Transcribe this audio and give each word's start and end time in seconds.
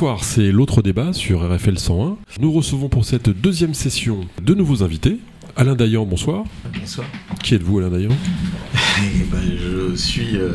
Bonsoir, 0.00 0.22
c'est 0.22 0.52
l'autre 0.52 0.80
débat 0.80 1.12
sur 1.12 1.40
RFL 1.40 1.76
101. 1.76 2.18
Nous 2.38 2.52
recevons 2.52 2.88
pour 2.88 3.04
cette 3.04 3.30
deuxième 3.30 3.74
session 3.74 4.28
de 4.40 4.54
nouveaux 4.54 4.84
invités. 4.84 5.18
Alain 5.56 5.74
Dayan, 5.74 6.06
bonsoir. 6.06 6.44
Bonsoir. 6.72 7.04
Qui 7.42 7.56
êtes-vous, 7.56 7.80
Alain 7.80 7.90
Dayan? 7.90 8.10
Eh 9.02 9.24
ben, 9.24 9.42
Je 9.42 9.96
suis 9.96 10.36
euh, 10.36 10.52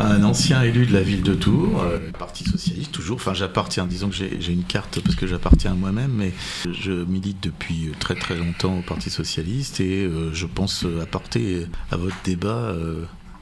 un 0.00 0.24
ancien 0.24 0.62
élu 0.62 0.86
de 0.86 0.94
la 0.94 1.02
ville 1.02 1.22
de 1.22 1.34
Tours, 1.34 1.82
euh, 1.82 1.98
Parti 2.18 2.44
Socialiste, 2.44 2.90
toujours. 2.90 3.16
Enfin, 3.16 3.34
j'appartiens, 3.34 3.86
disons 3.86 4.08
que 4.08 4.14
j'ai 4.16 4.52
une 4.54 4.64
carte 4.64 4.98
parce 5.00 5.14
que 5.14 5.26
j'appartiens 5.26 5.72
à 5.72 5.74
moi-même, 5.74 6.12
mais 6.12 6.32
je 6.64 6.92
milite 7.04 7.42
depuis 7.42 7.90
très 8.00 8.14
très 8.14 8.34
longtemps 8.34 8.78
au 8.78 8.82
Parti 8.82 9.10
Socialiste 9.10 9.80
et 9.80 10.04
euh, 10.06 10.32
je 10.32 10.46
pense 10.46 10.86
apporter 11.02 11.66
à 11.90 11.98
votre 11.98 12.16
débat 12.24 12.74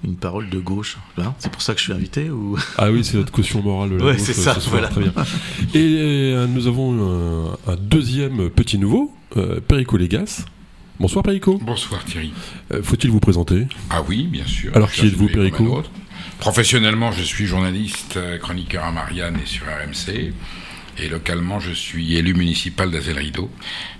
une 0.05 0.17
parole 0.17 0.49
de 0.51 0.59
gauche. 0.59 0.99
Hein 1.19 1.35
c'est 1.39 1.51
pour 1.53 1.63
ça 1.63 1.75
que 1.75 1.79
je 1.81 1.85
suis 1.85 1.93
invité 1.93 2.31
ou? 2.31 2.59
Ah 2.79 2.91
oui, 2.91 3.05
c'est 3.05 3.17
notre 3.17 3.33
caution 3.33 3.63
morale 3.63 3.91
de 3.91 3.97
la 3.97 4.05
Ouais, 4.05 4.13
gauche, 4.17 4.23
c'est 4.25 4.39
euh, 4.39 4.43
ça, 4.43 4.55
ce 4.55 4.61
soir, 4.61 4.73
voilà. 4.73 4.89
Très 4.89 5.01
bien. 5.01 5.13
Et 5.75 6.33
euh, 6.35 6.47
nous 6.47 6.67
avons 6.67 6.93
un, 7.67 7.73
un 7.73 7.77
deuxième 7.77 8.51
petit 8.51 8.79
nouveau, 8.79 9.13
euh, 9.37 9.61
Perico 9.67 9.97
Légas. 9.97 10.45
Bonsoir 11.01 11.23
Perico. 11.25 11.59
Bonsoir 11.63 12.05
Thierry. 12.05 12.33
Euh, 12.73 12.83
Faut-il 12.83 13.11
vous 13.11 13.21
présenter? 13.21 13.67
Ah 13.91 14.03
oui, 14.09 14.25
bien 14.25 14.47
sûr. 14.47 14.71
Alors, 14.77 14.91
qui 14.91 15.07
êtes-vous, 15.07 15.29
Perico? 15.29 15.83
Professionnellement, 16.39 17.13
je 17.13 17.23
suis 17.23 17.47
journaliste, 17.47 18.17
euh, 18.17 18.39
chroniqueur 18.39 18.85
à 18.85 18.93
Marianne 18.93 19.39
et 19.43 19.47
sur 19.47 19.65
RMC. 19.65 20.33
Et 20.99 21.09
localement, 21.09 21.59
je 21.59 21.73
suis 21.73 22.17
élu 22.17 22.35
municipal 22.35 22.91
d'Azel 22.91 23.17
Rideau 23.19 23.51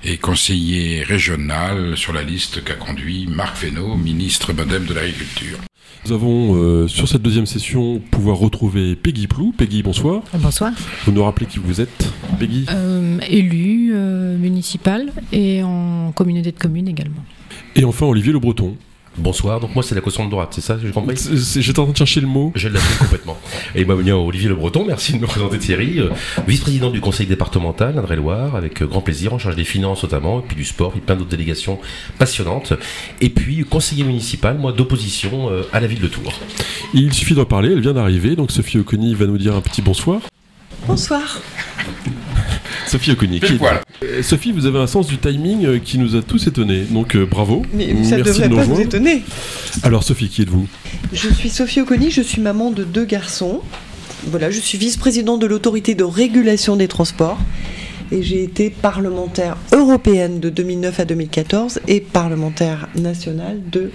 et 0.05 0.19
conseiller 0.19 1.03
régional 1.03 1.97
sur 1.97 2.13
la 2.13 2.23
liste 2.23 2.63
qu'a 2.65 2.75
conduit 2.75 3.27
Marc 3.29 3.57
Fesneau, 3.57 3.97
ministre 3.97 4.53
modem 4.53 4.85
de 4.85 4.93
l'Agriculture. 4.93 5.59
Nous 6.07 6.13
avons 6.13 6.57
euh, 6.57 6.89
sur 6.89 7.09
cette 7.09 7.23
deuxième 7.23 7.47
session 7.47 8.01
pouvoir 8.11 8.37
retrouver 8.39 8.97
Peggy 8.97 9.27
Plou. 9.27 9.53
Peggy, 9.57 9.83
bonsoir. 9.83 10.23
Bonsoir. 10.35 10.73
Vous 11.05 11.13
nous 11.13 11.23
rappelez 11.23 11.47
qui 11.47 11.59
vous 11.59 11.81
êtes, 11.81 12.13
Peggy? 12.39 12.67
Euh, 12.71 13.19
élu 13.29 13.93
euh, 13.95 14.37
municipal 14.37 15.13
et 15.33 15.63
en 15.63 16.13
communauté 16.13 16.51
de 16.51 16.59
communes 16.59 16.89
également. 16.89 17.25
Et 17.77 17.85
enfin 17.85 18.07
Olivier 18.07 18.33
Le 18.33 18.41
Breton. 18.41 18.77
Bonsoir, 19.19 19.61
donc 19.61 19.75
moi 19.75 19.85
c'est 19.85 19.95
la 19.95 20.01
caution 20.01 20.25
de 20.25 20.31
droite, 20.31 20.53
c'est 20.55 20.63
ça 20.63 20.79
j'ai 20.83 20.91
compris 20.91 21.17
C'est- 21.19 21.37
c'est- 21.37 21.61
J'étais 21.61 21.79
en 21.81 21.85
train 21.85 21.93
de 21.93 21.97
chercher 21.99 22.23
le 22.23 22.27
mot. 22.27 22.51
Je 22.55 22.69
l'ai 22.69 22.79
appris 22.79 22.97
complètement. 22.99 23.37
Et 23.75 23.85
moi, 23.85 23.97
bien 23.97 24.17
Olivier 24.17 24.49
Le 24.49 24.55
Breton, 24.55 24.85
merci 24.87 25.13
de 25.13 25.19
me 25.19 25.27
présenter 25.27 25.59
Thierry, 25.59 25.99
euh, 26.01 26.09
vice-président 26.49 26.89
du 26.91 27.01
conseil 27.03 27.27
départemental 27.27 27.95
d'Indre-et-Loire, 27.95 28.57
avec 28.57 28.81
euh, 28.83 28.87
grand 28.87 29.03
plaisir, 29.03 29.35
en 29.35 29.39
charge 29.39 29.57
des 29.57 29.65
finances 29.65 30.03
notamment, 30.03 30.39
et 30.41 30.43
puis 30.47 30.57
du 30.57 30.65
sport, 30.65 30.95
et 30.97 31.01
plein 31.01 31.15
d'autres 31.15 31.29
délégations 31.31 31.79
passionnantes. 32.19 32.73
Et 33.21 33.29
puis 33.29 33.65
conseiller 33.65 34.05
municipal, 34.05 34.57
moi, 34.59 34.73
d'opposition 34.73 35.51
euh, 35.51 35.63
à 35.75 35.81
la 35.81 35.87
ville 35.87 36.01
de 36.01 36.09
Tours. 36.09 36.41
Il 36.95 37.13
suffit 37.13 37.35
d'en 37.35 37.45
parler, 37.45 37.71
elle 37.73 37.81
vient 37.81 37.93
d'arriver, 37.93 38.35
donc 38.35 38.51
Sophie 38.51 38.79
Oconi 38.79 39.15
va 39.15 39.27
nous 39.27 39.39
dire 39.39 39.55
un 39.55 39.61
petit 39.61 39.83
bonsoir. 39.83 40.21
Bonsoir. 40.87 41.41
Sophie 42.93 43.13
Oconi. 43.13 43.41
Qui 43.41 43.55
est-. 43.55 43.61
Euh, 44.05 44.23
Sophie, 44.23 44.53
vous 44.53 44.67
avez 44.67 44.79
un 44.79 44.87
sens 44.87 45.07
du 45.07 45.17
timing 45.17 45.65
euh, 45.65 45.79
qui 45.83 45.97
nous 45.97 46.15
a 46.15 46.21
tous 46.21 46.47
étonnés, 46.47 46.83
donc 46.91 47.17
euh, 47.17 47.25
bravo. 47.25 47.63
Mais 47.73 47.87
ça 48.05 48.17
Merci 48.17 48.23
devrait 48.23 48.49
de 48.49 48.49
nous 48.51 48.57
pas 48.57 48.63
vous 48.65 48.71
rejoindre. 48.75 48.95
étonner. 48.97 49.23
Alors 49.83 50.05
Sophie, 50.05 50.29
qui 50.29 50.43
êtes-vous? 50.43 50.67
Je 51.11 51.29
suis 51.31 51.49
Sophie 51.49 51.81
Oconi, 51.81 52.11
je 52.11 52.21
suis 52.21 52.43
maman 52.43 52.71
de 52.71 52.85
deux 52.85 53.07
garçons. 53.07 53.63
Voilà, 54.27 54.51
je 54.51 54.61
suis 54.61 54.77
vice-présidente 54.77 55.41
de 55.41 55.47
l'autorité 55.47 55.95
de 55.95 56.05
régulation 56.05 56.77
des 56.77 56.87
transports. 56.87 57.39
Et 58.13 58.23
j'ai 58.23 58.43
été 58.43 58.69
parlementaire 58.69 59.57
européenne 59.73 60.39
de 60.39 60.51
2009 60.51 61.01
à 61.01 61.05
2014 61.07 61.81
et 61.89 62.01
parlementaire 62.01 62.89
nationale 62.95 63.59
de 63.71 63.91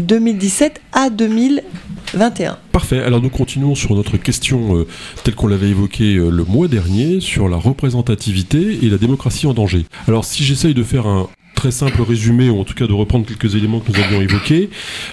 2017 0.00 0.80
à 0.92 1.10
2021. 1.10 2.58
Parfait, 2.72 2.98
alors 2.98 3.22
nous 3.22 3.30
continuons 3.30 3.76
sur 3.76 3.94
notre 3.94 4.16
question 4.16 4.76
euh, 4.78 4.86
telle 5.22 5.36
qu'on 5.36 5.46
l'avait 5.46 5.68
évoquée 5.68 6.16
euh, 6.16 6.28
le 6.28 6.42
mois 6.42 6.66
dernier 6.66 7.20
sur 7.20 7.48
la 7.48 7.56
représentativité 7.56 8.80
et 8.82 8.90
la 8.90 8.98
démocratie 8.98 9.46
en 9.46 9.54
danger. 9.54 9.86
Alors 10.08 10.24
si 10.24 10.42
j'essaye 10.42 10.74
de 10.74 10.82
faire 10.82 11.06
un 11.06 11.28
très 11.62 11.70
simple 11.70 12.02
résumé, 12.02 12.50
ou 12.50 12.58
en 12.58 12.64
tout 12.64 12.74
cas 12.74 12.88
de 12.88 12.92
reprendre 12.92 13.24
quelques 13.24 13.54
éléments 13.54 13.78
que 13.78 13.92
nous 13.92 14.00
avions 14.02 14.20
évoqués, 14.20 14.68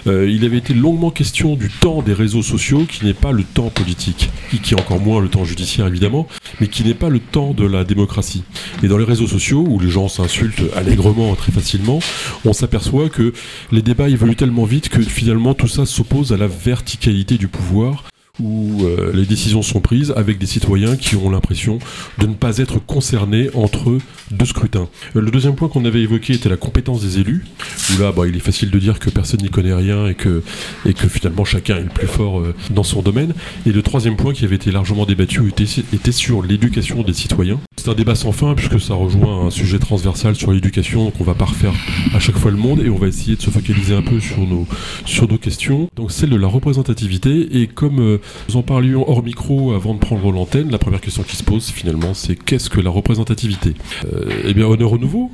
euh, 0.08 0.28
il 0.28 0.44
avait 0.44 0.56
été 0.56 0.74
longuement 0.74 1.12
question 1.12 1.54
du 1.54 1.70
temps 1.70 2.02
des 2.02 2.12
réseaux 2.12 2.42
sociaux 2.42 2.86
qui 2.90 3.04
n'est 3.04 3.14
pas 3.14 3.30
le 3.30 3.44
temps 3.44 3.70
politique, 3.70 4.30
qui, 4.50 4.58
qui 4.58 4.74
est 4.74 4.80
encore 4.80 4.98
moins 4.98 5.20
le 5.20 5.28
temps 5.28 5.44
judiciaire 5.44 5.86
évidemment, 5.86 6.26
mais 6.60 6.66
qui 6.66 6.82
n'est 6.82 6.94
pas 6.94 7.08
le 7.08 7.20
temps 7.20 7.52
de 7.52 7.64
la 7.64 7.84
démocratie. 7.84 8.42
Et 8.82 8.88
dans 8.88 8.98
les 8.98 9.04
réseaux 9.04 9.28
sociaux, 9.28 9.64
où 9.64 9.78
les 9.78 9.90
gens 9.90 10.08
s'insultent 10.08 10.64
allègrement 10.74 11.32
très 11.36 11.52
facilement, 11.52 12.00
on 12.44 12.52
s'aperçoit 12.52 13.10
que 13.10 13.32
les 13.70 13.82
débats 13.82 14.08
évoluent 14.08 14.34
tellement 14.34 14.64
vite 14.64 14.88
que 14.88 15.02
finalement 15.02 15.54
tout 15.54 15.68
ça 15.68 15.86
s'oppose 15.86 16.32
à 16.32 16.36
la 16.36 16.48
verticalité 16.48 17.38
du 17.38 17.46
pouvoir 17.46 18.10
où 18.40 18.84
euh, 18.84 19.12
les 19.12 19.26
décisions 19.26 19.62
sont 19.62 19.80
prises 19.80 20.12
avec 20.16 20.38
des 20.38 20.46
citoyens 20.46 20.96
qui 20.96 21.16
ont 21.16 21.30
l'impression 21.30 21.78
de 22.18 22.26
ne 22.26 22.34
pas 22.34 22.58
être 22.58 22.78
concernés 22.78 23.50
entre 23.54 23.98
deux 24.30 24.44
scrutins. 24.44 24.88
Euh, 25.16 25.20
le 25.20 25.30
deuxième 25.30 25.54
point 25.54 25.68
qu'on 25.68 25.84
avait 25.84 26.02
évoqué 26.02 26.34
était 26.34 26.48
la 26.48 26.56
compétence 26.56 27.02
des 27.02 27.18
élus, 27.18 27.44
où 27.90 28.02
là 28.02 28.12
bah, 28.12 28.26
il 28.26 28.36
est 28.36 28.40
facile 28.40 28.70
de 28.70 28.78
dire 28.78 28.98
que 28.98 29.10
personne 29.10 29.40
n'y 29.42 29.50
connaît 29.50 29.74
rien 29.74 30.06
et 30.06 30.14
que, 30.14 30.42
et 30.86 30.94
que 30.94 31.08
finalement 31.08 31.44
chacun 31.44 31.76
est 31.76 31.82
le 31.82 31.88
plus 31.88 32.06
fort 32.06 32.40
euh, 32.40 32.54
dans 32.70 32.82
son 32.82 33.02
domaine. 33.02 33.34
Et 33.66 33.72
le 33.72 33.82
troisième 33.82 34.16
point 34.16 34.32
qui 34.32 34.44
avait 34.44 34.56
été 34.56 34.70
largement 34.70 35.06
débattu 35.06 35.48
était, 35.48 35.64
était 35.92 36.12
sur 36.12 36.42
l'éducation 36.42 37.02
des 37.02 37.14
citoyens. 37.14 37.60
C'est 37.76 37.88
un 37.88 37.94
débat 37.94 38.14
sans 38.14 38.32
fin 38.32 38.54
puisque 38.54 38.80
ça 38.80 38.94
rejoint 38.94 39.46
un 39.46 39.50
sujet 39.50 39.78
transversal 39.78 40.34
sur 40.34 40.52
l'éducation, 40.52 41.04
donc 41.04 41.14
on 41.20 41.24
va 41.24 41.34
pas 41.34 41.46
refaire 41.46 41.72
à 42.14 42.18
chaque 42.18 42.36
fois 42.36 42.50
le 42.50 42.56
monde 42.56 42.80
et 42.80 42.90
on 42.90 42.96
va 42.96 43.08
essayer 43.08 43.36
de 43.36 43.42
se 43.42 43.50
focaliser 43.50 43.94
un 43.94 44.02
peu 44.02 44.20
sur 44.20 44.38
nos, 44.40 44.66
sur 45.04 45.28
nos 45.28 45.38
questions. 45.38 45.88
Donc 45.96 46.12
celle 46.12 46.30
de 46.30 46.36
la 46.36 46.46
représentativité 46.46 47.60
et 47.60 47.66
comme 47.66 48.00
euh, 48.00 48.18
nous 48.48 48.56
en 48.56 48.62
parlions 48.62 49.08
hors 49.08 49.22
micro 49.22 49.72
avant 49.72 49.94
de 49.94 49.98
prendre 49.98 50.30
l'antenne, 50.32 50.70
la 50.70 50.78
première 50.78 51.00
question 51.00 51.22
qui 51.22 51.36
se 51.36 51.42
pose 51.44 51.70
finalement 51.70 52.14
c'est 52.14 52.36
qu'est-ce 52.36 52.70
que 52.70 52.80
la 52.80 52.90
représentativité 52.90 53.74
Euh, 54.12 54.28
Eh 54.44 54.54
bien 54.54 54.66
honneur 54.66 54.92
au 54.92 54.98
nouveau, 54.98 55.30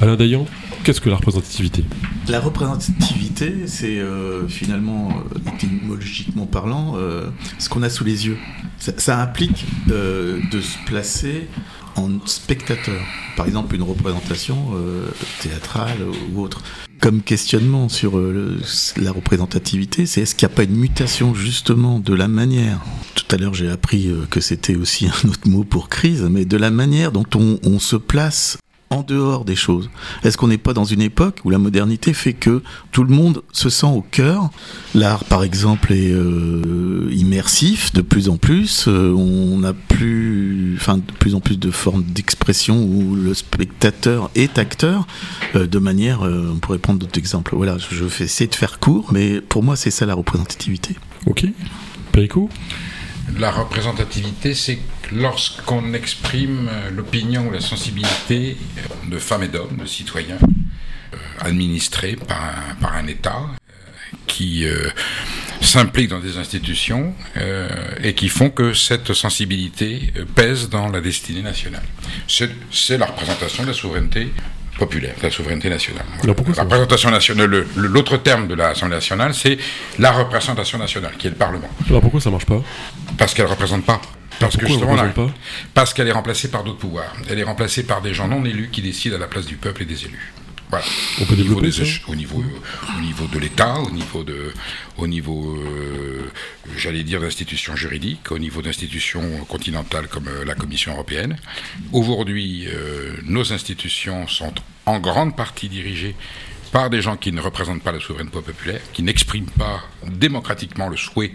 Alain 0.00 0.16
Dayan, 0.16 0.46
qu'est-ce 0.84 1.00
que 1.00 1.08
la 1.10 1.16
représentativité? 1.16 1.84
La 2.28 2.40
représentativité, 2.40 3.52
c'est 3.66 3.98
euh, 3.98 4.46
finalement, 4.48 5.08
euh, 5.10 5.54
étymologiquement 5.54 6.46
parlant, 6.46 6.94
ce 7.58 7.68
qu'on 7.68 7.82
a 7.82 7.90
sous 7.90 8.04
les 8.04 8.26
yeux. 8.26 8.36
Ça, 8.78 9.20
implique 9.20 9.64
de 9.86 10.60
se 10.60 10.78
placer 10.86 11.48
en 11.96 12.08
spectateur. 12.26 13.00
Par 13.36 13.46
exemple, 13.46 13.74
une 13.74 13.82
représentation 13.82 14.56
euh, 14.74 15.06
théâtrale 15.40 15.98
ou 16.34 16.40
autre. 16.40 16.62
Comme 17.00 17.22
questionnement 17.22 17.88
sur 17.88 18.18
euh, 18.18 18.32
le- 18.32 19.02
la 19.02 19.12
représentativité, 19.12 20.04
c'est 20.06 20.20
est-ce 20.22 20.34
qu'il 20.34 20.46
n'y 20.46 20.52
a 20.52 20.56
pas 20.56 20.64
une 20.64 20.76
mutation 20.76 21.34
justement 21.34 21.98
de 21.98 22.12
la 22.14 22.28
manière? 22.28 22.80
Tout 23.14 23.24
à 23.34 23.38
l'heure, 23.38 23.54
j'ai 23.54 23.70
appris 23.70 24.08
euh, 24.08 24.26
que 24.30 24.40
c'était 24.40 24.76
aussi 24.76 25.06
un 25.06 25.28
autre 25.28 25.48
mot 25.48 25.64
pour 25.64 25.88
crise, 25.88 26.22
mais 26.30 26.44
de 26.44 26.56
la 26.56 26.70
manière 26.70 27.12
dont 27.12 27.24
on, 27.34 27.58
on 27.64 27.78
se 27.78 27.96
place 27.96 28.58
en 28.92 29.02
dehors 29.02 29.44
des 29.44 29.54
choses 29.54 29.88
Est-ce 30.24 30.36
qu'on 30.36 30.48
n'est 30.48 30.58
pas 30.58 30.72
dans 30.72 30.84
une 30.84 31.00
époque 31.00 31.38
où 31.44 31.50
la 31.50 31.58
modernité 31.58 32.12
fait 32.12 32.32
que 32.32 32.60
tout 32.90 33.04
le 33.04 33.14
monde 33.14 33.42
se 33.52 33.70
sent 33.70 33.86
au 33.86 34.02
cœur? 34.02 34.50
L'art, 34.96 35.24
par 35.24 35.44
exemple, 35.44 35.92
est 35.92 36.10
euh, 36.10 37.08
immersif 37.12 37.92
de 37.92 38.02
plus 38.02 38.28
en 38.28 38.36
plus. 38.36 38.86
Euh, 38.88 39.14
on 39.16 39.62
a 39.62 39.72
plus, 39.72 40.74
enfin, 40.76 40.96
de 40.96 41.12
plus 41.20 41.36
en 41.36 41.40
plus 41.40 41.56
de 41.56 41.70
formes 41.70 42.02
d'expression 42.02 42.82
où 42.82 43.14
le 43.14 43.32
spectateur 43.32 44.28
est 44.34 44.58
acteur. 44.58 45.06
euh, 45.54 45.68
de 45.68 45.78
manière, 45.78 46.22
on 46.22 46.56
pourrait 46.56 46.78
prendre 46.78 46.98
d'autres 46.98 47.18
exemples. 47.18 47.54
Voilà, 47.54 47.76
je, 47.78 48.04
vais 48.04 48.24
essayer 48.24 48.48
de 48.48 48.54
faire 48.56 48.80
court, 48.80 49.10
mais 49.12 49.40
pour 49.40 49.62
moi, 49.62 49.76
c'est 49.76 49.92
ça 49.92 50.04
la 50.04 50.14
représentativité. 50.14 50.96
Ok 51.26 51.46
Perico 52.10 52.50
La 53.38 53.50
représentativité, 53.50 54.54
c'est 54.54 54.78
lorsqu'on 55.12 55.92
exprime 55.94 56.68
euh, 56.70 56.90
l'opinion 56.90 57.48
ou 57.48 57.50
la 57.50 57.60
sensibilité 57.60 58.56
euh, 58.78 59.10
de 59.10 59.18
femmes 59.18 59.44
et 59.44 59.48
d'hommes, 59.48 59.76
de 59.76 59.86
citoyens, 59.86 60.38
euh, 60.40 61.16
administrés 61.40 62.16
par 62.16 62.94
un, 62.94 63.06
État 63.06 63.42
qui 64.26 64.64
s'impliquent 65.60 66.10
dans 66.10 66.20
des 66.20 66.36
institutions 66.36 67.14
et 68.02 68.14
qui 68.14 68.28
font 68.28 68.50
que 68.50 68.74
cette 68.74 69.12
sensibilité 69.12 70.12
pèse 70.34 70.68
dans 70.68 70.88
la 70.88 71.00
destinée 71.00 71.42
nationale. 71.42 71.82
C'est 72.28 72.98
la 72.98 73.06
représentation 73.06 73.64
de 73.64 73.68
la 73.68 73.74
souveraineté 73.74 74.32
populaire, 74.78 75.14
de 75.18 75.22
la 75.24 75.30
souveraineté 75.30 75.68
nationale. 75.68 76.04
Alors 76.22 76.34
pourquoi 76.36 76.54
ça 76.54 76.60
la 76.62 76.64
représentation 76.64 77.10
nationale, 77.10 77.46
le- 77.50 77.66
le- 77.76 77.88
l'autre 77.88 78.16
terme 78.16 78.48
de 78.48 78.54
l'Assemblée 78.54 78.96
nationale, 78.96 79.34
c'est 79.34 79.58
la 79.98 80.10
représentation 80.12 80.78
nationale, 80.78 81.12
qui 81.18 81.26
est 81.26 81.30
le 81.30 81.36
Parlement. 81.36 81.68
Alors 81.88 82.00
pourquoi 82.00 82.20
ça 82.20 82.30
marche 82.30 82.46
pas? 82.46 82.62
Parce 83.18 83.34
qu'elle 83.34 83.44
ne 83.46 83.50
représente 83.50 83.84
pas. 83.84 84.00
Parce 84.38 84.56
que 84.56 84.64
pourquoi 84.64 84.96
justement, 84.96 85.26
pas 85.26 85.32
parce 85.74 85.92
qu'elle 85.92 86.08
est 86.08 86.12
remplacée 86.12 86.50
par 86.50 86.64
d'autres 86.64 86.78
pouvoirs. 86.78 87.12
Elle 87.28 87.38
est 87.38 87.42
remplacée 87.44 87.82
par 87.82 88.00
des 88.00 88.14
gens 88.14 88.26
non 88.26 88.42
élus 88.46 88.70
qui 88.72 88.80
décident 88.80 89.16
à 89.16 89.18
la 89.18 89.26
place 89.26 89.44
du 89.44 89.56
peuple 89.56 89.82
et 89.82 89.84
des 89.84 90.04
élus. 90.06 90.32
Voilà. 90.70 90.84
On 91.20 91.24
peut 91.24 91.34
au, 91.34 91.36
niveau 91.36 91.60
développer 91.60 91.84
des 91.84 92.00
au 92.08 92.14
niveau 92.14 92.40
euh, 92.40 92.96
au 92.96 93.00
niveau 93.00 93.26
de 93.26 93.38
l'État, 93.38 93.74
au 93.80 93.90
niveau 93.90 94.22
de 94.22 94.52
au 94.98 95.06
niveau 95.06 95.56
euh, 95.56 96.30
j'allais 96.76 97.02
dire 97.02 97.20
d'institutions 97.20 97.76
juridiques, 97.76 98.30
au 98.30 98.38
niveau 98.38 98.62
d'institutions 98.62 99.44
continentales 99.48 100.08
comme 100.08 100.28
euh, 100.28 100.44
la 100.44 100.54
Commission 100.54 100.92
européenne. 100.92 101.36
Aujourd'hui, 101.92 102.66
euh, 102.68 103.16
nos 103.24 103.52
institutions 103.52 104.26
sont 104.28 104.54
en 104.86 104.98
grande 104.98 105.36
partie 105.36 105.68
dirigées 105.68 106.14
par 106.72 106.90
des 106.90 107.02
gens 107.02 107.16
qui 107.16 107.32
ne 107.32 107.40
représentent 107.40 107.82
pas 107.82 107.92
la 107.92 108.00
souveraineté 108.00 108.40
populaire, 108.40 108.80
qui 108.92 109.02
n'expriment 109.02 109.50
pas 109.50 109.82
démocratiquement 110.06 110.88
le 110.88 110.96
souhait 110.96 111.32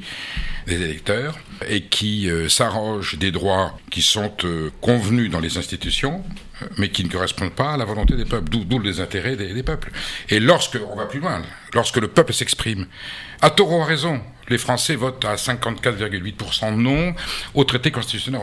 des 0.68 0.82
électeurs 0.82 1.38
et 1.68 1.82
qui 1.82 2.30
euh, 2.30 2.50
s'arrogent 2.50 3.18
des 3.18 3.32
droits 3.32 3.78
qui 3.92 4.02
sont 4.02 4.32
euh, 4.44 4.72
convenus 4.82 5.30
dans 5.30 5.40
les 5.40 5.58
institutions, 5.58 6.24
euh, 6.62 6.66
mais 6.78 6.90
qui 6.90 7.04
ne 7.04 7.10
correspondent 7.10 7.54
pas 7.54 7.74
à 7.74 7.78
la 7.78 7.86
volonté 7.86 8.16
des 8.16 8.26
peuples, 8.26 8.50
d'où 8.50 8.80
les 8.80 9.00
intérêts 9.00 9.36
des, 9.36 9.64
peuples. 9.64 9.92
Et 10.30 10.40
lorsque, 10.40 10.78
on 10.90 10.96
va 10.96 11.06
plus 11.06 11.20
loin, 11.20 11.42
lorsque 11.74 11.98
le 11.98 12.08
peuple 12.08 12.34
s'exprime, 12.34 12.88
à 13.42 13.50
a 13.50 13.84
raison, 13.84 14.22
les 14.50 14.58
Français 14.58 14.96
votent 14.96 15.26
à 15.26 15.36
54,8% 15.36 16.76
non 16.76 17.14
au 17.54 17.64
traité 17.64 17.92
constitutionnel. 17.92 18.42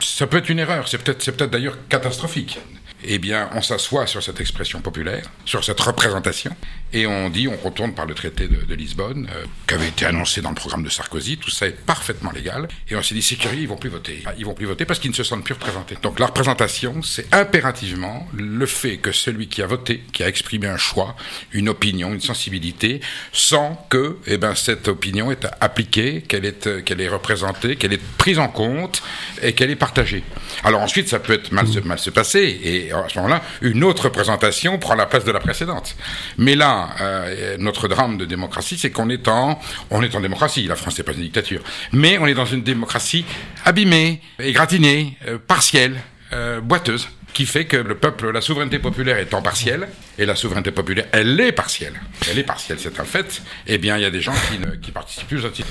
Ça 0.00 0.26
peut 0.26 0.38
être 0.38 0.48
une 0.48 0.58
erreur, 0.58 0.88
c'est 0.88 0.98
peut-être 0.98 1.22
peut, 1.36 1.46
d'ailleurs 1.46 1.76
catastrophique 1.88 2.58
eh 3.04 3.18
bien, 3.18 3.50
on 3.54 3.62
s'assoit 3.62 4.06
sur 4.06 4.22
cette 4.22 4.40
expression 4.40 4.80
populaire, 4.80 5.30
sur 5.44 5.64
cette 5.64 5.80
représentation, 5.80 6.54
et 6.92 7.06
on 7.06 7.30
dit, 7.30 7.48
on 7.48 7.56
retourne 7.56 7.94
par 7.94 8.06
le 8.06 8.14
traité 8.14 8.48
de, 8.48 8.74
Lisbonne, 8.74 9.28
euh, 9.34 9.44
qui 9.66 9.74
avait 9.74 9.88
été 9.88 10.04
annoncé 10.04 10.40
dans 10.40 10.50
le 10.50 10.54
programme 10.54 10.82
de 10.82 10.88
Sarkozy, 10.88 11.36
tout 11.38 11.50
ça 11.50 11.66
est 11.66 11.78
parfaitement 11.84 12.30
légal, 12.32 12.68
et 12.88 12.96
on 12.96 13.02
s'est 13.02 13.14
dit, 13.14 13.22
c'est 13.22 13.36
curieux, 13.36 13.60
ils 13.60 13.68
vont 13.68 13.76
plus 13.76 13.90
voter. 13.90 14.22
Ils 14.38 14.44
vont 14.44 14.54
plus 14.54 14.66
voter 14.66 14.84
parce 14.84 14.98
qu'ils 14.98 15.10
ne 15.10 15.16
se 15.16 15.24
sentent 15.24 15.44
plus 15.44 15.54
représentés. 15.54 15.96
Donc 16.02 16.18
la 16.18 16.26
représentation, 16.26 17.02
c'est 17.02 17.32
impérativement 17.34 18.28
le 18.34 18.66
fait 18.66 18.98
que 18.98 19.12
celui 19.12 19.48
qui 19.48 19.62
a 19.62 19.66
voté, 19.66 20.02
qui 20.12 20.22
a 20.22 20.28
exprimé 20.28 20.68
un 20.68 20.76
choix, 20.76 21.16
une 21.52 21.68
opinion, 21.68 22.12
une 22.12 22.20
sensibilité, 22.20 23.00
sent 23.32 23.72
que, 23.88 24.18
eh 24.26 24.36
ben, 24.36 24.54
cette 24.54 24.88
opinion 24.88 25.30
est 25.30 25.46
appliquée, 25.60 26.22
qu'elle 26.22 26.44
est, 26.44 26.66
est 26.66 27.08
représentée, 27.08 27.76
qu'elle 27.76 27.92
est 27.92 28.02
prise 28.18 28.38
en 28.38 28.48
compte, 28.48 29.02
et 29.42 29.52
qu'elle 29.54 29.70
est 29.70 29.76
partagée. 29.76 30.22
Alors 30.64 30.80
ensuite, 30.82 31.08
ça 31.08 31.18
peut 31.18 31.32
être 31.32 31.52
mal, 31.52 31.66
se, 31.66 31.80
mal 31.80 31.98
se 31.98 32.10
passer, 32.10 32.60
et 32.62 32.91
à 32.92 33.08
ce 33.08 33.18
moment-là, 33.18 33.42
une 33.60 33.84
autre 33.84 34.04
représentation 34.04 34.78
prend 34.78 34.94
la 34.94 35.06
place 35.06 35.24
de 35.24 35.32
la 35.32 35.40
précédente. 35.40 35.96
Mais 36.38 36.54
là, 36.54 36.90
euh, 37.00 37.56
notre 37.58 37.88
drame 37.88 38.18
de 38.18 38.24
démocratie, 38.24 38.78
c'est 38.78 38.90
qu'on 38.90 39.08
est 39.08 39.28
en, 39.28 39.58
on 39.90 40.02
est 40.02 40.14
en 40.14 40.20
démocratie. 40.20 40.66
La 40.66 40.76
France 40.76 40.98
n'est 40.98 41.04
pas 41.04 41.12
une 41.12 41.22
dictature, 41.22 41.62
mais 41.92 42.18
on 42.18 42.26
est 42.26 42.34
dans 42.34 42.46
une 42.46 42.62
démocratie 42.62 43.24
abîmée, 43.64 44.20
égratignée, 44.38 45.16
euh, 45.26 45.38
partielle, 45.38 46.00
euh, 46.32 46.60
boiteuse 46.60 47.08
qui 47.32 47.46
fait 47.46 47.64
que 47.64 47.76
le 47.76 47.96
peuple, 47.96 48.30
la 48.30 48.40
souveraineté 48.40 48.78
populaire 48.78 49.18
étant 49.18 49.42
partielle, 49.42 49.88
et 50.18 50.26
la 50.26 50.36
souveraineté 50.36 50.70
populaire, 50.70 51.06
elle 51.12 51.40
est 51.40 51.52
partielle, 51.52 51.94
elle 52.30 52.38
est 52.38 52.44
partielle, 52.44 52.78
c'est 52.80 53.00
un 53.00 53.04
fait, 53.04 53.42
eh 53.66 53.78
bien, 53.78 53.96
il 53.96 54.02
y 54.02 54.04
a 54.04 54.10
des 54.10 54.20
gens 54.20 54.34
qui, 54.50 54.58
ne, 54.58 54.76
qui 54.76 54.90
participent 54.90 55.28
plus 55.28 55.44
à 55.44 55.50
titre. 55.50 55.68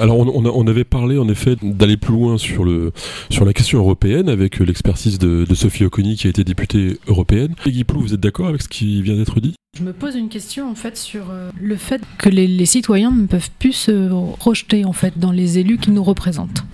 Alors, 0.00 0.18
on, 0.18 0.44
on, 0.44 0.66
avait 0.66 0.84
parlé, 0.84 1.18
en 1.18 1.28
effet, 1.28 1.56
d'aller 1.62 1.96
plus 1.96 2.12
loin 2.12 2.38
sur, 2.38 2.64
le, 2.64 2.92
sur 3.30 3.44
la 3.44 3.52
question 3.52 3.78
européenne, 3.78 4.28
avec 4.28 4.58
l'expertise 4.58 5.18
de, 5.18 5.44
de, 5.44 5.54
Sophie 5.54 5.84
Oconi, 5.84 6.16
qui 6.16 6.26
a 6.26 6.30
été 6.30 6.44
députée 6.44 6.98
européenne. 7.06 7.54
Guy 7.66 7.84
Plou, 7.84 8.00
vous 8.00 8.14
êtes 8.14 8.20
d'accord 8.20 8.48
avec 8.48 8.62
ce 8.62 8.68
qui 8.68 9.02
vient 9.02 9.16
d'être 9.16 9.40
dit? 9.40 9.54
Je 9.76 9.82
me 9.82 9.92
pose 9.92 10.14
une 10.14 10.28
question 10.28 10.70
en 10.70 10.76
fait 10.76 10.96
sur 10.96 11.30
euh, 11.30 11.50
le 11.60 11.74
fait 11.74 12.00
que 12.18 12.28
les, 12.28 12.46
les, 12.46 12.66
citoyens 12.66 13.10
ne 13.10 13.26
peuvent 13.26 13.50
plus 13.58 13.72
se 13.72 14.08
rejeter 14.12 14.84
en 14.84 14.92
fait 14.92 15.18
dans 15.18 15.32
les 15.32 15.58
élus 15.58 15.78
qui 15.78 15.90
nous 15.90 16.04
représentent 16.04 16.64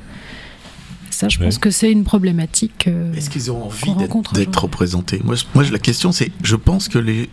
ça, 1.20 1.28
je 1.28 1.38
pense 1.38 1.58
que 1.58 1.70
c'est 1.70 1.93
une 1.93 2.05
problématique. 2.05 2.87
Euh, 2.88 3.12
Est-ce 3.12 3.28
qu'ils 3.28 3.50
ont 3.52 3.64
envie 3.64 3.94
d'être 4.32 4.62
représentés 4.62 5.20
moi, 5.22 5.34
moi, 5.55 5.64
la 5.70 5.78
question, 5.78 6.12
c'est 6.12 6.32
je 6.43 6.56
pense 6.56 6.88
que 6.88 6.99
les, 6.99 7.28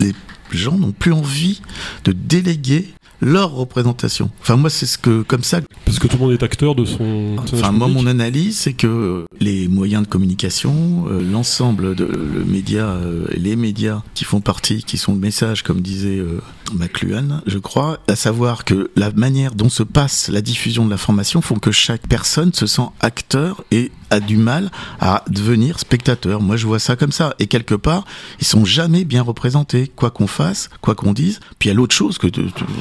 les 0.00 0.12
gens 0.50 0.76
n'ont 0.76 0.90
plus 0.90 1.12
envie 1.12 1.62
de 2.04 2.10
déléguer 2.12 2.88
leur 3.22 3.52
représentation. 3.52 4.30
Enfin, 4.40 4.56
moi, 4.56 4.68
c'est 4.68 4.84
ce 4.84 4.98
que, 4.98 5.22
comme 5.22 5.44
ça. 5.44 5.60
Parce 5.84 5.98
que 5.98 6.08
tout 6.08 6.16
le 6.16 6.22
monde 6.22 6.32
est 6.32 6.42
acteur 6.42 6.74
de 6.74 6.84
son. 6.84 7.36
Enfin, 7.38 7.70
moi, 7.70 7.88
mon 7.88 8.06
analyse, 8.06 8.58
c'est 8.58 8.72
que 8.72 9.24
les 9.40 9.68
moyens 9.68 10.02
de 10.02 10.08
communication, 10.08 11.04
euh, 11.08 11.22
l'ensemble 11.22 11.94
de 11.94 12.04
le 12.04 12.44
média, 12.44 12.86
euh, 12.86 13.26
les 13.36 13.56
médias 13.56 14.02
qui 14.14 14.24
font 14.24 14.40
partie, 14.40 14.82
qui 14.82 14.98
sont 14.98 15.12
le 15.12 15.20
message, 15.20 15.62
comme 15.62 15.80
disait 15.80 16.18
euh, 16.18 16.40
McLuhan, 16.74 17.40
je 17.46 17.58
crois, 17.58 18.00
à 18.08 18.16
savoir 18.16 18.64
que 18.64 18.90
la 18.96 19.12
manière 19.12 19.54
dont 19.54 19.68
se 19.68 19.82
passe 19.84 20.28
la 20.28 20.40
diffusion 20.40 20.84
de 20.84 20.90
l'information 20.90 21.40
font 21.40 21.56
que 21.56 21.70
chaque 21.70 22.06
personne 22.08 22.52
se 22.52 22.66
sent 22.66 22.88
acteur 23.00 23.64
et 23.70 23.92
a 24.12 24.20
du 24.20 24.36
mal 24.36 24.70
à 25.00 25.24
devenir 25.28 25.78
spectateur. 25.78 26.42
Moi, 26.42 26.56
je 26.56 26.66
vois 26.66 26.78
ça 26.78 26.96
comme 26.96 27.12
ça. 27.12 27.34
Et 27.38 27.46
quelque 27.46 27.74
part, 27.74 28.04
ils 28.40 28.46
sont 28.46 28.64
jamais 28.64 29.04
bien 29.04 29.22
représentés, 29.22 29.90
quoi 29.94 30.10
qu'on 30.10 30.26
fasse, 30.26 30.68
quoi 30.82 30.94
qu'on 30.94 31.12
dise. 31.14 31.40
Puis 31.58 31.68
il 31.68 31.72
y 31.72 31.74
a 31.74 31.74
l'autre 31.74 31.94
chose 31.94 32.18
que 32.18 32.26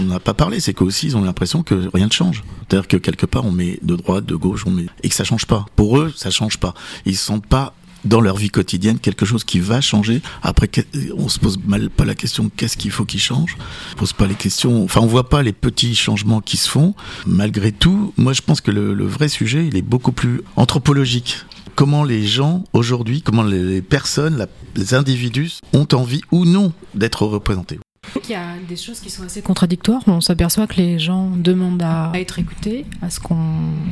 on 0.01 0.05
n'a 0.05 0.19
pas 0.19 0.33
parlé, 0.33 0.59
c'est 0.59 0.73
qu'aussi 0.73 1.07
ils 1.07 1.17
ont 1.17 1.23
l'impression 1.23 1.63
que 1.63 1.89
rien 1.93 2.07
ne 2.07 2.11
change. 2.11 2.43
C'est-à-dire 2.67 2.87
que 2.87 2.97
quelque 2.97 3.25
part, 3.25 3.45
on 3.45 3.51
met 3.51 3.79
de 3.81 3.95
droite, 3.95 4.25
de 4.25 4.35
gauche, 4.35 4.65
on 4.67 4.71
met 4.71 4.87
et 5.03 5.09
que 5.09 5.15
ça 5.15 5.23
change 5.23 5.45
pas. 5.45 5.65
Pour 5.75 5.97
eux, 5.97 6.13
ça 6.15 6.31
change 6.31 6.57
pas. 6.57 6.73
Ils 7.05 7.15
se 7.15 7.23
sentent 7.23 7.45
pas 7.45 7.73
dans 8.06 8.21
leur 8.21 8.38
vie 8.38 8.50
quotidienne 8.50 9.00
quelque 9.00 9.25
chose 9.25 9.44
qui 9.44 9.59
va 9.59 9.81
changer. 9.81 10.21
Après, 10.42 10.69
on 11.15 11.30
se 11.30 11.39
pose 11.39 11.59
mal 11.65 11.89
pas 11.89 12.06
la 12.06 12.15
question 12.15 12.50
qu'est-ce 12.56 12.77
qu'il 12.77 12.92
faut 12.92 13.06
qu'il 13.06 13.19
change? 13.19 13.57
On 13.94 14.00
pose 14.00 14.13
pas 14.13 14.27
les 14.27 14.36
questions. 14.36 14.83
Enfin, 14.83 15.01
on 15.01 15.07
voit 15.07 15.30
pas 15.30 15.44
les 15.44 15.53
petits 15.53 15.95
changements 15.95 16.42
qui 16.42 16.57
se 16.57 16.69
font. 16.69 16.94
Malgré 17.25 17.71
tout, 17.71 18.13
moi, 18.18 18.33
je 18.33 18.42
pense 18.42 18.62
que 18.62 18.71
le, 18.71 18.94
le 18.94 19.06
vrai 19.06 19.30
sujet, 19.30 19.68
il 19.68 19.75
est 19.77 19.81
beaucoup 19.81 20.12
plus 20.12 20.42
anthropologique. 20.56 21.38
Comment 21.75 22.03
les 22.03 22.25
gens 22.25 22.63
aujourd'hui, 22.74 23.21
comment 23.21 23.44
les 23.44 23.81
personnes, 23.81 24.48
les 24.75 24.94
individus 24.94 25.59
ont 25.74 25.88
envie 25.94 26.21
ou 26.31 26.45
non 26.45 26.74
d'être 26.95 27.25
représentés. 27.25 27.80
Il 28.25 28.31
y 28.31 28.36
a 28.36 28.56
des 28.68 28.75
choses 28.75 29.00
qui 29.00 29.09
sont 29.09 29.24
assez 29.24 29.42
contradictoires. 29.42 30.01
On 30.07 30.21
s'aperçoit 30.21 30.65
que 30.65 30.75
les 30.75 30.98
gens 30.98 31.30
demandent 31.36 31.83
à 31.83 32.12
être 32.15 32.39
écoutés, 32.39 32.86
à 33.01 33.09
ce 33.09 33.19
qu'on, 33.19 33.38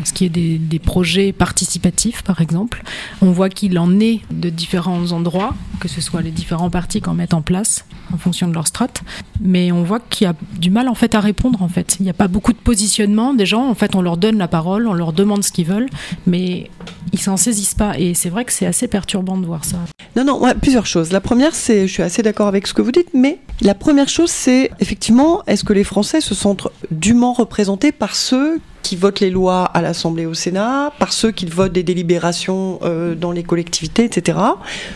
ce 0.04 0.14
qui 0.14 0.26
est 0.26 0.30
des, 0.30 0.58
des, 0.58 0.80
projets 0.80 1.32
participatifs, 1.32 2.24
par 2.24 2.42
exemple. 2.42 2.84
On 3.22 3.32
voit 3.32 3.50
qu'il 3.50 3.78
en 3.78 4.00
est 4.00 4.22
de 4.32 4.50
différents 4.50 5.12
endroits, 5.12 5.54
que 5.80 5.88
ce 5.88 6.02
soit 6.02 6.22
les 6.22 6.32
différents 6.32 6.70
partis 6.70 7.02
qu'en 7.02 7.14
mettent 7.14 7.34
en 7.34 7.42
place 7.42 7.86
en 8.14 8.18
fonction 8.18 8.48
de 8.48 8.54
leur 8.54 8.68
strate. 8.68 9.04
Mais 9.42 9.72
on 9.72 9.84
voit 9.84 10.00
qu'il 10.00 10.26
y 10.26 10.28
a 10.28 10.36
du 10.58 10.70
mal 10.70 10.88
en 10.88 10.96
fait 10.96 11.16
à 11.16 11.20
répondre. 11.20 11.62
En 11.62 11.70
fait, 11.70 11.98
il 12.00 12.04
n'y 12.04 12.10
a 12.10 12.14
pas 12.14 12.28
beaucoup 12.28 12.54
de 12.54 12.58
positionnement 12.58 13.34
des 13.34 13.46
gens. 13.46 13.68
En 13.70 13.76
fait, 13.76 13.96
on 13.96 14.02
leur 14.02 14.18
donne 14.18 14.38
la 14.38 14.48
parole, 14.48 14.88
on 14.88 14.94
leur 14.94 15.14
demande 15.14 15.44
ce 15.44 15.52
qu'ils 15.52 15.68
veulent, 15.68 15.90
mais 16.26 16.70
ils 17.14 17.20
s'en 17.20 17.38
saisissent 17.38 17.76
pas. 17.76 17.98
Et 17.98 18.14
c'est 18.14 18.30
vrai 18.30 18.46
que 18.46 18.52
c'est 18.52 18.66
assez 18.66 18.88
perturbant 18.88 19.38
de 19.38 19.46
voir 19.46 19.66
ça. 19.66 19.78
Non, 20.16 20.24
non, 20.24 20.42
ouais, 20.42 20.56
plusieurs 20.56 20.86
choses. 20.86 21.12
La 21.12 21.22
première, 21.22 21.56
c'est, 21.56 21.88
je 21.88 21.94
suis 21.94 22.04
assez 22.04 22.22
d'accord 22.22 22.48
avec 22.48 22.68
ce 22.68 22.74
que 22.74 22.82
vous 22.82 22.92
dites, 22.92 23.10
mais 23.14 23.40
la 23.62 23.76
première 23.76 23.99
chose, 24.08 24.30
c'est 24.30 24.72
effectivement, 24.80 25.44
est-ce 25.48 25.64
que 25.64 25.74
les 25.74 25.84
Français 25.84 26.22
se 26.22 26.34
sentent 26.34 26.68
dûment 26.92 27.34
représentés 27.34 27.92
par 27.92 28.16
ceux 28.16 28.62
qui 28.82 28.96
votent 28.96 29.20
les 29.20 29.30
lois 29.30 29.66
à 29.66 29.82
l'Assemblée 29.82 30.24
et 30.24 30.26
au 30.26 30.34
Sénat, 30.34 30.94
par 30.98 31.12
ceux 31.12 31.32
qui 31.32 31.46
votent 31.46 31.74
des 31.74 31.84
délibérations 31.84 32.80
euh, 32.84 33.16
dans 33.16 33.32
les 33.32 33.44
collectivités, 33.44 34.06
etc. 34.06 34.38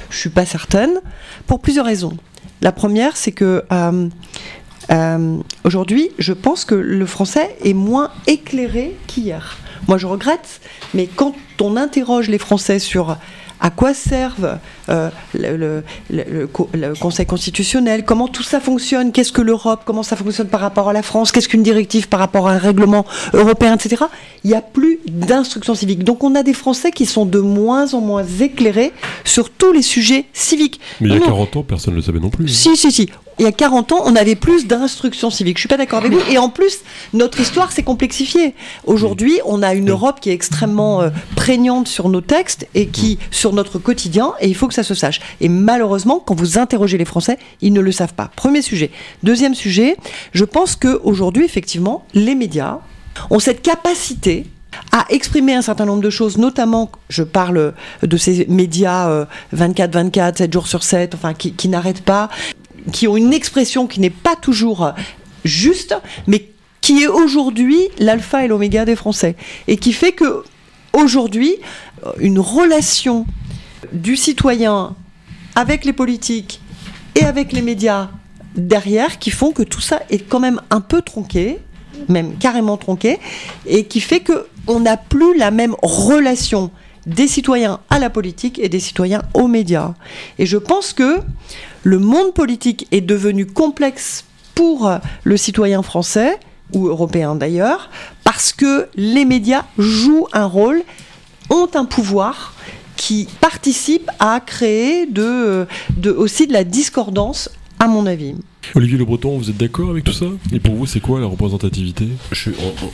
Je 0.09 0.17
suis 0.17 0.29
pas 0.29 0.45
certaine, 0.45 1.01
pour 1.47 1.59
plusieurs 1.59 1.85
raisons. 1.85 2.17
La 2.61 2.71
première, 2.71 3.17
c'est 3.17 3.33
que 3.33 3.65
euh, 3.71 4.09
euh, 4.91 5.37
aujourd'hui, 5.63 6.11
je 6.17 6.33
pense 6.33 6.65
que 6.65 6.75
le 6.75 7.05
français 7.05 7.55
est 7.63 7.73
moins 7.73 8.11
éclairé 8.27 8.95
qu'hier. 9.07 9.57
Moi, 9.87 9.97
je 9.97 10.07
regrette, 10.07 10.61
mais 10.93 11.07
quand 11.07 11.35
on 11.59 11.75
interroge 11.75 12.29
les 12.29 12.37
Français 12.37 12.79
sur 12.79 13.17
à 13.63 13.69
quoi 13.69 13.93
servent 13.93 14.59
euh, 14.89 15.09
le, 15.33 15.83
Conseil 16.99 17.25
constitutionnel, 17.25 18.03
comment 18.03 18.27
tout 18.27 18.43
ça 18.43 18.59
fonctionne, 18.59 19.13
qu'est-ce 19.13 19.31
que 19.31 19.41
l'Europe, 19.41 19.83
comment 19.85 20.03
ça 20.03 20.17
fonctionne 20.17 20.49
par 20.49 20.59
rapport 20.59 20.89
à 20.89 20.93
la 20.93 21.01
France, 21.01 21.31
qu'est-ce 21.31 21.47
qu'une 21.47 21.63
directive 21.63 22.09
par 22.09 22.19
rapport 22.19 22.49
à 22.49 22.51
un 22.51 22.57
règlement 22.57 23.05
européen, 23.33 23.75
etc. 23.75 24.03
Il 24.43 24.49
n'y 24.49 24.55
a 24.55 24.61
plus 24.61 24.99
d'instruction 25.07 25.75
civique. 25.75 26.03
Donc 26.03 26.23
on 26.23 26.35
a 26.35 26.43
des 26.43 26.53
Français 26.53 26.91
qui 26.91 27.05
sont 27.05 27.25
de 27.25 27.39
moins 27.39 27.93
en 27.93 28.01
moins 28.01 28.25
éclairés 28.41 28.91
sur 29.23 29.49
tous 29.49 29.71
les 29.71 29.81
sujets 29.81 30.25
civiques. 30.33 30.79
Mais 30.99 31.09
il 31.09 31.13
y 31.13 31.17
a 31.17 31.21
40 31.21 31.55
ans, 31.57 31.63
personne 31.63 31.93
ne 31.93 31.99
le 31.99 32.03
savait 32.03 32.19
non 32.19 32.29
plus. 32.29 32.47
Si, 32.49 32.75
si, 32.75 32.91
si 32.91 33.09
il 33.39 33.45
y 33.45 33.47
a 33.47 33.51
40 33.51 33.93
ans, 33.93 34.01
on 34.05 34.15
avait 34.15 34.35
plus 34.35 34.67
d'instruction 34.67 35.29
civique. 35.29 35.57
Je 35.57 35.61
suis 35.61 35.69
pas 35.69 35.77
d'accord 35.77 35.99
avec 35.99 36.11
vous. 36.11 36.21
Et 36.31 36.37
en 36.37 36.49
plus, 36.49 36.79
notre 37.13 37.39
histoire 37.39 37.71
s'est 37.71 37.83
complexifiée. 37.83 38.53
Aujourd'hui, 38.85 39.39
on 39.45 39.63
a 39.63 39.73
une 39.73 39.89
Europe 39.89 40.19
qui 40.19 40.29
est 40.29 40.33
extrêmement 40.33 41.01
euh, 41.01 41.09
prégnante 41.35 41.87
sur 41.87 42.09
nos 42.09 42.21
textes 42.21 42.67
et 42.75 42.87
qui 42.87 43.17
sur 43.31 43.53
notre 43.53 43.79
quotidien. 43.79 44.33
Et 44.39 44.47
il 44.47 44.55
faut 44.55 44.67
que 44.67 44.73
ça 44.73 44.83
se 44.83 44.93
sache. 44.93 45.19
Et 45.41 45.49
malheureusement, 45.49 46.21
quand 46.23 46.35
vous 46.35 46.57
interrogez 46.57 46.97
les 46.97 47.05
Français, 47.05 47.39
ils 47.61 47.73
ne 47.73 47.81
le 47.81 47.91
savent 47.91 48.13
pas. 48.13 48.29
Premier 48.35 48.61
sujet. 48.61 48.91
Deuxième 49.23 49.55
sujet. 49.55 49.97
Je 50.33 50.45
pense 50.45 50.75
que 50.75 50.99
aujourd'hui, 51.03 51.43
effectivement, 51.43 52.05
les 52.13 52.35
médias 52.35 52.79
ont 53.29 53.39
cette 53.39 53.61
capacité 53.61 54.45
à 54.91 55.05
exprimer 55.09 55.53
un 55.53 55.61
certain 55.61 55.85
nombre 55.85 56.01
de 56.01 56.09
choses, 56.09 56.37
notamment, 56.37 56.91
je 57.09 57.23
parle 57.23 57.73
de 58.01 58.17
ces 58.17 58.45
médias 58.47 59.25
24-24, 59.55 60.17
euh, 60.17 60.31
7 60.35 60.53
jours 60.53 60.67
sur 60.67 60.83
7, 60.83 61.15
enfin, 61.15 61.33
qui, 61.33 61.53
qui 61.53 61.67
n'arrêtent 61.67 62.03
pas, 62.03 62.29
qui 62.91 63.07
ont 63.07 63.15
une 63.15 63.33
expression 63.33 63.87
qui 63.87 63.99
n'est 63.99 64.09
pas 64.09 64.35
toujours 64.35 64.93
juste, 65.45 65.95
mais 66.27 66.49
qui 66.81 67.03
est 67.03 67.07
aujourd'hui 67.07 67.87
l'alpha 67.97 68.43
et 68.43 68.47
l'oméga 68.47 68.85
des 68.85 68.95
Français. 68.95 69.35
Et 69.67 69.77
qui 69.77 69.93
fait 69.93 70.11
que, 70.11 70.43
aujourd'hui, 70.91 71.55
une 72.19 72.39
relation 72.39 73.25
du 73.91 74.15
citoyen 74.15 74.95
avec 75.55 75.85
les 75.85 75.93
politiques 75.93 76.61
et 77.15 77.23
avec 77.23 77.51
les 77.51 77.61
médias 77.61 78.09
derrière 78.55 79.19
qui 79.19 79.31
font 79.31 79.51
que 79.51 79.63
tout 79.63 79.81
ça 79.81 80.01
est 80.09 80.19
quand 80.19 80.39
même 80.39 80.61
un 80.69 80.81
peu 80.81 81.01
tronqué, 81.01 81.59
même 82.09 82.35
carrément 82.37 82.77
tronqué, 82.77 83.19
et 83.65 83.85
qui 83.85 83.99
fait 83.99 84.19
que 84.19 84.47
on 84.67 84.79
n'a 84.79 84.97
plus 84.97 85.37
la 85.37 85.51
même 85.51 85.75
relation 85.81 86.71
des 87.05 87.27
citoyens 87.27 87.79
à 87.89 87.99
la 87.99 88.09
politique 88.09 88.59
et 88.59 88.69
des 88.69 88.79
citoyens 88.79 89.23
aux 89.33 89.47
médias. 89.47 89.93
Et 90.39 90.45
je 90.45 90.57
pense 90.57 90.93
que 90.93 91.19
le 91.83 91.99
monde 91.99 92.33
politique 92.33 92.87
est 92.91 93.01
devenu 93.01 93.45
complexe 93.45 94.23
pour 94.55 94.89
le 95.23 95.37
citoyen 95.37 95.81
français, 95.81 96.39
ou 96.73 96.87
européen 96.87 97.35
d'ailleurs, 97.35 97.89
parce 98.23 98.53
que 98.53 98.87
les 98.95 99.25
médias 99.25 99.65
jouent 99.77 100.27
un 100.33 100.45
rôle, 100.45 100.81
ont 101.49 101.67
un 101.73 101.85
pouvoir 101.85 102.53
qui 102.95 103.27
participe 103.41 104.09
à 104.19 104.39
créer 104.39 105.07
aussi 106.17 106.47
de 106.47 106.53
la 106.53 106.63
discordance, 106.63 107.49
à 107.79 107.87
mon 107.87 108.05
avis. 108.05 108.35
Olivier 108.75 108.97
Le 108.97 109.05
Breton, 109.05 109.37
vous 109.37 109.49
êtes 109.49 109.57
d'accord 109.57 109.89
avec 109.89 110.03
tout 110.03 110.13
ça? 110.13 110.25
Et 110.51 110.59
pour 110.59 110.75
vous, 110.75 110.85
c'est 110.85 110.99
quoi 110.99 111.19
la 111.19 111.27
représentativité? 111.27 112.07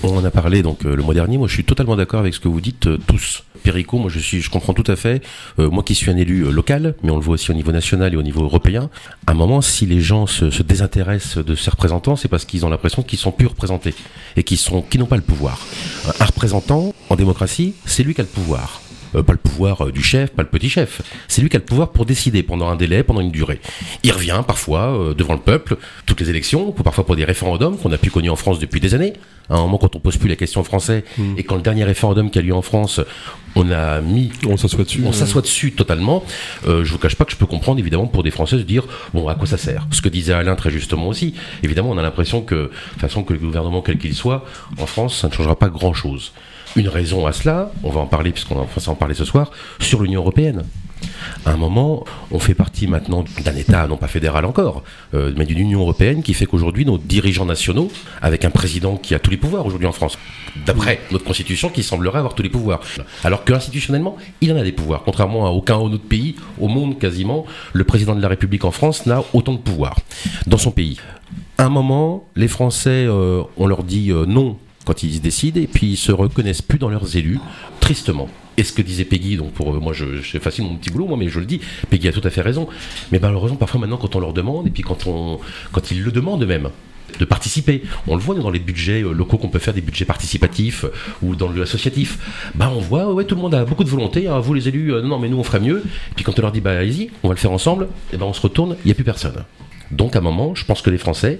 On, 0.03 0.17
en 0.17 0.25
a 0.25 0.31
parlé 0.31 0.61
donc 0.61 0.85
euh, 0.85 0.95
le 0.95 1.03
mois 1.03 1.13
dernier. 1.13 1.37
Moi, 1.37 1.47
je 1.47 1.53
suis 1.53 1.63
totalement 1.63 1.95
d'accord 1.95 2.19
avec 2.19 2.33
ce 2.33 2.39
que 2.39 2.47
vous 2.47 2.59
dites 2.59 2.87
euh, 2.87 2.97
tous. 3.07 3.43
Perico, 3.63 3.97
moi, 3.97 4.09
je 4.09 4.19
suis, 4.19 4.41
je 4.41 4.49
comprends 4.49 4.73
tout 4.73 4.89
à 4.91 4.95
fait. 4.95 5.23
Euh, 5.57 5.69
moi, 5.69 5.83
qui 5.83 5.95
suis 5.95 6.11
un 6.11 6.17
élu 6.17 6.51
local, 6.51 6.95
mais 7.03 7.11
on 7.11 7.15
le 7.15 7.21
voit 7.21 7.35
aussi 7.35 7.51
au 7.51 7.53
niveau 7.53 7.71
national 7.71 8.13
et 8.13 8.17
au 8.17 8.23
niveau 8.23 8.43
européen. 8.43 8.89
À 9.27 9.31
un 9.31 9.35
moment, 9.35 9.61
si 9.61 9.85
les 9.85 10.01
gens 10.01 10.27
se, 10.27 10.49
se 10.49 10.63
désintéressent 10.63 11.43
de 11.43 11.55
ces 11.55 11.69
représentants, 11.69 12.15
c'est 12.15 12.27
parce 12.27 12.45
qu'ils 12.45 12.65
ont 12.65 12.69
l'impression 12.69 13.03
qu'ils 13.03 13.19
sont 13.19 13.31
plus 13.31 13.47
représentés 13.47 13.93
et 14.35 14.43
qu'ils 14.43 14.57
sont, 14.57 14.81
qui 14.81 14.97
n'ont 14.97 15.05
pas 15.05 15.17
le 15.17 15.21
pouvoir. 15.21 15.65
Un 16.19 16.25
représentant 16.25 16.93
en 17.09 17.15
démocratie, 17.15 17.73
c'est 17.85 18.03
lui 18.03 18.13
qui 18.13 18.21
a 18.21 18.23
le 18.23 18.29
pouvoir. 18.29 18.81
Euh, 19.15 19.23
pas 19.23 19.33
le 19.33 19.39
pouvoir 19.39 19.85
euh, 19.85 19.91
du 19.91 20.03
chef, 20.03 20.31
pas 20.31 20.43
le 20.43 20.49
petit 20.49 20.69
chef. 20.69 21.01
C'est 21.27 21.41
lui 21.41 21.49
qui 21.49 21.55
a 21.55 21.59
le 21.59 21.65
pouvoir 21.65 21.91
pour 21.91 22.05
décider 22.05 22.43
pendant 22.43 22.69
un 22.69 22.75
délai, 22.75 23.03
pendant 23.03 23.21
une 23.21 23.31
durée. 23.31 23.59
Il 24.03 24.11
revient 24.11 24.43
parfois 24.45 24.93
euh, 24.93 25.13
devant 25.13 25.33
le 25.33 25.39
peuple, 25.39 25.77
toutes 26.05 26.21
les 26.21 26.29
élections, 26.29 26.71
parfois 26.71 27.05
pour 27.05 27.15
des 27.15 27.25
référendums 27.25 27.77
qu'on 27.77 27.91
a 27.91 27.97
pu 27.97 28.09
connaître 28.09 28.33
en 28.33 28.37
France 28.37 28.59
depuis 28.59 28.79
des 28.79 28.93
années. 28.93 29.13
À 29.49 29.55
un 29.55 29.61
moment, 29.61 29.79
quand 29.79 29.95
on 29.95 29.99
pose 29.99 30.17
plus 30.17 30.29
la 30.29 30.35
question 30.35 30.63
français, 30.63 31.03
hmm. 31.17 31.33
et 31.37 31.43
quand 31.43 31.55
le 31.55 31.63
dernier 31.63 31.83
référendum 31.83 32.29
qui 32.29 32.37
a 32.37 32.41
lieu 32.43 32.53
en 32.53 32.61
France, 32.61 33.01
on 33.55 33.71
a 33.71 33.99
mis, 33.99 34.31
on 34.47 34.57
s'assoit 34.57 34.83
dessus, 34.83 35.01
on 35.05 35.11
s'assoit 35.11 35.41
dessus 35.41 35.71
totalement. 35.71 36.23
Euh, 36.67 36.83
je 36.83 36.91
vous 36.91 36.99
cache 36.99 37.15
pas 37.15 37.25
que 37.25 37.31
je 37.31 37.37
peux 37.37 37.47
comprendre 37.47 37.79
évidemment 37.79 38.05
pour 38.05 38.21
des 38.21 38.29
Français 38.29 38.57
de 38.57 38.63
dire 38.63 38.83
bon 39.13 39.27
à 39.27 39.33
quoi 39.33 39.47
ça 39.47 39.57
sert? 39.57 39.87
Ce 39.91 40.01
que 40.01 40.09
disait 40.09 40.33
Alain 40.33 40.55
très 40.55 40.69
justement 40.69 41.07
aussi. 41.07 41.33
Évidemment, 41.63 41.89
on 41.89 41.97
a 41.97 42.03
l'impression 42.03 42.41
que 42.41 42.69
de 42.95 42.99
façon 42.99 43.23
que 43.23 43.33
le 43.33 43.39
gouvernement 43.39 43.81
quel 43.81 43.97
qu'il 43.97 44.13
soit 44.13 44.45
en 44.77 44.85
France, 44.85 45.17
ça 45.17 45.29
ne 45.29 45.33
changera 45.33 45.57
pas 45.57 45.69
grand 45.69 45.93
chose. 45.93 46.31
Une 46.75 46.87
raison 46.87 47.25
à 47.25 47.31
cela, 47.31 47.71
on 47.83 47.89
va 47.89 47.99
en 48.01 48.07
parler 48.07 48.31
puisqu'on 48.31 48.55
va 48.55 48.65
en 48.87 48.95
parler 48.95 49.15
ce 49.15 49.25
soir, 49.25 49.51
sur 49.79 50.01
l'Union 50.01 50.21
européenne. 50.21 50.63
À 51.45 51.51
un 51.51 51.57
moment, 51.57 52.05
on 52.31 52.39
fait 52.39 52.53
partie 52.53 52.87
maintenant 52.87 53.23
d'un 53.43 53.55
État, 53.55 53.87
non 53.87 53.97
pas 53.97 54.07
fédéral 54.07 54.45
encore, 54.45 54.83
euh, 55.13 55.31
mais 55.37 55.45
d'une 55.45 55.59
Union 55.59 55.81
européenne 55.81 56.21
qui 56.21 56.33
fait 56.33 56.45
qu'aujourd'hui, 56.45 56.85
nos 56.85 56.97
dirigeants 56.97 57.45
nationaux, 57.45 57.89
avec 58.21 58.45
un 58.45 58.49
président 58.49 58.97
qui 58.97 59.15
a 59.15 59.19
tous 59.19 59.31
les 59.31 59.37
pouvoirs 59.37 59.65
aujourd'hui 59.65 59.87
en 59.87 59.91
France, 59.91 60.17
d'après 60.65 60.99
notre 61.11 61.25
constitution, 61.25 61.69
qui 61.69 61.83
semblerait 61.83 62.19
avoir 62.19 62.35
tous 62.35 62.43
les 62.43 62.49
pouvoirs. 62.49 62.81
Alors 63.23 63.43
que 63.43 63.53
institutionnellement, 63.53 64.17
il 64.41 64.51
en 64.51 64.57
a 64.57 64.63
des 64.63 64.71
pouvoirs. 64.71 65.03
Contrairement 65.05 65.47
à 65.47 65.51
aucun 65.51 65.77
autre 65.77 65.97
pays, 66.03 66.35
au 66.59 66.67
monde 66.67 66.99
quasiment, 66.99 67.45
le 67.73 67.83
président 67.83 68.15
de 68.15 68.21
la 68.21 68.27
République 68.27 68.65
en 68.65 68.71
France 68.71 69.05
n'a 69.05 69.23
autant 69.33 69.53
de 69.53 69.59
pouvoirs 69.59 69.97
dans 70.47 70.57
son 70.57 70.71
pays. 70.71 70.99
À 71.57 71.65
un 71.65 71.69
moment, 71.69 72.27
les 72.35 72.47
Français, 72.47 73.05
euh, 73.07 73.43
on 73.57 73.67
leur 73.67 73.83
dit 73.83 74.11
euh, 74.11 74.25
non 74.25 74.57
quand 74.89 75.03
ils 75.03 75.21
décident, 75.21 75.61
et 75.61 75.67
puis 75.67 75.91
ils 75.91 75.97
se 75.97 76.11
reconnaissent 76.11 76.63
plus 76.63 76.79
dans 76.79 76.89
leurs 76.89 77.15
élus, 77.15 77.39
tristement. 77.79 78.27
Et 78.57 78.63
ce 78.63 78.73
que 78.73 78.81
disait 78.81 79.05
Peggy, 79.05 79.37
donc 79.37 79.51
pour 79.51 79.75
euh, 79.75 79.79
moi, 79.79 79.93
je, 79.93 80.15
je 80.15 80.39
facile 80.39 80.63
mon 80.63 80.77
petit 80.77 80.89
boulot, 80.89 81.05
moi, 81.05 81.15
mais 81.15 81.29
je 81.29 81.39
le 81.39 81.45
dis, 81.45 81.61
Peggy 81.91 82.07
a 82.07 82.11
tout 82.11 82.23
à 82.23 82.31
fait 82.31 82.41
raison. 82.41 82.67
Mais 83.11 83.19
malheureusement, 83.19 83.55
parfois 83.55 83.79
maintenant, 83.79 83.97
quand 83.97 84.15
on 84.15 84.19
leur 84.19 84.33
demande, 84.33 84.65
et 84.65 84.71
puis 84.71 84.81
quand, 84.81 85.05
on, 85.05 85.39
quand 85.71 85.91
ils 85.91 86.01
le 86.01 86.11
demandent 86.11 86.41
eux-mêmes, 86.41 86.69
de 87.19 87.25
participer. 87.25 87.83
On 88.07 88.15
le 88.15 88.21
voit 88.21 88.33
dans 88.35 88.49
les 88.49 88.59
budgets 88.59 89.03
euh, 89.03 89.13
locaux 89.13 89.37
qu'on 89.37 89.49
peut 89.49 89.59
faire 89.59 89.75
des 89.75 89.81
budgets 89.81 90.05
participatifs 90.05 90.85
euh, 90.85 90.91
ou 91.21 91.35
dans 91.35 91.51
l'associatif. 91.51 92.51
Bah 92.55 92.71
on 92.75 92.79
voit 92.79 93.13
ouais 93.13 93.25
tout 93.25 93.35
le 93.35 93.41
monde 93.41 93.53
a 93.53 93.65
beaucoup 93.65 93.83
de 93.83 93.89
volonté. 93.89 94.27
Hein. 94.27 94.39
vous 94.39 94.53
les 94.53 94.67
élus, 94.67 94.91
non 95.03 95.17
mais 95.17 95.27
nous 95.27 95.37
on 95.37 95.43
ferait 95.43 95.59
mieux. 95.59 95.83
Et 96.11 96.15
puis 96.15 96.23
quand 96.23 96.37
on 96.37 96.41
leur 96.43 96.51
dit 96.51 96.61
bah 96.61 96.77
allez-y, 96.77 97.09
on 97.23 97.27
va 97.27 97.33
le 97.33 97.39
faire 97.39 97.51
ensemble, 97.51 97.87
et 98.13 98.17
ben 98.17 98.25
on 98.25 98.33
se 98.33 98.41
retourne, 98.41 98.75
il 98.83 98.87
n'y 98.87 98.91
a 98.91 98.95
plus 98.95 99.03
personne. 99.03 99.43
Donc 99.89 100.15
à 100.15 100.19
un 100.19 100.21
moment, 100.21 100.53
je 100.53 100.65
pense 100.65 100.83
que 100.83 100.91
les 100.91 100.99
Français 100.99 101.39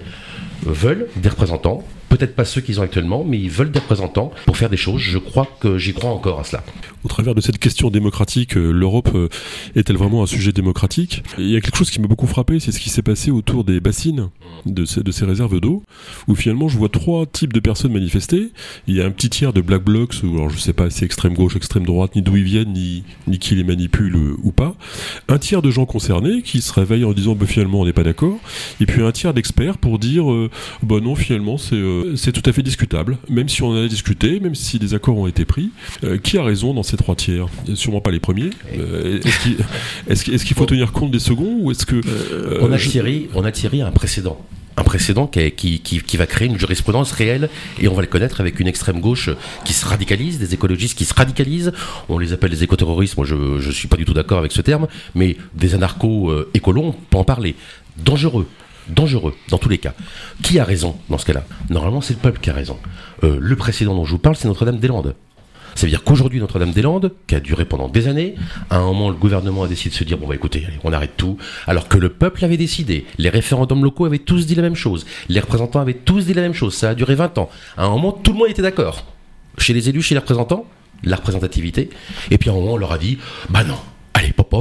veulent 0.64 1.08
des 1.18 1.30
représentants 1.30 1.84
peut-être 2.10 2.36
pas 2.36 2.46
ceux 2.46 2.62
qu'ils 2.62 2.80
ont 2.80 2.84
actuellement, 2.84 3.24
mais 3.24 3.40
ils 3.40 3.50
veulent 3.50 3.72
des 3.72 3.80
représentants 3.80 4.32
pour 4.46 4.58
faire 4.58 4.70
des 4.70 4.78
choses. 4.78 5.02
Je 5.02 5.18
crois 5.18 5.48
que 5.60 5.78
j'y 5.78 5.94
crois 5.94 6.12
encore 6.12 6.40
à 6.40 6.44
cela. 6.44 6.64
Au 7.04 7.08
travers 7.08 7.34
de 7.34 7.42
cette 7.42 7.60
question 7.60 7.90
démocratique, 7.90 8.58
euh, 8.58 8.72
l'Europe 8.72 9.12
euh, 9.16 9.30
est-elle 9.76 9.98
vraiment 9.98 10.22
un 10.22 10.26
sujet 10.26 10.52
démocratique? 10.52 11.24
Il 11.38 11.50
y 11.50 11.56
a 11.56 11.62
quelque 11.62 11.78
chose 11.78 11.90
qui 11.92 12.02
m'a 12.02 12.08
beaucoup 12.08 12.28
frappé, 12.28 12.60
c'est 12.60 12.72
ce 12.72 12.80
qui 12.80 12.90
s'est 12.90 13.02
passé 13.02 13.32
autour 13.32 13.64
des 13.64 13.80
bassines 13.80 14.30
de 14.66 14.86
ces, 14.86 15.26
réserves 15.26 15.60
d'eau, 15.62 15.84
où 16.28 16.36
finalement 16.36 16.68
je 16.68 16.78
vois 16.78 16.90
trois 16.90 17.26
types 17.26 17.54
de 17.54 17.60
personnes 17.60 17.94
manifester. 17.94 18.52
Il 18.88 18.96
y 18.96 19.02
a 19.02 19.06
un 19.06 19.12
petit 19.12 19.30
tiers 19.30 19.54
de 19.54 19.62
black 19.62 19.84
blocs, 19.84 20.16
ou 20.24 20.36
alors 20.36 20.50
je 20.50 20.58
sais 20.58 20.74
pas 20.74 20.90
si 20.90 21.06
extrême 21.06 21.34
gauche, 21.34 21.56
extrême 21.56 21.86
droite, 21.86 22.16
ni 22.16 22.22
d'où 22.22 22.36
ils 22.36 22.44
viennent, 22.44 22.74
ni, 22.74 23.04
qui 23.40 23.56
les 23.56 23.64
manipule 23.64 24.16
euh, 24.16 24.36
ou 24.44 24.52
pas. 24.52 24.76
Un 25.30 25.38
tiers 25.38 25.62
de 25.62 25.72
gens 25.72 25.86
concernés 25.86 26.42
qui 26.42 26.62
se 26.62 26.74
réveillent 26.74 27.06
en 27.06 27.14
disant 27.14 27.36
bah, 27.36 27.46
finalement 27.46 27.80
on 27.82 27.86
n'est 27.86 27.94
pas 27.94 28.04
d'accord, 28.04 28.38
et 28.82 28.86
puis 28.86 29.02
un 29.02 29.12
tiers 29.12 29.34
d'experts 29.34 29.78
pour 29.78 30.00
dire 30.00 30.26
bah 30.84 31.00
non 31.02 31.16
finalement 31.16 31.58
c'est 31.58 31.76
euh, 31.76 32.16
tout 32.34 32.50
à 32.50 32.52
fait 32.52 32.64
discutable, 32.64 33.18
même 33.30 33.48
si 33.48 33.64
on 33.64 33.70
en 33.70 33.84
a 33.84 33.88
discuté, 33.88 34.40
même 34.40 34.56
si 34.56 34.80
des 34.80 34.94
accords 34.94 35.18
ont 35.18 35.28
été 35.28 35.46
pris. 35.46 35.72
Euh, 36.04 36.18
qui 36.18 36.38
a 36.38 36.44
raison 36.44 36.74
dans 36.74 36.84
ces 36.90 36.98
trois 36.98 37.16
tiers 37.16 37.48
Sûrement 37.76 38.02
pas 38.02 38.12
les 38.12 38.20
premiers. 38.20 38.50
Euh, 38.78 39.20
est-ce 40.10 40.24
qu'il 40.24 40.56
faut 40.56 40.66
tenir 40.66 40.92
compte 40.92 41.12
des 41.12 41.20
seconds 41.20 41.58
ou 41.60 41.72
est-ce 41.72 41.86
que 41.86 42.02
on 42.62 42.72
a 42.72 42.78
tiré 42.78 43.30
on 43.34 43.44
a 43.46 43.52
tiré 43.52 43.82
un 43.82 43.92
précédent 43.92 44.40
un 44.78 44.84
précédent 44.84 45.28
qui, 45.28 45.52
qui, 45.52 45.82
qui, 45.82 46.18
va 46.18 46.26
créer 46.26 46.48
une 46.48 46.58
jurisprudence 46.58 47.12
réelle 47.12 47.50
et 47.82 47.90
on 47.90 47.94
va 47.94 48.02
le 48.02 48.08
connaître 48.08 48.40
avec 48.40 48.62
une 48.62 48.68
extrême 48.68 49.02
gauche 49.02 49.30
qui 49.66 49.74
se 49.74 49.86
radicalise, 49.86 50.40
des 50.40 50.54
écologistes 50.54 50.98
qui 50.98 51.04
se 51.04 51.14
radicalisent. 51.14 51.74
On 52.08 52.18
les 52.18 52.32
appelle 52.32 52.52
des 52.52 52.64
écoterroristes. 52.64 53.18
Moi, 53.18 53.26
je 53.26 53.36
ne 53.36 53.72
suis 53.74 53.90
pas 53.90 53.98
du 53.98 54.06
tout 54.06 54.14
d'accord 54.14 54.38
avec 54.38 54.54
ce 54.54 54.62
terme, 54.62 54.88
mais 55.16 55.36
des 55.54 55.76
anarcho-écolos, 55.76 56.82
on 56.82 56.92
peut 56.94 57.18
en 57.18 57.26
parler. 57.26 57.56
Dangereux 57.98 58.48
dangereux 58.90 59.36
dans 59.50 59.58
tous 59.58 59.70
les 59.70 59.78
cas. 59.78 59.94
Qui 60.42 60.60
a 60.60 60.64
raison 60.64 60.96
dans 61.10 61.18
ce 61.18 61.26
cas-là? 61.26 61.44
Normalement, 61.70 62.02
c'est 62.02 62.14
le 62.14 62.20
peuple 62.20 62.40
qui 62.40 62.50
a 62.50 62.54
raison. 62.54 62.78
Euh, 63.24 63.38
le 63.40 63.56
précédent 63.56 63.96
dont 63.96 64.06
je 64.06 64.12
vous 64.12 64.20
parle, 64.20 64.36
c'est 64.36 64.48
Notre-Dame-des-Landes. 64.48 65.16
Ça 65.76 65.86
veut 65.86 65.90
dire 65.90 66.04
qu'aujourd'hui, 66.04 66.40
Notre-Dame-des-Landes, 66.40 67.14
qui 67.28 67.36
a 67.36 67.40
duré 67.40 67.66
pendant 67.66 67.88
des 67.88 68.08
années, 68.08 68.36
à 68.70 68.78
un 68.78 68.84
moment, 68.84 69.10
le 69.10 69.16
gouvernement 69.16 69.64
a 69.64 69.68
décidé 69.68 69.92
de 69.92 69.96
se 69.96 70.04
dire 70.04 70.18
bon, 70.18 70.28
bah 70.28 70.36
écoutez, 70.36 70.68
on 70.84 70.94
arrête 70.94 71.16
tout, 71.18 71.38
alors 71.68 71.88
que 71.88 71.98
le 71.98 72.10
peuple 72.10 72.44
avait 72.46 72.58
décidé. 72.58 73.06
Les 73.18 73.30
référendums 73.30 73.84
locaux 73.84 74.06
avaient 74.06 74.20
tous 74.20 74.46
dit 74.46 74.56
la 74.56 74.62
même 74.62 74.76
chose. 74.76 75.06
Les 75.30 75.40
représentants 75.40 75.80
avaient 75.80 75.94
tous 75.94 76.26
dit 76.26 76.34
la 76.34 76.42
même 76.42 76.54
chose. 76.54 76.74
Ça 76.74 76.90
a 76.90 76.96
duré 76.96 77.16
20 77.16 77.38
ans. 77.38 77.50
À 77.78 77.86
un 77.86 77.90
moment, 77.90 78.12
tout 78.12 78.34
le 78.34 78.40
monde 78.40 78.50
était 78.50 78.62
d'accord. 78.62 79.06
Chez 79.58 79.74
les 79.74 79.90
élus, 79.90 80.02
chez 80.02 80.16
les 80.16 80.20
représentants, 80.20 80.66
la 81.04 81.16
représentativité. 81.16 81.90
Et 82.32 82.38
puis 82.38 82.50
à 82.50 82.54
un 82.54 82.56
moment, 82.56 82.74
on 82.74 82.78
leur 82.78 82.92
a 82.92 82.98
dit 82.98 83.18
bah 83.50 83.64
non, 83.64 83.78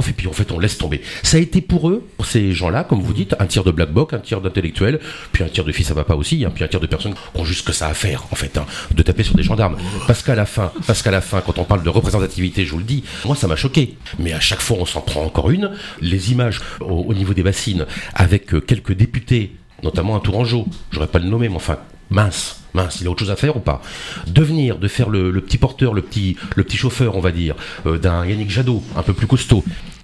et 0.07 0.13
puis 0.13 0.27
en 0.27 0.33
fait, 0.33 0.51
on 0.51 0.59
laisse 0.59 0.77
tomber. 0.77 1.01
Ça 1.23 1.37
a 1.37 1.39
été 1.39 1.61
pour 1.61 1.89
eux, 1.89 2.07
pour 2.17 2.25
ces 2.25 2.53
gens-là, 2.53 2.83
comme 2.83 3.01
vous 3.01 3.13
dites, 3.13 3.35
un 3.39 3.45
tir 3.45 3.63
de 3.63 3.71
black 3.71 3.91
box, 3.91 4.13
un 4.13 4.19
tir 4.19 4.41
d'intellectuels, 4.41 4.99
puis 5.31 5.43
un 5.43 5.47
tir 5.47 5.63
de 5.63 5.71
fils 5.71 5.89
à 5.91 5.95
papa 5.95 6.13
aussi, 6.13 6.45
hein, 6.45 6.51
puis 6.53 6.63
un 6.63 6.67
tir 6.67 6.79
de 6.79 6.87
personnes 6.87 7.13
qui 7.13 7.39
ont 7.41 7.45
juste 7.45 7.65
que 7.65 7.73
ça 7.73 7.87
à 7.87 7.93
faire, 7.93 8.25
en 8.31 8.35
fait, 8.35 8.57
hein, 8.57 8.65
de 8.91 9.03
taper 9.03 9.23
sur 9.23 9.35
des 9.35 9.43
gendarmes. 9.43 9.77
Parce 10.07 10.21
qu'à 10.21 10.35
la 10.35 10.45
fin, 10.45 10.71
qu'à 11.03 11.11
la 11.11 11.21
quand 11.21 11.59
on 11.59 11.63
parle 11.63 11.83
de 11.83 11.89
représentativité, 11.89 12.65
je 12.65 12.71
vous 12.71 12.77
le 12.79 12.83
dis, 12.83 13.03
moi, 13.25 13.35
ça 13.35 13.47
m'a 13.47 13.55
choqué. 13.55 13.97
Mais 14.19 14.33
à 14.33 14.39
chaque 14.39 14.61
fois, 14.61 14.77
on 14.79 14.85
s'en 14.85 15.01
prend 15.01 15.23
encore 15.23 15.49
une. 15.49 15.71
Les 16.01 16.31
images 16.31 16.61
au, 16.79 17.13
niveau 17.13 17.33
des 17.33 17.43
bassines, 17.43 17.85
avec 18.13 18.53
euh, 18.53 18.61
quelques 18.61 18.93
députés, 18.93 19.55
notamment 19.83 20.15
un 20.15 20.19
Tourangeau, 20.19 20.67
j'aurais 20.91 21.07
pas 21.07 21.19
le 21.19 21.25
nommer, 21.25 21.49
mais 21.49 21.55
enfin, 21.55 21.77
mince, 22.09 22.61
mince, 22.73 22.99
il 23.01 23.07
a 23.07 23.09
autre 23.09 23.19
chose 23.19 23.31
à 23.31 23.35
faire 23.35 23.57
ou 23.57 23.59
pas 23.59 23.81
Devenir, 24.27 24.77
de 24.77 24.87
faire 24.87 25.09
le, 25.09 25.31
petit 25.41 25.57
porteur, 25.57 25.93
le 25.93 26.01
petit, 26.01 26.35
le 26.55 26.63
petit 26.63 26.77
chauffeur, 26.77 27.15
on 27.15 27.21
va 27.21 27.31
dire, 27.31 27.55
euh, 27.85 27.97
d'un 27.97 28.25
Yannick 28.25 28.49
Jadot, 28.49 28.83
un 28.95 29.03
peu 29.03 29.13
plus 29.13 29.27
costaud, 29.27 29.63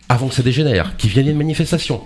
avant 0.10 0.28
que 0.28 0.36
ça 0.36 0.44
dégénère, 0.44 0.96
qui 0.98 1.08
vienne 1.08 1.28
une 1.28 1.38
manifestation. 1.38 2.02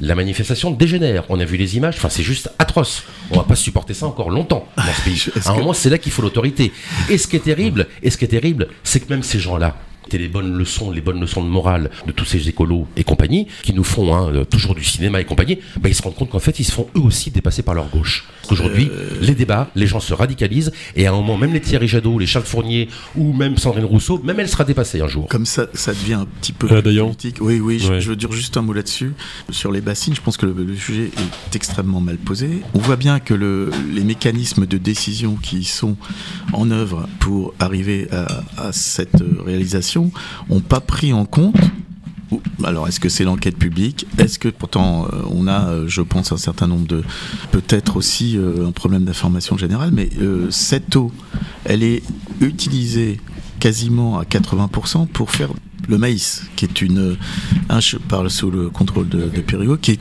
La 0.00 0.14
manifestation 0.14 0.70
dégénère. 0.70 1.24
On 1.28 1.38
a 1.38 1.44
vu 1.44 1.56
les 1.56 1.76
images. 1.76 1.94
Enfin, 1.96 2.08
c'est 2.08 2.24
juste 2.24 2.50
atroce. 2.58 3.04
On 3.30 3.36
va 3.36 3.44
pas 3.44 3.54
supporter 3.54 3.94
ça 3.94 4.06
encore 4.06 4.28
longtemps 4.28 4.66
dans 4.76 4.82
ce 4.82 5.02
pays. 5.02 5.24
À 5.46 5.52
un 5.52 5.54
moment, 5.56 5.72
c'est 5.72 5.88
là 5.88 5.98
qu'il 5.98 6.10
faut 6.10 6.20
l'autorité. 6.20 6.72
Et 7.08 7.16
ce 7.16 7.28
qui 7.28 7.36
est 7.36 7.40
terrible, 7.40 7.86
et 8.02 8.10
ce 8.10 8.18
qui 8.18 8.24
est 8.24 8.28
terrible, 8.28 8.68
c'est 8.82 9.00
que 9.00 9.08
même 9.08 9.22
ces 9.22 9.38
gens-là, 9.38 9.76
les 10.16 10.28
bonnes 10.28 10.56
leçons, 10.56 10.90
les 10.90 11.00
bonnes 11.00 11.20
leçons 11.20 11.44
de 11.44 11.48
morale 11.48 11.90
de 12.06 12.12
tous 12.12 12.24
ces 12.24 12.48
écolos 12.48 12.86
et 12.96 13.04
compagnie, 13.04 13.46
qui 13.62 13.74
nous 13.74 13.84
font 13.84 14.14
hein, 14.14 14.32
euh, 14.32 14.44
toujours 14.44 14.74
du 14.74 14.84
cinéma 14.84 15.20
et 15.20 15.24
compagnie, 15.24 15.58
bah, 15.80 15.88
ils 15.88 15.94
se 15.94 16.02
rendent 16.02 16.14
compte 16.14 16.30
qu'en 16.30 16.38
fait, 16.38 16.58
ils 16.60 16.64
se 16.64 16.72
font 16.72 16.86
eux 16.96 17.00
aussi 17.00 17.30
dépasser 17.30 17.62
par 17.62 17.74
leur 17.74 17.88
gauche. 17.88 18.24
Aujourd'hui, 18.50 18.88
euh. 18.90 19.10
les 19.20 19.34
débats, 19.34 19.70
les 19.74 19.86
gens 19.86 20.00
se 20.00 20.14
radicalisent, 20.14 20.72
et 20.96 21.06
à 21.06 21.10
un 21.10 21.14
moment, 21.14 21.36
même 21.36 21.52
les 21.52 21.60
Thierry 21.60 21.88
Jadot, 21.88 22.18
les 22.18 22.26
Charles 22.26 22.46
Fournier, 22.46 22.88
ou 23.16 23.32
même 23.32 23.58
Sandrine 23.58 23.84
Rousseau, 23.84 24.20
même 24.22 24.40
elle 24.40 24.48
sera 24.48 24.64
dépassée 24.64 25.00
un 25.00 25.08
jour. 25.08 25.28
Comme 25.28 25.44
ça, 25.44 25.66
ça 25.74 25.92
devient 25.92 26.14
un 26.14 26.26
petit 26.40 26.52
peu 26.52 26.68
euh, 26.70 26.80
politique. 26.80 27.38
Oui, 27.40 27.60
oui, 27.60 27.78
je, 27.78 28.08
veux 28.08 28.16
dire 28.16 28.32
juste 28.32 28.56
un 28.56 28.62
mot 28.62 28.72
là-dessus. 28.72 29.12
Sur 29.50 29.72
les 29.72 29.80
bassines, 29.80 30.14
je 30.14 30.20
pense 30.20 30.36
que 30.36 30.46
le, 30.46 30.76
sujet 30.76 31.10
est 31.50 31.56
extrêmement 31.56 32.00
mal 32.00 32.16
posé. 32.16 32.48
On 32.74 32.78
voit 32.78 32.96
bien 32.96 33.20
que 33.20 33.34
le, 33.34 33.70
les 33.92 34.04
mécanismes 34.04 34.66
de 34.66 34.78
décision 34.78 35.34
qui 35.34 35.64
sont 35.64 35.96
en 36.52 36.70
œuvre 36.70 37.08
pour 37.18 37.54
arriver 37.58 38.08
à 38.56 38.72
cette 38.72 39.22
réalisation 39.44 39.97
n'ont 40.48 40.60
pas 40.60 40.80
pris 40.80 41.12
en 41.12 41.24
compte 41.24 41.56
alors, 42.64 42.88
est-ce 42.88 43.00
que 43.00 43.08
c'est 43.08 43.24
l'enquête 43.24 43.56
publique? 43.56 44.06
Est-ce 44.18 44.38
que 44.38 44.48
pourtant 44.48 45.06
euh, 45.06 45.22
on 45.30 45.46
a, 45.46 45.68
euh, 45.68 45.88
je 45.88 46.02
pense, 46.02 46.32
un 46.32 46.36
certain 46.36 46.66
nombre 46.66 46.86
de, 46.86 47.02
peut-être 47.52 47.96
aussi 47.96 48.36
euh, 48.36 48.66
un 48.66 48.72
problème 48.72 49.04
d'information 49.04 49.56
générale, 49.56 49.90
mais 49.92 50.10
cette 50.50 50.96
eau, 50.96 51.12
elle 51.64 51.82
est 51.82 52.02
utilisée 52.40 53.20
quasiment 53.60 54.18
à 54.18 54.24
80% 54.24 55.06
pour 55.06 55.30
faire 55.30 55.50
le 55.88 55.98
maïs, 55.98 56.44
qui 56.54 56.66
est 56.66 56.82
une, 56.82 57.16
un, 57.68 57.80
je 57.80 57.96
parle 57.96 58.30
sous 58.30 58.50
le 58.50 58.68
contrôle 58.68 59.08
de, 59.08 59.28
de 59.28 59.40
Périgot, 59.40 59.78
qui, 59.78 59.98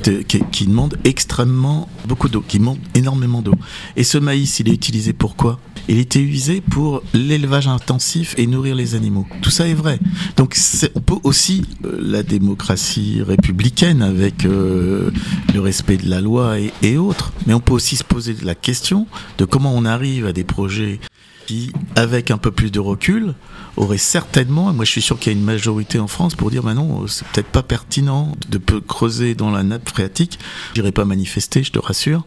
demande 0.67 0.97
extrêmement 1.03 1.89
beaucoup 2.07 2.29
d'eau, 2.29 2.43
qui 2.45 2.59
demande 2.59 2.79
énormément 2.93 3.41
d'eau. 3.41 3.55
Et 3.95 4.03
ce 4.03 4.17
maïs, 4.17 4.59
il 4.59 4.69
est 4.69 4.73
utilisé 4.73 5.13
pour 5.13 5.35
quoi? 5.35 5.59
Il 5.89 5.99
était 5.99 6.19
utilisé 6.19 6.59
pour 6.59 7.01
l'élevage 7.13 7.67
intensif 7.69 8.35
et 8.37 8.45
nourrir 8.45 8.75
les 8.75 8.95
animaux. 8.95 9.25
Tout 9.41 9.49
ça 9.49 9.67
est 9.67 9.73
vrai. 9.73 9.99
Donc 10.35 10.57
on 10.95 10.99
peut 10.99 11.15
aussi 11.23 11.65
euh, 11.85 11.97
la 12.01 12.23
démocratie 12.23 13.21
républicaine 13.25 14.01
avec 14.01 14.43
euh, 14.43 15.11
le 15.53 15.61
respect 15.61 15.95
de 15.95 16.09
la 16.09 16.19
loi 16.19 16.55
et 16.81 16.97
autres, 16.97 17.31
mais 17.45 17.53
on 17.53 17.61
peut 17.61 17.73
aussi 17.73 17.95
se 17.95 18.03
poser 18.03 18.35
la 18.43 18.55
question 18.55 19.07
de 19.37 19.45
comment 19.45 19.73
on 19.73 19.85
arrive 19.85 20.25
à 20.25 20.33
des 20.33 20.43
projets 20.43 20.99
qui, 21.45 21.71
avec 21.95 22.31
un 22.31 22.37
peu 22.37 22.51
plus 22.51 22.71
de 22.71 22.79
recul, 22.79 23.33
aurait 23.77 23.97
certainement, 23.97 24.71
et 24.71 24.73
moi 24.73 24.83
je 24.85 24.91
suis 24.91 25.01
sûr 25.01 25.17
qu'il 25.19 25.31
y 25.31 25.35
a 25.35 25.39
une 25.39 25.45
majorité 25.45 25.99
en 25.99 26.07
France 26.07 26.35
pour 26.35 26.49
dire, 26.51 26.63
bah 26.63 26.73
non, 26.73 27.07
c'est 27.07 27.25
peut-être 27.27 27.47
pas 27.47 27.63
pertinent 27.63 28.31
de 28.49 28.57
creuser 28.79 29.35
dans 29.35 29.51
la 29.51 29.63
nappe 29.63 29.87
phréatique. 29.89 30.39
J'irai 30.75 30.91
pas 30.91 31.05
manifester, 31.05 31.63
je 31.63 31.71
te 31.71 31.79
rassure. 31.79 32.25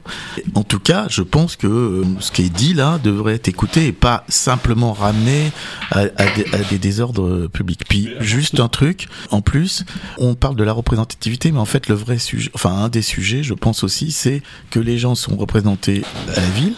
En 0.54 0.62
tout 0.62 0.78
cas, 0.80 1.07
je 1.11 1.23
pense 1.23 1.57
que 1.57 1.66
euh, 1.66 2.04
ce 2.21 2.30
qui 2.30 2.42
est 2.42 2.49
dit 2.54 2.73
là 2.75 2.99
devrait 3.02 3.35
être 3.35 3.49
écouté 3.49 3.87
et 3.88 3.92
pas 3.92 4.25
simplement 4.28 4.92
ramené 4.92 5.50
à, 5.90 6.00
à 6.16 6.26
des, 6.35 6.47
à 6.52 6.59
des 6.71 6.78
désordres 6.78 7.49
publics. 7.49 7.83
Puis 7.88 8.09
juste 8.21 8.61
un 8.61 8.69
truc, 8.69 9.09
en 9.30 9.40
plus, 9.42 9.85
on 10.19 10.35
parle 10.35 10.57
de 10.57 10.64
la 10.64 10.73
représentativité, 10.73 11.52
mais 11.52 11.59
en 11.59 11.64
fait 11.64 11.88
le 11.88 11.95
vrai 11.95 12.19
sujet, 12.19 12.50
enfin 12.54 12.71
un 12.71 12.88
des 12.88 13.02
sujets, 13.02 13.42
je 13.42 13.54
pense 13.54 13.83
aussi, 13.85 14.12
c'est 14.12 14.42
que 14.71 14.78
les 14.80 14.99
gens 14.99 15.14
sont 15.14 15.37
représentés 15.37 16.02
à 16.37 16.40
la 16.40 16.49
ville, 16.50 16.75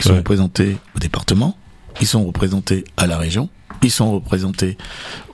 ils 0.00 0.02
sont 0.04 0.10
Ouais. 0.10 0.18
représentés 0.18 0.76
au 0.96 0.98
département, 0.98 1.56
ils 2.00 2.06
sont 2.06 2.24
représentés 2.24 2.84
à 2.96 3.06
la 3.06 3.18
région, 3.18 3.48
ils 3.82 3.90
sont 3.90 4.12
représentés 4.12 4.76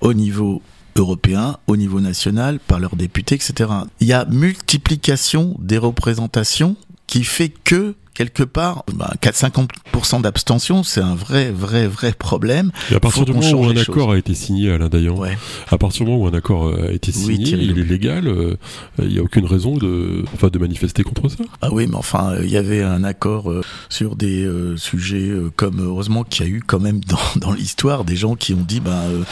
au 0.00 0.14
niveau 0.14 0.62
européen, 0.96 1.58
au 1.66 1.76
niveau 1.76 2.00
national, 2.00 2.58
par 2.60 2.78
leurs 2.78 2.96
députés, 2.96 3.34
etc. 3.34 3.70
Il 4.00 4.06
y 4.06 4.12
a 4.12 4.24
multiplication 4.26 5.56
des 5.58 5.78
représentations 5.78 6.76
qui 7.06 7.24
fait 7.24 7.48
que 7.48 7.94
quelque 8.14 8.42
part, 8.42 8.84
bah, 8.94 9.12
4-50% 9.20 10.20
d'abstention, 10.22 10.82
c'est 10.82 11.00
un 11.00 11.14
vrai, 11.14 11.50
vrai, 11.50 11.86
vrai 11.86 12.12
problème. 12.12 12.70
Et 12.90 12.94
à 12.94 13.00
partir 13.00 13.20
Faut 13.20 13.24
du 13.26 13.32
qu'on 13.32 13.40
moment 13.40 13.66
où 13.66 13.70
un 13.70 13.76
accord 13.76 14.12
a 14.12 14.18
été 14.18 14.34
signé, 14.34 14.70
Alain 14.70 14.88
Dayan, 14.88 15.16
Ouais. 15.16 15.36
à 15.70 15.78
partir 15.78 16.04
du 16.04 16.10
moment 16.10 16.24
où 16.24 16.26
un 16.28 16.34
accord 16.34 16.66
euh, 16.68 16.88
a 16.88 16.92
été 16.92 17.12
Oui, 17.16 17.36
signé, 17.44 17.52
il 17.62 17.78
est 17.78 17.82
légal, 17.84 18.26
euh, 18.28 18.56
il 19.00 19.08
n'y 19.08 19.18
a 19.18 19.22
aucune 19.22 19.46
raison 19.46 19.76
de, 19.76 20.24
enfin, 20.34 20.48
de 20.48 20.58
manifester 20.58 21.02
contre 21.02 21.28
ça. 21.28 21.44
Ah 21.60 21.68
oui, 21.72 21.86
mais 21.88 21.96
enfin, 21.96 22.32
euh, 22.32 22.44
il 22.44 22.50
y 22.50 22.56
avait 22.56 22.82
un 22.82 23.04
accord 23.04 23.50
euh, 23.50 23.62
sur 23.88 24.16
des 24.16 24.44
euh, 24.44 24.76
sujets 24.76 25.28
euh, 25.28 25.50
comme 25.54 25.80
heureusement 25.84 26.24
qu'il 26.24 26.46
y 26.46 26.48
a 26.48 26.52
eu 26.52 26.62
quand 26.66 26.80
même 26.80 27.00
dans, 27.06 27.18
dans 27.40 27.52
l'histoire 27.52 28.04
des 28.04 28.16
gens 28.16 28.34
qui 28.36 28.54
ont 28.54 28.64
dit 28.66 28.80
ben 28.80 28.92
euh, 28.92 29.22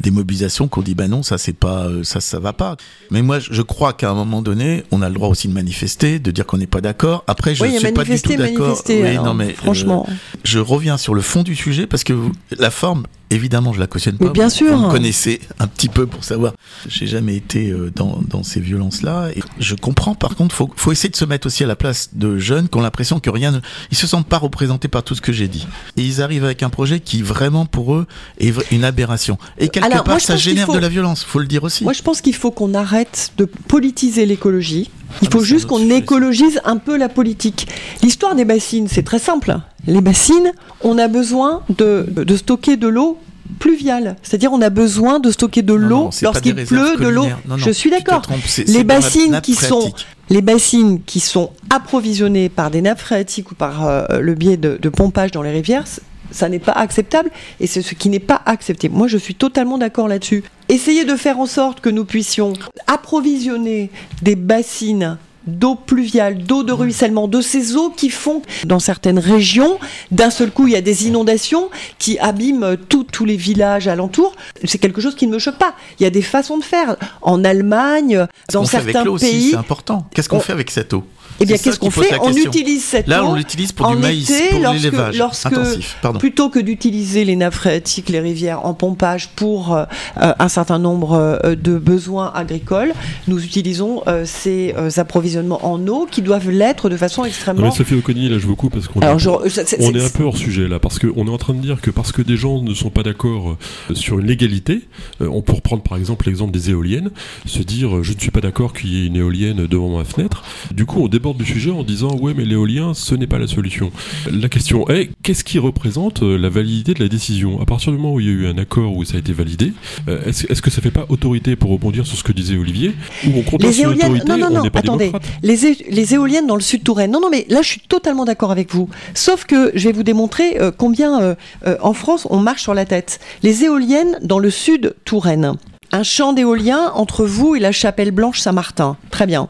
des 0.00 0.10
mobilisations 0.10 0.68
qui 0.68 0.78
ont 0.78 0.82
dit 0.82 0.94
ben 0.94 1.08
non 1.08 1.22
ça 1.22 1.38
c'est 1.38 1.52
pas 1.52 1.84
euh, 1.86 2.02
ça 2.04 2.20
ça 2.20 2.38
va 2.38 2.52
pas. 2.52 2.76
Mais 3.10 3.22
moi 3.22 3.38
je 3.38 3.62
crois 3.62 3.92
qu'à 3.92 4.10
un 4.10 4.14
moment 4.14 4.42
donné 4.42 4.84
on 4.90 5.02
a 5.02 5.08
le 5.08 5.14
droit 5.14 5.28
aussi 5.28 5.48
de 5.48 5.52
manifester, 5.52 6.18
de 6.18 6.30
dire 6.30 6.46
qu'on 6.46 6.58
n'est 6.58 6.66
pas 6.66 6.80
d'accord. 6.80 7.24
Après 7.26 7.54
je 7.54 7.62
oui, 7.62 7.70
ne 7.72 7.76
a 7.76 7.78
suis 7.80 7.92
pas 7.92 8.04
du 8.04 8.10
tout 8.20 8.31
manifesté. 8.36 9.02
Oui, 9.02 9.08
alors, 9.10 9.24
non 9.26 9.34
mais 9.34 9.48
euh, 9.50 9.54
franchement. 9.56 10.06
je 10.44 10.58
reviens 10.58 10.96
sur 10.98 11.14
le 11.14 11.22
fond 11.22 11.42
du 11.42 11.54
sujet 11.56 11.86
parce 11.86 12.04
que 12.04 12.12
vous- 12.12 12.32
la 12.58 12.70
forme, 12.70 13.04
évidemment, 13.30 13.72
je 13.72 13.80
la 13.80 13.86
cautionne 13.86 14.16
pas. 14.18 14.26
Mais 14.26 14.30
bien 14.30 14.48
sûr. 14.48 14.76
Vous 14.76 14.86
me 14.86 14.90
connaissez 14.90 15.40
un 15.58 15.66
petit 15.66 15.88
peu 15.88 16.06
pour 16.06 16.24
savoir. 16.24 16.52
J'ai 16.88 17.06
jamais 17.06 17.36
été 17.36 17.70
euh, 17.70 17.90
dans, 17.94 18.20
dans 18.28 18.42
ces 18.42 18.60
violences-là. 18.60 19.30
Et 19.36 19.42
je 19.58 19.74
comprends, 19.74 20.14
par 20.14 20.36
contre, 20.36 20.54
faut, 20.54 20.70
faut 20.76 20.92
essayer 20.92 21.08
de 21.10 21.16
se 21.16 21.24
mettre 21.24 21.46
aussi 21.46 21.64
à 21.64 21.66
la 21.66 21.76
place 21.76 22.10
de 22.12 22.38
jeunes 22.38 22.68
qui 22.68 22.76
ont 22.78 22.82
l'impression 22.82 23.20
que 23.20 23.30
rien 23.30 23.50
ne. 23.52 23.58
Ils 23.90 23.96
se 23.96 24.06
sentent 24.06 24.26
pas 24.26 24.38
représentés 24.38 24.88
par 24.88 25.02
tout 25.02 25.14
ce 25.14 25.20
que 25.20 25.32
j'ai 25.32 25.48
dit. 25.48 25.66
Et 25.96 26.02
ils 26.02 26.20
arrivent 26.22 26.44
avec 26.44 26.62
un 26.62 26.70
projet 26.70 27.00
qui, 27.00 27.22
vraiment, 27.22 27.66
pour 27.66 27.94
eux, 27.94 28.06
est 28.38 28.52
une 28.70 28.84
aberration. 28.84 29.38
Et 29.58 29.68
quelque 29.68 29.86
Alors, 29.86 30.04
part, 30.04 30.14
moi, 30.14 30.20
ça 30.20 30.36
génère 30.36 30.66
faut- 30.66 30.74
de 30.74 30.78
la 30.78 30.88
violence, 30.88 31.24
faut 31.24 31.38
le 31.38 31.46
dire 31.46 31.64
aussi. 31.64 31.84
Moi, 31.84 31.92
je 31.92 32.02
pense 32.02 32.20
qu'il 32.20 32.34
faut 32.34 32.50
qu'on 32.50 32.74
arrête 32.74 33.32
de 33.38 33.44
politiser 33.46 34.26
l'écologie. 34.26 34.90
Il 35.20 35.28
Ah, 35.28 35.30
faut 35.32 35.40
c'est 35.40 35.46
juste 35.46 35.66
qu'on 35.66 35.90
écologise 35.90 36.60
un 36.64 36.76
peu 36.78 36.96
la 36.96 37.08
politique. 37.08 37.68
L'histoire 38.02 38.34
des 38.34 38.44
bassines, 38.44 38.88
c'est 38.88 39.02
très 39.02 39.18
simple. 39.18 39.56
Les 39.86 40.00
bassines, 40.00 40.52
on 40.82 40.96
a 40.98 41.08
besoin 41.08 41.62
de, 41.76 42.06
de 42.08 42.36
stocker 42.36 42.76
de 42.76 42.88
l'eau 42.88 43.18
pluviale. 43.58 44.16
C'est-à-dire, 44.22 44.52
on 44.52 44.62
a 44.62 44.70
besoin 44.70 45.20
de 45.20 45.30
stocker 45.30 45.62
de 45.62 45.74
l'eau 45.74 46.10
lorsqu'il 46.22 46.54
pleut, 46.64 46.96
de 46.98 47.08
l'eau. 47.08 47.26
Je 47.56 47.70
suis 47.70 47.90
d'accord. 47.90 48.22
Les 48.66 48.84
bassines 48.84 49.40
qui 49.42 49.54
sont 49.54 49.80
phréatique. 49.80 50.06
les 50.30 50.40
bassines 50.42 51.02
qui 51.04 51.20
sont 51.20 51.50
approvisionnées 51.70 52.48
par 52.48 52.70
des 52.70 52.80
nappes 52.80 53.00
phréatiques 53.00 53.50
ou 53.50 53.54
par 53.54 53.86
euh, 53.86 54.04
le 54.20 54.34
biais 54.34 54.56
de, 54.56 54.78
de 54.80 54.88
pompage 54.88 55.30
dans 55.32 55.42
les 55.42 55.50
rivières, 55.50 55.84
ça 56.32 56.48
n'est 56.48 56.58
pas 56.58 56.72
acceptable 56.72 57.30
et 57.60 57.66
c'est 57.66 57.82
ce 57.82 57.94
qui 57.94 58.08
n'est 58.08 58.18
pas 58.20 58.42
accepté. 58.46 58.88
Moi, 58.88 59.06
je 59.08 59.18
suis 59.18 59.34
totalement 59.34 59.78
d'accord 59.78 60.08
là-dessus. 60.08 60.42
Essayez 60.68 61.04
de 61.04 61.16
faire 61.16 61.38
en 61.38 61.46
sorte 61.46 61.80
que 61.80 61.90
nous 61.90 62.04
puissions 62.04 62.54
approvisionner 62.86 63.90
des 64.22 64.36
bassines 64.36 65.18
d'eau 65.48 65.74
pluviale, 65.74 66.38
d'eau 66.44 66.62
de 66.62 66.70
ruissellement, 66.72 67.26
de 67.26 67.40
ces 67.40 67.74
eaux 67.74 67.90
qui 67.90 68.10
font 68.10 68.42
dans 68.64 68.78
certaines 68.78 69.18
régions, 69.18 69.78
d'un 70.12 70.30
seul 70.30 70.52
coup 70.52 70.68
il 70.68 70.72
y 70.72 70.76
a 70.76 70.80
des 70.80 71.08
inondations 71.08 71.68
qui 71.98 72.16
abîment 72.20 72.76
tout- 72.76 73.02
tous 73.02 73.24
les 73.24 73.34
villages 73.36 73.88
alentours. 73.88 74.36
C'est 74.64 74.78
quelque 74.78 75.00
chose 75.00 75.16
qui 75.16 75.26
ne 75.26 75.32
me 75.32 75.40
choque 75.40 75.58
pas. 75.58 75.74
Il 75.98 76.04
y 76.04 76.06
a 76.06 76.10
des 76.10 76.22
façons 76.22 76.58
de 76.58 76.62
faire. 76.64 76.94
En 77.22 77.42
Allemagne, 77.42 78.26
dans 78.52 78.60
avec 78.60 78.70
certains 78.70 79.02
l'eau 79.04 79.14
aussi, 79.14 79.26
pays, 79.30 79.50
C'est 79.50 79.56
important. 79.56 80.06
Qu'est-ce 80.14 80.28
qu'on 80.28 80.36
on- 80.36 80.40
fait 80.40 80.52
avec 80.52 80.70
cette 80.70 80.92
eau? 80.94 81.02
Eh 81.42 81.46
bien, 81.46 81.56
qu'est-ce 81.56 81.78
qu'on 81.78 81.90
fait 81.90 82.18
On 82.20 82.32
utilise 82.32 82.84
cette 82.84 83.08
Là, 83.08 83.24
eau 83.24 83.28
on 83.28 83.34
l'utilise 83.34 83.72
pour 83.72 83.86
en 83.86 83.94
du 83.94 84.02
maïs, 84.02 84.30
été, 84.30 84.50
pour 84.50 84.72
l'élevage 84.72 85.20
intensif. 85.20 85.96
Pardon. 86.02 86.18
plutôt 86.18 86.48
que 86.50 86.58
d'utiliser 86.58 87.24
les 87.24 87.36
nappes 87.36 87.54
phréatiques, 87.54 88.08
les 88.08 88.20
rivières 88.20 88.64
en 88.64 88.74
pompage 88.74 89.28
pour 89.30 89.74
euh, 89.74 89.84
un 90.16 90.48
certain 90.48 90.78
nombre 90.78 91.12
euh, 91.12 91.54
de 91.54 91.78
besoins 91.78 92.32
agricoles, 92.34 92.92
nous 93.28 93.42
utilisons 93.44 94.02
euh, 94.06 94.24
ces 94.26 94.74
euh, 94.76 94.90
approvisionnements 94.96 95.64
en 95.66 95.86
eau 95.86 96.06
qui 96.10 96.22
doivent 96.22 96.50
l'être 96.50 96.88
de 96.88 96.96
façon 96.96 97.22
Non, 97.22 97.28
extrêmement. 97.28 97.62
mais 97.66 97.70
Sophie 97.70 97.94
Oconi, 97.94 98.28
là, 98.28 98.38
je 98.38 98.46
vous 98.46 98.56
coupe 98.56 98.74
parce 98.74 98.88
qu'on 98.88 99.00
est, 99.00 99.06
on 99.06 99.94
est 99.94 100.04
un 100.04 100.08
peu 100.10 100.24
hors 100.24 100.36
sujet 100.36 100.68
là, 100.68 100.78
parce 100.78 100.98
qu'on 100.98 101.26
est 101.26 101.30
en 101.30 101.38
train 101.38 101.54
de 101.54 101.60
dire 101.60 101.80
que 101.80 101.90
parce 101.90 102.12
que 102.12 102.22
des 102.22 102.36
gens 102.36 102.60
ne 102.62 102.74
sont 102.74 102.90
pas 102.90 103.02
d'accord 103.02 103.56
sur 103.94 104.18
une 104.18 104.26
légalité, 104.26 104.82
euh, 105.20 105.28
on 105.30 105.42
peut 105.42 105.52
reprendre 105.52 105.82
par 105.82 105.98
exemple 105.98 106.26
l'exemple 106.26 106.52
des 106.52 106.70
éoliennes, 106.70 107.10
se 107.46 107.62
dire 107.62 108.02
je 108.02 108.12
ne 108.12 108.18
suis 108.18 108.30
pas 108.30 108.40
d'accord 108.40 108.72
qu'il 108.72 108.92
y 108.92 109.02
ait 109.02 109.06
une 109.06 109.16
éolienne 109.16 109.66
devant 109.66 109.96
ma 109.98 110.04
fenêtre. 110.04 110.42
Du 110.72 110.86
coup, 110.86 111.02
on 111.04 111.08
déborde 111.08 111.31
du 111.38 111.44
sujet 111.44 111.70
en 111.70 111.82
disant 111.82 112.16
ouais, 112.16 112.34
mais 112.36 112.44
l'éolien, 112.44 112.94
ce 112.94 113.14
n'est 113.14 113.26
pas 113.26 113.38
la 113.38 113.46
solution. 113.46 113.90
La 114.30 114.48
question 114.48 114.88
est 114.88 115.10
qu'est-ce 115.22 115.44
qui 115.44 115.58
représente 115.58 116.22
euh, 116.22 116.36
la 116.36 116.48
validité 116.48 116.94
de 116.94 117.00
la 117.00 117.08
décision? 117.08 117.60
À 117.60 117.64
partir 117.64 117.92
du 117.92 117.98
moment 117.98 118.14
où 118.14 118.20
il 118.20 118.26
y 118.26 118.28
a 118.30 118.32
eu 118.32 118.46
un 118.46 118.58
accord 118.58 118.96
où 118.96 119.04
ça 119.04 119.16
a 119.16 119.20
été 119.20 119.32
validé, 119.32 119.72
euh, 120.08 120.24
est-ce 120.26 120.62
que 120.62 120.70
ça 120.70 120.80
fait 120.82 120.90
pas 120.90 121.06
autorité 121.08 121.56
pour 121.56 121.70
rebondir 121.70 122.06
sur 122.06 122.16
ce 122.16 122.22
que 122.22 122.32
disait 122.32 122.56
Olivier? 122.56 122.94
Ou 123.26 123.30
on 123.36 123.42
compte 123.42 123.62
Les 123.62 123.80
éoliennes, 123.80 124.12
l'autorité, 124.12 124.28
non, 124.28 124.38
non, 124.50 124.60
on 124.60 124.64
non, 124.64 124.70
pas 124.70 124.78
attendez. 124.80 125.12
Les, 125.42 125.66
é- 125.66 125.86
les 125.90 126.14
éoliennes 126.14 126.46
dans 126.46 126.56
le 126.56 126.62
sud 126.62 126.82
Touraine. 126.82 127.10
Non, 127.10 127.20
non, 127.20 127.30
mais 127.30 127.46
là, 127.48 127.62
je 127.62 127.68
suis 127.68 127.80
totalement 127.80 128.24
d'accord 128.24 128.50
avec 128.50 128.72
vous. 128.72 128.88
Sauf 129.14 129.44
que 129.44 129.72
je 129.74 129.84
vais 129.88 129.92
vous 129.92 130.02
démontrer 130.02 130.60
euh, 130.60 130.70
combien 130.76 131.20
euh, 131.22 131.34
euh, 131.66 131.76
en 131.80 131.92
France 131.92 132.26
on 132.30 132.38
marche 132.38 132.62
sur 132.62 132.74
la 132.74 132.84
tête. 132.84 133.20
Les 133.42 133.64
éoliennes 133.64 134.18
dans 134.22 134.38
le 134.38 134.50
sud 134.50 134.94
Touraine. 135.04 135.54
Un 135.94 136.02
champ 136.02 136.32
d'éolien 136.32 136.90
entre 136.94 137.24
vous 137.24 137.54
et 137.54 137.60
la 137.60 137.70
chapelle 137.72 138.12
Blanche 138.12 138.40
Saint-Martin. 138.40 138.96
Très 139.10 139.26
bien. 139.26 139.48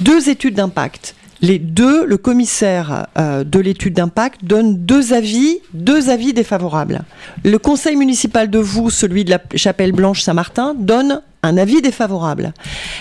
Deux 0.00 0.28
études 0.28 0.54
d'impact. 0.54 1.14
Les 1.40 1.58
deux, 1.58 2.06
le 2.06 2.16
commissaire 2.16 3.06
euh, 3.18 3.44
de 3.44 3.58
l'étude 3.58 3.94
d'impact 3.94 4.44
donne 4.44 4.78
deux 4.78 5.12
avis, 5.12 5.58
deux 5.74 6.08
avis 6.08 6.32
défavorables. 6.32 7.02
Le 7.44 7.58
conseil 7.58 7.96
municipal 7.96 8.48
de 8.48 8.58
vous, 8.58 8.88
celui 8.88 9.24
de 9.24 9.30
la 9.30 9.40
chapelle 9.54 9.92
Blanche 9.92 10.22
Saint-Martin, 10.22 10.74
donne 10.78 11.20
un 11.42 11.58
avis 11.58 11.82
défavorable. 11.82 12.54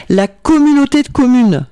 La 0.10 0.28
communauté 0.28 1.04
de 1.04 1.08
communes 1.08 1.66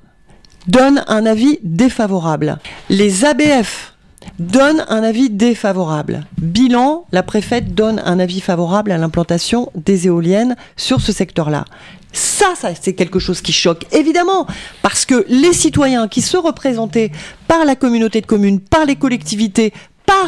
donne 0.68 1.04
un 1.08 1.26
avis 1.26 1.60
défavorable. 1.64 2.58
Les 2.90 3.26
ABF 3.26 3.96
donnent 4.40 4.86
un 4.88 5.04
avis 5.04 5.30
défavorable. 5.30 6.26
Bilan, 6.38 7.06
la 7.12 7.24
préfète 7.24 7.74
donne 7.74 8.02
un 8.06 8.20
avis 8.20 8.40
favorable 8.40 8.92
à 8.92 8.98
l'implantation 8.98 9.72
des 9.76 10.08
éoliennes 10.08 10.56
sur 10.78 11.02
ce 11.02 11.12
secteur-là. 11.12 11.66
Ça, 12.14 12.54
ça 12.56 12.70
c'est 12.80 12.94
quelque 12.94 13.20
chose 13.20 13.42
qui 13.42 13.54
choque, 13.54 13.86
évidemment, 13.94 14.48
parce 14.82 15.06
que 15.06 15.26
les 15.28 15.54
citoyens 15.54 16.08
qui 16.08 16.22
se 16.22 16.38
représentaient 16.38 17.12
par 17.48 17.66
la 17.66 17.76
communauté 17.76 18.22
de 18.22 18.26
communes, 18.26 18.60
par 18.60 18.86
les 18.86 18.96
collectivités, 18.96 19.74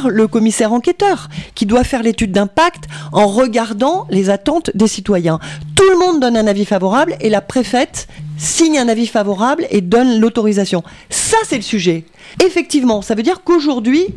le 0.07 0.27
commissaire 0.27 0.73
enquêteur, 0.73 1.29
qui 1.55 1.65
doit 1.65 1.83
faire 1.83 2.03
l'étude 2.03 2.31
d'impact 2.31 2.85
en 3.11 3.27
regardant 3.27 4.07
les 4.09 4.29
attentes 4.29 4.71
des 4.73 4.87
citoyens. 4.87 5.39
Tout 5.75 5.89
le 5.89 5.97
monde 5.97 6.19
donne 6.19 6.37
un 6.37 6.47
avis 6.47 6.65
favorable 6.65 7.15
et 7.19 7.29
la 7.29 7.41
préfète 7.41 8.07
signe 8.37 8.77
un 8.77 8.87
avis 8.87 9.07
favorable 9.07 9.65
et 9.69 9.81
donne 9.81 10.19
l'autorisation. 10.19 10.83
Ça, 11.09 11.37
c'est 11.47 11.55
le 11.55 11.61
sujet. 11.61 12.05
Effectivement, 12.43 13.01
ça 13.01 13.15
veut 13.15 13.23
dire 13.23 13.43
qu'aujourd'hui, 13.43 14.07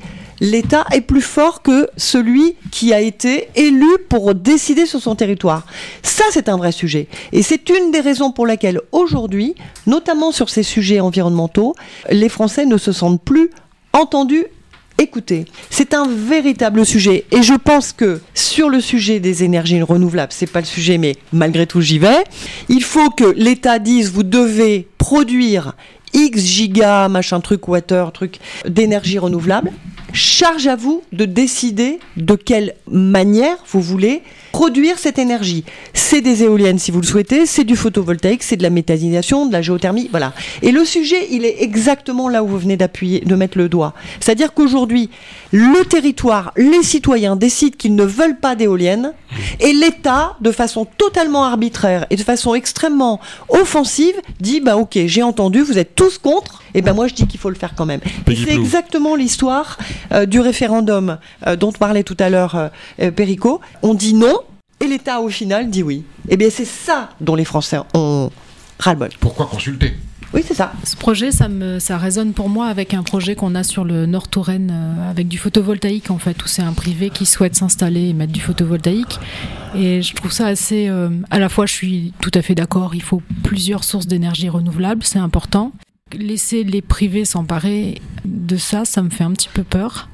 l'État 0.40 0.84
est 0.92 1.00
plus 1.00 1.22
fort 1.22 1.62
que 1.62 1.88
celui 1.96 2.56
qui 2.70 2.92
a 2.92 3.00
été 3.00 3.48
élu 3.54 3.88
pour 4.08 4.34
décider 4.34 4.86
sur 4.86 5.00
son 5.00 5.14
territoire. 5.14 5.66
Ça, 6.02 6.24
c'est 6.30 6.48
un 6.48 6.56
vrai 6.56 6.72
sujet. 6.72 7.08
Et 7.32 7.42
c'est 7.42 7.68
une 7.70 7.90
des 7.90 8.00
raisons 8.00 8.32
pour 8.32 8.46
laquelle 8.46 8.80
aujourd'hui, 8.92 9.54
notamment 9.86 10.32
sur 10.32 10.50
ces 10.50 10.62
sujets 10.62 11.00
environnementaux, 11.00 11.74
les 12.10 12.28
Français 12.28 12.66
ne 12.66 12.78
se 12.78 12.92
sentent 12.92 13.22
plus 13.22 13.50
entendus 13.92 14.46
Écoutez, 14.98 15.44
c'est 15.68 15.92
un 15.92 16.08
véritable 16.08 16.86
sujet 16.86 17.26
et 17.30 17.42
je 17.42 17.52
pense 17.52 17.92
que 17.92 18.20
sur 18.32 18.70
le 18.70 18.80
sujet 18.80 19.20
des 19.20 19.44
énergies 19.44 19.82
renouvelables, 19.82 20.32
c'est 20.32 20.50
pas 20.50 20.60
le 20.60 20.66
sujet 20.66 20.96
mais 20.96 21.16
malgré 21.34 21.66
tout 21.66 21.82
j'y 21.82 21.98
vais, 21.98 22.24
il 22.70 22.82
faut 22.82 23.10
que 23.10 23.34
l'État 23.36 23.78
dise 23.78 24.10
vous 24.10 24.22
devez 24.22 24.88
produire 24.96 25.74
X 26.14 26.40
gigas, 26.40 27.08
machin 27.08 27.40
truc, 27.40 27.68
water, 27.68 28.10
truc 28.10 28.38
d'énergie 28.66 29.18
renouvelable. 29.18 29.70
Charge 30.16 30.66
à 30.66 30.76
vous 30.76 31.02
de 31.12 31.26
décider 31.26 31.98
de 32.16 32.36
quelle 32.36 32.74
manière 32.90 33.58
vous 33.70 33.82
voulez 33.82 34.22
produire 34.50 34.98
cette 34.98 35.18
énergie. 35.18 35.62
C'est 35.92 36.22
des 36.22 36.42
éoliennes 36.42 36.78
si 36.78 36.90
vous 36.90 37.02
le 37.02 37.06
souhaitez, 37.06 37.44
c'est 37.44 37.64
du 37.64 37.76
photovoltaïque, 37.76 38.42
c'est 38.42 38.56
de 38.56 38.62
la 38.62 38.70
méthanisation, 38.70 39.44
de 39.44 39.52
la 39.52 39.60
géothermie, 39.60 40.08
voilà. 40.10 40.32
Et 40.62 40.72
le 40.72 40.86
sujet, 40.86 41.28
il 41.30 41.44
est 41.44 41.62
exactement 41.62 42.30
là 42.30 42.42
où 42.42 42.46
vous 42.46 42.56
venez 42.56 42.78
d'appuyer, 42.78 43.20
de 43.20 43.34
mettre 43.34 43.58
le 43.58 43.68
doigt. 43.68 43.92
C'est-à-dire 44.18 44.54
qu'aujourd'hui, 44.54 45.10
le 45.52 45.84
territoire, 45.84 46.54
les 46.56 46.82
citoyens 46.82 47.36
décident 47.36 47.76
qu'ils 47.76 47.94
ne 47.94 48.04
veulent 48.04 48.40
pas 48.40 48.56
d'éoliennes 48.56 49.12
et 49.60 49.74
l'État, 49.74 50.38
de 50.40 50.50
façon 50.50 50.86
totalement 50.96 51.44
arbitraire 51.44 52.06
et 52.08 52.16
de 52.16 52.22
façon 52.22 52.54
extrêmement 52.54 53.20
offensive, 53.50 54.14
dit 54.40 54.60
bah 54.60 54.78
ok, 54.78 54.98
j'ai 55.04 55.22
entendu, 55.22 55.60
vous 55.60 55.76
êtes 55.76 55.94
tous 55.94 56.16
contre, 56.16 56.62
et 56.76 56.82
ben 56.82 56.92
moi 56.92 57.08
je 57.08 57.14
dis 57.14 57.26
qu'il 57.26 57.40
faut 57.40 57.50
le 57.50 57.56
faire 57.56 57.74
quand 57.74 57.86
même. 57.86 58.00
C'est 58.26 58.54
exactement 58.54 59.16
l'histoire 59.16 59.78
euh, 60.12 60.26
du 60.26 60.38
référendum 60.40 61.18
euh, 61.46 61.56
dont 61.56 61.72
parlait 61.72 62.04
tout 62.04 62.16
à 62.20 62.28
l'heure 62.30 62.54
euh, 62.54 62.68
euh, 63.00 63.10
Perico. 63.10 63.60
On 63.82 63.94
dit 63.94 64.14
non 64.14 64.36
et 64.80 64.86
l'État 64.86 65.20
au 65.20 65.28
final 65.28 65.70
dit 65.70 65.82
oui. 65.82 66.04
Et 66.28 66.36
bien 66.36 66.50
c'est 66.50 66.64
ça 66.66 67.10
dont 67.20 67.34
les 67.34 67.44
Français 67.44 67.78
ont 67.94 68.30
ras-le-bol. 68.78 69.10
Pourquoi 69.18 69.46
consulter? 69.46 69.94
Oui, 70.34 70.42
c'est 70.46 70.54
ça. 70.54 70.72
Ce 70.82 70.96
projet, 70.96 71.30
ça, 71.30 71.48
me, 71.48 71.78
ça 71.78 71.96
résonne 71.96 72.32
pour 72.32 72.48
moi 72.48 72.66
avec 72.66 72.94
un 72.94 73.04
projet 73.04 73.36
qu'on 73.36 73.54
a 73.54 73.62
sur 73.62 73.84
le 73.84 74.06
Nord 74.06 74.26
Touraine 74.28 74.70
euh, 74.72 75.10
avec 75.10 75.28
du 75.28 75.38
photovoltaïque 75.38 76.10
en 76.10 76.18
fait, 76.18 76.42
où 76.42 76.48
c'est 76.48 76.62
un 76.62 76.72
privé 76.72 77.10
qui 77.10 77.26
souhaite 77.26 77.54
s'installer 77.54 78.08
et 78.08 78.12
mettre 78.12 78.32
du 78.32 78.40
photovoltaïque. 78.40 79.20
Et 79.76 80.02
je 80.02 80.14
trouve 80.14 80.32
ça 80.32 80.46
assez. 80.46 80.88
euh, 80.88 81.10
à 81.30 81.38
la 81.38 81.48
fois, 81.48 81.64
je 81.66 81.72
suis 81.72 82.12
tout 82.20 82.32
à 82.34 82.42
fait 82.42 82.56
d'accord, 82.56 82.96
il 82.96 83.02
faut 83.02 83.22
plusieurs 83.44 83.84
sources 83.84 84.08
d'énergie 84.08 84.48
renouvelable, 84.48 85.04
c'est 85.04 85.20
important. 85.20 85.70
Laisser 86.16 86.62
les 86.62 86.82
privés 86.82 87.24
s'emparer 87.24 88.00
de 88.24 88.56
ça, 88.56 88.84
ça 88.84 89.02
me 89.02 89.10
fait 89.10 89.24
un 89.24 89.32
petit 89.32 89.48
peu 89.52 89.64
peur. 89.64 90.08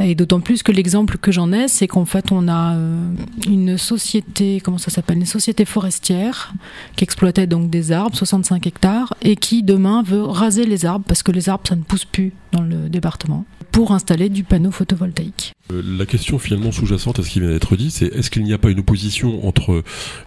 Et 0.00 0.14
d'autant 0.14 0.40
plus 0.40 0.62
que 0.62 0.72
l'exemple 0.72 1.18
que 1.18 1.30
j'en 1.32 1.52
ai, 1.52 1.68
c'est 1.68 1.86
qu'en 1.86 2.06
fait, 2.06 2.32
on 2.32 2.48
a 2.48 2.76
euh, 2.76 3.10
une 3.46 3.76
société, 3.76 4.62
comment 4.64 4.78
ça 4.78 4.90
s'appelle 4.90 5.18
Une 5.18 5.26
société 5.26 5.66
forestière 5.66 6.54
qui 6.96 7.04
exploitait 7.04 7.46
donc 7.46 7.68
des 7.68 7.92
arbres, 7.92 8.16
65 8.16 8.66
hectares, 8.66 9.12
et 9.20 9.36
qui 9.36 9.62
demain 9.62 10.02
veut 10.02 10.22
raser 10.22 10.64
les 10.64 10.86
arbres 10.86 11.04
parce 11.06 11.22
que 11.22 11.30
les 11.30 11.50
arbres, 11.50 11.64
ça 11.68 11.76
ne 11.76 11.82
pousse 11.82 12.06
plus 12.06 12.32
dans 12.52 12.62
le 12.62 12.88
département, 12.88 13.44
pour 13.70 13.92
installer 13.92 14.30
du 14.30 14.44
panneau 14.44 14.70
photovoltaïque. 14.70 15.52
Euh, 15.72 15.82
La 15.98 16.06
question 16.06 16.38
finalement 16.38 16.72
sous-jacente 16.72 17.18
à 17.18 17.22
ce 17.22 17.28
qui 17.28 17.40
vient 17.40 17.50
d'être 17.50 17.76
dit, 17.76 17.90
c'est 17.90 18.06
est-ce 18.06 18.30
qu'il 18.30 18.44
n'y 18.44 18.54
a 18.54 18.58
pas 18.58 18.70
une 18.70 18.78
opposition 18.80 19.46
entre 19.46 19.72
euh, 19.72 19.82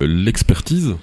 l'expertise 0.05 0.93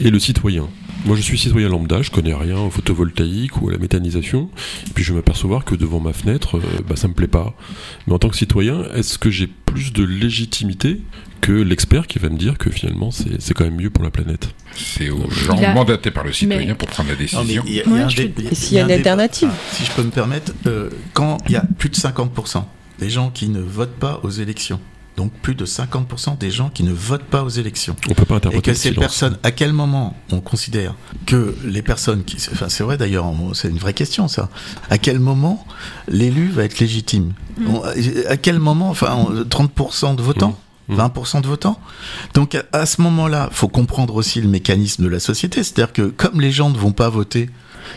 et 0.00 0.10
le 0.10 0.18
citoyen? 0.20 0.68
Moi 1.04 1.16
je 1.16 1.22
suis 1.22 1.38
citoyen 1.38 1.68
lambda, 1.68 2.02
je 2.02 2.10
connais 2.10 2.34
rien 2.34 2.58
au 2.58 2.70
photovoltaïque 2.70 3.62
ou 3.62 3.68
à 3.68 3.72
la 3.72 3.78
méthanisation, 3.78 4.50
et 4.86 4.90
puis 4.94 5.04
je 5.04 5.12
vais 5.12 5.16
m'apercevoir 5.16 5.64
que 5.64 5.74
devant 5.74 6.00
ma 6.00 6.12
fenêtre, 6.12 6.58
euh, 6.58 6.62
bah, 6.86 6.96
ça 6.96 7.08
me 7.08 7.14
plaît 7.14 7.28
pas. 7.28 7.54
Mais 8.06 8.12
en 8.12 8.18
tant 8.18 8.28
que 8.28 8.36
citoyen, 8.36 8.82
est-ce 8.94 9.16
que 9.18 9.30
j'ai 9.30 9.46
plus 9.46 9.92
de 9.92 10.02
légitimité 10.04 11.00
que 11.40 11.52
l'expert 11.52 12.06
qui 12.08 12.18
va 12.18 12.28
me 12.28 12.36
dire 12.36 12.58
que 12.58 12.68
finalement 12.70 13.10
c'est 13.10 13.40
c'est 13.40 13.54
quand 13.54 13.64
même 13.64 13.76
mieux 13.76 13.90
pour 13.90 14.02
la 14.04 14.10
planète? 14.10 14.48
C'est 14.74 15.08
aux 15.08 15.30
gens 15.30 15.56
a- 15.62 15.72
mandatés 15.72 16.10
par 16.10 16.24
le 16.24 16.32
citoyen 16.32 16.66
Mais- 16.68 16.74
pour 16.74 16.88
prendre 16.88 17.08
la 17.10 17.14
décision. 17.16 17.42
y 17.44 17.58
a- 17.58 17.62
y 17.64 17.80
a 17.80 18.06
dé- 18.08 18.32
y 18.50 18.54
s'il 18.54 18.72
il 18.72 18.74
y 18.74 18.78
a 18.78 18.82
un 18.82 18.88
une 18.88 18.88
débat. 18.88 18.98
alternative 18.98 19.50
Ah, 19.52 19.74
Si 19.74 19.84
je 19.84 19.92
peux 19.92 20.02
me 20.02 20.10
permettre, 20.10 20.52
euh, 20.66 20.90
quand 21.14 21.38
il 21.46 21.52
y 21.52 21.56
a 21.56 21.64
plus 21.78 21.88
de 21.88 21.96
50% 21.96 22.68
des 22.98 23.08
gens 23.08 23.30
qui 23.30 23.48
ne 23.48 23.60
votent 23.60 23.98
pas 23.98 24.20
aux 24.24 24.30
élections, 24.30 24.80
donc 25.18 25.32
plus 25.42 25.54
de 25.56 25.66
50% 25.66 26.38
des 26.38 26.50
gens 26.52 26.70
qui 26.70 26.84
ne 26.84 26.92
votent 26.92 27.24
pas 27.24 27.42
aux 27.42 27.48
élections, 27.48 27.96
On 28.08 28.14
peut 28.14 28.24
pas 28.24 28.34
et 28.34 28.36
interpréter 28.38 28.62
que 28.62 28.70
le 28.70 28.76
ces 28.76 28.88
silence. 28.90 29.00
personnes, 29.00 29.36
à 29.42 29.50
quel 29.50 29.72
moment 29.72 30.16
on 30.30 30.40
considère 30.40 30.94
que 31.26 31.54
les 31.64 31.82
personnes 31.82 32.22
qui, 32.24 32.36
enfin 32.52 32.68
c'est 32.68 32.84
vrai 32.84 32.96
d'ailleurs, 32.96 33.26
c'est 33.52 33.68
une 33.68 33.78
vraie 33.78 33.94
question 33.94 34.28
ça. 34.28 34.48
À 34.90 34.96
quel 34.98 35.18
moment 35.18 35.66
l'élu 36.06 36.48
va 36.48 36.62
être 36.64 36.78
légitime 36.78 37.32
On- 37.68 37.82
À 38.28 38.36
quel 38.36 38.60
moment, 38.60 38.88
enfin, 38.90 39.14
on- 39.16 39.44
30% 39.44 40.14
de 40.14 40.22
votants 40.22 40.56
Mmh. 40.90 40.94
20% 40.96 41.42
de 41.42 41.46
votants. 41.46 41.78
Donc 42.32 42.54
à, 42.54 42.62
à 42.72 42.86
ce 42.86 43.02
moment-là, 43.02 43.50
faut 43.52 43.68
comprendre 43.68 44.14
aussi 44.14 44.40
le 44.40 44.48
mécanisme 44.48 45.02
de 45.04 45.08
la 45.08 45.20
société, 45.20 45.62
c'est-à-dire 45.62 45.92
que 45.92 46.02
comme 46.02 46.40
les 46.40 46.50
gens 46.50 46.70
ne 46.70 46.78
vont 46.78 46.92
pas 46.92 47.10
voter, 47.10 47.50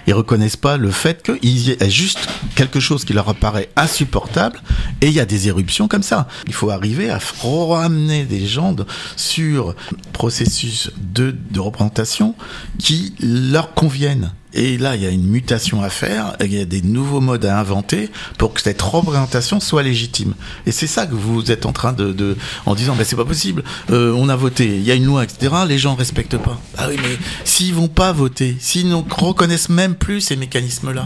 ils 0.08 0.14
reconnaissent 0.14 0.58
pas 0.58 0.78
le 0.78 0.92
fait 0.92 1.24
qu'il 1.24 1.70
y 1.70 1.76
a 1.82 1.90
juste 1.90 2.28
quelque 2.56 2.80
chose 2.80 3.06
qui 3.06 3.14
leur 3.14 3.30
apparaît 3.30 3.70
insupportable 3.76 4.62
et 5.02 5.08
il 5.08 5.14
y 5.14 5.20
a 5.20 5.26
des 5.26 5.48
éruptions 5.48 5.88
comme 5.88 6.04
ça. 6.04 6.28
Il 6.48 6.54
faut 6.54 6.70
arriver 6.70 7.10
à 7.10 7.20
ramener 7.44 8.26
des 8.26 8.46
gens 8.46 8.76
sur 9.16 9.76
processus 10.14 10.92
de 10.98 11.60
représentation 11.60 12.36
qui 12.80 13.14
leur 13.20 13.74
conviennent. 13.74 14.32
Et 14.54 14.78
là, 14.78 14.96
il 14.96 15.02
y 15.02 15.06
a 15.06 15.10
une 15.10 15.26
mutation 15.26 15.82
à 15.82 15.90
faire, 15.90 16.36
il 16.42 16.54
y 16.54 16.60
a 16.60 16.66
des 16.66 16.82
nouveaux 16.82 17.22
modes 17.22 17.46
à 17.46 17.58
inventer 17.58 18.10
pour 18.38 18.54
que 18.54 18.62
cette 18.62 18.82
représentation 18.82 19.60
soit 19.60 19.84
légitime. 19.84 20.34
Et 20.66 20.72
c'est 20.72 20.88
ça 20.88 21.08
que 21.08 21.16
vous 21.16 21.52
êtes 21.52 21.66
en 21.66 21.72
train 21.72 21.94
de, 21.94 22.12
de 22.12 22.36
en 22.66 22.76
disant, 22.76 22.96
ben 22.96 23.06
c'est 23.06 23.16
pas 23.16 23.26
possible, 23.26 23.64
euh, 23.92 24.14
on 24.18 24.28
a 24.30 24.36
voté, 24.36 24.66
il 24.66 24.84
y 24.84 24.92
a 24.92 24.96
une 24.96 25.06
loi, 25.06 25.24
etc. 25.24 25.54
Les 25.68 25.78
gens 25.78 25.96
respectent 25.96 26.38
pas. 26.38 26.60
Ah 26.78 26.88
oui, 26.90 26.98
mais 27.02 27.18
s'ils 27.46 27.74
vont 27.74 27.88
pas 27.88 28.12
voter, 28.12 28.58
s'ils 28.60 28.90
ne 28.90 28.96
reconnaissent 28.96 29.70
même 29.70 29.96
plus 29.96 30.22
ces 30.22 30.36
mécanismes-là, 30.36 31.06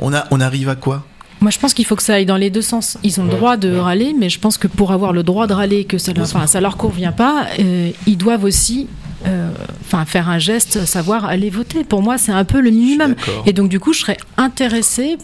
on 0.00 0.14
a, 0.14 0.26
on 0.30 0.40
arrive 0.40 0.68
à 0.68 0.76
quoi? 0.76 1.04
Moi, 1.40 1.50
je 1.50 1.58
pense 1.58 1.74
qu'il 1.74 1.84
faut 1.84 1.96
que 1.96 2.02
ça 2.02 2.14
aille 2.14 2.26
dans 2.26 2.36
les 2.36 2.48
deux 2.48 2.62
sens. 2.62 2.96
Ils 3.02 3.20
ont 3.20 3.24
le 3.24 3.30
droit 3.30 3.56
de 3.56 3.76
râler, 3.76 4.14
mais 4.18 4.30
je 4.30 4.38
pense 4.38 4.56
que 4.56 4.66
pour 4.66 4.92
avoir 4.92 5.12
le 5.12 5.22
droit 5.22 5.46
de 5.46 5.52
râler 5.52 5.80
et 5.80 5.84
que 5.84 5.98
ça, 5.98 6.12
leur, 6.12 6.24
enfin, 6.24 6.46
ça 6.46 6.60
leur 6.60 6.76
convient 6.76 7.12
pas, 7.12 7.48
euh, 7.58 7.90
ils 8.06 8.16
doivent 8.16 8.44
aussi 8.44 8.86
euh, 9.26 9.50
enfin, 9.84 10.04
faire 10.04 10.28
un 10.28 10.38
geste, 10.38 10.84
savoir 10.86 11.24
aller 11.24 11.50
voter. 11.50 11.84
Pour 11.84 12.02
moi, 12.02 12.18
c'est 12.18 12.32
un 12.32 12.44
peu 12.44 12.60
le 12.60 12.70
minimum. 12.70 13.14
Et 13.46 13.52
donc, 13.52 13.68
du 13.70 13.80
coup, 13.80 13.92
je 13.92 14.00
serais 14.00 14.18
intéressée 14.36 15.16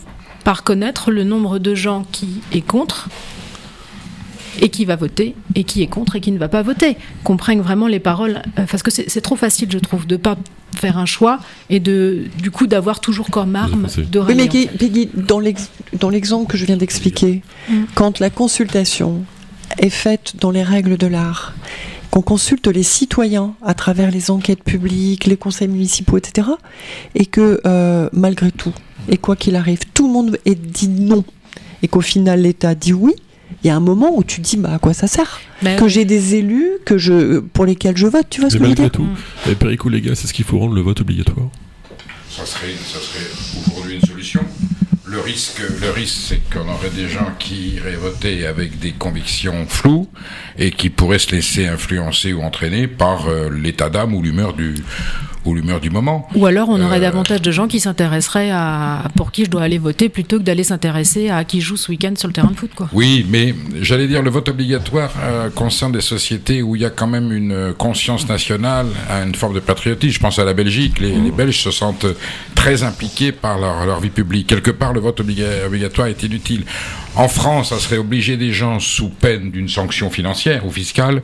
par 0.45 0.63
connaître 0.65 1.11
le 1.11 1.25
nombre 1.25 1.59
de 1.59 1.75
gens 1.75 2.05
qui 2.13 2.41
est 2.53 2.63
contre 2.63 3.09
et 4.61 4.69
qui 4.69 4.85
va 4.85 4.97
voter 4.97 5.35
et 5.55 5.65
qui 5.65 5.83
est 5.83 5.87
contre 5.87 6.17
et 6.17 6.21
qui 6.21 6.33
ne 6.33 6.39
va 6.39 6.49
pas 6.49 6.63
voter. 6.63 6.97
Qu'on 7.25 7.37
prenne 7.37 7.61
vraiment 7.61 7.87
les 7.87 8.01
paroles, 8.01 8.43
euh, 8.59 8.65
parce 8.71 8.83
que 8.83 8.91
c'est 8.91 9.21
trop 9.21 9.37
facile, 9.37 9.69
je 9.71 9.79
trouve, 9.79 10.07
de 10.07 10.17
pas 10.17 10.37
faire 10.77 10.99
un 10.99 11.07
choix 11.07 11.39
et 11.69 11.81
de 11.81 12.25
du 12.41 12.51
coup 12.51 12.67
d'avoir 12.67 13.01
toujours 13.01 13.29
comme 13.31 13.55
arme 13.57 13.87
de 13.99 14.19
Oui, 14.21 14.35
mais 14.35 14.49
Peggy, 14.49 15.11
dans 15.15 15.41
l'exemple 16.11 16.51
que 16.51 16.57
je 16.57 16.65
viens 16.65 16.77
d'expliquer, 16.77 17.43
Mm. 17.69 17.75
quand 17.95 18.19
la 18.19 18.31
consultation 18.31 19.25
est 19.79 19.91
faite 19.91 20.35
dans 20.41 20.51
les 20.51 20.63
règles 20.63 20.97
de 20.97 21.07
l'art, 21.07 21.53
qu'on 22.11 22.23
consulte 22.23 22.67
les 22.67 22.83
citoyens 22.83 23.55
à 23.63 23.75
travers 23.75 24.11
les 24.11 24.31
enquêtes 24.31 24.65
publiques, 24.65 25.27
les 25.27 25.37
conseils 25.37 25.69
municipaux, 25.69 26.19
etc., 26.19 26.49
et 27.15 27.27
que 27.27 27.61
euh, 27.67 28.09
malgré 28.13 28.51
tout, 28.51 28.73
et 29.09 29.17
quoi 29.17 29.37
qu'il 29.37 29.57
arrive, 29.57 29.81
tout 29.95 30.07
le 30.07 30.13
monde 30.13 30.39
dit 30.47 30.89
non, 30.89 31.25
et 31.83 31.89
qu'au 31.89 32.01
final 32.01 32.43
l'État 32.43 32.75
dit 32.75 32.93
oui, 32.93 33.13
il 33.63 33.67
y 33.67 33.71
a 33.71 33.77
un 33.77 33.81
moment 33.81 34.17
où 34.17 34.25
tu 34.25 34.41
dis 34.41 34.57
bah 34.57 34.75
à 34.75 34.79
quoi 34.79 34.95
ça 34.95 35.07
sert 35.07 35.41
Ben 35.63 35.77
Que 35.77 35.85
oui. 35.85 35.91
j'ai 35.91 36.05
des 36.05 36.35
élus 36.37 36.69
que 36.85 36.99
je, 36.99 37.39
pour 37.41 37.65
lesquels 37.67 37.97
je 37.97 38.07
vote, 38.07 38.27
tu 38.31 38.41
vois 38.41 38.49
ce 38.51 38.57
Mais 38.57 38.61
que 38.61 38.65
je 38.65 38.71
veux 38.71 38.83
malgré 38.83 38.85
dire 38.85 38.93
tout, 38.93 39.51
eh, 39.51 39.55
Perico, 39.55 39.89
les 39.89 40.01
gars, 40.01 40.15
c'est 40.15 40.27
ce 40.27 40.33
qu'il 40.33 40.45
faut 40.45 40.59
rendre 40.59 40.75
le 40.75 40.81
vote 40.83 41.01
obligatoire. 41.01 41.49
Ça 42.31 42.47
serait, 42.47 42.69
ça 42.85 42.99
serait 43.01 43.27
aujourd'hui 43.73 43.97
une 43.97 44.07
solution. 44.07 44.41
Le 45.11 45.19
risque, 45.19 45.61
le 45.81 45.91
risque, 45.91 46.29
c'est 46.29 46.51
qu'on 46.51 46.69
aurait 46.69 46.91
des 46.91 47.09
gens 47.09 47.33
qui 47.37 47.71
iraient 47.71 47.97
voter 47.97 48.47
avec 48.47 48.79
des 48.79 48.93
convictions 48.93 49.67
floues 49.67 50.09
et 50.57 50.71
qui 50.71 50.89
pourraient 50.89 51.19
se 51.19 51.33
laisser 51.33 51.67
influencer 51.67 52.33
ou 52.33 52.43
entraîner 52.43 52.87
par 52.87 53.27
euh, 53.27 53.51
l'état 53.51 53.91
d'âme 53.91 54.15
ou 54.15 54.23
l'humeur 54.23 54.53
du 54.53 54.77
ou 55.45 55.55
l'humeur 55.55 55.81
du 55.81 55.91
moment. 55.91 56.29
Ou 56.35 56.47
alors 56.47 56.69
on 56.69 56.81
aurait 56.81 56.99
Euh, 56.99 57.01
davantage 57.01 57.41
de 57.43 57.51
gens 57.51 57.67
qui 57.69 57.81
s'intéresseraient 57.81 58.51
à 58.53 59.05
pour 59.17 59.33
qui 59.33 59.45
je 59.47 59.51
dois 59.51 59.63
aller 59.63 59.79
voter 59.79 60.09
plutôt 60.09 60.39
que 60.39 60.43
d'aller 60.43 60.65
s'intéresser 60.65 61.31
à 61.31 61.45
qui 61.45 61.61
joue 61.61 61.77
ce 61.77 61.91
week-end 61.91 62.13
sur 62.17 62.29
le 62.29 62.35
terrain 62.35 62.51
de 62.51 62.57
foot. 62.57 62.71
Quoi. 62.75 62.89
Oui, 62.93 63.25
mais 63.31 63.55
j'allais 63.81 64.07
dire 64.07 64.23
le 64.23 64.31
vote 64.31 64.49
obligatoire 64.49 65.13
euh, 65.23 65.49
concerne 65.51 65.93
des 65.93 66.01
sociétés 66.01 66.63
où 66.63 66.77
il 66.77 66.83
y 66.83 66.85
a 66.85 66.91
quand 66.91 67.07
même 67.07 67.33
une 67.33 67.73
conscience 67.79 68.29
nationale, 68.29 68.87
euh, 69.11 69.25
une 69.25 69.35
forme 69.35 69.55
de 69.55 69.61
patriotisme. 69.61 70.15
Je 70.15 70.21
pense 70.21 70.39
à 70.39 70.45
la 70.45 70.53
Belgique. 70.55 70.99
Les, 71.01 71.13
les 71.13 71.31
Belges 71.31 71.59
se 71.63 71.71
sentent 71.71 72.07
très 72.55 72.83
impliqués 72.83 73.33
par 73.33 73.59
leur, 73.59 73.87
leur 73.87 74.01
vie 74.01 74.11
publique. 74.11 74.47
Quelque 74.47 74.71
part, 74.71 74.93
le 74.93 75.01
vote 75.01 75.21
obliga- 75.21 75.65
obligatoire 75.67 76.09
est 76.09 76.23
inutile. 76.23 76.65
En 77.17 77.29
France, 77.29 77.71
ça 77.71 77.79
serait 77.79 77.99
obliger 77.99 78.37
des 78.37 78.53
gens 78.53 78.79
sous 78.79 79.09
peine 79.09 79.51
d'une 79.51 79.69
sanction 79.69 80.11
financière 80.11 80.65
ou 80.65 80.71
fiscale. 80.71 81.21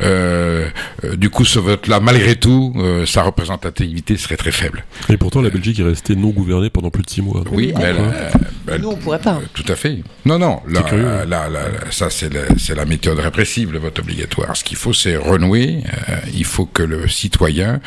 Euh, 0.00 0.68
euh, 1.04 1.16
du 1.16 1.28
coup, 1.30 1.44
ce 1.44 1.58
vote-là, 1.58 2.00
malgré 2.00 2.34
tout, 2.34 2.72
euh, 2.76 3.04
ça 3.06 3.22
représente 3.22 3.38
représentativité 3.64 4.16
serait 4.16 4.36
très 4.36 4.50
faible. 4.52 4.84
Et 5.10 5.16
pourtant, 5.16 5.40
la 5.42 5.50
Belgique 5.50 5.78
est 5.80 5.84
restée 5.84 6.16
non 6.16 6.30
gouvernée 6.30 6.70
pendant 6.70 6.90
plus 6.90 7.02
de 7.02 7.10
six 7.10 7.22
mois. 7.22 7.44
Oui, 7.52 7.72
mais 7.76 7.84
elle, 7.84 7.96
elle- 7.96 8.40
elle- 8.74 8.80
Nous, 8.80 8.88
on 8.88 8.96
pourrait 8.96 9.20
pas. 9.20 9.34
euh, 9.34 9.46
tout 9.54 9.64
à 9.68 9.76
fait. 9.76 9.98
Non, 10.24 10.38
non, 10.38 10.60
là, 10.68 10.80
C'est 10.82 10.88
curieux. 10.88 11.04
là, 11.04 11.24
là, 11.26 11.48
là, 11.48 11.60
ça 11.90 12.08
c'est 12.10 12.74
la, 12.74 12.84
méthode 12.84 13.18
répressive, 13.18 13.70
le 13.72 13.78
vote 13.78 13.98
obligatoire. 13.98 14.56
Ce 14.56 14.64
qu'il 14.64 14.76
faut, 14.76 14.92
c'est 14.92 15.16
renouer. 15.16 15.82
euh, 16.08 16.16
il 16.34 16.44
faut 16.44 16.66
que 16.66 16.82
le 16.82 17.06
citoyen 17.08 17.80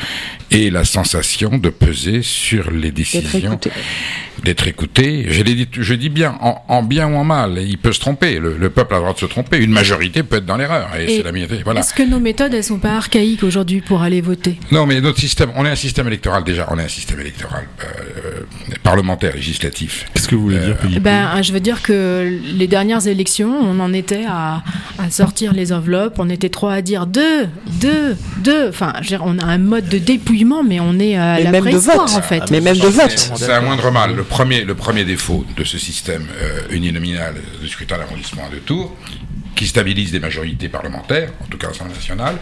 ait 0.50 0.70
la 0.70 0.84
sensation 0.84 1.58
de 1.58 1.68
peser 1.70 2.22
sur 2.22 2.70
les 2.70 2.90
D'être 2.92 2.94
décisions, 2.94 3.50
écouté. 3.52 3.70
d'être 4.44 4.66
écouté. 4.68 5.26
Je, 5.28 5.42
dit, 5.42 5.68
je 5.72 5.94
dis 5.94 6.08
bien, 6.08 6.36
en, 6.40 6.62
en 6.68 6.82
bien 6.82 7.08
ou 7.08 7.16
en 7.16 7.24
mal. 7.24 7.31
Il 7.56 7.78
peut 7.78 7.92
se 7.92 8.00
tromper. 8.00 8.38
Le, 8.38 8.56
le 8.56 8.70
peuple 8.70 8.94
a 8.94 8.96
le 8.98 9.02
droit 9.02 9.14
de 9.14 9.18
se 9.18 9.26
tromper. 9.26 9.58
Une 9.58 9.72
majorité 9.72 10.22
peut 10.22 10.36
être 10.36 10.46
dans 10.46 10.56
l'erreur. 10.56 10.88
Et, 10.98 11.04
Et 11.04 11.16
c'est 11.18 11.22
la 11.22 11.32
minorité. 11.32 11.62
Voilà. 11.64 11.80
Est-ce 11.80 11.94
que 11.94 12.02
nos 12.02 12.20
méthodes, 12.20 12.54
elles 12.54 12.64
sont 12.64 12.78
pas 12.78 12.92
archaïques 12.96 13.42
aujourd'hui 13.42 13.80
pour 13.80 14.02
aller 14.02 14.20
voter? 14.20 14.58
Non, 14.70 14.86
mais 14.86 15.00
notre 15.00 15.18
système, 15.20 15.50
on 15.56 15.64
est 15.66 15.70
un 15.70 15.76
système 15.76 16.06
électoral 16.06 16.44
déjà. 16.44 16.66
On 16.70 16.78
est 16.78 16.84
un 16.84 16.88
système 16.88 17.20
électoral 17.20 17.64
euh, 17.84 18.40
parlementaire, 18.82 19.34
législatif. 19.34 20.06
Qu'est-ce 20.14 20.28
que 20.28 20.34
vous 20.34 20.42
voulez 20.42 20.58
dire, 20.58 20.76
Philippe? 20.80 21.02
Ben, 21.02 21.42
je 21.42 21.52
veux 21.52 21.60
dire 21.60 21.82
que 21.82 22.38
les 22.54 22.66
dernières 22.66 23.06
élections, 23.06 23.52
on 23.60 23.78
en 23.80 23.92
était 23.92 24.24
à, 24.28 24.62
à 24.98 25.10
sortir 25.10 25.52
les 25.52 25.72
enveloppes, 25.72 26.16
on 26.18 26.28
était 26.30 26.48
trois 26.48 26.74
à 26.74 26.82
dire 26.82 27.06
deux, 27.06 27.48
deux, 27.80 28.16
deux. 28.38 28.68
Enfin, 28.68 28.92
je 28.96 29.02
veux 29.02 29.16
dire, 29.16 29.22
on 29.24 29.38
a 29.38 29.44
un 29.44 29.58
mode 29.58 29.88
de 29.88 29.98
dépouillement, 29.98 30.62
mais 30.62 30.80
on 30.80 30.98
est 30.98 31.16
à 31.16 31.36
Mais 31.36 31.44
la 31.44 31.50
même 31.52 31.64
de 31.72 31.76
vote. 31.78 31.96
en 31.98 32.22
fait. 32.22 32.50
Mais 32.50 32.60
même 32.60 32.78
de 32.78 32.86
vote. 32.88 33.32
C'est 33.36 33.52
un 33.52 33.60
moindre 33.60 33.90
mal. 33.90 34.14
Le 34.14 34.22
premier, 34.24 34.62
le 34.64 34.74
premier 34.74 35.04
défaut 35.04 35.44
de 35.56 35.64
ce 35.64 35.78
système 35.78 36.24
euh, 36.40 36.60
uninominal 36.74 37.21
de 37.30 37.66
scrutin 37.66 37.98
d'arrondissement 37.98 38.46
à 38.46 38.48
deux 38.48 38.60
tours, 38.60 38.96
qui 39.54 39.66
stabilise 39.66 40.12
des 40.12 40.20
majorités 40.20 40.68
parlementaires, 40.68 41.30
en 41.40 41.46
tout 41.46 41.58
cas 41.58 41.68
l'Assemblée 41.68 41.94
nationale, 41.94 42.36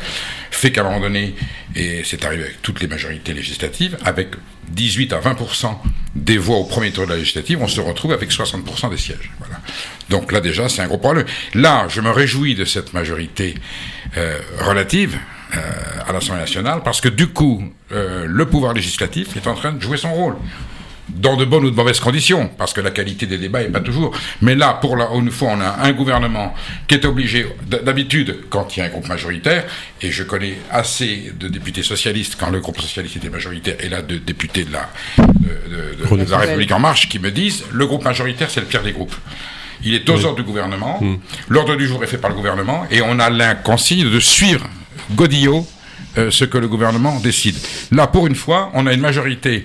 fait 0.50 0.72
qu'à 0.72 0.82
un 0.82 0.84
moment 0.84 1.00
donné, 1.00 1.34
et 1.74 2.02
c'est 2.04 2.24
arrivé 2.24 2.44
avec 2.44 2.62
toutes 2.62 2.80
les 2.80 2.86
majorités 2.86 3.34
législatives, 3.34 3.98
avec 4.04 4.28
18 4.68 5.12
à 5.12 5.20
20% 5.20 5.76
des 6.14 6.38
voix 6.38 6.56
au 6.56 6.64
premier 6.64 6.92
tour 6.92 7.06
de 7.06 7.10
la 7.10 7.16
législative, 7.16 7.60
on 7.60 7.68
se 7.68 7.80
retrouve 7.80 8.12
avec 8.12 8.30
60% 8.30 8.90
des 8.90 8.96
sièges. 8.96 9.30
Donc 10.08 10.32
là 10.32 10.40
déjà, 10.40 10.68
c'est 10.68 10.82
un 10.82 10.86
gros 10.86 10.98
problème. 10.98 11.26
Là, 11.54 11.86
je 11.88 12.00
me 12.00 12.10
réjouis 12.10 12.54
de 12.54 12.64
cette 12.64 12.92
majorité 12.92 13.54
euh, 14.16 14.38
relative 14.60 15.18
euh, 15.54 15.60
à 16.06 16.12
l'Assemblée 16.12 16.40
nationale, 16.40 16.82
parce 16.84 17.00
que 17.00 17.08
du 17.08 17.28
coup, 17.28 17.62
euh, 17.92 18.24
le 18.26 18.46
pouvoir 18.46 18.72
législatif 18.72 19.36
est 19.36 19.46
en 19.46 19.54
train 19.54 19.72
de 19.72 19.80
jouer 19.80 19.96
son 19.96 20.12
rôle 20.12 20.36
dans 21.16 21.36
de 21.36 21.44
bonnes 21.44 21.64
ou 21.64 21.70
de 21.70 21.76
mauvaises 21.76 22.00
conditions, 22.00 22.50
parce 22.58 22.72
que 22.72 22.80
la 22.80 22.90
qualité 22.90 23.26
des 23.26 23.38
débats 23.38 23.60
n'est 23.62 23.68
pas 23.68 23.80
toujours. 23.80 24.12
Mais 24.40 24.54
là, 24.54 24.78
pour 24.80 24.96
la, 24.96 25.08
une 25.14 25.30
fois, 25.30 25.50
on 25.52 25.60
a 25.60 25.78
un 25.82 25.92
gouvernement 25.92 26.54
qui 26.86 26.94
est 26.94 27.04
obligé, 27.04 27.46
d'habitude, 27.66 28.38
quand 28.50 28.76
il 28.76 28.80
y 28.80 28.82
a 28.82 28.86
un 28.86 28.88
groupe 28.88 29.08
majoritaire, 29.08 29.64
et 30.02 30.10
je 30.10 30.22
connais 30.22 30.54
assez 30.70 31.32
de 31.38 31.48
députés 31.48 31.82
socialistes, 31.82 32.36
quand 32.38 32.50
le 32.50 32.60
groupe 32.60 32.80
socialiste 32.80 33.16
était 33.16 33.30
majoritaire, 33.30 33.76
et 33.80 33.88
là, 33.88 34.02
de 34.02 34.18
députés 34.18 34.64
de 34.64 34.72
la, 34.72 34.88
de, 35.18 35.24
de- 35.24 35.96
de- 36.00 36.04
Chronique. 36.04 36.26
de 36.26 36.30
la 36.30 36.38
République 36.38 36.72
en 36.72 36.78
marche, 36.80 37.08
qui 37.08 37.18
me 37.18 37.30
disent, 37.30 37.64
le 37.72 37.86
groupe 37.86 38.04
majoritaire, 38.04 38.48
c'est 38.50 38.60
le 38.60 38.66
pire 38.66 38.82
des 38.82 38.92
groupes. 38.92 39.14
Il 39.82 39.94
est 39.94 40.08
aux 40.10 40.24
ordres 40.26 40.36
du 40.36 40.42
gouvernement, 40.42 41.00
l'ordre 41.48 41.74
du 41.76 41.86
jour 41.86 42.04
est 42.04 42.06
fait 42.06 42.18
par 42.18 42.28
le 42.30 42.36
gouvernement, 42.36 42.86
et 42.90 43.00
on 43.02 43.18
a 43.18 43.30
l'inconsigne 43.30 44.10
de 44.10 44.20
suivre 44.20 44.66
Godillot 45.12 45.66
euh, 46.18 46.30
ce 46.30 46.44
que 46.44 46.58
le 46.58 46.68
gouvernement 46.68 47.18
décide. 47.20 47.56
Là, 47.92 48.06
pour 48.06 48.26
une 48.26 48.34
fois, 48.34 48.70
on 48.74 48.86
a 48.86 48.92
une 48.92 49.00
majorité 49.00 49.64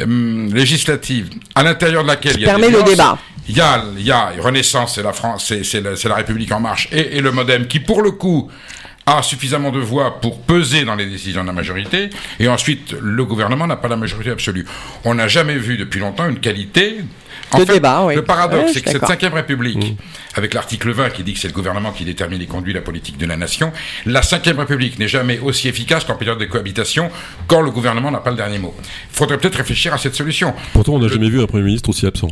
euh, 0.00 0.48
législative 0.52 1.30
à 1.54 1.62
l'intérieur 1.62 2.02
de 2.02 2.08
laquelle 2.08 2.34
il 2.36 2.42
y 2.42 2.44
a 2.44 2.48
permet 2.48 2.66
des 2.66 2.72
le 2.72 2.78
nuances. 2.78 2.90
débat. 2.90 3.18
Il 3.48 3.56
y 3.56 3.60
a, 3.60 3.84
il 3.98 4.04
y 4.04 4.10
a 4.10 4.32
Renaissance, 4.40 4.94
c'est 4.94 5.02
la 5.02 5.12
France, 5.12 5.44
c'est, 5.46 5.64
c'est 5.64 5.80
la, 5.82 5.90
la 6.02 6.14
République 6.14 6.50
en 6.52 6.60
marche, 6.60 6.88
et, 6.92 7.18
et 7.18 7.20
le 7.20 7.30
MoDem 7.30 7.66
qui, 7.66 7.78
pour 7.78 8.00
le 8.00 8.12
coup, 8.12 8.50
a 9.06 9.22
suffisamment 9.22 9.70
de 9.70 9.80
voix 9.80 10.20
pour 10.20 10.40
peser 10.40 10.84
dans 10.84 10.94
les 10.94 11.04
décisions 11.06 11.42
de 11.42 11.48
la 11.48 11.52
majorité, 11.52 12.08
et 12.40 12.48
ensuite 12.48 12.94
le 13.00 13.24
gouvernement 13.26 13.66
n'a 13.66 13.76
pas 13.76 13.88
la 13.88 13.96
majorité 13.96 14.30
absolue. 14.30 14.64
On 15.04 15.14
n'a 15.14 15.28
jamais 15.28 15.56
vu 15.56 15.76
depuis 15.76 16.00
longtemps 16.00 16.26
une 16.26 16.40
qualité. 16.40 17.00
En 17.52 17.58
De 17.58 17.64
fait, 17.64 17.74
débat, 17.74 18.04
oui. 18.04 18.14
Le 18.16 18.22
paradoxe, 18.22 18.64
Ouais, 18.66 18.70
c'est 18.72 18.80
que 18.80 18.90
cette 18.90 19.06
cinquième 19.06 19.34
République, 19.34 19.96
avec 20.34 20.54
l'article 20.54 20.90
20 20.90 21.10
qui 21.10 21.22
dit 21.22 21.34
que 21.34 21.38
c'est 21.38 21.48
le 21.48 21.54
gouvernement 21.54 21.92
qui 21.92 22.04
détermine 22.04 22.40
et 22.42 22.46
conduit 22.46 22.72
la 22.72 22.80
politique 22.80 23.16
de 23.18 23.26
la 23.26 23.36
nation, 23.36 23.72
la 24.06 24.22
cinquième 24.22 24.58
République 24.58 24.98
n'est 24.98 25.08
jamais 25.08 25.38
aussi 25.38 25.68
efficace 25.68 26.04
qu'en 26.04 26.16
période 26.16 26.38
de 26.38 26.46
cohabitation, 26.46 27.10
quand 27.46 27.60
le 27.60 27.70
gouvernement 27.70 28.10
n'a 28.10 28.18
pas 28.18 28.30
le 28.30 28.36
dernier 28.36 28.58
mot. 28.58 28.74
Il 28.82 29.16
faudrait 29.16 29.38
peut-être 29.38 29.56
réfléchir 29.56 29.94
à 29.94 29.98
cette 29.98 30.14
solution. 30.14 30.54
Pourtant, 30.72 30.94
on 30.94 30.98
n'a 30.98 31.06
Le- 31.06 31.12
jamais 31.14 31.28
vu 31.30 31.40
un 31.42 31.46
Premier 31.46 31.64
ministre 31.64 31.90
aussi 31.90 32.06
absent. 32.06 32.28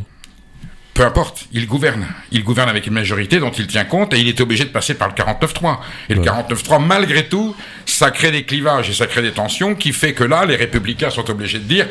Peu 0.94 1.05
importe, 1.07 1.46
il 1.53 1.66
gouverne. 1.66 2.07
Il 2.33 2.44
gouverne 2.44 2.68
avec 2.68 2.87
une 2.87 2.92
majorité 2.92 3.38
dont 3.38 3.51
il 3.51 3.66
tient 3.66 3.85
compte 3.85 4.12
et 4.12 4.20
il 4.20 4.29
est 4.29 4.38
obligé 4.42 4.64
de 4.64 4.68
passer 4.70 4.92
par 4.94 5.09
le 5.09 5.14
49-3. 5.14 5.81
Et 6.11 6.14
le 6.14 6.20
Ouais. 6.20 6.27
49-3, 6.27 6.79
malgré 6.85 7.27
tout, 7.29 7.57
ça 7.87 8.11
crée 8.11 8.31
des 8.31 8.44
clivages 8.44 8.90
et 8.90 8.92
ça 8.92 9.07
crée 9.07 9.22
des 9.22 9.31
tensions 9.33 9.75
qui 9.75 9.92
fait 9.94 10.12
que 10.12 10.25
là, 10.25 10.44
les 10.44 10.57
républicains 10.57 11.09
sont 11.09 11.31
obligés 11.31 11.59
de 11.61 11.64
dire 11.64 11.87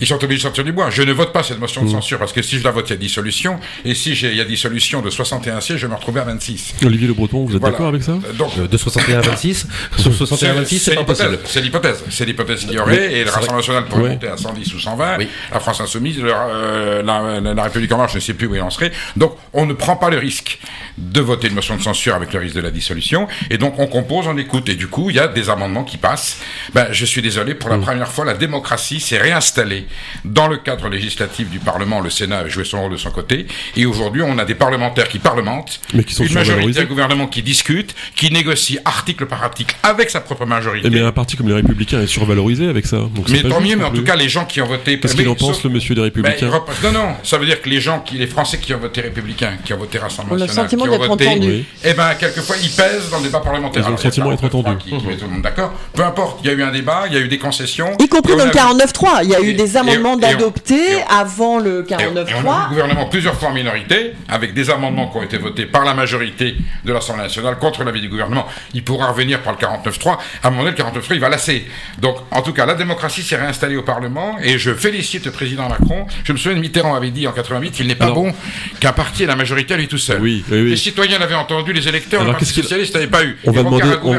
ils 0.00 0.06
sont 0.06 0.14
obligés 0.22 0.38
de 0.38 0.42
sortir 0.42 0.64
du 0.64 0.72
bois. 0.72 0.90
Je 0.90 1.02
ne 1.02 1.12
vote 1.12 1.32
pas 1.32 1.42
cette 1.42 1.58
motion 1.58 1.82
de 1.84 1.88
censure 1.90 2.18
parce 2.18 2.32
que 2.32 2.42
si 2.42 2.58
je 2.58 2.64
la 2.64 2.70
vote, 2.70 2.88
il 2.88 2.92
y 2.92 2.94
a 2.94 2.98
dissolution. 2.98 3.58
Et 3.84 3.94
si 3.94 4.14
j'ai- 4.14 4.30
il 4.30 4.36
y 4.36 4.40
a 4.40 4.44
dissolution 4.44 5.00
de 5.02 5.10
61 5.10 5.60
sièges, 5.60 5.78
je 5.80 5.86
vais 5.86 5.90
me 5.92 5.96
retrouver 5.96 6.20
à 6.20 6.24
26. 6.24 6.74
Olivier 6.84 7.06
Le 7.08 7.14
Breton, 7.14 7.44
vous 7.44 7.54
êtes 7.54 7.60
Voilà. 7.60 7.72
d'accord 7.72 7.88
avec 7.88 8.02
ça 8.02 8.12
Euh, 8.12 8.32
Donc, 8.34 8.52
Euh, 8.58 8.66
De 8.68 8.76
61 8.76 9.18
à 9.18 9.22
26 9.22 9.66
Sur 9.98 10.12
61 10.14 10.50
à 10.50 10.54
26, 10.54 10.78
c'est 10.78 10.94
pas 10.94 11.00
l'hypothèse. 11.00 11.26
possible. 11.26 11.42
C'est 11.46 11.60
l'hypothèse. 11.60 12.04
C'est 12.10 12.24
l'hypothèse 12.24 12.60
qu'il 12.64 12.72
y 12.72 12.78
aurait. 12.78 13.12
Et 13.12 13.24
le. 13.24 13.30
Rassemblement 13.30 13.56
national 13.58 13.84
pourrait 13.86 14.02
Ouais. 14.02 14.08
monter 14.10 14.28
à 14.28 14.36
110 14.36 14.72
ou 14.74 14.78
120. 14.80 15.18
Oui. 15.18 15.28
La 15.52 15.60
France 15.60 15.80
insoumise, 15.80 16.18
le- 16.20 16.32
euh, 16.32 17.02
la, 17.02 17.40
la- 17.40 17.54
la 17.54 17.62
République 17.62 17.92
en 17.92 17.98
marche, 17.98 18.12
je 18.12 18.18
ne 18.18 18.22
sais 18.22 18.34
plus 18.34 18.46
où 18.46 18.54
il 18.54 18.60
en 18.62 18.70
serait. 18.70 18.92
Donc, 19.16 19.36
on 19.52 19.66
ne 19.66 19.72
prend 19.72 19.96
pas 19.96 20.10
le 20.10 20.18
risque 20.18 20.58
de 20.98 21.20
voter 21.20 21.48
une 21.48 21.54
motion 21.54 21.76
de 21.76 21.82
censure 21.82 22.14
avec 22.14 22.32
le 22.32 22.40
risque 22.40 22.54
de 22.56 22.60
la 22.60 22.70
dissolution. 22.70 23.28
Et 23.50 23.58
donc, 23.58 23.78
on 23.78 23.86
compose, 23.86 24.26
on 24.26 24.36
écoute. 24.38 24.68
Et 24.68 24.74
du 24.74 24.88
coup, 24.88 25.10
il 25.10 25.16
y 25.16 25.20
a 25.20 25.28
des 25.28 25.50
amendements 25.50 25.84
qui 25.84 25.96
passent. 25.98 26.38
Ben, 26.74 26.86
je 26.92 27.04
suis 27.04 27.22
désolé, 27.22 27.54
pour 27.54 27.68
Mm. 27.68 27.72
la 27.72 27.78
première 27.78 28.08
fois, 28.08 28.24
la 28.24 28.34
démocratie 28.34 29.00
s'est 29.00 29.18
réinstallée 29.18 29.85
dans 30.24 30.48
le 30.48 30.56
cadre 30.58 30.88
législatif 30.88 31.48
du 31.50 31.58
Parlement. 31.58 32.00
Le 32.00 32.10
Sénat 32.10 32.38
a 32.38 32.48
joué 32.48 32.64
son 32.64 32.80
rôle 32.82 32.92
de 32.92 32.96
son 32.96 33.10
côté. 33.10 33.46
Et 33.76 33.86
aujourd'hui, 33.86 34.22
on 34.22 34.38
a 34.38 34.44
des 34.44 34.54
parlementaires 34.54 35.08
qui 35.08 35.18
parlementent. 35.18 35.80
Mais 35.94 36.04
qui 36.04 36.14
sont 36.14 36.24
une 36.24 36.34
majorité, 36.34 36.80
un 36.80 36.84
gouvernement 36.84 37.26
qui 37.26 37.42
discute, 37.42 37.94
qui 38.14 38.32
négocie 38.32 38.78
article 38.84 39.26
par 39.26 39.42
article 39.42 39.76
avec 39.82 40.10
sa 40.10 40.20
propre 40.20 40.46
majorité. 40.46 40.86
Eh 40.88 40.90
bien, 40.90 41.06
un 41.06 41.12
parti 41.12 41.36
comme 41.36 41.48
les 41.48 41.54
Républicains 41.54 42.00
est 42.02 42.06
survalorisé 42.06 42.68
avec 42.68 42.86
ça. 42.86 42.96
Donc 42.96 43.28
Mais 43.28 43.42
tant 43.42 43.60
mieux, 43.60 43.76
mais 43.76 43.84
en 43.84 43.90
tout 43.92 44.04
cas, 44.04 44.16
les 44.16 44.28
gens 44.28 44.44
qui 44.44 44.60
ont 44.60 44.66
voté. 44.66 44.98
Qu'est-ce 45.00 45.14
mais 45.16 45.22
qu'il 45.22 45.28
en 45.30 45.34
pense, 45.34 45.56
sauf- 45.56 45.64
le 45.64 45.70
monsieur 45.70 45.94
des 45.94 46.00
Ben, 46.00 46.04
Républicains 46.06 46.50
Non, 46.82 46.92
non, 46.92 47.14
ça 47.22 47.38
veut 47.38 47.46
dire 47.46 47.60
que 47.60 47.68
les 47.68 47.80
gens, 47.80 48.00
qui, 48.00 48.16
les 48.18 48.26
Français 48.26 48.58
qui 48.58 48.74
ont 48.74 48.78
voté 48.78 49.00
républicain, 49.00 49.56
qui 49.64 49.72
ont 49.72 49.78
voté 49.78 49.98
Rassemblement 49.98 50.36
national, 50.38 50.64
sentiment 50.66 50.84
qui 50.84 50.88
ont 50.90 50.92
d'être 50.98 51.06
voté, 51.08 51.28
entendu. 51.28 51.48
Oui. 51.48 51.64
eh 51.84 51.94
ben, 51.94 52.14
quelquefois, 52.18 52.56
ils 52.62 52.70
pèsent 52.70 53.10
dans 53.10 53.18
le 53.18 53.24
débat 53.24 53.40
parlementaire. 53.40 53.82
Ils 53.84 53.88
ont 53.88 53.92
le 53.92 53.96
sentiment 53.96 54.30
d'être 54.30 54.42
49.3 54.42 54.56
entendus. 54.60 54.78
Qui, 54.84 54.96
qui 54.98 55.06
met 55.06 55.16
tout 55.16 55.24
le 55.24 55.30
monde 55.30 55.42
d'accord. 55.42 55.72
Peu 55.94 56.04
importe, 56.04 56.40
il 56.42 56.48
y 56.48 56.50
a 56.50 56.52
eu 56.54 56.62
un 56.62 56.70
débat, 56.72 57.04
il 57.08 57.14
y 57.14 57.16
a 57.16 57.20
eu 57.20 57.28
des 57.28 57.38
concessions. 57.38 57.92
Y 57.98 58.08
compris 58.08 58.36
dans 58.36 58.44
le 58.44 58.50
a- 58.50 58.52
49.3. 58.52 59.20
Il 59.24 59.30
y 59.30 59.34
a 59.34 59.40
eu 59.40 59.50
Et- 59.50 59.54
des 59.84 59.90
amendements 59.90 60.16
on- 60.16 61.10
avant 61.10 61.58
le 61.58 61.86
Et, 61.88 61.92
et 61.92 61.96
on 62.06 62.16
a 62.16 62.24
49.3. 62.24 62.64
le 62.64 62.68
gouvernement 62.70 63.06
plusieurs 63.06 63.34
fois 63.34 63.48
en 63.50 63.52
minorité, 63.54 64.12
avec 64.28 64.54
des 64.54 64.70
amendements 64.70 65.08
qui 65.08 65.18
ont 65.18 65.22
été 65.22 65.38
votés 65.38 65.66
par 65.66 65.84
la 65.84 65.94
majorité 65.94 66.56
de 66.84 66.92
l'Assemblée 66.92 67.22
nationale 67.24 67.58
contre 67.58 67.84
l'avis 67.84 68.00
du 68.00 68.08
gouvernement. 68.08 68.46
Il 68.74 68.82
pourra 68.84 69.08
revenir 69.08 69.40
par 69.42 69.52
le 69.52 69.58
49.3. 69.58 70.18
À 70.42 70.48
un 70.48 70.50
moment 70.50 70.64
donné, 70.64 70.76
le 70.76 70.82
49.3, 70.82 71.14
il 71.14 71.20
va 71.20 71.28
lasser. 71.28 71.66
Donc, 72.00 72.16
en 72.30 72.42
tout 72.42 72.52
cas, 72.52 72.66
la 72.66 72.74
démocratie 72.74 73.22
s'est 73.22 73.36
réinstallée 73.36 73.76
au 73.76 73.82
Parlement 73.82 74.36
et 74.42 74.58
je 74.58 74.72
félicite 74.74 75.24
le 75.26 75.30
président 75.32 75.68
Macron. 75.68 76.06
Je 76.24 76.32
me 76.32 76.38
souviens, 76.38 76.58
Mitterrand 76.58 76.94
avait 76.94 77.10
dit 77.10 77.26
en 77.26 77.32
88 77.32 77.78
il 77.80 77.86
n'est 77.86 77.94
pas 77.94 78.06
Alors- 78.06 78.16
bon 78.16 78.34
qu'un 78.80 78.92
parti 78.92 79.22
ait 79.24 79.26
la 79.26 79.36
majorité 79.36 79.74
à 79.74 79.76
lui 79.76 79.88
tout 79.88 79.98
seul. 79.98 80.20
Oui, 80.20 80.44
oui, 80.50 80.62
oui. 80.62 80.70
Les 80.70 80.76
citoyens 80.76 81.18
l'avaient 81.18 81.34
entendu, 81.34 81.72
les 81.72 81.86
électeurs, 81.88 82.20
Alors, 82.20 82.32
le 82.32 82.38
Parti 82.38 82.46
qu'est-ce 82.46 82.54
qu'il- 82.54 82.62
socialiste 82.64 82.94
n'avait 82.94 83.06
pas 83.06 83.24
eu. 83.24 83.36
On 83.44 83.52
va, 83.52 83.62
demander, 83.62 83.84
on, 84.02 84.10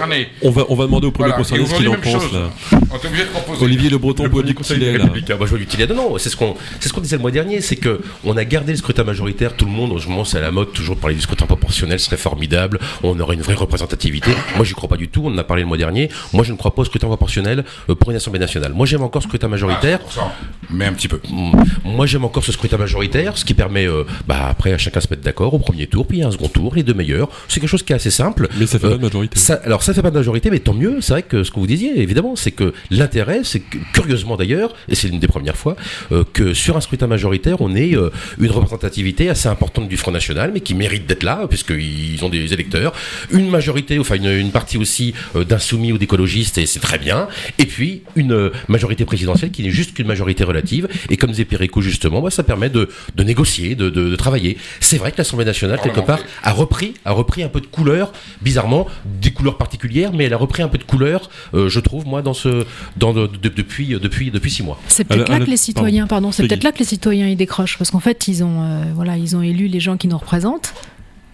on 0.43 0.51
va, 0.51 0.63
on 0.69 0.75
va 0.75 0.85
demander 0.85 1.07
au 1.07 1.11
premier 1.11 1.29
Voilà. 1.29 1.43
concerné 1.43 1.65
ce 1.65 1.73
qu'il 1.75 1.89
en 1.89 1.93
pense. 1.95 2.31
Là. 2.31 2.49
On 2.71 2.95
est 2.95 3.05
obligé 3.05 3.23
de 3.23 3.29
proposer. 3.29 3.63
Olivier 3.65 3.89
Le 3.89 3.97
Breton, 3.97 4.23
Le 4.23 4.29
Paul 4.29 4.41
premier 4.41 4.53
conseil 4.53 4.79
des. 4.79 4.91
Républicains. 4.91 5.35
Bah, 5.39 5.45
je 5.47 5.51
vois 5.51 5.59
l'utilité. 5.59 5.91
Non, 5.93 6.11
non, 6.11 6.17
c'est 6.17 6.29
ce 6.29 6.35
qu'on, 6.37 6.55
c'est 6.79 6.89
ce 6.89 6.93
qu'on 6.93 7.01
disait 7.01 7.15
le 7.15 7.21
mois 7.23 7.31
dernier, 7.31 7.61
c'est 7.61 7.75
que 7.75 8.01
on 8.23 8.37
a 8.37 8.45
gardé 8.45 8.73
le 8.73 8.77
scrutin 8.77 9.03
majoritaire. 9.03 9.55
Tout 9.55 9.65
le 9.65 9.71
monde, 9.71 9.91
en 9.93 9.97
ce 9.99 10.07
moment, 10.07 10.23
c'est 10.25 10.37
à 10.37 10.41
la 10.41 10.51
mode 10.51 10.71
toujours 10.73 10.95
de 10.95 11.01
parler 11.01 11.15
du 11.15 11.21
scrutin 11.21 11.45
proportionnel, 11.45 11.99
ce 11.99 12.05
serait 12.05 12.17
formidable. 12.17 12.79
On 13.03 13.19
aurait 13.19 13.35
une 13.35 13.41
vraie 13.41 13.55
représentativité. 13.55 14.31
Moi, 14.55 14.65
j'y 14.65 14.73
crois 14.73 14.89
pas 14.89 14.97
du 14.97 15.07
tout. 15.07 15.23
On 15.25 15.33
en 15.33 15.37
a 15.37 15.43
parlé 15.43 15.63
le 15.63 15.67
mois 15.67 15.77
dernier. 15.77 16.09
Moi, 16.33 16.43
je 16.43 16.51
ne 16.51 16.57
crois 16.57 16.73
pas 16.75 16.81
au 16.83 16.85
scrutin 16.85 17.07
proportionnel 17.07 17.63
euh, 17.89 17.95
pour 17.95 18.11
une 18.11 18.17
assemblée 18.17 18.39
nationale. 18.39 18.73
Moi, 18.73 18.85
j'aime 18.85 19.01
encore 19.03 19.21
le 19.21 19.27
scrutin 19.27 19.47
majoritaire. 19.47 19.99
Ah, 20.19 20.31
Mais 20.69 20.85
un 20.85 20.93
petit 20.93 21.07
peu. 21.07 21.19
Mm. 21.29 21.51
Moi, 21.85 22.05
j'aime 22.05 22.25
encore 22.25 22.43
ce 22.43 22.51
scrutin 22.51 22.77
majoritaire, 22.77 23.37
ce 23.37 23.45
qui 23.45 23.53
permet, 23.53 23.87
euh, 23.87 24.03
bah, 24.27 24.47
après, 24.49 24.73
à 24.73 24.77
chacun 24.77 24.99
se 24.99 25.07
mettre 25.09 25.23
d'accord 25.23 25.53
au 25.53 25.59
premier 25.59 25.87
tour, 25.87 26.05
puis 26.05 26.17
il 26.17 26.21
y 26.21 26.23
a 26.23 26.27
un 26.27 26.31
second 26.31 26.49
tour, 26.49 26.75
les 26.75 26.83
deux 26.83 26.93
meilleurs. 26.93 27.29
C'est 27.47 27.59
quelque 27.59 27.69
chose 27.69 27.83
qui 27.83 27.93
est 27.93 27.95
assez 27.95 28.11
simple. 28.11 28.47
Mais 28.59 28.65
ça 28.67 28.79
fait 28.79 28.87
Euh, 28.87 28.91
pas 28.91 28.97
de 28.97 29.01
majorité. 29.03 29.39
Ça, 29.39 29.59
alors 29.63 29.83
ça 29.83 29.93
fait 29.93 30.01
pas 30.01 30.11
de 30.11 30.17
majorité, 30.17 30.49
mais 30.49 30.59
tant 30.59 30.73
mieux. 30.73 30.99
C'est 31.01 31.13
vrai 31.13 31.23
que 31.23 31.43
ce 31.43 31.51
que 31.51 31.59
vous 31.59 31.67
disiez, 31.67 31.99
évidemment, 32.01 32.35
c'est 32.35 32.51
que 32.51 32.73
l'intérêt, 32.91 33.41
c'est 33.43 33.59
que, 33.59 33.77
curieusement 33.93 34.35
d'ailleurs, 34.37 34.73
et 34.89 34.95
c'est 34.95 35.07
une 35.07 35.19
des 35.19 35.27
premières 35.37 35.55
fois, 35.55 35.75
euh, 36.11 36.23
que 36.33 36.53
sur 36.55 36.77
un 36.77 36.81
scrutin 36.81 37.05
majoritaire, 37.05 37.61
on 37.61 37.75
ait 37.75 37.95
euh, 37.95 38.09
une 38.39 38.49
représentativité 38.49 39.29
assez 39.29 39.47
importante 39.47 39.87
du 39.87 39.95
Front 39.95 40.11
National, 40.11 40.51
mais 40.51 40.61
qui 40.61 40.73
mérite 40.73 41.05
d'être 41.05 41.23
là, 41.23 41.45
puisqu'ils 41.47 42.23
ont 42.25 42.29
des 42.29 42.53
électeurs. 42.53 42.93
Une 43.29 43.49
majorité, 43.49 43.99
enfin 43.99 44.15
une, 44.15 44.51
partie 44.51 44.77
aussi 44.77 45.13
euh, 45.35 45.43
d'insoumis 45.43 45.91
ou 45.91 45.99
d'écologistes, 45.99 46.57
et 46.57 46.65
c'est 46.65 46.79
très 46.79 46.97
bien. 46.97 47.27
Et 47.59 47.67
puis 47.67 48.01
une 48.15 48.51
majorité 48.67 49.05
présidentielle 49.05 49.51
qui 49.51 49.61
n'est 49.61 49.69
juste 49.69 49.93
qu'une 49.93 50.07
majorité 50.07 50.43
relative. 50.43 50.87
Et 51.11 51.17
comme 51.17 51.29
disait 51.29 51.45
Perico 51.45 51.81
justement, 51.81 52.21
bah, 52.21 52.31
ça 52.31 52.43
permet 52.43 52.69
de, 52.69 52.89
négocier, 53.23 53.75
de, 53.75 54.15
travailler. 54.15 54.57
C'est 54.79 54.97
vrai 54.97 55.11
que 55.11 55.17
l'Assemblée 55.19 55.45
nationale, 55.45 55.79
quelque 55.83 55.99
part, 55.99 56.19
a 56.43 56.51
repris, 56.51 56.95
a 57.05 57.11
repris 57.11 57.43
un 57.43 57.49
peu 57.49 57.61
de 57.61 57.67
couleur, 57.67 58.11
bizarrement, 58.41 58.87
des 59.05 59.31
couleurs 59.31 59.57
particulières, 59.57 60.13
mais 60.13 60.23
elle 60.23 60.33
a 60.33 60.37
repris 60.37 60.63
un 60.63 60.67
peu 60.67 60.79
de 60.79 60.83
couleur, 60.83 61.29
je 61.53 61.79
trouve, 61.79 62.07
moi, 62.07 62.21
dans 62.21 62.33
ce, 62.33 62.65
depuis, 62.97 63.87
depuis, 64.01 64.31
depuis 64.31 64.51
six 64.51 64.63
mois. 64.63 64.79
Peut-être 65.27 65.39
là 65.39 65.45
que 65.45 65.51
les 65.51 65.57
citoyens, 65.57 66.07
pardon, 66.07 66.31
c'est 66.31 66.47
peut-être 66.47 66.63
là 66.63 66.71
que 66.71 66.79
les 66.79 66.85
citoyens 66.85 67.27
ils 67.27 67.37
décrochent 67.37 67.77
parce 67.77 67.91
qu'en 67.91 67.99
fait 67.99 68.27
ils 68.27 68.43
ont, 68.43 68.61
euh, 68.61 68.83
voilà, 68.95 69.17
ils 69.17 69.35
ont 69.35 69.41
élu 69.41 69.67
les 69.67 69.79
gens 69.79 69.97
qui 69.97 70.07
nous 70.07 70.17
représentent, 70.17 70.73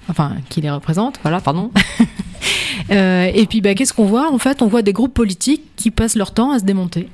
enfin 0.10 0.34
qui 0.50 0.62
les 0.62 0.70
représentent, 0.70 1.20
voilà, 1.22 1.42
pardon. 1.42 1.72
Euh, 2.92 3.32
et 3.34 3.46
puis 3.46 3.62
bah, 3.62 3.76
qu'est-ce 3.76 3.94
qu'on 3.94 4.06
voit? 4.06 4.32
En 4.32 4.38
fait, 4.38 4.62
on 4.62 4.68
voit 4.68 4.82
des 4.82 4.92
groupes 4.92 5.14
politiques 5.14 5.62
qui 5.78 5.90
passent 5.90 6.16
leur 6.16 6.32
temps 6.32 6.52
à 6.52 6.60
se 6.60 6.66
démonter 6.66 7.08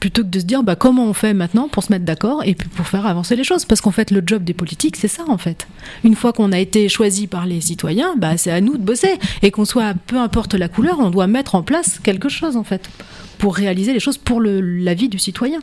plutôt 0.00 0.22
que 0.22 0.28
de 0.28 0.40
se 0.40 0.44
dire 0.44 0.62
bah, 0.62 0.74
comment 0.74 1.04
on 1.04 1.12
fait 1.12 1.34
maintenant 1.34 1.68
pour 1.68 1.84
se 1.84 1.92
mettre 1.92 2.04
d'accord 2.04 2.42
et 2.44 2.54
puis 2.54 2.68
pour 2.68 2.86
faire 2.86 3.06
avancer 3.06 3.36
les 3.36 3.44
choses? 3.44 3.66
Parce 3.66 3.80
qu'en 3.80 3.90
fait, 3.90 4.10
le 4.10 4.22
job 4.24 4.42
des 4.42 4.54
politiques, 4.54 4.96
c'est 4.96 5.08
ça 5.08 5.22
en 5.28 5.38
fait. 5.38 5.68
Une 6.02 6.16
fois 6.16 6.32
qu'on 6.32 6.52
a 6.52 6.58
été 6.58 6.88
choisi 6.88 7.26
par 7.26 7.46
les 7.46 7.60
citoyens, 7.60 8.14
bah, 8.16 8.36
c'est 8.36 8.50
à 8.50 8.60
nous 8.60 8.78
de 8.78 8.82
bosser. 8.82 9.18
Et 9.42 9.50
qu'on 9.50 9.66
soit, 9.66 9.94
peu 10.06 10.16
importe 10.16 10.54
la 10.54 10.68
couleur, 10.68 10.98
on 10.98 11.10
doit 11.10 11.26
mettre 11.26 11.54
en 11.54 11.62
place 11.62 12.00
quelque 12.02 12.28
chose 12.28 12.56
en 12.56 12.64
fait 12.64 12.88
pour 13.40 13.56
réaliser 13.56 13.92
les 13.92 14.00
choses 14.00 14.18
pour 14.18 14.40
le, 14.40 14.60
la 14.60 14.94
vie 14.94 15.08
du 15.08 15.18
citoyen. 15.18 15.60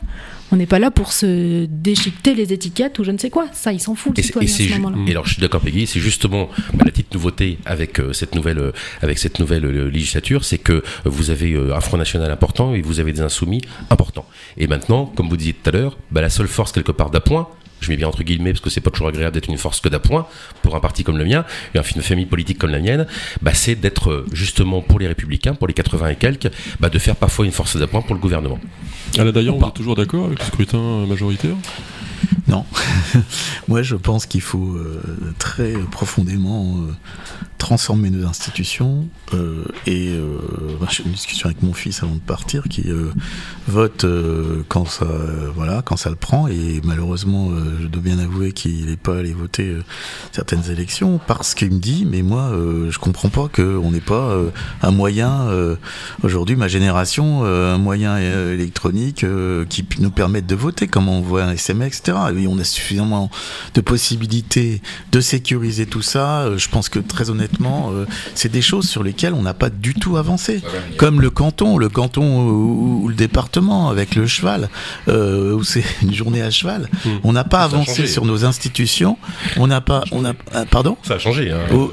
On 0.50 0.56
n'est 0.56 0.66
pas 0.66 0.78
là 0.78 0.90
pour 0.90 1.12
se 1.12 1.64
déchiqueter 1.66 2.34
les 2.34 2.52
étiquettes 2.52 2.98
ou 2.98 3.04
je 3.04 3.10
ne 3.12 3.18
sais 3.18 3.30
quoi. 3.30 3.46
Ça, 3.52 3.72
il 3.72 3.80
s'en 3.80 3.94
fout 3.94 4.12
le 4.16 4.18
Et, 4.18 4.22
c'est- 4.22 4.28
citoyen 4.28 4.48
et 4.48 4.50
à 4.50 5.06
ce 5.06 5.10
alors 5.12 5.26
je 5.26 5.32
suis 5.34 5.40
d'accord 5.40 5.60
Peggy, 5.60 5.86
c'est 5.86 6.00
justement 6.00 6.48
bah, 6.74 6.84
la 6.84 6.90
petite 6.90 7.14
nouveauté 7.14 7.58
avec 7.64 8.00
euh, 8.00 8.12
cette 8.12 8.34
nouvelle 8.34 8.58
euh, 8.58 8.72
avec 9.00 9.18
cette 9.18 9.38
nouvelle 9.38 9.64
euh, 9.64 9.88
législature, 9.88 10.44
c'est 10.44 10.58
que 10.58 10.82
vous 11.04 11.30
avez 11.30 11.54
un 11.56 11.80
Front 11.80 11.96
national 11.98 12.30
important 12.30 12.74
et 12.74 12.82
vous 12.82 12.98
avez 13.00 13.12
des 13.12 13.20
insoumis 13.20 13.60
importants. 13.90 14.26
Et 14.56 14.66
maintenant, 14.66 15.06
comme 15.06 15.28
vous 15.28 15.36
disiez 15.36 15.52
tout 15.54 15.68
à 15.70 15.72
l'heure, 15.72 15.98
bah, 16.10 16.20
la 16.20 16.30
seule 16.30 16.48
force 16.48 16.72
quelque 16.72 16.92
part 16.92 17.10
d'appoint, 17.10 17.48
je 17.80 17.90
mets 17.90 17.96
bien 17.96 18.08
entre 18.08 18.22
guillemets 18.22 18.52
parce 18.52 18.60
que 18.60 18.70
c'est 18.70 18.80
pas 18.80 18.90
toujours 18.90 19.08
agréable 19.08 19.34
d'être 19.34 19.48
une 19.48 19.58
force 19.58 19.80
que 19.80 19.88
d'appoint 19.88 20.26
pour 20.62 20.74
un 20.76 20.80
parti 20.80 21.04
comme 21.04 21.18
le 21.18 21.24
mien 21.24 21.44
et 21.74 21.78
une 21.96 22.02
famille 22.02 22.26
politique 22.26 22.58
comme 22.58 22.70
la 22.70 22.80
mienne, 22.80 23.06
bah, 23.42 23.54
c'est 23.54 23.74
d'être 23.74 24.10
euh, 24.10 24.26
justement 24.32 24.80
pour 24.80 24.98
les 24.98 25.06
républicains, 25.08 25.54
pour 25.54 25.66
les 25.68 25.74
80 25.74 26.08
et 26.08 26.16
quelques, 26.16 26.50
bah, 26.80 26.88
de 26.90 26.98
faire 26.98 27.16
parfois 27.16 27.44
une 27.46 27.52
force 27.52 27.76
d'appoint 27.76 28.02
pour 28.02 28.14
le 28.14 28.20
gouvernement. 28.20 28.58
Dayan, 29.14 29.52
Ou 29.52 29.54
vous 29.54 29.60
pas. 29.60 29.68
êtes 29.68 29.74
toujours 29.74 29.94
d'accord 29.94 30.26
avec 30.26 30.38
le 30.38 30.44
scrutin 30.44 31.06
majoritaire? 31.06 31.54
Non. 32.48 32.64
Moi, 33.68 33.82
je 33.82 33.94
pense 33.94 34.26
qu'il 34.26 34.40
faut 34.40 34.74
euh, 34.74 35.00
très 35.38 35.72
profondément 35.90 36.76
euh, 36.78 36.92
transformer 37.58 38.10
nos 38.10 38.26
institutions. 38.26 39.06
euh, 39.34 39.64
et 39.86 40.18
j'ai 40.90 41.04
une 41.04 41.12
discussion 41.12 41.46
avec 41.46 41.62
mon 41.62 41.72
fils 41.74 42.02
avant 42.02 42.14
de 42.14 42.20
partir 42.20 42.64
qui 42.64 42.86
vote 43.66 44.06
quand 44.68 44.86
ça, 44.86 45.06
voilà, 45.54 45.82
quand 45.82 45.96
ça 45.96 46.08
le 46.08 46.16
prend. 46.16 46.48
Et 46.48 46.80
malheureusement, 46.84 47.50
je 47.80 47.86
dois 47.86 48.02
bien 48.02 48.18
avouer 48.18 48.52
qu'il 48.52 48.86
n'est 48.86 48.96
pas 48.96 49.18
allé 49.18 49.32
voter 49.32 49.76
certaines 50.32 50.70
élections 50.70 51.20
parce 51.26 51.54
qu'il 51.54 51.72
me 51.72 51.78
dit, 51.78 52.06
mais 52.10 52.22
moi, 52.22 52.52
je 52.88 52.98
comprends 52.98 53.28
pas 53.28 53.48
qu'on 53.48 53.90
n'ait 53.90 54.00
pas 54.00 54.36
un 54.82 54.90
moyen 54.90 55.48
aujourd'hui, 56.22 56.56
ma 56.56 56.68
génération, 56.68 57.44
un 57.44 57.78
moyen 57.78 58.18
électronique 58.18 59.26
qui 59.68 59.86
nous 59.98 60.10
permette 60.10 60.46
de 60.46 60.54
voter, 60.54 60.86
comme 60.86 61.08
on 61.08 61.20
voit 61.20 61.44
un 61.44 61.52
SMS, 61.52 62.02
etc. 62.08 62.18
Et 62.38 62.46
on 62.46 62.58
a 62.58 62.64
suffisamment 62.64 63.30
de 63.74 63.80
possibilités 63.80 64.80
de 65.12 65.20
sécuriser 65.20 65.86
tout 65.86 66.02
ça. 66.02 66.40
Euh, 66.42 66.58
je 66.58 66.68
pense 66.68 66.88
que 66.88 66.98
très 66.98 67.30
honnêtement, 67.30 67.90
euh, 67.92 68.06
c'est 68.34 68.50
des 68.50 68.62
choses 68.62 68.88
sur 68.88 69.02
lesquelles 69.02 69.34
on 69.34 69.42
n'a 69.42 69.54
pas 69.54 69.70
du 69.70 69.94
tout 69.94 70.16
avancé. 70.16 70.60
Comme 70.96 71.20
le 71.20 71.30
canton, 71.30 71.78
le 71.78 71.88
canton 71.88 72.46
ou, 72.48 73.08
le 73.08 73.14
département 73.14 73.88
avec 73.90 74.14
le 74.14 74.26
cheval, 74.26 74.68
euh, 75.08 75.54
où 75.54 75.62
c'est 75.64 75.84
une 76.02 76.14
journée 76.14 76.42
à 76.42 76.50
cheval. 76.50 76.88
Mm. 77.04 77.08
On 77.24 77.32
n'a 77.32 77.44
pas 77.44 77.58
Ça 77.60 77.64
avancé 77.64 78.06
sur 78.06 78.24
nos 78.24 78.44
institutions. 78.44 79.18
On 79.56 79.66
n'a 79.66 79.80
pas, 79.80 80.04
on 80.12 80.24
a, 80.24 80.32
ah, 80.54 80.64
pardon. 80.70 80.96
Ça 81.02 81.14
a 81.14 81.18
changé. 81.18 81.50
Hein. 81.50 81.58
Oh. 81.72 81.92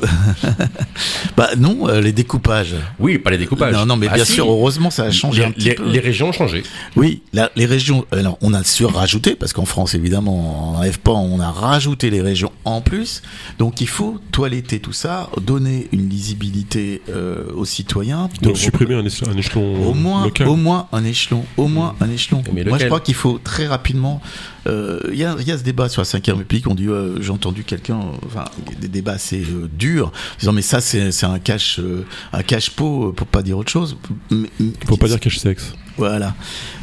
bah 1.38 1.50
non, 1.58 1.88
les 1.88 2.12
découpages. 2.12 2.76
Oui, 3.00 3.18
pas 3.18 3.32
les 3.32 3.38
découpages. 3.38 3.74
Non, 3.74 3.86
non, 3.86 3.98
mais 3.98 4.08
Ah, 4.10 4.16
bien 4.16 4.26
si. 4.26 4.34
sûr, 4.34 4.50
heureusement, 4.50 4.90
ça 4.92 5.04
a 5.04 5.12
changé 5.12 5.42
Les, 5.42 5.48
un 5.48 5.52
petit 5.52 5.66
les- 5.70 5.76
peu. 5.76 5.90
les 5.90 6.00
régions 6.00 6.30
ont 6.30 6.34
changé. 6.34 6.64
Oui, 6.96 7.22
la- 7.34 7.52
les 7.56 7.66
régions. 7.66 8.06
Alors, 8.12 8.38
on 8.42 8.54
a 8.54 8.64
surrajouté 8.64 9.36
parce 9.36 9.54
qu'en 9.54 9.66
France, 9.66 9.94
évidemment, 9.96 10.05
on 10.14 10.74
n'enlève 10.74 11.00
pas. 11.00 11.12
On 11.12 11.40
a 11.40 11.52
rajouté 11.52 12.10
les 12.10 12.22
régions 12.22 12.52
en 12.66 12.82
plus. 12.82 13.22
Donc, 13.60 13.82
il 13.82 13.88
faut 13.88 14.20
toiletter 14.32 14.80
tout 14.80 14.94
ça, 14.94 15.30
donner 15.42 15.88
une 15.92 16.10
lisibilité 16.10 17.02
euh, 17.10 17.46
aux 17.56 17.66
citoyens. 17.66 18.30
Donc 18.42 18.58
supprimer 18.58 18.96
un, 18.96 19.04
éche- 19.04 19.28
un 19.28 19.38
échelon 19.38 19.88
au 19.90 19.94
moins, 19.94 20.24
local. 20.26 20.48
au 20.48 20.56
moins 20.56 20.88
un 20.92 21.04
échelon, 21.06 21.46
au 21.58 21.68
moins 21.68 21.96
un 22.02 22.10
échelon. 22.10 22.44
Mais 22.54 22.64
Moi, 22.64 22.78
je 22.78 22.86
crois 22.88 23.00
qu'il 23.00 23.16
faut 23.16 23.40
très 23.44 23.68
rapidement. 23.68 24.22
euh, 24.68 25.00
Il 25.12 25.18
y, 25.18 25.24
a, 25.24 25.36
il 25.40 25.48
y 25.48 25.52
a 25.52 25.58
ce 25.58 25.64
débat 25.64 25.90
sur 25.90 26.02
la 26.02 26.06
5 26.06 26.26
République. 26.28 26.68
On 26.68 26.76
dit, 26.76 26.88
euh, 26.88 27.22
j'ai 27.22 27.32
entendu 27.32 27.64
quelqu'un, 27.64 28.00
enfin, 28.26 28.46
des 28.82 28.88
débats 28.88 29.14
assez 29.14 29.42
euh, 29.42 29.70
durs, 29.78 30.12
disant 30.40 30.52
mais 30.54 30.62
ça 30.62 30.82
c'est 30.82 31.12
c'est 31.12 31.26
un 31.26 31.40
cache, 31.40 31.80
euh, 31.80 32.06
un 32.34 32.42
cache 32.44 32.72
pot 32.72 33.14
pour 33.14 33.28
pas 33.28 33.42
dire 33.44 33.58
autre 33.58 33.72
chose. 33.72 33.98
Mais- 34.32 34.50
Faut 34.88 34.98
pas 34.98 35.08
dire 35.08 35.20
cache-sexe. 35.20 35.74
voilà. 35.98 36.34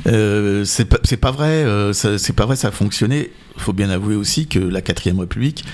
Euh, 0.06 0.64
c'est 0.64 0.84
pas, 0.86 0.98
c'est 1.04 1.16
pas 1.16 1.30
vrai. 1.30 1.46
euh, 1.64 1.92
c'est 1.92 2.32
pas 2.32 2.46
vrai. 2.46 2.56
Ça 2.56 2.68
a 2.68 2.70
fonctionné 2.70 3.11
donné, 3.12 3.30
faut 3.56 3.72
bien 3.72 3.90
avouer 3.90 4.14
aussi 4.14 4.46
que 4.46 4.58
la 4.58 4.80
quatrième 4.82 5.20
République, 5.20 5.64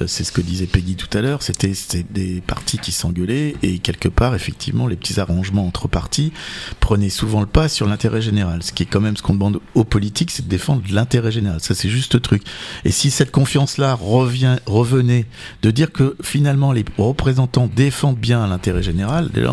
euh, 0.00 0.04
c'est 0.06 0.24
ce 0.24 0.32
que 0.32 0.40
disait 0.40 0.66
Peggy 0.66 0.96
tout 0.96 1.16
à 1.16 1.20
l'heure, 1.20 1.42
c'était 1.42 1.72
des 2.10 2.40
partis 2.40 2.78
qui 2.78 2.92
s'engueulaient 2.92 3.54
et 3.62 3.78
quelque 3.78 4.08
part, 4.08 4.34
effectivement, 4.34 4.86
les 4.86 4.96
petits 4.96 5.20
arrangements 5.20 5.66
entre 5.66 5.88
partis 5.88 6.32
prenaient 6.80 7.10
souvent 7.10 7.40
le 7.40 7.46
pas 7.46 7.68
sur 7.68 7.86
l'intérêt 7.86 8.22
général. 8.22 8.62
Ce 8.62 8.72
qui 8.72 8.84
est 8.84 8.86
quand 8.86 9.00
même 9.00 9.16
ce 9.16 9.22
qu'on 9.22 9.34
demande 9.34 9.60
aux 9.74 9.84
politiques, 9.84 10.30
c'est 10.30 10.44
de 10.44 10.50
défendre 10.50 10.82
l'intérêt 10.90 11.32
général. 11.32 11.60
Ça, 11.60 11.74
c'est 11.74 11.88
juste 11.88 12.14
le 12.14 12.20
truc. 12.20 12.42
Et 12.84 12.90
si 12.90 13.10
cette 13.10 13.30
confiance-là 13.30 13.94
revenait 13.94 15.26
de 15.62 15.70
dire 15.70 15.92
que 15.92 16.16
finalement 16.22 16.72
les 16.72 16.84
représentants 16.96 17.68
défendent 17.74 18.18
bien 18.18 18.46
l'intérêt 18.46 18.82
général, 18.82 19.30
euh, 19.36 19.48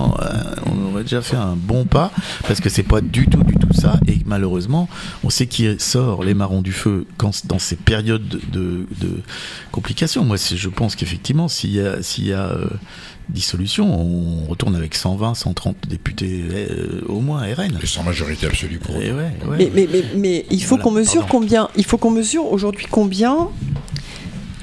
on 0.65 0.91
aurait 0.91 1.03
déjà 1.03 1.21
fait 1.21 1.35
un 1.35 1.55
bon 1.55 1.85
pas 1.85 2.11
parce 2.47 2.59
que 2.59 2.69
c'est 2.69 2.83
pas 2.83 3.01
du 3.01 3.27
tout, 3.27 3.43
du 3.43 3.55
tout 3.55 3.73
ça. 3.73 3.99
Et 4.07 4.19
malheureusement, 4.25 4.89
on 5.23 5.29
sait 5.29 5.47
qui 5.47 5.67
sort 5.79 6.23
les 6.23 6.33
marrons 6.33 6.61
du 6.61 6.71
feu 6.71 7.05
quand, 7.17 7.45
dans 7.45 7.59
ces 7.59 7.74
périodes 7.75 8.27
de, 8.27 8.39
de, 8.51 8.85
de 9.01 9.09
complications. 9.71 10.23
Moi, 10.23 10.37
c'est- 10.37 10.57
je 10.57 10.69
pense 10.69 10.95
qu'effectivement, 10.95 11.47
s'il 11.47 11.71
y 11.71 11.79
a, 11.81 12.01
s'il 12.01 12.27
y 12.27 12.33
a 12.33 12.49
euh, 12.49 12.67
dissolution, 13.29 13.91
on 13.99 14.45
retourne 14.49 14.75
avec 14.75 14.93
120, 14.95 15.33
130 15.35 15.75
députés 15.87 16.43
euh, 16.51 17.01
au 17.07 17.19
moins 17.21 17.41
RN. 17.41 17.77
Et 17.81 17.85
sans 17.87 18.03
majorité 18.03 18.45
absolue 18.45 18.77
pour 18.79 18.95
ouais, 18.95 19.11
ouais. 19.11 19.31
Mais, 19.57 19.71
mais, 19.73 19.87
mais, 19.91 20.03
mais 20.15 20.45
il 20.51 20.61
faut 20.61 20.75
Voilà, 20.75 20.83
qu'on 20.83 20.91
mesure 20.91 21.21
pardon. 21.21 21.39
combien, 21.39 21.69
il 21.75 21.85
faut 21.85 21.97
qu'on 21.97 22.11
mesure 22.11 22.45
aujourd'hui 22.51 22.85
combien 22.89 23.49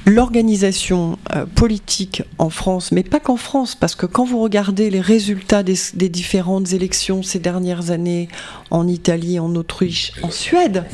l'organisation 0.04 1.18
euh, 1.34 1.46
politique 1.46 2.22
en 2.38 2.50
France, 2.50 2.92
mais 2.92 3.02
pas 3.02 3.20
qu'en 3.20 3.36
France, 3.36 3.74
parce 3.74 3.94
que 3.94 4.06
quand 4.06 4.24
vous 4.24 4.40
regardez 4.40 4.90
les 4.90 5.00
résultats 5.00 5.62
des, 5.62 5.76
des 5.94 6.08
différentes 6.08 6.72
élections 6.72 7.22
ces 7.22 7.38
dernières 7.38 7.90
années 7.90 8.28
en 8.70 8.88
Italie, 8.88 9.38
en 9.38 9.54
Autriche, 9.54 10.12
en 10.22 10.30
Suède, 10.30 10.84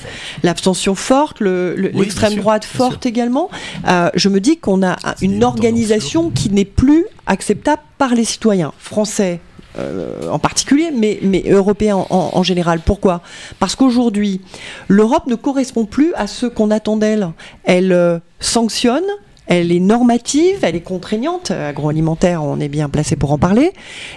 l'abstention 0.42 0.94
forte, 0.94 1.40
le- 1.40 1.74
le- 1.76 1.88
bien 1.88 2.00
l'extrême 2.02 2.34
droite 2.36 2.64
forte 2.64 3.06
également, 3.06 3.48
euh, 3.86 4.10
je 4.14 4.28
me 4.28 4.40
dis 4.40 4.58
qu'on 4.58 4.82
a 4.82 4.96
une 5.22 5.42
organisation 5.44 6.30
qui 6.30 6.50
n'est 6.50 6.64
plus 6.64 7.04
acceptable 7.26 7.82
par 7.98 8.14
les 8.14 8.24
citoyens 8.24 8.72
français. 8.78 9.40
Euh, 9.78 10.28
en 10.30 10.38
particulier, 10.38 10.90
mais, 10.94 11.18
mais 11.22 11.44
européens 11.48 11.96
en, 12.10 12.30
en 12.32 12.42
général. 12.42 12.80
Pourquoi? 12.84 13.22
Parce 13.58 13.74
qu'aujourd'hui, 13.74 14.40
l'Europe 14.88 15.26
ne 15.26 15.34
correspond 15.34 15.84
plus 15.84 16.12
à 16.14 16.26
ce 16.26 16.46
qu'on 16.46 16.70
attend 16.70 16.96
d'elle. 16.96 17.28
Elle 17.64 17.92
euh, 17.92 18.18
sanctionne, 18.40 19.04
elle 19.46 19.72
est 19.72 19.80
normative, 19.80 20.58
elle 20.62 20.76
est 20.76 20.80
contraignante. 20.80 21.50
Agroalimentaire, 21.50 22.42
on 22.44 22.60
est 22.60 22.68
bien 22.68 22.88
placé 22.88 23.16
pour 23.16 23.32
en 23.32 23.38
parler. 23.38 23.72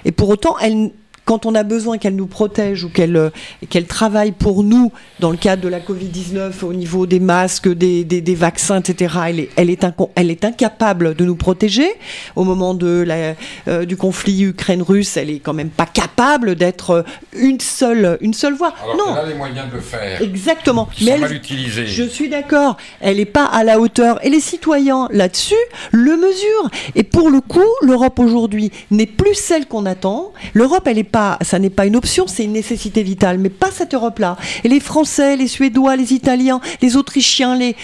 Et 0.05 0.11
pour 0.11 0.29
autant, 0.29 0.57
elle, 0.59 0.91
quand 1.25 1.45
on 1.45 1.55
a 1.55 1.63
besoin 1.63 1.97
qu'elle 1.97 2.15
nous 2.15 2.27
protège 2.27 2.83
ou 2.83 2.89
qu'elle 2.89 3.15
euh, 3.15 3.29
qu'elle 3.69 3.85
travaille 3.85 4.31
pour 4.31 4.63
nous 4.63 4.91
dans 5.19 5.29
le 5.31 5.37
cadre 5.37 5.61
de 5.61 5.67
la 5.69 5.79
Covid-19 5.79 6.63
au 6.63 6.73
niveau 6.73 7.05
des 7.05 7.19
masques, 7.19 7.69
des, 7.69 8.03
des, 8.03 8.21
des 8.21 8.35
vaccins, 8.35 8.79
etc., 8.79 9.15
elle 9.27 9.39
est, 9.39 9.49
elle, 9.55 9.69
est 9.69 9.85
elle 10.15 10.31
incapable 10.43 11.15
de 11.15 11.25
nous 11.25 11.35
protéger. 11.35 11.87
Au 12.35 12.43
moment 12.43 12.73
de 12.73 13.03
la, 13.05 13.35
euh, 13.67 13.85
du 13.85 13.97
conflit 13.97 14.41
Ukraine-Russe, 14.43 15.17
elle 15.17 15.29
est 15.29 15.39
quand 15.39 15.53
même 15.53 15.69
pas 15.69 15.85
capable 15.85 16.55
d'être 16.55 16.89
euh, 16.91 17.03
une 17.37 17.59
seule, 17.59 18.17
une 18.21 18.33
seule 18.33 18.53
voix. 18.53 18.73
Alors 18.83 18.97
non, 18.97 19.13
qu'elle 19.15 19.23
a 19.25 19.27
les 19.27 19.33
moyens 19.35 19.69
de 19.69 19.75
le 19.75 19.81
faire. 19.81 20.21
exactement. 20.21 20.89
Sans 20.97 21.05
Mais 21.05 21.11
elle- 21.11 21.21
mal 21.21 21.33
utiliser. 21.33 21.85
je 21.87 22.03
suis 22.03 22.29
d'accord, 22.29 22.77
elle 22.99 23.17
n'est 23.17 23.25
pas 23.25 23.45
à 23.45 23.63
la 23.63 23.79
hauteur. 23.79 24.23
Et 24.25 24.29
les 24.29 24.39
citoyens, 24.39 25.07
là-dessus, 25.11 25.53
le 25.91 26.17
mesurent. 26.17 26.69
Et 26.95 27.03
pour 27.03 27.29
le 27.29 27.41
coup, 27.41 27.59
l'Europe 27.81 28.19
aujourd'hui 28.19 28.71
n'est 28.89 29.05
plus 29.05 29.35
celle 29.35 29.67
qu'on 29.67 29.85
attend. 29.85 30.33
L'Europe, 30.53 30.87
elle 30.87 30.97
est 30.97 31.03
pas, 31.11 31.37
ça 31.41 31.59
n'est 31.59 31.69
pas 31.69 31.85
une 31.85 31.95
option, 31.95 32.25
c'est 32.27 32.43
une 32.43 32.53
nécessité 32.53 33.03
vitale, 33.03 33.37
mais 33.37 33.49
pas 33.49 33.71
cette 33.71 33.93
Europe-là. 33.93 34.37
Et 34.63 34.69
les 34.69 34.79
Français, 34.79 35.35
les 35.35 35.47
Suédois, 35.47 35.95
les 35.95 36.13
Italiens, 36.13 36.61
les 36.81 36.95
Autrichiens, 36.95 37.55
les 37.55 37.75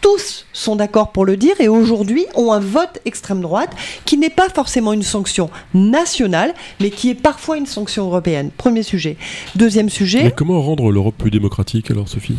tous 0.00 0.46
sont 0.52 0.76
d'accord 0.76 1.10
pour 1.10 1.24
le 1.24 1.36
dire 1.36 1.60
et 1.60 1.68
aujourd'hui 1.68 2.26
ont 2.36 2.52
un 2.52 2.60
vote 2.60 3.00
extrême 3.06 3.40
droite 3.40 3.70
qui 4.04 4.18
n'est 4.18 4.30
pas 4.30 4.48
forcément 4.48 4.92
une 4.92 5.02
sanction 5.02 5.50
nationale, 5.74 6.54
mais 6.80 6.90
qui 6.90 7.10
est 7.10 7.14
parfois 7.14 7.56
une 7.56 7.66
sanction 7.66 8.04
européenne. 8.04 8.50
Premier 8.56 8.84
sujet. 8.84 9.16
Deuxième 9.56 9.88
sujet. 9.88 10.22
Mais 10.22 10.30
comment 10.30 10.62
rendre 10.62 10.92
l'Europe 10.92 11.16
plus 11.18 11.30
démocratique 11.30 11.90
alors, 11.90 12.08
Sophie? 12.08 12.36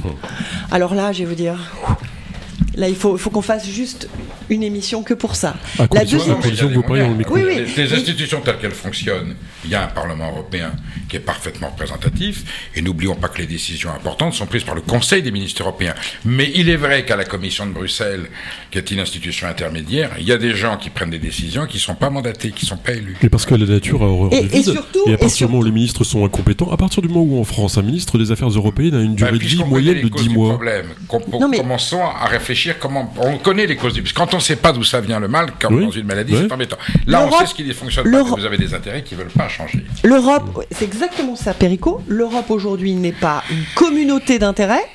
Alors 0.72 0.96
là, 0.96 1.12
je 1.12 1.20
vais 1.20 1.26
vous 1.26 1.36
dire. 1.36 1.58
Là, 2.78 2.88
il 2.88 2.96
faut, 2.96 3.18
faut 3.18 3.32
qu'on 3.32 3.42
fasse 3.42 3.68
juste 3.68 4.08
une 4.50 4.62
émission 4.62 5.02
que 5.02 5.16
pour 5.16 5.36
ça. 5.36 5.56
À 5.80 5.88
La 5.92 6.06
deuxième- 6.06 6.40
que 6.40 6.48
vous 6.48 6.94
le 6.94 7.16
micro. 7.16 7.34
Oui, 7.36 7.42
oui. 7.46 7.66
Les, 7.76 7.86
les 7.86 7.94
institutions 7.94 8.40
telles 8.42 8.60
qu'elles 8.60 8.72
fonctionnent, 8.72 9.34
il 9.66 9.72
y 9.72 9.76
a 9.76 9.84
un 9.84 9.88
Parlement 9.88 10.30
européen 10.30 10.72
qui 11.10 11.16
est 11.16 11.20
parfaitement 11.22 11.70
représentatif, 11.70 12.44
et 12.76 12.82
n'oublions 12.84 13.16
pas 13.16 13.30
que 13.30 13.40
les 13.40 13.48
décisions 13.48 13.90
importantes 13.90 14.34
sont 14.36 14.46
prises 14.46 14.64
par 14.64 14.76
le 14.76 14.82
Conseil 14.82 15.24
des 15.24 15.32
ministres 15.32 15.64
européens. 15.64 15.96
Mais 16.24 16.52
il 16.54 16.70
est 16.70 16.76
vrai 16.76 17.04
qu'à 17.04 17.16
la 17.16 17.24
Commission 17.26 17.66
de 17.66 17.72
Bruxelles, 17.72 18.28
qui 18.70 18.78
est 18.78 18.92
une 18.92 19.00
institution 19.00 19.48
intermédiaire, 19.48 20.12
il 20.20 20.26
y 20.28 20.32
a 20.32 20.38
des 20.38 20.54
gens 20.56 20.78
qui 20.78 20.90
prennent 20.92 21.10
des 21.10 21.18
décisions 21.20 21.66
qui 21.66 21.78
ne 21.78 21.82
sont 21.82 21.96
pas 21.96 22.10
mandatés, 22.12 22.52
qui 22.52 22.66
ne 22.66 22.70
sont 22.70 22.78
pas 22.78 22.92
élus. 22.94 23.18
Mais 23.24 23.30
parce 23.30 23.46
que 23.48 23.56
la 23.56 23.66
nature 23.66 24.04
a 24.04 24.06
horreur 24.08 24.34
Et- 24.34 24.42
du 24.42 24.48
et 24.48 24.50
vide. 24.60 24.72
surtout- 24.72 25.04
et 25.08 25.12
à 25.12 25.14
et 25.14 25.18
partir 25.18 25.48
du 25.48 25.52
moment 25.54 25.64
où 25.64 25.66
les 25.66 25.72
ministres 25.72 26.04
sont 26.04 26.24
incompétents, 26.24 26.70
à 26.72 26.78
partir 26.78 27.02
du 27.02 27.08
moment 27.08 27.24
où 27.24 27.40
en 27.40 27.44
France, 27.44 27.78
un 27.80 27.82
ministre 27.82 28.20
des 28.20 28.32
Affaires 28.32 28.50
européennes 28.50 28.94
a 28.96 29.02
une 29.02 29.16
Bah, 29.16 29.28
durée 29.32 29.40
de 29.40 29.44
vie 29.46 29.64
moyenne 29.64 30.02
de 30.02 30.08
causes 30.10 30.22
10 30.22 30.28
du 30.30 30.36
mois. 30.36 30.50
problème, 30.50 30.86
Non, 31.40 31.48
mais- 31.50 31.58
Commençons 31.58 32.02
à 32.04 32.28
réfléchir 32.28 32.67
comment. 32.76 33.14
On 33.18 33.38
connaît 33.38 33.66
les 33.66 33.76
causes 33.76 33.94
du. 33.94 34.02
Parce 34.02 34.14
que 34.14 34.18
quand 34.20 34.34
on 34.34 34.38
ne 34.38 34.42
sait 34.42 34.56
pas 34.58 34.72
d'où 34.72 34.84
ça 34.84 35.02
vient 35.02 35.20
le 35.20 35.28
mal, 35.28 35.52
comme 35.60 35.76
Oui. 35.76 35.86
dans 35.86 35.92
une 35.92 36.06
maladie, 36.06 36.36
c'est 36.36 36.52
embêtant. 36.52 36.78
Là, 37.06 37.26
on 37.26 37.32
sait 37.40 37.46
ce 37.46 37.54
qui 37.54 37.64
ne 37.64 37.74
fonctionne 37.74 38.10
pas. 38.10 38.24
Vous 38.24 38.46
avez 38.46 38.58
des 38.58 38.74
intérêts 38.74 39.04
qui 39.04 39.16
ne 39.16 39.20
veulent 39.20 39.30
pas 39.32 39.48
changer. 39.48 39.84
L'Europe, 40.04 40.66
c'est 40.72 40.86
exactement 40.86 41.36
ça, 41.36 41.54
Perico. 41.54 42.02
L'Europe 42.08 42.50
aujourd'hui 42.50 42.94
n'est 42.94 43.12
pas 43.12 43.44
une 43.50 43.64
communauté 43.76 44.40
d'intérêts. 44.40 44.86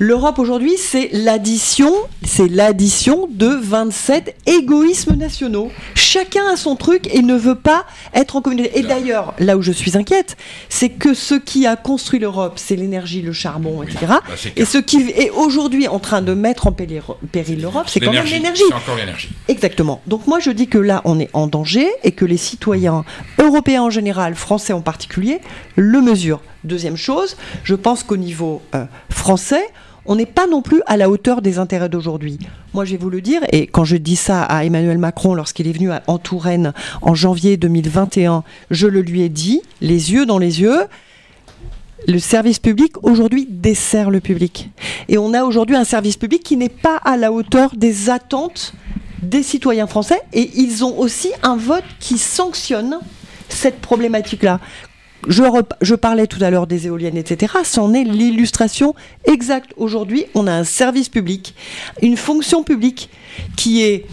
L'Europe 0.00 0.38
aujourd'hui, 0.38 0.76
c'est 0.78 1.10
l'addition, 1.12 1.92
c'est 2.24 2.46
l'addition 2.46 3.28
de 3.28 3.48
27 3.48 4.36
égoïsmes 4.46 5.16
nationaux. 5.16 5.72
Chacun 5.96 6.46
a 6.52 6.56
son 6.56 6.76
truc 6.76 7.12
et 7.12 7.20
ne 7.20 7.34
veut 7.34 7.56
pas 7.56 7.84
être 8.14 8.36
en 8.36 8.40
communauté. 8.40 8.78
Et 8.78 8.82
d'ailleurs, 8.82 9.34
là 9.40 9.56
où 9.56 9.62
je 9.62 9.72
suis 9.72 9.96
inquiète, 9.96 10.36
c'est 10.68 10.90
que 10.90 11.14
ce 11.14 11.34
qui 11.34 11.66
a 11.66 11.74
construit 11.74 12.20
l'Europe, 12.20 12.54
c'est 12.56 12.76
l'énergie, 12.76 13.22
le 13.22 13.32
charbon, 13.32 13.82
etc. 13.82 13.98
bah, 14.08 14.22
et 14.54 14.64
ce 14.64 14.78
qui 14.78 15.10
est 15.10 15.30
aujourd'hui 15.30 15.88
en 15.88 15.98
train 15.98 16.22
de 16.22 16.32
mettre 16.32 16.68
en 16.68 16.72
péril 16.72 17.02
péril 17.32 17.60
l'Europe, 17.60 17.86
c'est 17.88 17.98
quand 17.98 18.12
même 18.12 18.24
l'énergie. 18.24 18.62
C'est 18.68 18.74
encore 18.74 18.96
l'énergie. 18.96 19.30
Exactement. 19.48 20.00
Donc 20.06 20.28
moi 20.28 20.38
je 20.38 20.50
dis 20.50 20.68
que 20.68 20.78
là 20.78 21.02
on 21.06 21.18
est 21.18 21.30
en 21.32 21.48
danger 21.48 21.88
et 22.04 22.12
que 22.12 22.24
les 22.24 22.36
citoyens 22.36 23.04
européens 23.38 23.82
en 23.82 23.90
général, 23.90 24.36
français 24.36 24.72
en 24.72 24.80
particulier, 24.80 25.40
le 25.74 26.00
mesurent. 26.00 26.42
Deuxième 26.64 26.96
chose, 26.96 27.36
je 27.64 27.74
pense 27.74 28.02
qu'au 28.02 28.16
niveau 28.16 28.62
euh, 28.74 28.84
français, 29.10 29.64
on 30.08 30.16
n'est 30.16 30.26
pas 30.26 30.46
non 30.48 30.62
plus 30.62 30.82
à 30.86 30.96
la 30.96 31.08
hauteur 31.10 31.42
des 31.42 31.58
intérêts 31.58 31.88
d'aujourd'hui. 31.88 32.38
Moi 32.74 32.84
je 32.84 32.92
vais 32.92 32.96
vous 32.96 33.10
le 33.10 33.20
dire, 33.20 33.40
et 33.52 33.66
quand 33.66 33.84
je 33.84 33.96
dis 33.96 34.16
ça 34.16 34.42
à 34.42 34.64
Emmanuel 34.64 34.98
Macron 34.98 35.34
lorsqu'il 35.34 35.68
est 35.68 35.72
venu 35.72 35.92
à- 35.92 36.02
en 36.06 36.18
Touraine 36.18 36.72
en 37.02 37.14
janvier 37.14 37.56
2021, 37.56 38.42
je 38.70 38.86
le 38.86 39.02
lui 39.02 39.22
ai 39.22 39.28
dit, 39.28 39.60
les 39.80 40.12
yeux 40.12 40.26
dans 40.26 40.38
les 40.38 40.60
yeux, 40.60 40.78
le 42.06 42.18
service 42.18 42.58
public 42.58 42.92
aujourd'hui 43.02 43.46
dessert 43.50 44.10
le 44.10 44.20
public. 44.20 44.70
Et 45.08 45.18
on 45.18 45.34
a 45.34 45.42
aujourd'hui 45.44 45.76
un 45.76 45.84
service 45.84 46.16
public 46.16 46.42
qui 46.42 46.56
n'est 46.56 46.68
pas 46.68 46.96
à 47.04 47.16
la 47.16 47.32
hauteur 47.32 47.72
des 47.76 48.08
attentes 48.08 48.72
des 49.22 49.42
citoyens 49.42 49.88
français 49.88 50.20
et 50.32 50.48
ils 50.54 50.84
ont 50.84 50.96
aussi 50.98 51.30
un 51.42 51.56
vote 51.56 51.82
qui 51.98 52.18
sanctionne 52.18 52.98
cette 53.48 53.80
problématique-là. 53.80 54.60
Je, 55.26 55.94
parlais 55.94 56.26
tout 56.26 56.42
à 56.42 56.50
l'heure 56.50 56.66
des 56.66 56.86
éoliennes, 56.86 57.16
etc. 57.16 57.54
C'en 57.64 57.92
est 57.92 58.04
l'illustration 58.04 58.94
exacte. 59.24 59.72
Aujourd'hui, 59.76 60.26
on 60.34 60.46
a 60.46 60.52
un 60.52 60.64
service 60.64 61.08
public, 61.08 61.54
une 62.02 62.16
fonction 62.16 62.62
publique 62.62 63.10
qui 63.56 63.82
est 63.82 64.06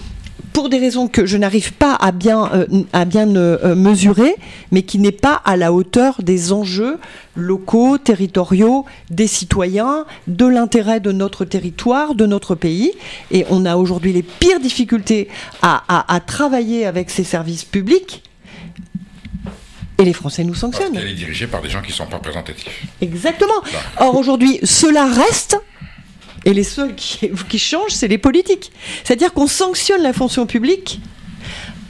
pour 0.52 0.70
des 0.70 0.80
raisons 0.80 1.10
que 1.10 1.26
je 1.26 1.36
n'arrive 1.36 1.74
pas 1.74 1.96
à 1.96 2.14
bien, 2.14 2.50
euh, 2.54 2.66
euh, 2.96 3.76
mesurer, 3.76 4.36
mais 4.72 4.84
qui 4.84 5.00
n'est 5.00 5.12
pas 5.12 5.42
à 5.44 5.58
la 5.58 5.74
hauteur 5.74 6.22
des 6.24 6.54
enjeux 6.54 6.98
locaux, 7.36 7.98
territoriaux, 7.98 8.86
des 9.10 9.28
citoyens, 9.28 10.06
de 10.28 10.46
l'intérêt 10.46 11.02
de 11.02 11.12
notre 11.12 11.44
territoire, 11.44 12.16
de 12.16 12.26
notre 12.26 12.56
pays. 12.56 12.94
Et 13.32 13.46
on 13.50 13.66
a 13.66 13.76
aujourd'hui 13.76 14.14
les 14.14 14.24
pires 14.24 14.62
difficultés 14.62 15.28
à 15.62 16.20
travailler 16.26 16.86
avec 16.86 17.10
ces 17.10 17.26
services 17.26 17.66
publics. 17.66 18.25
Et 19.98 20.04
les 20.04 20.14
Français 20.14 20.44
nous 20.44 20.50
Parce 20.52 20.62
sanctionnent. 20.62 20.94
qu'elle 20.94 21.08
est 21.08 21.14
dirigée 21.14 21.48
par 21.48 21.62
des 21.62 21.70
gens 21.70 21.82
qui 21.82 21.90
ne 21.90 21.94
sont 21.96 22.06
pas 22.06 22.18
représentatifs. 22.18 22.84
Exactement. 23.02 23.54
Or 24.00 24.16
aujourd'hui, 24.16 24.60
cela 24.64 25.06
reste. 25.06 25.58
Et 26.44 26.54
les 26.54 26.64
seuls 26.64 26.96
qui, 26.96 27.30
qui 27.50 27.60
changent, 27.60 27.92
c'est 27.92 28.08
les 28.08 28.18
politiques. 28.18 28.72
C'est-à-dire 29.04 29.34
qu'on 29.34 29.48
sanctionne 29.48 30.02
la 30.04 30.14
fonction 30.14 30.46
publique 30.46 31.00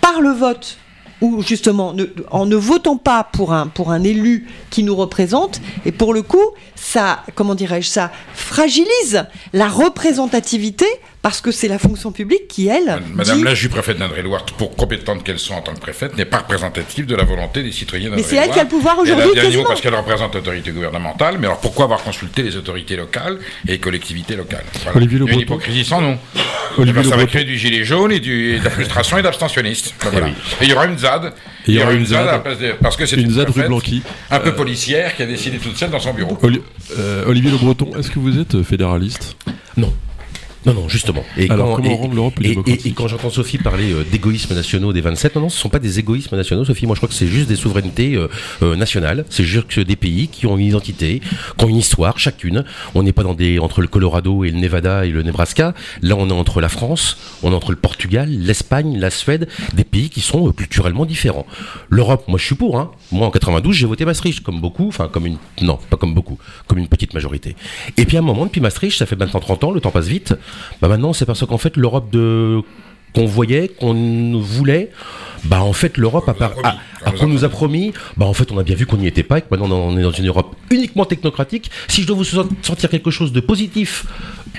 par 0.01 0.21
le 0.21 0.29
vote, 0.29 0.77
ou 1.21 1.41
justement 1.41 1.93
ne- 1.93 2.05
en 2.29 2.45
ne 2.45 2.55
votant 2.55 2.97
pas 2.97 3.23
pour 3.23 3.53
un, 3.53 3.67
pour 3.67 3.91
un 3.91 4.03
élu 4.03 4.47
qui 4.69 4.83
nous 4.83 4.95
représente. 4.95 5.59
Et 5.85 5.91
pour 5.91 6.13
le 6.13 6.21
coup, 6.21 6.43
ça, 6.75 7.23
comment 7.33 7.55
dirais-je, 7.55 7.87
ça 7.87 8.11
fragilise 8.35 9.25
la 9.51 9.67
représentativité 9.67 10.85
parce 11.25 11.41
que 11.41 11.49
c'est 11.49 11.67
la 11.67 11.79
fonction 11.79 12.11
publique 12.11 12.47
qui, 12.47 12.67
elle, 12.67 13.01
Madame 13.15 13.37
dit- 13.39 13.43
la 13.43 13.55
juge 13.55 13.71
préfète 13.71 13.97
d'Indre-et-Loire, 13.97 14.45
pour 14.59 14.75
compétente 14.75 15.23
qu'elle 15.23 15.39
soit 15.39 15.55
en 15.55 15.61
tant 15.61 15.73
que 15.73 15.79
préfète, 15.79 16.15
n'est 16.15 16.23
pas 16.25 16.37
représentative 16.37 17.07
de 17.07 17.15
la 17.15 17.23
volonté 17.23 17.63
des 17.63 17.71
citoyens 17.71 18.11
Mais 18.15 18.21
c'est 18.21 18.35
elle 18.35 18.51
qui 18.51 18.59
a 18.59 18.63
le 18.63 18.69
pouvoir 18.69 18.97
elle 18.97 19.11
aujourd'hui, 19.13 19.33
quasiment. 19.33 19.63
parce 19.63 19.81
qu'elle 19.81 19.95
représente 19.95 20.35
l'autorité 20.35 20.69
gouvernementale, 20.69 21.37
mais 21.39 21.47
alors 21.47 21.59
pourquoi 21.59 21.85
avoir 21.85 22.03
consulté 22.03 22.43
les 22.43 22.55
autorités 22.57 22.95
locales 22.95 23.39
et 23.67 23.71
les 23.71 23.79
collectivités 23.79 24.35
locales? 24.35 24.65
Voilà. 24.83 24.97
Olivier 24.97 25.17
Le 25.17 25.25
Il 25.25 25.27
y 25.29 25.31
a 25.31 25.33
une 25.33 25.39
Breton. 25.39 25.53
hypocrisie 25.55 25.83
sans 25.83 25.99
nom. 25.99 26.19
Olivier 26.77 27.01
Eh 27.03 27.09
ça 27.09 27.15
va 27.17 27.25
créer 27.25 27.43
du 27.43 27.57
gilet 27.57 27.83
jaune 27.83 28.11
et, 28.11 28.19
du, 28.19 28.53
et 28.53 28.59
de 28.59 28.63
la 28.63 28.69
frustration 28.69 29.17
et 29.17 29.23
d'abstentionnistes. 29.23 29.95
Voilà. 30.01 30.27
oui. 30.27 30.33
Et 30.61 30.65
il 30.65 30.69
y 30.69 30.73
aura 30.73 30.85
une 30.85 30.99
ZAD. 30.99 31.33
il 31.65 31.73
y 31.73 31.81
aura 31.81 31.93
une 31.93 32.05
ZAD. 32.05 32.43
de- 32.59 32.73
parce 32.83 32.95
que 32.97 33.07
c'est 33.07 33.15
Une 33.15 33.31
ZAD 33.31 33.49
rue 33.49 33.63
Blanqui. 33.63 34.03
Un 34.29 34.41
peu 34.41 34.53
policière 34.53 35.15
qui 35.15 35.23
a 35.23 35.25
décidé 35.25 35.57
toute 35.57 35.75
seule 35.75 35.89
dans 35.89 35.99
son 35.99 36.13
bureau. 36.13 36.37
Oli- 36.43 36.61
euh, 36.99 37.23
Olivier 37.25 37.49
Le 37.49 37.57
Breton, 37.57 37.89
est-ce 37.97 38.11
que 38.11 38.19
vous 38.19 38.37
êtes 38.37 38.61
fédéraliste? 38.61 39.35
Non. 39.75 39.91
Non, 40.65 40.73
non, 40.73 40.89
justement. 40.89 41.23
Et 41.37 41.49
Alors, 41.49 41.67
quand, 41.69 41.75
comment 41.77 41.91
et- 41.91 41.95
rendre 41.95 42.15
l'Europe 42.15 42.35
plus 42.35 42.45
et- 42.45 42.49
démocratique 42.49 42.85
et, 42.85 42.89
et 42.89 42.93
quand 42.93 43.07
j'entends 43.07 43.29
Sophie 43.29 43.57
parler 43.57 43.91
euh, 43.91 44.03
d'égoïsmes 44.11 44.55
nationaux 44.55 44.93
des 44.93 45.01
27, 45.01 45.35
non, 45.35 45.41
non, 45.43 45.49
ce 45.49 45.57
ne 45.57 45.61
sont 45.61 45.69
pas 45.69 45.79
des 45.79 45.99
égoïsmes 45.99 46.35
nationaux, 46.35 46.65
Sophie. 46.65 46.85
Moi, 46.87 46.95
je 46.95 46.99
crois 46.99 47.09
que 47.09 47.15
c'est 47.15 47.27
juste 47.27 47.47
des 47.47 47.55
souverainetés 47.55 48.15
euh, 48.15 48.27
euh, 48.63 48.75
nationales. 48.75 49.25
C'est 49.29 49.43
juste 49.43 49.79
des 49.79 49.95
pays 49.95 50.27
qui 50.27 50.47
ont 50.47 50.57
une 50.57 50.65
identité, 50.65 51.21
qui 51.57 51.65
ont 51.65 51.67
une 51.69 51.77
histoire, 51.77 52.17
chacune. 52.19 52.63
On 52.95 53.03
n'est 53.03 53.11
pas 53.13 53.23
dans 53.23 53.33
des 53.35 53.59
entre 53.59 53.81
le 53.81 53.87
Colorado 53.87 54.43
et 54.43 54.49
le 54.51 54.57
Nevada 54.57 55.05
et 55.05 55.09
le 55.09 55.21
Nebraska. 55.23 55.73
Là, 56.01 56.15
on 56.17 56.29
est 56.29 56.33
entre 56.33 56.61
la 56.61 56.69
France, 56.69 57.17
on 57.43 57.51
est 57.51 57.55
entre 57.55 57.71
le 57.71 57.77
Portugal, 57.77 58.29
l'Espagne, 58.29 58.97
la 58.99 59.09
Suède, 59.11 59.47
des 59.73 59.83
pays 59.83 60.09
qui 60.09 60.21
sont 60.21 60.47
euh, 60.47 60.51
culturellement 60.51 61.05
différents. 61.05 61.45
L'Europe, 61.89 62.23
moi, 62.27 62.39
je 62.39 62.45
suis 62.45 62.55
pour. 62.55 62.79
Hein. 62.79 62.91
Moi, 63.11 63.27
en 63.27 63.31
92, 63.31 63.75
j'ai 63.75 63.85
voté 63.87 64.05
Maastricht, 64.05 64.41
comme 64.43 64.61
beaucoup, 64.61 64.87
enfin, 64.87 65.07
comme 65.11 65.25
une, 65.27 65.37
non, 65.61 65.77
pas 65.89 65.97
comme 65.97 66.13
beaucoup, 66.13 66.37
comme 66.67 66.79
une 66.79 66.87
petite 66.87 67.13
majorité. 67.13 67.55
Et 67.97 68.05
puis, 68.05 68.17
à 68.17 68.21
un 68.21 68.23
moment, 68.23 68.45
depuis 68.45 68.61
Maastricht, 68.61 68.97
ça 68.97 69.05
fait 69.05 69.15
maintenant 69.15 69.39
30 69.39 69.63
ans, 69.65 69.71
le 69.71 69.79
temps 69.79 69.91
passe 69.91 70.07
vite. 70.07 70.33
Bah, 70.81 70.87
maintenant, 70.87 71.13
c'est 71.13 71.25
parce 71.25 71.45
qu'en 71.45 71.57
fait, 71.57 71.77
l'Europe 71.77 72.09
de 72.09 72.61
qu'on 73.15 73.25
voyait, 73.25 73.69
qu'on 73.69 74.39
voulait, 74.39 74.91
bah 75.45 75.61
en 75.61 75.73
fait 75.73 75.97
l'Europe 75.97 76.29
qu'on 77.19 77.27
nous 77.27 77.43
a 77.45 77.49
promis, 77.49 77.93
bah 78.17 78.25
en 78.25 78.33
fait 78.33 78.51
on 78.51 78.57
a 78.57 78.63
bien 78.63 78.75
vu 78.75 78.85
qu'on 78.87 78.97
n'y 78.97 79.07
était 79.07 79.21
pas 79.23 79.37
et 79.37 79.41
que 79.41 79.47
maintenant 79.51 79.75
on 79.77 79.97
est 79.97 80.01
dans 80.01 80.11
une 80.11 80.27
Europe 80.27 80.55
uniquement 80.71 81.05
technocratique. 81.05 81.69
Si 81.87 82.01
je 82.01 82.07
dois 82.07 82.15
vous 82.15 82.23
sortir 82.23 82.89
quelque 82.89 83.11
chose 83.11 83.31
de 83.31 83.39
positif, 83.39 84.05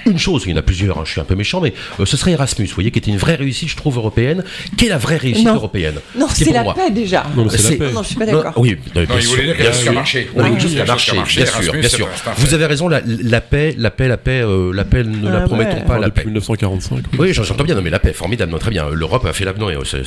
une 0.07 0.19
chose, 0.19 0.45
il 0.47 0.53
y 0.53 0.55
en 0.55 0.59
a 0.59 0.63
plusieurs, 0.63 0.99
hein, 0.99 1.03
je 1.05 1.11
suis 1.11 1.21
un 1.21 1.25
peu 1.25 1.35
méchant, 1.35 1.61
mais 1.61 1.73
euh, 1.99 2.07
ce 2.07 2.17
serait 2.17 2.33
Erasmus, 2.33 2.67
vous 2.67 2.75
voyez, 2.75 2.93
qui 2.93 2.99
était 3.01 3.11
une 3.11 3.17
vraie 3.17 3.35
réussite, 3.35 3.69
je 3.71 3.77
trouve, 3.77 3.97
européenne. 3.97 4.45
Quelle 4.77 4.89
est 4.89 4.91
la 4.91 4.99
vraie 4.99 5.17
réussite 5.17 5.47
Non. 5.47 5.55
européenne? 5.57 5.95
Non, 6.17 6.29
c'est 6.33 6.53
la 6.53 6.63
moi. 6.63 6.75
paix 6.75 6.91
déjà. 6.93 7.25
Non, 7.37 7.49
c'est 7.49 7.79
la 7.79 7.87
paix. 7.87 7.93
Non, 7.93 8.03
je 8.05 8.09
suis 8.09 8.17
pas 8.17 8.27
d'accord. 8.27 8.53
oui, 8.57 8.77
bien 8.95 9.05
Non, 9.09 9.21
sûr, 9.21 9.43
bien 9.59 9.73
sûr. 9.73 9.93
marché. 9.93 10.31
Oui, 10.37 10.45
Oui, 10.45 10.51
marché, 10.87 11.17
marché. 11.17 11.43
bien 11.43 11.47
sûr, 11.51 11.73
bien 11.73 11.83
c'est 11.83 11.89
sûr. 11.97 12.09
Vous 12.37 12.55
avez 12.55 12.67
raison, 12.67 12.87
la, 12.87 13.01
la 13.05 13.41
paix, 13.41 13.75
la 13.77 13.91
paix, 13.91 14.07
la 14.07 14.17
paix, 14.19 14.43
euh, 14.45 14.71
la 14.73 14.85
paix, 14.85 15.03
ne 15.03 15.29
la 15.29 15.39
Ah 15.39 15.41
promettons 15.41 15.79
ouais. 15.79 15.85
pas, 15.85 15.99
la 15.99 16.07
Depuis 16.07 16.21
paix. 16.23 16.27
1945. 16.27 16.95
oui. 16.97 17.03
Oui, 17.19 17.33
j'en- 17.33 17.43
j'entends 17.43 17.65
bien, 17.65 17.75
non 17.75 17.83
mais 17.83 17.91
la 17.91 17.99
paix, 17.99 18.13
formidable, 18.13 18.46
très 18.59 18.71
bien. 18.71 18.89
L'Europe 18.91 19.25
a 19.25 19.33
fait 19.33 19.45
l'avenant 19.45 19.71
et 19.71 19.77
euh, 19.77 19.85
c'est 19.85 20.05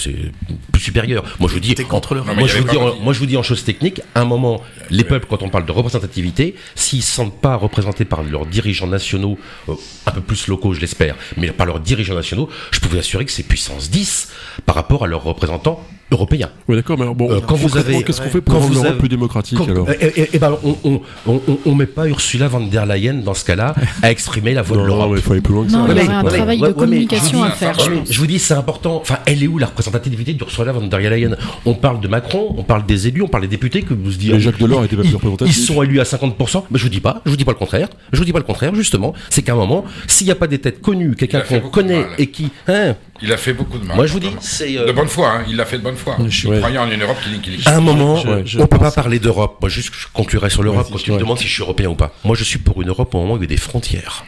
supérieur. 0.78 1.24
Moi 1.40 1.50
je 1.50 1.54
vous 1.56 1.60
dis, 1.60 1.76
contre 1.76 2.16
moi 2.16 2.48
je, 2.48 2.58
vous 2.58 2.68
dis 2.68 2.78
en, 2.78 2.96
moi 2.96 3.14
je 3.14 3.20
vous 3.20 3.26
dis 3.26 3.38
en 3.38 3.44
chose 3.44 3.64
technique, 3.64 4.02
à 4.16 4.22
un 4.22 4.26
moment, 4.26 4.62
les 4.90 5.04
peuples, 5.04 5.28
quand 5.30 5.44
on 5.44 5.50
parle 5.50 5.66
de 5.66 5.72
représentativité, 5.72 6.56
s'ils 6.76 7.00
ne 7.00 7.04
se 7.04 7.12
sentent 7.12 7.40
pas 7.42 7.56
représentés 7.56 8.06
par 8.06 8.24
leurs 8.24 8.46
dirigeants 8.46 8.88
nationaux, 8.88 9.38
euh, 9.68 9.74
un 10.06 10.12
peu 10.12 10.22
plus 10.22 10.48
locaux 10.48 10.74
je 10.74 10.80
l'espère, 10.80 11.16
mais 11.38 11.52
par 11.52 11.68
leurs 11.68 11.80
dirigeants 11.80 12.16
nationaux, 12.16 12.50
je 12.72 12.80
peux 12.80 12.88
vous 12.88 12.98
assurer 12.98 13.26
que 13.26 13.32
c'est 13.32 13.44
puissance 13.44 13.90
10 13.90 14.32
par 14.66 14.76
rapport 14.76 15.04
à 15.04 15.08
leurs 15.08 15.24
représentants 15.24 15.86
européen. 16.12 16.50
Oui, 16.68 16.76
d'accord, 16.76 16.98
mais 16.98 17.04
alors, 17.04 17.16
bon, 17.16 17.32
Euh, 17.32 17.40
quand 17.46 17.56
vous 17.56 17.78
avez- 17.78 18.02
qu'est-ce 18.04 18.22
qu'on 18.22 18.30
fait 18.30 18.42
pour 18.42 18.56
rendre 18.56 18.74
l'Europe 18.74 18.98
plus 18.98 19.10
démocratique 19.10 19.58
Quand- 19.58 19.68
alors? 19.70 19.88
Eh, 20.02 20.12
eh, 20.16 20.30
eh 20.34 20.40
ben, 20.40 20.58
on, 20.64 20.76
on, 20.84 21.02
on, 21.28 21.42
on- 21.48 21.60
on 21.66 21.76
met 21.76 21.86
pas 21.86 22.08
Ursula 22.08 22.48
von 22.48 22.62
der 22.66 22.86
Leyen 22.86 23.16
dans 23.16 23.34
ce 23.34 23.46
cas-là 23.46 23.76
à 24.02 24.12
exprimer 24.12 24.54
la 24.54 24.62
voix 24.62 24.78
Non, 24.78 24.84
de 24.84 24.88
non, 24.90 24.96
l'Europe. 24.96 25.12
mais 25.14 25.20
il 25.20 25.24
faut 25.24 25.32
aller 25.34 25.42
plus 25.42 25.54
loin 25.54 25.66
que 25.66 25.72
Non, 25.72 25.86
ça. 25.88 25.94
il 25.94 25.98
y 25.98 26.06
aurait 26.06 26.14
un 26.16 26.24
travail 26.24 26.60
ouais, 26.62 26.68
de 26.70 26.74
communication 26.74 27.44
je 27.44 27.48
à 27.48 27.52
faire. 27.52 27.80
je 27.80 27.86
je- 27.86 27.90
pense. 27.92 28.12
Je 28.12 28.20
vous 28.20 28.28
dis, 28.28 28.40
c'est 28.40 28.54
important. 28.54 28.98
Enfin, 29.02 29.18
elle 29.26 29.44
est 29.44 29.48
où 29.48 29.58
la 29.58 29.68
représentativité 29.68 30.34
d'Ursula 30.34 30.72
von 30.72 30.88
der 30.88 31.00
Leyen? 31.00 31.36
On 31.66 31.74
parle 31.76 32.00
de 32.02 32.08
Macron, 32.08 32.56
on 32.58 32.64
parle 32.64 32.86
des 32.86 33.08
élus, 33.08 33.22
on 33.22 33.28
parle 33.28 33.44
des 33.44 33.50
députés 33.50 33.82
que 33.84 33.94
vous 33.94 34.12
se 34.12 34.18
dites. 34.18 34.34
Mais 34.34 34.40
Jacques 34.40 34.60
Delors 34.60 34.84
était 34.86 34.96
pas 34.96 35.02
plus 35.04 35.12
Ils, 35.12 35.16
représentatif. 35.16 35.56
ils 35.58 35.62
sont 35.66 35.82
élus 35.84 36.00
à 36.00 36.04
50%. 36.06 36.66
Mais 36.72 36.78
je 36.80 36.84
vous 36.84 36.90
dis 36.90 37.00
pas, 37.02 37.22
je 37.26 37.32
vous 37.32 37.38
dis 37.38 37.46
pas 37.46 37.52
le 37.52 37.58
contraire. 37.58 37.88
Je 38.12 38.18
vous 38.18 38.26
dis 38.26 38.34
pas 38.34 38.40
le 38.40 38.46
contraire, 38.46 38.74
justement. 38.76 39.14
C'est 39.30 39.42
qu'à 39.42 39.54
un 39.54 39.58
moment, 39.58 39.86
s'il 40.08 40.26
n'y 40.26 40.32
a 40.32 40.36
pas 40.36 40.48
des 40.48 40.60
têtes 40.60 40.82
connues, 40.82 41.16
quelqu'un 41.16 41.40
a 41.40 41.42
qu'on 41.42 41.60
connaît 41.70 42.06
et 42.18 42.28
qui, 42.28 42.50
hein, 42.68 42.96
Il 43.22 43.32
a 43.34 43.38
fait 43.38 43.54
beaucoup 43.54 43.78
de 43.78 43.86
mal. 43.86 43.96
moi 43.98 44.06
je 44.06 44.14
vous 44.14 44.20
dis, 44.20 44.32
c'est 44.40 44.78
euh, 44.78 44.86
De 44.86 44.92
bonne 44.94 45.08
foi, 45.10 45.30
hein, 45.32 45.44
il 45.50 45.56
l'a 45.58 45.66
fait 45.66 45.78
de 45.78 45.84
bonne 45.84 45.98
foi. 45.98 46.18
Je- 46.28 46.48
Il 46.48 46.50
ouais. 46.52 46.58
croyait 46.60 46.78
en 46.78 46.90
une 46.90 47.02
Europe 47.02 47.18
qui 47.24 47.40
qui- 47.42 47.58
qui- 47.58 47.68
à 47.68 47.76
un 47.78 47.82
moment, 47.82 48.16
Je- 48.16 48.46
je 48.46 48.60
on 48.60 48.68
peut 48.68 48.78
pas 48.78 48.92
parler 48.92 49.20
d'Europe. 49.20 49.58
Moi, 49.62 49.70
juste, 49.70 49.92
je 49.94 50.08
conclurai 50.14 50.50
sur 50.50 50.64
l'Europe 50.64 50.88
quand 50.92 50.98
tu 51.00 51.12
me 51.12 51.18
demandes 51.18 51.38
si 51.40 51.48
je 51.48 51.54
suis 51.54 51.62
européen 51.62 51.90
ou 51.90 51.96
pas. 51.96 52.14
Moi, 52.24 52.36
je 52.36 52.44
suis 52.46 52.60
pour 52.60 52.82
une 52.82 52.90
Europe 52.90 53.14
au 53.14 53.20
moment 53.20 53.34
où 53.34 53.38
il 53.38 53.42
y 53.42 53.44
a 53.44 53.48
des 53.48 53.58
frontières. 53.58 54.26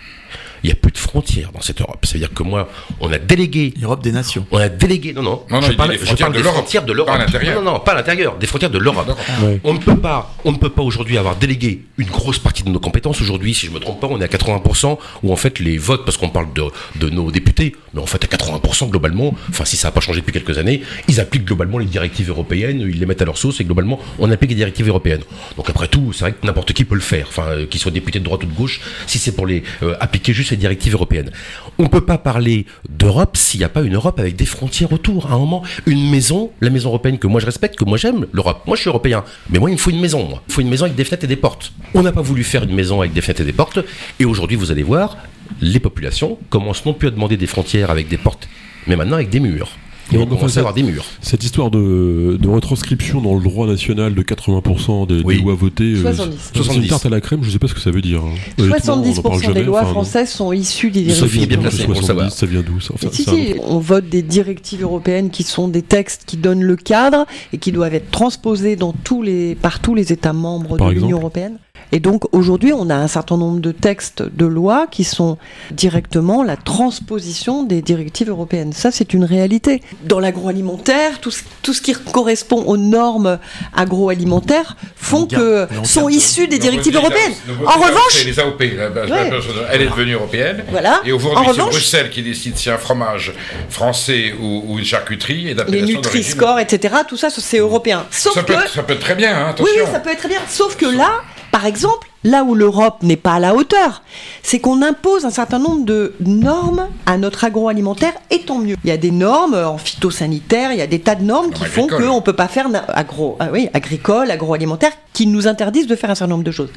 Il 0.64 0.68
n'y 0.68 0.74
a 0.74 0.76
plus 0.76 0.92
de 0.92 0.98
frontières 0.98 1.52
dans 1.52 1.62
cette 1.62 1.82
Europe. 1.82 2.00
C'est-à-dire 2.04 2.34
que 2.34 2.44
moi, 2.44 2.70
on 3.00 3.12
a 3.12 3.18
délégué 3.18 3.74
L'Europe 3.80 4.04
des 4.04 4.12
nations. 4.12 4.46
On 4.52 4.58
a 4.58 4.70
délégué, 4.70 5.14
non, 5.14 5.24
non, 5.24 5.44
Non, 5.50 5.62
non, 5.62 5.68
je 5.68 5.74
parle, 5.74 5.98
je 5.98 6.16
parle 6.16 6.34
de 6.34 6.38
des 6.38 6.44
frontières 6.44 6.86
de 6.86 6.94
l'Europe. 6.94 7.08
pas 7.14 7.16
à 7.16 7.26
l'intérieur. 7.26 7.56
Non, 7.56 7.62
non, 7.62 7.72
non, 7.74 7.80
pas 7.80 7.92
à 7.94 7.96
l'intérieur, 7.96 8.38
des 8.38 8.48
frontières 8.48 8.70
de 8.70 8.78
l'Europe. 8.78 9.18
Ouais. 9.44 9.60
On 9.64 9.74
ne 9.74 9.80
peut 9.80 9.98
pas, 9.98 10.36
on 10.46 10.52
ne 10.52 10.58
peut 10.58 10.70
pas 10.70 10.82
aujourd'hui 10.82 11.18
avoir 11.18 11.36
délégué 11.36 11.82
une 11.98 12.10
grosse 12.10 12.40
partie 12.40 12.64
de 12.64 12.70
nos 12.70 12.80
compétences. 12.80 13.22
Aujourd'hui, 13.22 13.54
si 13.54 13.68
je 13.68 13.72
me 13.72 13.80
trompe 13.80 14.00
pas, 14.00 14.08
on 14.08 14.20
est 14.20 14.24
à 14.24 14.28
80% 14.28 14.98
où 15.24 15.32
en 15.32 15.36
fait 15.36 15.60
les 15.60 15.78
votes, 15.78 16.06
parce 16.06 16.18
qu'on 16.18 16.30
parle 16.30 16.54
de, 16.54 16.64
de 17.00 17.10
nos 17.10 17.32
députés, 17.32 17.76
mais 17.94 18.02
en 18.02 18.06
fait 18.06 18.24
à 18.24 18.28
80% 18.28 18.90
globalement, 18.90 19.34
enfin 19.50 19.66
si 19.66 19.78
ça 19.78 19.88
n'a 19.88 19.92
pas 19.92 20.02
changé 20.02 20.22
depuis 20.22 20.34
quelques 20.34 20.58
années, 20.58 20.82
ils 21.08 21.20
appliquent 21.20 21.46
globalement 21.46 21.78
les 21.78 21.86
directives 21.86 22.30
européennes, 22.30 22.82
ils 22.82 23.00
les 23.00 23.06
mettent 23.06 23.22
à 23.22 23.26
leur 23.26 23.38
sauce 23.38 23.60
et 23.60 23.64
globalement 23.64 24.00
on 24.20 24.30
applique 24.32 24.52
les 24.52 24.56
directives 24.56 24.88
européennes. 24.88 25.22
Donc 25.58 25.70
après 25.70 25.88
tout, 25.88 26.14
c'est 26.14 26.22
vrai 26.22 26.32
que 26.34 26.46
n'importe 26.46 26.74
qui 26.74 26.86
peut 26.86 26.96
le 26.96 27.02
faire, 27.02 27.26
enfin 27.28 27.48
euh, 27.50 27.66
qu'il 27.66 27.80
soit 27.80 27.92
député 27.92 28.20
de 28.20 28.24
droite 28.24 28.44
ou 28.44 28.48
de 28.48 28.54
gauche, 28.54 28.82
si 29.08 29.18
c'est 29.20 29.34
pour 29.34 29.48
les 29.48 29.64
euh, 29.84 29.96
appliquer 30.00 30.34
juste 30.34 30.51
directives 30.56 30.94
européennes. 30.94 31.32
On 31.78 31.84
ne 31.84 31.88
peut 31.88 32.06
pas 32.06 32.18
parler 32.18 32.66
d'Europe 32.90 33.38
s'il 33.38 33.60
n'y 33.60 33.66
a 33.66 33.70
pas 33.70 33.82
une 33.82 33.96
Europe 33.96 34.20
avec 34.20 34.36
des 34.36 34.46
frontières 34.46 34.92
autour. 34.92 35.32
À 35.32 35.36
un 35.36 35.40
moment, 35.40 35.64
une 35.86 36.10
maison, 36.10 36.52
la 36.62 36.70
maison 36.70 36.90
européenne 36.90 37.18
que 37.18 37.28
moi 37.28 37.40
je 37.40 37.46
respecte, 37.46 37.76
que 37.76 37.86
moi 37.86 37.98
j'aime, 37.98 38.28
l'Europe. 38.32 38.64
Moi 38.68 38.76
je 38.76 38.82
suis 38.82 38.90
européen, 38.90 39.24
mais 39.50 39.60
moi 39.60 39.70
il 39.70 39.74
me 39.74 39.78
faut 39.78 39.92
une 39.92 40.02
maison. 40.02 40.28
Moi. 40.28 40.42
Il 40.48 40.54
faut 40.54 40.62
une 40.62 40.70
maison 40.70 40.86
avec 40.86 40.96
des 40.96 41.04
fenêtres 41.04 41.26
et 41.26 41.28
des 41.28 41.36
portes. 41.36 41.72
On 41.94 42.04
n'a 42.04 42.12
pas 42.12 42.22
voulu 42.22 42.44
faire 42.44 42.64
une 42.64 42.76
maison 42.76 43.02
avec 43.02 43.14
des 43.14 43.22
fenêtres 43.22 43.42
et 43.42 43.46
des 43.46 43.54
portes, 43.54 43.80
et 44.20 44.26
aujourd'hui 44.26 44.58
vous 44.58 44.72
allez 44.72 44.84
voir, 44.84 45.18
les 45.60 45.80
populations 45.80 46.38
commencent 46.50 46.86
non 46.86 46.94
plus 46.94 47.08
à 47.08 47.12
demander 47.12 47.38
des 47.38 47.48
frontières 47.48 47.92
avec 47.92 48.08
des 48.08 48.18
portes, 48.18 48.48
mais 48.88 48.96
maintenant 48.96 49.16
avec 49.16 49.30
des 49.30 49.40
murs. 49.40 49.78
Et 50.14 50.18
on 50.18 50.26
commence 50.26 50.58
à 50.58 50.60
avoir 50.60 50.74
des 50.74 50.84
murs. 50.84 51.06
Cette 51.22 51.44
histoire 51.44 51.72
de, 51.72 52.38
de 52.40 52.48
retranscription 52.50 53.22
dans 53.22 53.36
le 53.36 53.42
droit 53.44 53.68
national 53.68 54.14
de 54.14 54.22
80% 54.22 55.08
des, 55.08 55.24
des 55.24 55.36
lois 55.42 55.56
votées, 55.56 55.94
euh, 55.94 56.02
70. 56.02 56.38
c'est 56.54 56.58
une 56.58 56.64
70. 56.64 56.88
tarte 56.90 57.06
à 57.06 57.10
la 57.10 57.22
crème, 57.22 57.40
je 57.44 57.50
sais 57.50 57.60
pas 57.60 57.68
ce 57.68 57.74
que 57.74 57.80
ça 57.80 57.92
veut 57.92 58.02
dire. 58.02 58.22
hein. 58.24 58.34
Honnêtement, 58.60 58.96
on 59.04 59.10
en 59.10 59.22
parle 59.22 59.36
70% 59.36 59.40
des 59.40 59.46
jamais, 59.46 59.64
lois 59.64 59.82
enfin, 59.82 59.92
françaises 59.92 60.30
sont 60.32 60.52
issues 60.52 60.92
des 60.92 61.02
bien 61.04 61.14
directives. 61.16 61.60
placée 61.60 61.78
ce 61.78 61.84
pour 61.84 61.94
le 61.94 61.96
70, 61.96 62.08
savoir. 62.08 62.32
Ça 62.32 62.46
vient 62.46 62.62
d'où 62.62 62.80
ça 62.80 62.94
Enfin, 62.94 63.08
Si, 63.12 63.24
si, 63.24 63.56
on 63.64 63.80
vote 63.80 64.10
des 64.10 64.22
directives 64.22 64.82
européennes 64.84 65.30
qui 65.30 65.44
sont 65.44 65.68
des 65.68 65.82
textes 65.82 66.24
qui 66.26 66.38
donnent 66.38 66.64
le 66.64 66.76
cadre 66.76 67.26
et 67.54 67.58
qui 67.58 67.72
doivent 67.72 67.94
être 67.96 68.12
transposés 68.12 68.76
dans 68.76 68.94
tous 68.94 69.22
les, 69.22 69.56
par 69.56 69.80
tous 69.80 69.96
les 69.96 70.12
États 70.12 70.34
membres 70.34 70.78
Par 70.78 70.90
de 70.90 70.94
l'Union 70.96 71.18
européenne. 71.20 71.58
Et 71.94 72.00
donc 72.00 72.24
aujourd'hui, 72.34 72.72
on 72.72 72.90
a 72.90 72.96
un 72.96 73.08
certain 73.10 73.36
nombre 73.38 73.60
de 73.60 73.72
textes 73.74 74.24
de 74.24 74.46
loi 74.46 74.88
qui 74.90 75.04
sont 75.04 75.38
directement 75.72 76.42
la 76.42 76.56
transposition 76.56 77.64
des 77.64 77.82
directives 77.82 78.30
européennes. 78.30 78.72
Ça, 78.72 78.92
c'est 78.92 79.14
une 79.14 79.26
réalité. 79.26 79.82
Dans 80.06 80.20
l'agroalimentaire, 80.22 81.20
tout 81.20 81.32
ce, 81.32 81.42
tout 81.62 81.74
ce 81.74 81.82
qui 81.82 81.94
correspond 81.94 82.64
aux 82.64 82.78
normes 82.78 83.40
agroalimentaires 83.76 84.78
font 84.96 85.26
que 85.28 85.68
sont 85.84 86.08
issues 86.08 86.48
des 86.48 86.60
directives 86.60 86.96
européennes. 86.96 87.34
En 87.66 87.80
revanche, 87.80 88.24
les 88.26 88.40
AOP. 88.40 88.62
la 88.78 88.90
base- 88.90 89.12
Ouais. 89.12 89.30
Elle 89.72 89.82
est 89.82 89.90
devenue 89.90 90.14
européenne. 90.14 90.64
Voilà. 90.70 91.02
Et 91.04 91.12
aujourd'hui, 91.12 91.46
c'est 91.54 91.62
Bruxelles 91.62 92.10
qui 92.10 92.22
décide 92.24 92.56
si 92.58 92.70
un 92.70 92.78
fromage 92.78 93.34
français 93.70 94.34
ou, 94.40 94.64
ou 94.68 94.80
une 94.80 94.86
charcuterie 94.86 95.46
est 95.46 95.50
les 95.50 95.54
d'appellation 95.56 95.86
d'origine. 96.02 96.22
Nutri-Score, 96.22 96.60
etc., 96.60 96.96
tout 97.08 97.18
ça, 97.18 97.30
c'est 97.30 97.58
européen. 97.58 98.06
Sauf 98.12 98.34
Ça 98.34 98.42
que 98.44 98.48
peut, 98.48 98.54
être, 98.54 98.70
ça 98.74 98.84
peut 98.84 98.94
être 98.94 99.00
très 99.02 99.16
bien, 99.16 99.36
hein, 99.36 99.44
Oui, 99.48 99.50
attention. 99.52 99.74
oui, 99.86 99.92
ça 99.92 100.00
peut 100.00 100.12
être 100.12 100.20
très 100.20 100.30
bien. 100.30 100.40
Sauf 100.48 100.78
que 100.78 100.86
là, 100.86 101.22
par 101.52 101.66
exemple, 101.66 102.08
là 102.24 102.44
où 102.44 102.56
l'Europe 102.56 103.04
n'est 103.04 103.18
pas 103.18 103.34
à 103.34 103.40
la 103.40 103.54
hauteur, 103.54 104.04
c'est 104.42 104.60
qu'on 104.60 104.82
impose 104.82 105.26
un 105.26 105.32
certain 105.32 105.60
nombre 105.60 105.86
de 105.86 106.14
normes 106.26 106.88
à 107.06 107.18
notre 107.18 107.44
agroalimentaire, 107.44 108.14
et 108.30 108.40
tant 108.40 108.60
mieux. 108.60 108.76
Il 108.84 108.90
y 108.90 108.94
a 108.94 108.98
des 108.98 109.12
normes 109.12 109.56
en 109.56 109.78
phytosanitaire, 109.78 110.72
il 110.72 110.80
y 110.80 110.82
a 110.82 110.88
des 110.88 111.00
tas 111.00 111.16
de 111.16 111.24
normes 111.24 111.52
qui 111.52 111.66
font 111.66 111.88
qu'on 111.88 112.16
ne 112.16 112.22
peut 112.22 112.34
pas 112.34 112.48
faire 112.48 112.68
agro, 112.88 113.36
ah 113.40 113.50
oui, 113.52 113.70
agricole, 113.74 114.32
agroalimentaire, 114.32 114.94
qui 115.14 115.28
nous 115.28 115.48
interdisent 115.48 115.88
de 115.88 115.96
faire 115.96 116.10
un 116.10 116.16
certain 116.16 116.32
nombre 116.32 116.46
de 116.46 116.52
choses. 116.52 116.70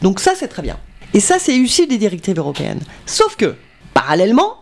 Donc 0.00 0.18
ça, 0.18 0.32
c'est 0.34 0.48
très 0.48 0.62
bien. 0.62 0.78
Et 1.14 1.20
ça, 1.20 1.38
c'est 1.38 1.54
issu 1.54 1.86
des 1.86 1.98
directives 1.98 2.38
européennes. 2.38 2.80
Sauf 3.04 3.36
que, 3.36 3.54
parallèlement, 3.92 4.56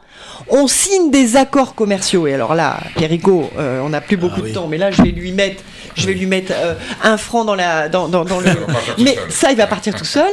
on 0.48 0.66
signe 0.66 1.10
des 1.10 1.36
accords 1.36 1.74
commerciaux. 1.74 2.26
Et 2.26 2.34
alors 2.34 2.54
là, 2.54 2.78
Perico, 2.96 3.48
euh, 3.58 3.80
on 3.82 3.90
n'a 3.90 4.00
plus 4.00 4.16
beaucoup 4.16 4.40
oui. 4.42 4.50
de 4.50 4.54
temps, 4.54 4.66
mais 4.66 4.78
là, 4.78 4.90
je 4.90 5.02
vais 5.02 5.10
lui 5.10 5.32
mettre, 5.32 5.62
je 5.94 6.06
vais 6.06 6.14
lui 6.14 6.26
mettre 6.26 6.52
euh, 6.54 6.74
un 7.02 7.16
franc 7.16 7.44
dans, 7.44 7.54
la, 7.54 7.88
dans, 7.88 8.08
dans, 8.08 8.24
dans 8.24 8.40
le. 8.40 8.50
Mais 8.98 9.16
ça, 9.28 9.50
il 9.50 9.56
va 9.56 9.66
partir 9.66 9.94
tout 9.94 10.04
seul. 10.04 10.30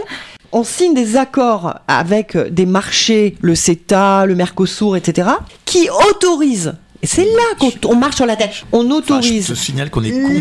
On 0.51 0.63
signe 0.63 0.93
des 0.93 1.17
accords 1.17 1.75
avec 1.87 2.35
euh, 2.35 2.49
des 2.49 2.65
marchés, 2.65 3.35
le 3.41 3.55
CETA, 3.55 4.25
le 4.25 4.35
Mercosur, 4.35 4.95
etc., 4.95 5.29
qui 5.65 5.89
autorisent. 6.09 6.75
Et 7.01 7.07
c'est 7.07 7.25
là 7.25 7.43
qu'on 7.59 7.71
on 7.85 7.95
marche 7.95 8.15
sur 8.15 8.25
la 8.25 8.35
tête. 8.35 8.63
On 8.71 8.89
autorise 8.89 9.53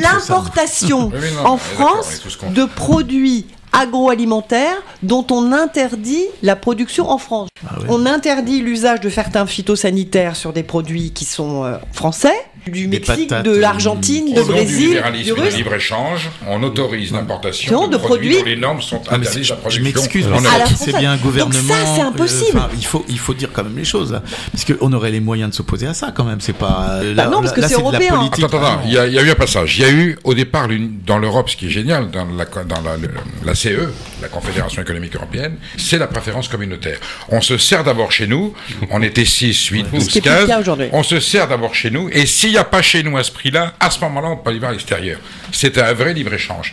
l'importation 0.00 1.08
Oui, 1.14 1.28
en 1.44 1.58
France 1.58 2.22
de 2.54 2.64
produits 2.64 3.46
agroalimentaires 3.72 4.82
dont 5.02 5.26
on 5.30 5.52
interdit 5.52 6.24
la 6.42 6.56
production 6.56 7.10
en 7.10 7.18
France. 7.18 7.48
Ah. 7.66 7.76
On 7.88 8.06
interdit 8.06 8.60
l'usage 8.60 9.00
de 9.00 9.10
certains 9.10 9.46
phytosanitaires 9.46 10.34
sur 10.34 10.52
des 10.52 10.62
produits 10.62 11.12
qui 11.12 11.26
sont 11.26 11.64
euh, 11.64 11.76
français, 11.92 12.34
du 12.70 12.88
Mexique, 12.88 13.28
patates, 13.28 13.44
de 13.46 13.56
l'Argentine, 13.56 14.34
de 14.34 14.42
du 14.42 14.48
Brésil, 14.48 14.78
du 14.78 14.86
libéralisme 14.88 15.34
et 15.36 15.40
Russe. 15.40 15.50
du 15.54 15.62
libre-échange, 15.62 16.30
on 16.48 16.62
autorise 16.62 17.12
l'importation 17.12 17.86
de, 17.86 17.92
de 17.92 17.96
produits 17.98 18.28
produits- 18.30 18.38
dont 18.40 18.44
les 18.44 18.56
normes 18.56 18.82
sont 18.82 19.00
Ah, 19.08 19.14
interdites 19.14 19.36
à 19.36 19.38
la 19.38 19.42
je 19.42 19.54
production. 19.54 19.82
m'excuse, 19.84 20.26
c'est 20.76 20.96
bien 20.98 21.12
un 21.12 21.14
Donc 21.16 21.22
gouvernement. 21.24 21.74
ça, 21.74 21.94
c'est 21.94 22.00
impossible. 22.02 22.56
euh, 22.58 22.60
enfin, 22.60 22.68
il, 22.76 22.84
faut, 22.84 23.04
il 23.08 23.18
faut 23.18 23.34
dire 23.34 23.50
quand 23.52 23.62
même 23.62 23.76
les 23.76 23.84
choses. 23.84 24.14
hein. 24.14 24.22
Parce 24.52 24.64
qu'on 24.64 24.92
aurait 24.92 25.10
les 25.12 25.20
moyens 25.20 25.50
de 25.50 25.54
s'opposer 25.54 25.86
à 25.86 25.94
ça 25.94 26.12
quand 26.14 26.24
même. 26.24 26.40
C'est 26.40 26.52
pas. 26.54 26.98
euh, 27.02 27.14
Bah 27.14 27.24
là- 27.24 27.30
non, 27.30 27.40
parce 27.40 27.52
que 27.52 27.60
là, 27.60 27.68
c'est 27.68 27.74
de 27.76 27.82
la 27.82 27.88
européen. 27.88 28.16
politique. 28.16 28.44
Attends, 28.44 28.58
attends, 28.58 28.66
attends, 28.66 28.80
il 28.86 28.92
y, 28.92 28.98
a, 28.98 29.06
il 29.06 29.12
y 29.14 29.18
a 29.18 29.22
eu 29.22 29.30
un 29.30 29.34
passage. 29.34 29.78
Il 29.78 29.82
y 29.82 29.84
a 29.84 29.90
eu 29.92 30.18
au 30.24 30.34
départ 30.34 30.68
dans 31.06 31.18
l'Europe, 31.18 31.50
ce 31.50 31.56
qui 31.56 31.66
est 31.66 31.70
génial, 31.70 32.10
dans 32.10 32.24
la, 32.26 32.44
dans 32.64 32.80
la, 32.82 32.96
le- 32.96 33.10
la 33.44 33.54
CE, 33.54 33.90
la 34.22 34.28
Confédération 34.28 34.82
économique 34.82 35.14
européenne, 35.14 35.56
c'est 35.76 35.98
la 35.98 36.06
préférence 36.08 36.48
communautaire. 36.48 36.98
On 37.28 37.40
se 37.40 37.58
sert 37.58 37.84
d'abord 37.84 38.10
chez 38.10 38.26
nous, 38.26 38.54
on 38.90 39.02
était 39.02 39.24
6, 39.24 39.66
8, 39.66 39.86
Ce 39.86 39.96
12, 39.96 40.08
qui 40.08 40.18
est 40.18 40.20
plus 40.22 40.30
le 40.30 40.36
15, 40.38 40.46
cas 40.48 40.60
aujourd'hui. 40.60 40.86
on 40.92 41.02
se 41.02 41.20
sert 41.20 41.46
d'abord 41.48 41.74
chez 41.74 41.90
nous, 41.90 42.08
et 42.12 42.26
s'il 42.26 42.55
n'y 42.56 42.62
a 42.62 42.64
pas 42.64 42.82
chez 42.82 43.02
nous 43.02 43.16
à 43.16 43.22
ce 43.22 43.32
prix-là, 43.32 43.74
à 43.78 43.90
ce 43.90 44.00
moment-là, 44.00 44.28
on 44.28 44.36
peut 44.36 44.50
aller 44.50 44.58
vers 44.58 44.70
l'extérieur. 44.70 45.20
C'est 45.52 45.78
un 45.78 45.92
vrai 45.92 46.14
libre-échange. 46.14 46.72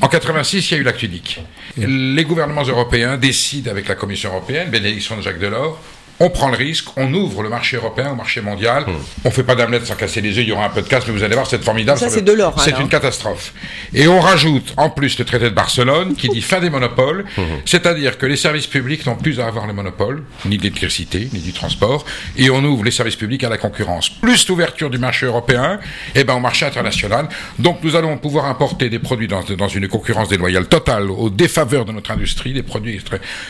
En 0.00 0.08
86, 0.08 0.70
il 0.70 0.74
y 0.74 0.76
a 0.76 0.80
eu 0.80 0.82
l'acte 0.82 1.02
unique. 1.02 1.40
Les 1.76 2.24
gouvernements 2.24 2.62
européens 2.62 3.16
décident 3.16 3.70
avec 3.70 3.88
la 3.88 3.94
Commission 3.94 4.30
européenne, 4.30 4.68
bénédiction 4.70 5.16
de 5.16 5.22
Jacques 5.22 5.38
Delors, 5.38 5.80
on 6.20 6.30
prend 6.30 6.48
le 6.48 6.56
risque, 6.56 6.86
on 6.96 7.12
ouvre 7.14 7.42
le 7.42 7.48
marché 7.48 7.76
européen 7.76 8.12
au 8.12 8.14
marché 8.14 8.40
mondial. 8.40 8.84
On 9.24 9.30
fait 9.30 9.42
pas 9.42 9.54
d'omelette 9.54 9.86
sans 9.86 9.94
casser 9.94 10.20
les 10.20 10.30
yeux, 10.36 10.42
il 10.42 10.48
y 10.48 10.52
aura 10.52 10.66
un 10.66 10.70
peu 10.70 10.82
de 10.82 10.88
casse, 10.88 11.04
mais 11.06 11.12
vous 11.12 11.22
allez 11.22 11.34
voir, 11.34 11.46
c'est 11.46 11.62
formidable. 11.62 11.98
Ça, 11.98 12.08
c'est 12.08 12.22
Delors, 12.22 12.60
C'est 12.60 12.70
alors. 12.70 12.82
une 12.82 12.88
catastrophe. 12.88 13.52
Et 13.92 14.06
on 14.08 14.20
rajoute 14.20 14.72
en 14.76 14.90
plus 14.90 15.18
le 15.18 15.24
traité 15.24 15.44
de 15.46 15.54
Barcelone 15.54 16.14
qui 16.14 16.28
dit 16.28 16.42
fin 16.42 16.60
des 16.60 16.70
monopoles, 16.70 17.24
c'est-à-dire 17.64 18.18
que 18.18 18.26
les 18.26 18.36
services 18.36 18.66
publics 18.66 19.04
n'ont 19.06 19.16
plus 19.16 19.40
à 19.40 19.46
avoir 19.46 19.66
le 19.66 19.72
monopole, 19.72 20.22
ni 20.46 20.56
de 20.56 20.62
l'électricité, 20.62 21.28
ni 21.32 21.40
du 21.40 21.52
transport, 21.52 22.04
et 22.36 22.50
on 22.50 22.62
ouvre 22.64 22.84
les 22.84 22.90
services 22.90 23.16
publics 23.16 23.44
à 23.44 23.48
la 23.48 23.58
concurrence. 23.58 24.08
Plus 24.08 24.48
l'ouverture 24.48 24.90
du 24.90 24.98
marché 24.98 25.26
européen, 25.26 25.78
et 26.14 26.24
ben 26.24 26.34
au 26.34 26.40
marché 26.40 26.64
international. 26.66 27.28
Donc 27.58 27.78
nous 27.82 27.96
allons 27.96 28.16
pouvoir 28.18 28.46
importer 28.46 28.88
des 28.88 28.98
produits 28.98 29.28
dans, 29.28 29.42
dans 29.42 29.68
une 29.68 29.88
concurrence 29.88 30.28
déloyale 30.28 30.66
totale, 30.66 31.10
au 31.10 31.30
défaveur 31.30 31.84
de 31.84 31.92
notre 31.92 32.10
industrie, 32.10 32.52
des 32.52 32.62
produits 32.62 33.00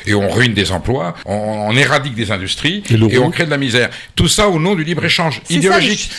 et 0.06 0.14
on 0.14 0.28
ruine 0.30 0.54
des 0.54 0.72
emplois, 0.72 1.14
on, 1.26 1.34
on 1.68 1.76
éradique 1.76 2.14
des 2.14 2.30
industries, 2.30 2.53
Et 2.90 3.18
on 3.18 3.30
crée 3.30 3.44
de 3.46 3.50
la 3.50 3.57
misère. 3.59 3.90
Tout 4.14 4.28
ça 4.28 4.48
au 4.48 4.59
nom 4.59 4.74
du 4.74 4.84
libre-échange 4.84 5.40
ça, 5.48 5.55
idéologique. 5.55 6.11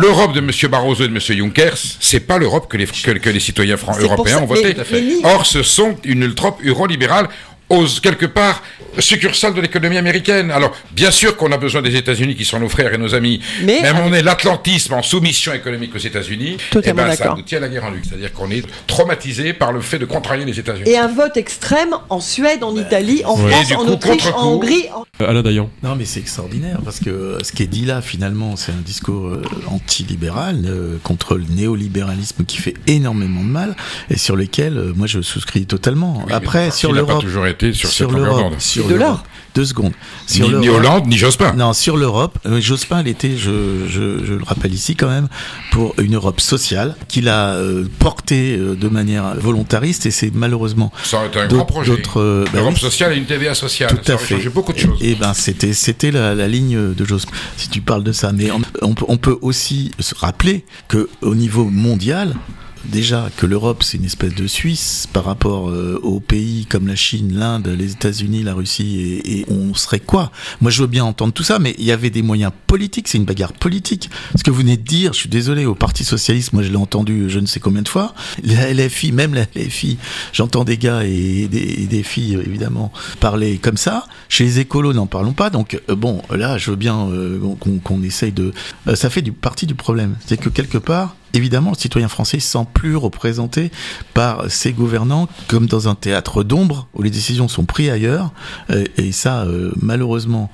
L'Europe 0.00 0.32
de 0.34 0.38
M. 0.40 0.50
Barroso 0.70 1.04
et 1.04 1.08
de 1.08 1.12
M. 1.14 1.20
Juncker, 1.20 1.70
c'est 2.00 2.20
pas 2.20 2.38
l'Europe 2.38 2.68
que 2.68 2.76
les, 2.76 2.86
que, 2.86 3.10
que 3.12 3.30
les 3.30 3.40
citoyens 3.40 3.76
européens 4.14 4.36
ça- 4.38 4.42
ont 4.42 4.46
voté. 4.46 4.74
mais- 4.92 5.00
mais 5.20 5.24
Or, 5.24 5.46
ce 5.46 5.62
sont 5.62 5.96
une 6.04 6.26
Europe 6.34 6.60
eurolibérale, 6.64 7.28
ose 7.68 8.00
quelque 8.00 8.26
part 8.26 8.62
succursale 8.98 9.54
de 9.54 9.60
l'économie 9.60 9.98
américaine. 9.98 10.50
Alors, 10.50 10.72
bien 10.92 11.10
sûr 11.10 11.36
qu'on 11.36 11.52
a 11.52 11.58
besoin 11.58 11.82
des 11.82 11.96
États-Unis 11.96 12.34
qui 12.34 12.44
sont 12.44 12.58
nos 12.60 12.68
frères 12.68 12.94
et 12.94 12.98
nos 12.98 13.14
amis, 13.14 13.40
Mais- 13.62 13.82
même 13.82 13.96
on 14.04 14.12
est 14.12 14.22
l'atlantisme 14.22 14.94
en 14.94 15.02
soumission 15.02 15.52
économique 15.52 15.94
aux 15.94 15.98
États-Unis. 15.98 16.56
Totalement 16.70 17.02
eh 17.06 17.08
ben, 17.10 17.16
ça 17.16 17.34
nous 17.36 17.42
tient 17.42 17.60
la 17.60 17.68
guerre 17.68 17.84
en 17.84 17.90
luxe. 17.90 18.08
C'est-à-dire 18.08 18.32
qu'on 18.32 18.50
est 18.50 18.64
traumatisé 18.86 19.52
par 19.52 19.72
le 19.72 19.80
fait 19.80 19.98
de 19.98 20.06
contrarier 20.06 20.44
les 20.44 20.58
États-Unis. 20.58 20.88
Et 20.88 20.96
un 20.96 21.08
vote 21.08 21.36
extrême 21.36 21.90
en 22.08 22.20
Suède, 22.20 22.62
en 22.64 22.76
Italie, 22.76 23.22
en 23.24 23.38
Ouais. 23.38 23.50
France, 23.50 23.70
Et 23.70 23.74
en 23.74 23.86
Autriche, 23.86 24.26
en 24.34 24.46
Hongrie. 24.52 24.84
en- 24.94 25.04
Euh, 25.22 25.28
Alain 25.30 25.42
Dayan. 25.42 25.70
Non, 25.82 25.94
mais 25.96 26.04
c'est 26.04 26.20
extraordinaire 26.20 26.78
parce 26.84 27.00
que 27.00 27.10
euh, 27.10 27.38
ce 27.42 27.52
qui 27.52 27.62
est 27.62 27.66
dit 27.66 27.84
là, 27.84 28.00
finalement, 28.02 28.56
c'est 28.56 28.72
un 28.72 28.82
discours 28.84 29.26
euh, 29.28 29.42
antilibéral 29.68 30.62
euh, 30.66 30.96
contre 31.02 31.36
le 31.36 31.44
néolibéralisme 31.48 32.44
qui 32.44 32.58
fait 32.58 32.74
énormément 32.86 33.40
de 33.42 33.46
mal 33.48 33.76
et 34.10 34.18
sur 34.18 34.36
lequel 34.36 34.76
euh, 34.76 34.92
moi 34.94 35.06
je 35.06 35.20
souscris 35.22 35.64
totalement. 35.66 36.22
Oui, 36.26 36.32
Après, 36.34 36.70
sur 36.70 36.92
l'Europe, 36.92 37.20
toujours 37.22 37.46
été 37.46 37.55
sur, 37.60 37.74
sur 37.74 37.90
cette 37.90 38.00
longueur 38.10 38.24
l'Europe, 38.36 38.50
d'onde. 38.52 38.60
sur 38.60 38.84
de 38.88 38.94
l'Europe- 38.94 39.00
l'or. 39.18 39.24
Deux 39.54 39.64
secondes. 39.64 39.92
Sur 40.26 40.50
Ni, 40.60 40.68
Hollande, 40.68 41.06
ni 41.06 41.16
Jospin. 41.16 41.54
Non, 41.54 41.72
sur 41.72 41.96
l'Europe, 41.96 42.38
euh, 42.44 42.60
Jospin 42.60 43.02
l'était, 43.02 43.38
je, 43.38 43.86
je, 43.88 44.22
je 44.22 44.34
le 44.34 44.42
rappelle 44.44 44.74
ici 44.74 44.96
quand 44.96 45.08
même, 45.08 45.28
pour 45.72 45.94
une 45.98 46.14
Europe 46.16 46.42
sociale 46.42 46.94
qu'il 47.08 47.26
a 47.30 47.52
euh, 47.54 47.86
portée 47.98 48.54
euh, 48.58 48.74
de 48.74 48.88
manière 48.88 49.34
volontariste 49.36 50.04
et 50.04 50.10
c'est 50.10 50.30
malheureusement 50.34 50.92
Ça 51.04 51.16
aurait 51.16 51.28
été 51.28 51.38
un 51.40 51.44
d'autres- 51.46 51.56
grand 51.56 51.64
projet. 51.64 51.92
euh, 52.16 52.44
bah 52.44 52.50
L'Europe 52.56 52.74
oui. 52.74 52.80
sociale 52.80 53.14
et 53.14 53.16
une 53.16 53.24
TVA 53.24 53.54
sociale. 53.54 53.88
Tout 53.96 54.04
ça 54.04 54.14
à 54.14 54.18
fait. 54.18 54.34
changé 54.34 54.50
beaucoup 54.50 54.74
de 54.74 54.78
choses. 54.78 54.98
Et 55.00 55.14
ben 55.14 55.32
c'était 55.32 55.72
c'était 55.72 56.10
la, 56.10 56.34
la 56.34 56.48
ligne 56.48 56.92
de 56.92 57.04
Jospin. 57.06 57.32
Si 57.56 57.70
tu 57.70 57.80
parles 57.80 58.04
de 58.04 58.12
ça, 58.12 58.32
mais 58.32 58.50
on, 58.50 58.60
on 58.82 58.92
peut, 58.92 59.06
on 59.08 59.16
peut 59.16 59.38
aussi 59.40 59.90
se 60.00 60.14
rappeler 60.14 60.66
que 60.88 61.08
au 61.22 61.34
niveau 61.34 61.64
mondial. 61.64 62.34
Déjà 62.90 63.30
que 63.36 63.46
l'Europe 63.46 63.82
c'est 63.82 63.96
une 63.98 64.04
espèce 64.04 64.34
de 64.34 64.46
Suisse 64.46 65.08
par 65.12 65.24
rapport 65.24 65.70
euh, 65.70 65.98
aux 66.02 66.20
pays 66.20 66.66
comme 66.66 66.86
la 66.86 66.96
Chine, 66.96 67.36
l'Inde, 67.36 67.66
les 67.66 67.92
États-Unis, 67.92 68.42
la 68.42 68.54
Russie 68.54 69.20
et, 69.24 69.46
on 69.48 69.74
serait 69.74 70.00
quoi? 70.00 70.30
Moi 70.60 70.70
je 70.70 70.82
veux 70.82 70.88
bien 70.88 71.04
entendre 71.04 71.32
tout 71.32 71.42
ça, 71.42 71.58
mais 71.58 71.74
il 71.78 71.84
y 71.84 71.92
avait 71.92 72.10
des 72.10 72.22
moyens 72.22 72.52
politiques, 72.66 73.08
c'est 73.08 73.18
une 73.18 73.24
bagarre 73.24 73.52
politique. 73.52 74.10
Ce 74.34 74.42
que 74.42 74.50
vous 74.50 74.58
venez 74.58 74.76
de 74.76 74.82
dire, 74.82 75.12
je 75.12 75.18
suis 75.18 75.28
désolé, 75.28 75.66
au 75.66 75.74
Parti 75.74 76.04
socialiste, 76.04 76.52
moi 76.52 76.62
je 76.62 76.70
l'ai 76.70 76.76
entendu 76.76 77.28
je 77.28 77.38
ne 77.38 77.46
sais 77.46 77.60
combien 77.60 77.82
de 77.82 77.88
fois. 77.88 78.14
La 78.42 78.72
LFI, 78.72 79.12
même 79.12 79.34
la 79.34 79.46
LFI, 79.54 79.98
j'entends 80.32 80.64
des 80.64 80.78
gars 80.78 81.04
et 81.04 81.48
des, 81.48 82.02
filles 82.02 82.34
évidemment 82.34 82.92
parler 83.20 83.58
comme 83.58 83.76
ça. 83.76 84.06
Chez 84.28 84.44
les 84.44 84.60
écolos, 84.60 84.92
n'en 84.92 85.06
parlons 85.06 85.32
pas. 85.32 85.50
Donc 85.50 85.80
euh, 85.88 85.94
bon, 85.96 86.22
là 86.30 86.58
je 86.58 86.70
veux 86.70 86.76
bien 86.76 87.08
euh, 87.08 87.38
qu'on 87.82 88.02
essaye 88.02 88.32
de. 88.32 88.52
euh, 88.86 88.94
ça 88.94 89.10
fait 89.10 89.22
partie 89.30 89.66
du 89.66 89.74
problème, 89.74 90.16
c'est 90.26 90.36
que 90.36 90.48
quelque 90.48 90.78
part. 90.78 91.16
Évidemment, 91.36 91.70
le 91.70 91.76
citoyen 91.76 92.08
français 92.08 92.40
se 92.40 92.48
sent 92.52 92.66
plus 92.72 92.96
représenté 92.96 93.70
par 94.14 94.50
ses 94.50 94.72
gouvernants 94.72 95.28
comme 95.48 95.66
dans 95.66 95.86
un 95.88 95.94
théâtre 95.94 96.42
d'ombre 96.42 96.88
où 96.94 97.02
les 97.02 97.10
décisions 97.10 97.46
sont 97.46 97.64
prises 97.66 97.90
ailleurs. 97.90 98.32
Et 98.96 99.12
ça, 99.12 99.42
euh, 99.42 99.70
malheureusement, 99.80 100.50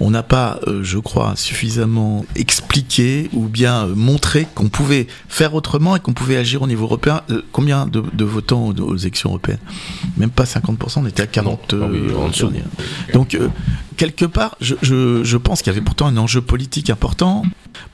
on 0.00 0.10
n'a 0.10 0.22
pas, 0.22 0.58
euh, 0.66 0.82
je 0.82 0.98
crois, 0.98 1.34
suffisamment 1.36 2.24
expliqué 2.34 3.28
ou 3.34 3.42
bien 3.42 3.84
euh, 3.86 3.94
montré 3.94 4.46
qu'on 4.54 4.68
pouvait 4.68 5.06
faire 5.28 5.54
autrement 5.54 5.96
et 5.96 6.00
qu'on 6.00 6.14
pouvait 6.14 6.36
agir 6.36 6.62
au 6.62 6.66
niveau 6.66 6.84
européen. 6.84 7.20
Combien 7.52 7.86
de, 7.86 8.02
de 8.12 8.24
votants 8.24 8.68
aux, 8.68 8.80
aux 8.80 8.96
élections 8.96 9.30
européennes? 9.30 9.58
Même 10.16 10.30
pas 10.30 10.44
50%, 10.44 11.00
on 11.00 11.06
était 11.06 11.22
à 11.22 11.26
40. 11.26 11.74
Ah 11.74 11.86
oui, 11.90 11.98
euh, 12.08 12.16
en 12.16 12.28
dessous. 12.28 12.48
dernier. 12.48 12.64
Donc, 13.12 13.34
euh, 13.34 13.48
quelque 13.96 14.24
part, 14.24 14.56
je, 14.60 15.36
pense 15.36 15.62
qu'il 15.62 15.72
y 15.72 15.76
avait 15.76 15.84
pourtant 15.84 16.06
un 16.06 16.16
enjeu 16.16 16.40
politique 16.40 16.90
important 16.90 17.44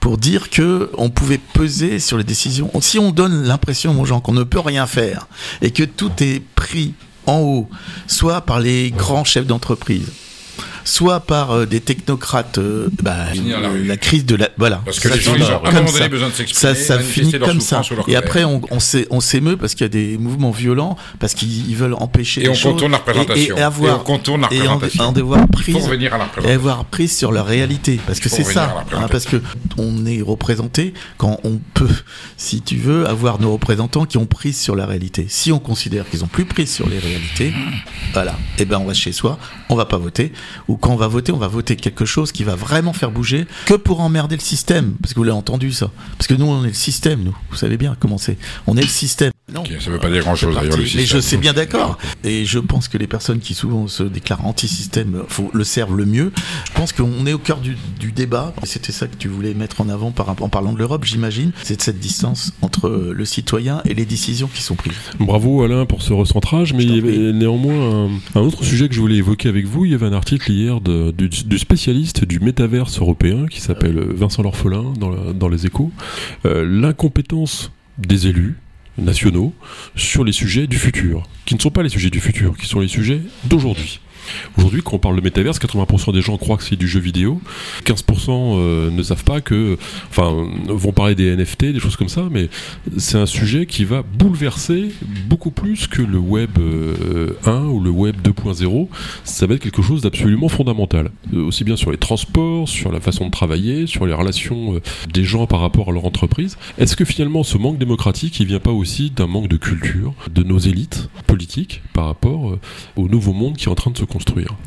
pour 0.01 0.19
dire 0.19 0.51
que 0.51 0.91
on 0.97 1.11
pouvait 1.11 1.39
peser 1.39 1.99
sur 1.99 2.19
les 2.19 2.25
décisions. 2.25 2.71
Si 2.81 2.99
on 2.99 3.11
donne 3.11 3.45
l'impression 3.45 4.01
aux 4.01 4.05
gens 4.05 4.21
qu'on 4.21 4.33
ne 4.33 4.45
peut 4.45 4.61
rien 4.61 4.87
faire 4.87 5.29
et 5.63 5.71
que 5.71 5.85
tout 5.85 6.13
est 6.21 6.43
pris 6.55 6.95
en 7.27 7.41
haut, 7.41 7.69
soit 8.07 8.41
par 8.41 8.61
les 8.61 8.91
grands 8.91 9.25
chefs 9.25 9.47
d'entreprise, 9.47 10.11
soit 10.89 11.21
par 11.21 11.51
euh, 11.51 11.67
des 11.67 11.81
technocrates, 11.81 12.59
euh, 12.59 12.89
bah, 13.03 13.15
la 13.35 13.69
la 13.69 13.97
crise 13.97 14.25
de 14.25 14.37
la 14.37 14.49
voilà. 14.57 14.81
Parce 14.85 15.01
que 15.01 15.09
Ça 15.09 15.15
les 15.17 15.21
gens, 15.21 15.35
ils 15.37 15.43
ont 15.43 15.47
à 15.47 15.57
un 15.57 15.59
comme 15.61 15.75
moment 15.75 15.89
ça. 15.89 15.99
donné 15.99 16.09
besoin 16.09 16.29
de 16.29 16.35
s'exprimer, 16.35 16.75
Ça, 16.75 16.81
ça 16.81 16.99
finit 16.99 17.39
comme 17.39 17.61
ça. 17.61 17.83
Et 18.07 18.17
après, 18.17 18.45
on, 18.45 18.63
on 18.71 18.81
s'é- 18.81 19.07
on 19.11 19.21
s'émeut 19.21 19.57
parce 19.57 19.75
qu'il 19.75 19.83
y 19.83 19.85
a 19.85 19.89
des 19.89 20.17
mouvements 20.19 20.51
violents, 20.51 20.97
parce 21.19 21.35
qu'ils 21.35 21.69
ils 21.69 21.77
veulent 21.77 21.95
empêcher 21.95 22.45
Et 22.45 22.49
on 22.49 22.55
contourne 22.55 22.93
la 22.93 22.99
représentation. 22.99 23.57
Et, 23.57 23.61
avoir, 23.61 23.97
Et 23.97 24.01
on 24.01 24.05
contourne 24.05 24.41
la 24.43 24.49
et 24.53 24.67
en, 24.67 25.13
devoir 25.13 25.47
prise 25.49 25.77
et 26.45 26.51
avoir 26.53 26.85
prise 26.85 27.17
sur 27.17 27.33
la 27.33 27.43
réalité 27.43 28.01
parce 28.07 28.21
que 28.21 28.29
c'est 28.29 28.45
ça 28.45 28.85
hein, 28.93 29.07
parce 29.11 29.27
que 29.27 29.41
on 29.77 30.07
est 30.07 30.23
représenté 30.23 30.95
quand 31.17 31.39
on 31.45 31.61
peut 31.75 31.89
si 32.37 32.63
tu 32.63 32.77
veux 32.77 33.07
avoir 33.07 33.41
nos 33.41 33.53
représentants 33.53 34.05
qui 34.07 34.17
ont 34.17 34.27
prise 34.27 34.59
sur 34.59 34.75
la 34.75 34.87
réalité 34.87 35.27
si 35.29 35.53
on 35.53 35.59
considère 35.59 36.09
qu'ils 36.09 36.25
ont 36.25 36.29
plus 36.29 36.45
prise 36.45 36.73
sur 36.73 36.89
les 36.89 36.99
réalités 36.99 37.53
voilà 38.13 38.35
et 38.59 38.65
ben 38.65 38.79
on 38.79 38.85
va 38.87 38.95
chez 38.95 39.13
soi 39.13 39.39
on 39.69 39.75
va 39.75 39.85
pas 39.85 39.99
voter 39.99 40.33
ou 40.69 40.77
quand 40.81 40.93
on 40.93 40.97
va 40.97 41.09
voter 41.09 41.33
on 41.33 41.39
va 41.39 41.49
voter 41.49 41.77
quelque 41.77 42.05
chose 42.05 42.33
qui 42.33 42.45
va 42.45 42.55
vraiment 42.55 42.93
faire 42.93 43.11
bouger 43.11 43.47
que 43.67 43.75
pour 43.75 44.01
emmerder 44.01 44.37
le 44.37 44.43
système. 44.43 44.95
Parce 45.03 45.15
que 45.15 45.19
vous 45.19 45.25
l'avez 45.25 45.39
entendu 45.39 45.73
ça. 45.73 45.91
Parce 46.17 46.27
que 46.27 46.35
nous 46.35 46.47
on 46.47 46.65
est 46.65 46.69
le 46.69 46.75
système 46.75 47.23
nous. 47.23 47.37
Vous 47.51 47.57
savez 47.57 47.77
bien 47.77 47.97
comment 47.99 48.19
c'est. 48.19 48.39
On 48.67 48.77
est 48.77 48.83
le 48.83 48.89
système 48.89 49.33
non 49.55 49.63
ça 49.81 49.91
veut 49.91 49.99
pas 49.99 50.11
dire 50.11 50.23
grand-chose, 50.23 50.55
d'ailleurs, 50.55 50.77
Mais 50.79 51.07
je 51.07 51.19
sais 51.21 51.37
bien 51.39 51.53
d'accord. 51.53 51.97
Et 52.25 52.45
je 52.45 52.59
pense 52.59 52.89
que 52.89 52.99
les 52.99 53.07
personnes 53.07 53.39
qui 53.41 53.55
souvent 53.55 53.87
se 53.89 54.03
déclarent 54.03 54.45
anti-système 54.47 55.23
le 55.53 55.65
servent 55.65 55.97
le 55.97 56.05
mieux. 56.07 56.33
Je 56.67 56.73
pense 56.73 56.93
qu'on 56.93 57.25
est 57.27 57.33
au 57.33 57.39
cœur 57.39 57.59
du, 57.61 57.77
du 57.99 58.13
débat. 58.13 58.53
Et 58.63 58.67
C'était 58.67 58.93
ça 58.93 59.07
que 59.07 59.17
tu 59.17 59.29
voulais 59.29 59.55
mettre 59.55 59.81
en 59.81 59.89
avant 59.89 60.11
par, 60.11 60.29
en 60.43 60.49
parlant 60.49 60.73
de 60.73 60.79
l'Europe, 60.79 61.05
j'imagine. 61.05 61.53
C'est 61.63 61.81
cette 61.81 61.99
distance 61.99 62.53
entre 62.63 62.89
le 63.15 63.25
citoyen 63.25 63.81
et 63.87 63.95
les 63.95 64.05
décisions 64.05 64.49
qui 64.53 64.63
sont 64.63 64.75
prises. 64.75 64.95
Bravo 65.19 65.63
Alain 65.63 65.87
pour 65.87 66.03
ce 66.03 66.13
recentrage, 66.13 66.75
mais 66.75 66.83
il 66.85 66.95
y 66.97 66.99
avait 66.99 67.33
néanmoins 67.33 68.07
un, 68.35 68.39
un 68.39 68.43
autre 68.43 68.65
sujet 68.65 68.89
que 68.89 68.95
je 68.95 69.01
voulais 69.01 69.17
évoquer 69.17 69.49
avec 69.49 69.67
vous. 69.67 69.85
Il 69.85 69.93
y 69.93 69.95
avait 69.95 70.07
un 70.07 70.13
article 70.13 70.53
hier 70.53 70.81
de- 70.81 71.11
du, 71.11 71.29
du 71.29 71.59
spécialiste 71.59 72.25
du 72.25 72.41
métaverse 72.41 72.99
européen 73.01 73.47
qui 73.51 73.61
s'appelle 73.61 73.99
Vincent 74.15 74.43
L'Orphelin 74.43 74.93
dans, 74.99 75.11
la- 75.11 75.33
dans 75.33 75.49
les 75.49 75.65
échos. 75.67 75.91
Euh, 76.45 76.65
L'incompétence 76.69 77.71
des 77.99 78.27
élus 78.27 78.57
nationaux 78.99 79.53
sur 79.97 80.25
les 80.25 80.33
sujets 80.33 80.67
du 80.67 80.79
futur, 80.79 81.23
qui 81.45 81.55
ne 81.55 81.61
sont 81.61 81.71
pas 81.71 81.83
les 81.83 81.89
sujets 81.89 82.11
du 82.11 82.21
futur, 82.21 82.57
qui 82.57 82.67
sont 82.67 82.81
les 82.81 82.89
sujets 82.89 83.21
d'aujourd'hui. 83.45 84.01
Aujourd'hui, 84.57 84.83
quand 84.83 84.97
on 84.97 84.99
parle 84.99 85.17
de 85.17 85.21
métaverse, 85.21 85.59
80% 85.59 86.13
des 86.13 86.23
gens 86.23 86.37
croient 86.37 86.57
que 86.57 86.65
c'est 86.65 86.77
du 86.77 86.89
jeu 86.89 87.01
vidéo, 87.01 87.41
15% 87.85 88.31
euh, 88.31 88.91
ne 88.91 89.03
savent 89.03 89.25
pas 89.25 89.41
que, 89.41 89.77
enfin, 90.11 90.47
vont 90.67 90.93
parler 90.93 91.15
des 91.15 91.35
NFT, 91.35 91.67
des 91.67 91.81
choses 91.81 91.97
comme 91.97 92.09
ça, 92.09 92.29
mais 92.31 92.49
c'est 92.97 93.19
un 93.19 93.27
sujet 93.27 93.67
qui 93.67 93.85
va 93.85 94.03
bouleverser 94.03 94.93
beaucoup 95.29 95.51
plus 95.51 95.87
que 95.87 96.03
le 96.03 96.19
web 96.19 96.51
euh, 96.59 97.37
1 97.45 97.65
ou 97.65 97.81
le 97.81 97.91
web 97.91 98.17
2.0. 98.23 98.89
Ça 99.25 99.47
va 99.47 99.55
être 99.55 99.63
quelque 99.63 99.83
chose 99.83 100.03
d'absolument 100.03 100.49
fondamental, 100.49 101.11
Euh, 101.35 101.47
aussi 101.47 101.65
bien 101.65 101.77
sur 101.77 101.91
les 101.91 101.97
transports, 101.99 102.69
sur 102.69 102.93
la 102.93 103.01
façon 103.01 103.27
de 103.27 103.31
travailler, 103.31 103.87
sur 103.87 104.07
les 104.07 104.15
relations 104.15 104.75
euh, 104.75 104.81
des 105.13 105.25
gens 105.25 105.47
par 105.47 105.61
rapport 105.61 105.89
à 105.91 105.93
leur 105.93 106.05
entreprise. 106.05 106.57
Est-ce 106.79 106.97
que 106.97 107.05
finalement 107.05 107.43
ce 107.43 107.59
manque 107.59 107.79
démocratique, 107.79 108.39
il 108.41 108.47
vient 108.47 108.61
pas 108.61 108.71
aussi 108.73 109.11
d'un 109.11 109.27
manque 109.27 109.49
de 109.49 109.57
culture 109.57 110.15
de 110.31 110.43
nos 110.43 110.59
élites 110.59 111.09
politiques 111.27 111.83
par 111.93 112.07
rapport 112.07 112.51
euh, 112.51 112.61
au 112.97 113.09
nouveau 113.09 113.33
monde 113.33 113.57
qui 113.57 113.67
est 113.67 113.69
en 113.69 113.75
train 113.75 113.91
de 113.91 113.99
se 113.99 114.05
construire? 114.05 114.18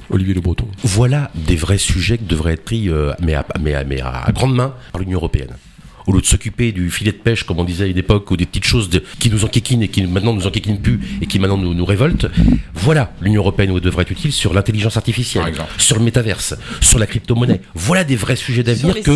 Olivier 0.10 0.34
Le. 0.34 0.41
Voilà 0.84 1.32
des 1.36 1.56
vrais 1.56 1.78
sujets 1.78 2.18
qui 2.18 2.26
devraient 2.26 2.54
être 2.54 2.66
pris 2.66 2.89
euh, 2.89 3.14
mais 3.22 3.36
à 3.36 4.32
grande 4.32 4.56
main 4.56 4.74
par 4.91 5.02
l'Union 5.02 5.18
européenne. 5.18 5.56
Au 6.08 6.14
lieu 6.14 6.22
de 6.22 6.26
s'occuper 6.26 6.72
du 6.72 6.89
filet 6.91 7.12
de 7.12 7.18
pêche, 7.18 7.43
comme 7.43 7.60
on 7.60 7.64
disait 7.64 7.86
à 7.86 7.88
une 7.88 7.97
époque, 7.97 8.30
ou 8.32 8.38
des 8.38 8.45
petites 8.45 8.66
choses 8.66 8.89
de- 8.89 9.04
qui 9.20 9.30
nous 9.30 9.45
enquiquinent 9.45 9.84
et 9.84 9.88
qui 9.88 10.02
maintenant 10.04 10.34
nous 10.34 10.47
enquiquinent 10.47 10.80
plus 10.82 10.99
et 11.22 11.26
qui 11.28 11.39
maintenant 11.39 11.58
nous, 11.58 11.74
nous 11.74 11.86
révoltent, 11.86 12.28
voilà 12.74 13.14
l'Union 13.22 13.41
européenne 13.41 13.72
où 13.72 13.78
elle 13.78 13.84
devrait 13.84 14.04
être 14.04 14.12
utile 14.12 14.32
sur 14.32 14.54
l'intelligence 14.54 14.97
artificielle, 14.97 15.43
sur 15.78 15.97
le 15.97 16.04
métaverse, 16.04 16.56
sur 16.82 16.99
la 16.99 17.06
crypto-monnaie. 17.08 17.62
Voilà 17.76 18.04
des 18.04 18.16
vrais 18.16 18.36
sujets 18.36 18.64
d'avenir 18.64 18.93
que, 19.04 19.12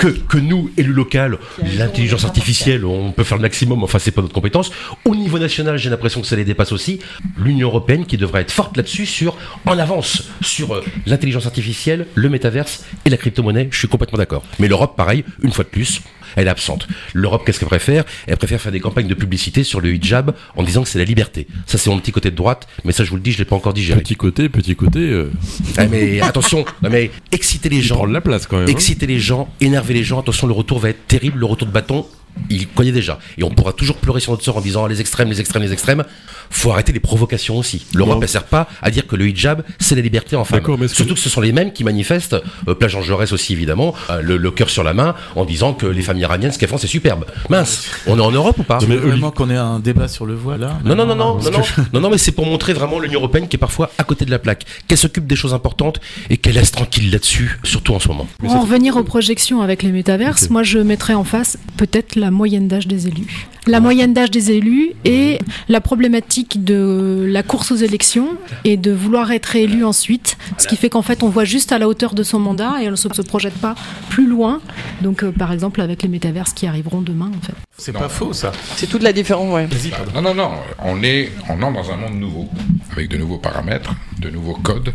que, 0.00 0.08
que 0.08 0.38
nous, 0.38 0.70
élus 0.76 0.92
locaux, 0.92 1.36
l'intelligence 1.76 2.24
artificielle, 2.24 2.84
on 2.84 3.12
peut 3.12 3.24
faire 3.24 3.36
le 3.38 3.42
maximum, 3.42 3.82
enfin 3.82 3.98
c'est 3.98 4.10
pas 4.10 4.22
notre 4.22 4.32
compétence. 4.34 4.70
Au 5.04 5.14
niveau 5.14 5.38
national, 5.38 5.76
j'ai 5.78 5.90
l'impression 5.90 6.20
que 6.20 6.26
ça 6.26 6.36
les 6.36 6.44
dépasse 6.44 6.72
aussi. 6.72 7.00
L'Union 7.38 7.68
européenne 7.68 8.06
qui 8.06 8.16
devrait 8.16 8.42
être 8.42 8.50
forte 8.52 8.76
là-dessus, 8.76 9.06
sur 9.06 9.36
en 9.66 9.78
avance 9.78 10.24
sur 10.42 10.74
euh, 10.74 10.84
l'intelligence 11.06 11.46
artificielle, 11.46 12.06
le 12.14 12.28
métaverse 12.28 12.84
et 13.04 13.10
la 13.10 13.16
crypto-monnaie. 13.16 13.68
Je 13.70 13.78
suis 13.78 13.88
complètement 13.88 14.18
d'accord. 14.18 14.42
Mais 14.58 14.68
l'Europe, 14.68 14.96
pareil, 14.96 15.24
une 15.42 15.52
fois 15.52 15.64
de 15.64 15.68
plus. 15.70 16.00
Elle 16.36 16.46
est 16.46 16.50
absente. 16.50 16.86
L'Europe, 17.12 17.42
qu'est-ce 17.44 17.58
qu'elle 17.58 17.68
préfère? 17.68 18.04
Elle 18.26 18.36
préfère 18.36 18.60
faire 18.60 18.72
des 18.72 18.80
campagnes 18.80 19.08
de 19.08 19.14
publicité 19.14 19.64
sur 19.64 19.80
le 19.80 19.94
hijab 19.94 20.34
en 20.56 20.62
disant 20.62 20.82
que 20.82 20.88
c'est 20.88 20.98
la 20.98 21.04
liberté. 21.04 21.46
Ça, 21.66 21.78
c'est 21.78 21.90
mon 21.90 21.98
petit 21.98 22.12
côté 22.12 22.30
de 22.30 22.36
droite, 22.36 22.66
mais 22.84 22.92
ça, 22.92 23.04
je 23.04 23.10
vous 23.10 23.16
le 23.16 23.22
dis, 23.22 23.32
je 23.32 23.38
l'ai 23.38 23.44
pas 23.44 23.56
encore 23.56 23.74
digéré. 23.74 24.00
Petit 24.00 24.16
côté, 24.16 24.48
petit 24.48 24.76
côté, 24.76 25.00
euh, 25.00 25.30
Ah, 25.76 25.86
mais 25.86 26.20
attention, 26.20 26.64
non, 26.82 26.90
mais 26.90 27.10
exciter 27.32 27.68
les 27.68 27.82
gens, 27.82 27.96
prend 27.96 28.06
de 28.08 28.12
la 28.12 28.20
place 28.20 28.46
quand 28.46 28.58
même. 28.58 28.68
hein. 28.68 28.70
exciter 28.72 29.06
les 29.06 29.18
gens, 29.20 29.48
énerver 29.60 29.94
les 29.94 30.04
gens. 30.04 30.20
Attention, 30.20 30.46
le 30.46 30.52
retour 30.52 30.78
va 30.78 30.90
être 30.90 31.06
terrible, 31.06 31.38
le 31.40 31.46
retour 31.46 31.66
de 31.68 31.72
bâton 31.72 32.06
Il 32.50 32.66
connaît 32.68 32.92
déjà. 32.92 33.18
Et 33.38 33.44
on 33.44 33.50
pourra 33.50 33.72
toujours 33.72 33.96
pleurer 33.96 34.20
sur 34.20 34.32
notre 34.32 34.44
sort 34.44 34.56
en 34.56 34.60
disant 34.60 34.84
ah, 34.84 34.88
les 34.88 35.00
extrêmes, 35.00 35.28
les 35.30 35.40
extrêmes, 35.40 35.62
les 35.62 35.72
extrêmes. 35.72 36.04
Faut 36.50 36.70
arrêter 36.70 36.92
les 36.92 37.00
provocations 37.00 37.56
aussi. 37.56 37.86
L'Europe, 37.94 38.18
elle 38.22 38.28
sert 38.28 38.44
pas 38.44 38.68
à 38.82 38.90
dire 38.90 39.06
que 39.06 39.16
le 39.16 39.26
hijab, 39.28 39.62
c'est 39.78 39.94
la 39.94 40.02
liberté 40.02 40.36
en 40.36 40.44
femme. 40.44 40.60
Mais 40.78 40.86
que- 40.86 40.88
Surtout 40.88 41.14
que 41.14 41.20
ce 41.20 41.30
sont 41.30 41.40
les 41.40 41.52
mêmes 41.52 41.72
qui 41.72 41.82
manifestent, 41.84 42.36
euh, 42.68 42.74
plage 42.74 42.92
Jean 42.92 43.00
Jaurès 43.02 43.32
aussi 43.32 43.52
évidemment, 43.54 43.94
euh, 44.10 44.20
le, 44.20 44.36
le 44.36 44.50
cœur 44.50 44.68
sur 44.68 44.82
la 44.84 44.92
main, 44.92 45.14
en 45.34 45.44
disant 45.46 45.72
que 45.72 45.86
les 45.86 46.02
femmes 46.02 46.18
iraniennes, 46.18 46.52
ce 46.52 46.58
qu'elles 46.58 46.68
font, 46.68 46.76
c'est 46.78 46.86
superbe. 46.86 47.24
Mince, 47.48 47.86
on 48.06 48.18
est 48.18 48.22
en 48.22 48.30
Europe 48.30 48.58
ou 48.58 48.64
pas? 48.64 48.78
Mais 48.86 48.96
vraiment 48.96 49.30
qu'on 49.30 49.48
ait 49.48 49.56
un 49.56 49.78
débat 49.78 50.08
sur 50.08 50.26
le 50.26 50.34
voile 50.34 50.60
là 50.60 50.78
non, 50.84 50.94
non, 50.94 51.06
non, 51.06 51.14
non, 51.14 51.34
non, 51.36 51.40
que 51.40 51.50
non, 51.50 51.60
non, 51.94 52.00
non, 52.00 52.10
mais 52.10 52.18
c'est 52.18 52.32
pour 52.32 52.44
montrer 52.44 52.72
vraiment 52.74 52.98
l'Union 52.98 53.20
Européenne 53.20 53.48
qui 53.48 53.56
est 53.56 53.58
parfois 53.58 53.90
à 53.96 54.04
côté 54.04 54.24
de 54.26 54.30
la 54.30 54.38
plaque, 54.38 54.64
qu'elle 54.88 54.98
s'occupe 54.98 55.26
des 55.26 55.36
choses 55.36 55.54
importantes 55.54 56.00
et 56.28 56.36
qu'elle 56.36 56.54
laisse 56.54 56.70
tranquille 56.72 57.10
là-dessus, 57.10 57.58
surtout 57.62 57.94
en 57.94 58.00
ce 58.00 58.08
moment. 58.08 58.26
Pour 58.40 58.54
en 58.54 58.60
revenir 58.60 58.96
aux 58.96 59.04
projections 59.04 59.62
avec 59.62 59.82
les 59.82 59.92
métaverses, 59.92 60.50
moi 60.50 60.62
je 60.64 60.78
mettrais 60.78 61.14
en 61.14 61.24
face 61.24 61.56
peut-être 61.78 62.16
la 62.22 62.30
moyenne 62.30 62.68
d'âge 62.68 62.86
des 62.86 63.08
élus. 63.08 63.48
La 63.66 63.80
moyenne 63.80 64.14
d'âge 64.14 64.30
des 64.30 64.52
élus 64.52 64.92
et 65.04 65.40
la 65.68 65.80
problématique 65.80 66.62
de 66.64 67.26
la 67.28 67.42
course 67.42 67.72
aux 67.72 67.76
élections 67.76 68.28
et 68.64 68.76
de 68.76 68.92
vouloir 68.92 69.32
être 69.32 69.46
réélu 69.46 69.84
ensuite, 69.84 70.38
ce 70.56 70.68
qui 70.68 70.76
fait 70.76 70.88
qu'en 70.88 71.02
fait 71.02 71.24
on 71.24 71.28
voit 71.28 71.44
juste 71.44 71.72
à 71.72 71.78
la 71.78 71.88
hauteur 71.88 72.14
de 72.14 72.22
son 72.22 72.38
mandat 72.38 72.74
et 72.80 72.86
on 72.86 72.92
ne 72.92 72.96
se, 72.96 73.12
se 73.12 73.22
projette 73.22 73.54
pas 73.54 73.74
plus 74.08 74.28
loin. 74.28 74.60
Donc 75.00 75.24
euh, 75.24 75.32
par 75.32 75.52
exemple 75.52 75.80
avec 75.80 76.02
les 76.04 76.08
métaverses 76.08 76.52
qui 76.52 76.66
arriveront 76.68 77.02
demain 77.02 77.30
en 77.36 77.44
fait. 77.44 77.54
c'est 77.76 77.92
pas 77.92 78.08
faux 78.08 78.32
ça. 78.32 78.52
C'est 78.76 78.86
toute 78.86 79.02
la 79.02 79.12
différence, 79.12 79.52
ouais. 79.52 79.68
Non, 80.14 80.22
non, 80.22 80.34
non. 80.34 80.50
On 80.84 81.02
est, 81.02 81.32
on 81.48 81.60
entre 81.60 81.82
dans 81.82 81.90
un 81.90 81.96
monde 81.96 82.14
nouveau, 82.14 82.48
avec 82.92 83.08
de 83.08 83.16
nouveaux 83.16 83.38
paramètres, 83.38 83.94
de 84.20 84.30
nouveaux 84.30 84.54
codes 84.54 84.92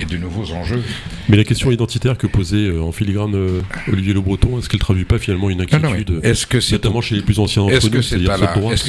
et 0.00 0.04
de 0.04 0.16
nouveaux 0.16 0.52
enjeux. 0.52 0.82
Mais 1.28 1.36
la 1.36 1.44
question 1.44 1.70
identitaire 1.70 2.16
que 2.16 2.26
posait 2.26 2.68
euh, 2.68 2.82
en 2.82 2.92
filigrane 2.92 3.34
euh, 3.34 3.60
Olivier 3.92 4.14
Le 4.14 4.20
Breton, 4.20 4.58
est-ce 4.58 4.68
qu'elle 4.68 4.80
traduit 4.80 5.04
pas 5.04 5.18
finalement 5.18 5.50
une 5.50 5.60
inquiétude, 5.60 6.20
Est-ce 6.22 6.46
que 6.46 6.60
c'est 6.60 6.76
notamment 6.76 7.00
chez 7.00 7.16
les 7.16 7.22
plus 7.22 7.38
anciens 7.38 7.62
d'entre 7.62 7.74
Est-ce 7.74 7.90
que 7.90 8.02
c'est 8.02 8.18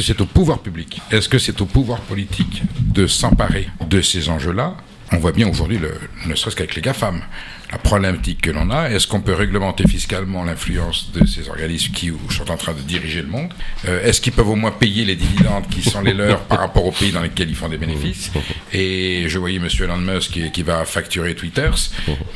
c'est 0.01 0.21
au 0.21 0.25
pouvoir 0.25 0.59
public? 0.59 1.01
Est-ce 1.11 1.29
que 1.29 1.37
c'est 1.37 1.61
au 1.61 1.65
pouvoir 1.65 2.01
politique 2.01 2.63
de 2.93 3.07
s'emparer 3.07 3.67
de 3.89 4.01
ces 4.01 4.29
enjeux-là? 4.29 4.75
On 5.13 5.17
voit 5.17 5.31
bien 5.33 5.47
aujourd'hui, 5.49 5.77
le- 5.77 5.93
ne 6.25 6.35
serait-ce 6.35 6.55
qu'avec 6.55 6.75
les 6.75 6.81
GAFAM, 6.81 7.21
la 7.71 7.77
problématique 7.77 8.41
que 8.41 8.51
l'on 8.51 8.69
a. 8.69 8.89
Est-ce 8.89 9.07
qu'on 9.07 9.21
peut 9.21 9.33
réglementer 9.33 9.85
fiscalement 9.87 10.43
l'influence 10.43 11.11
de 11.13 11.25
ces 11.25 11.47
organismes 11.49 11.93
qui 11.93 12.11
sont 12.29 12.49
en 12.51 12.57
train 12.57 12.73
de 12.73 12.79
diriger 12.81 13.21
le 13.21 13.27
monde 13.27 13.53
Euh, 13.87 14.03
Est-ce 14.05 14.19
qu'ils 14.21 14.33
peuvent 14.33 14.49
au 14.49 14.55
moins 14.55 14.71
payer 14.71 15.05
les 15.05 15.15
dividendes 15.15 15.67
qui 15.69 15.81
sont 15.81 16.01
les 16.01 16.13
leurs 16.13 16.41
par 16.41 16.59
rapport 16.59 16.85
aux 16.85 16.91
pays 16.91 17.11
dans 17.11 17.21
lesquels 17.21 17.49
ils 17.49 17.55
font 17.55 17.69
des 17.69 17.77
bénéfices? 17.77 18.31
Et 18.73 19.25
je 19.27 19.37
voyais 19.37 19.57
M. 19.57 19.67
Elon 19.81 19.97
Musk 19.97 20.31
qui, 20.31 20.51
qui 20.51 20.63
va 20.63 20.83
facturer 20.85 21.33
Twitter, 21.35 21.69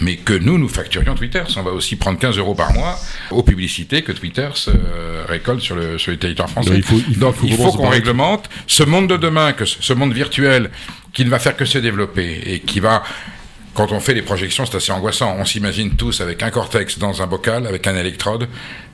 mais 0.02 0.16
que 0.18 0.34
nous, 0.34 0.58
nous 0.58 0.70
facturions 0.70 1.16
Twitter. 1.16 1.44
On 1.58 1.64
va 1.64 1.72
aussi 1.72 1.96
prendre 1.98 2.18
15 2.20 2.38
euros 2.38 2.56
par 2.56 2.72
mois 2.74 2.98
aux 3.32 3.44
publicités 3.44 4.02
que 4.04 4.12
Twitter 4.14 4.50
euh, 4.70 5.24
récolte 5.28 5.62
sur 5.62 5.76
le, 5.76 5.98
sur 5.98 6.12
le 6.12 6.18
territoire 6.18 6.50
français. 6.50 6.70
Non, 6.72 6.76
il 6.78 6.84
faut- 6.84 6.96
il 7.08 7.14
faut- 7.16 7.20
Donc 7.22 7.36
il 7.44 7.56
faut 7.56 7.72
qu'on 7.74 7.90
réglemente 7.90 8.50
ce 8.68 8.84
monde 8.84 9.08
de 9.10 9.18
demain, 9.18 9.54
que 9.54 9.66
ce 9.66 9.82
ce 9.82 9.94
monde 9.94 10.14
virtuel 10.14 10.72
qui 11.16 11.26
ne 11.26 11.30
va 11.32 11.40
faire 11.40 11.58
que 11.58 11.66
se 11.66 11.80
développer 11.80 12.42
et 12.46 12.60
qui 12.60 12.80
va 12.80 13.02
quand 13.74 13.92
on 13.92 14.00
fait 14.00 14.14
les 14.14 14.22
projections, 14.22 14.66
c'est 14.66 14.78
assez 14.78 14.92
angoissant. 14.92 15.36
On 15.38 15.44
s'imagine 15.44 15.96
tous 15.96 16.22
avec 16.22 16.42
un 16.44 16.50
cortex 16.50 16.98
dans 16.98 17.22
un 17.22 17.28
bocal, 17.28 17.68
avec 17.68 17.88
un 17.88 17.96
électrode, 17.96 18.48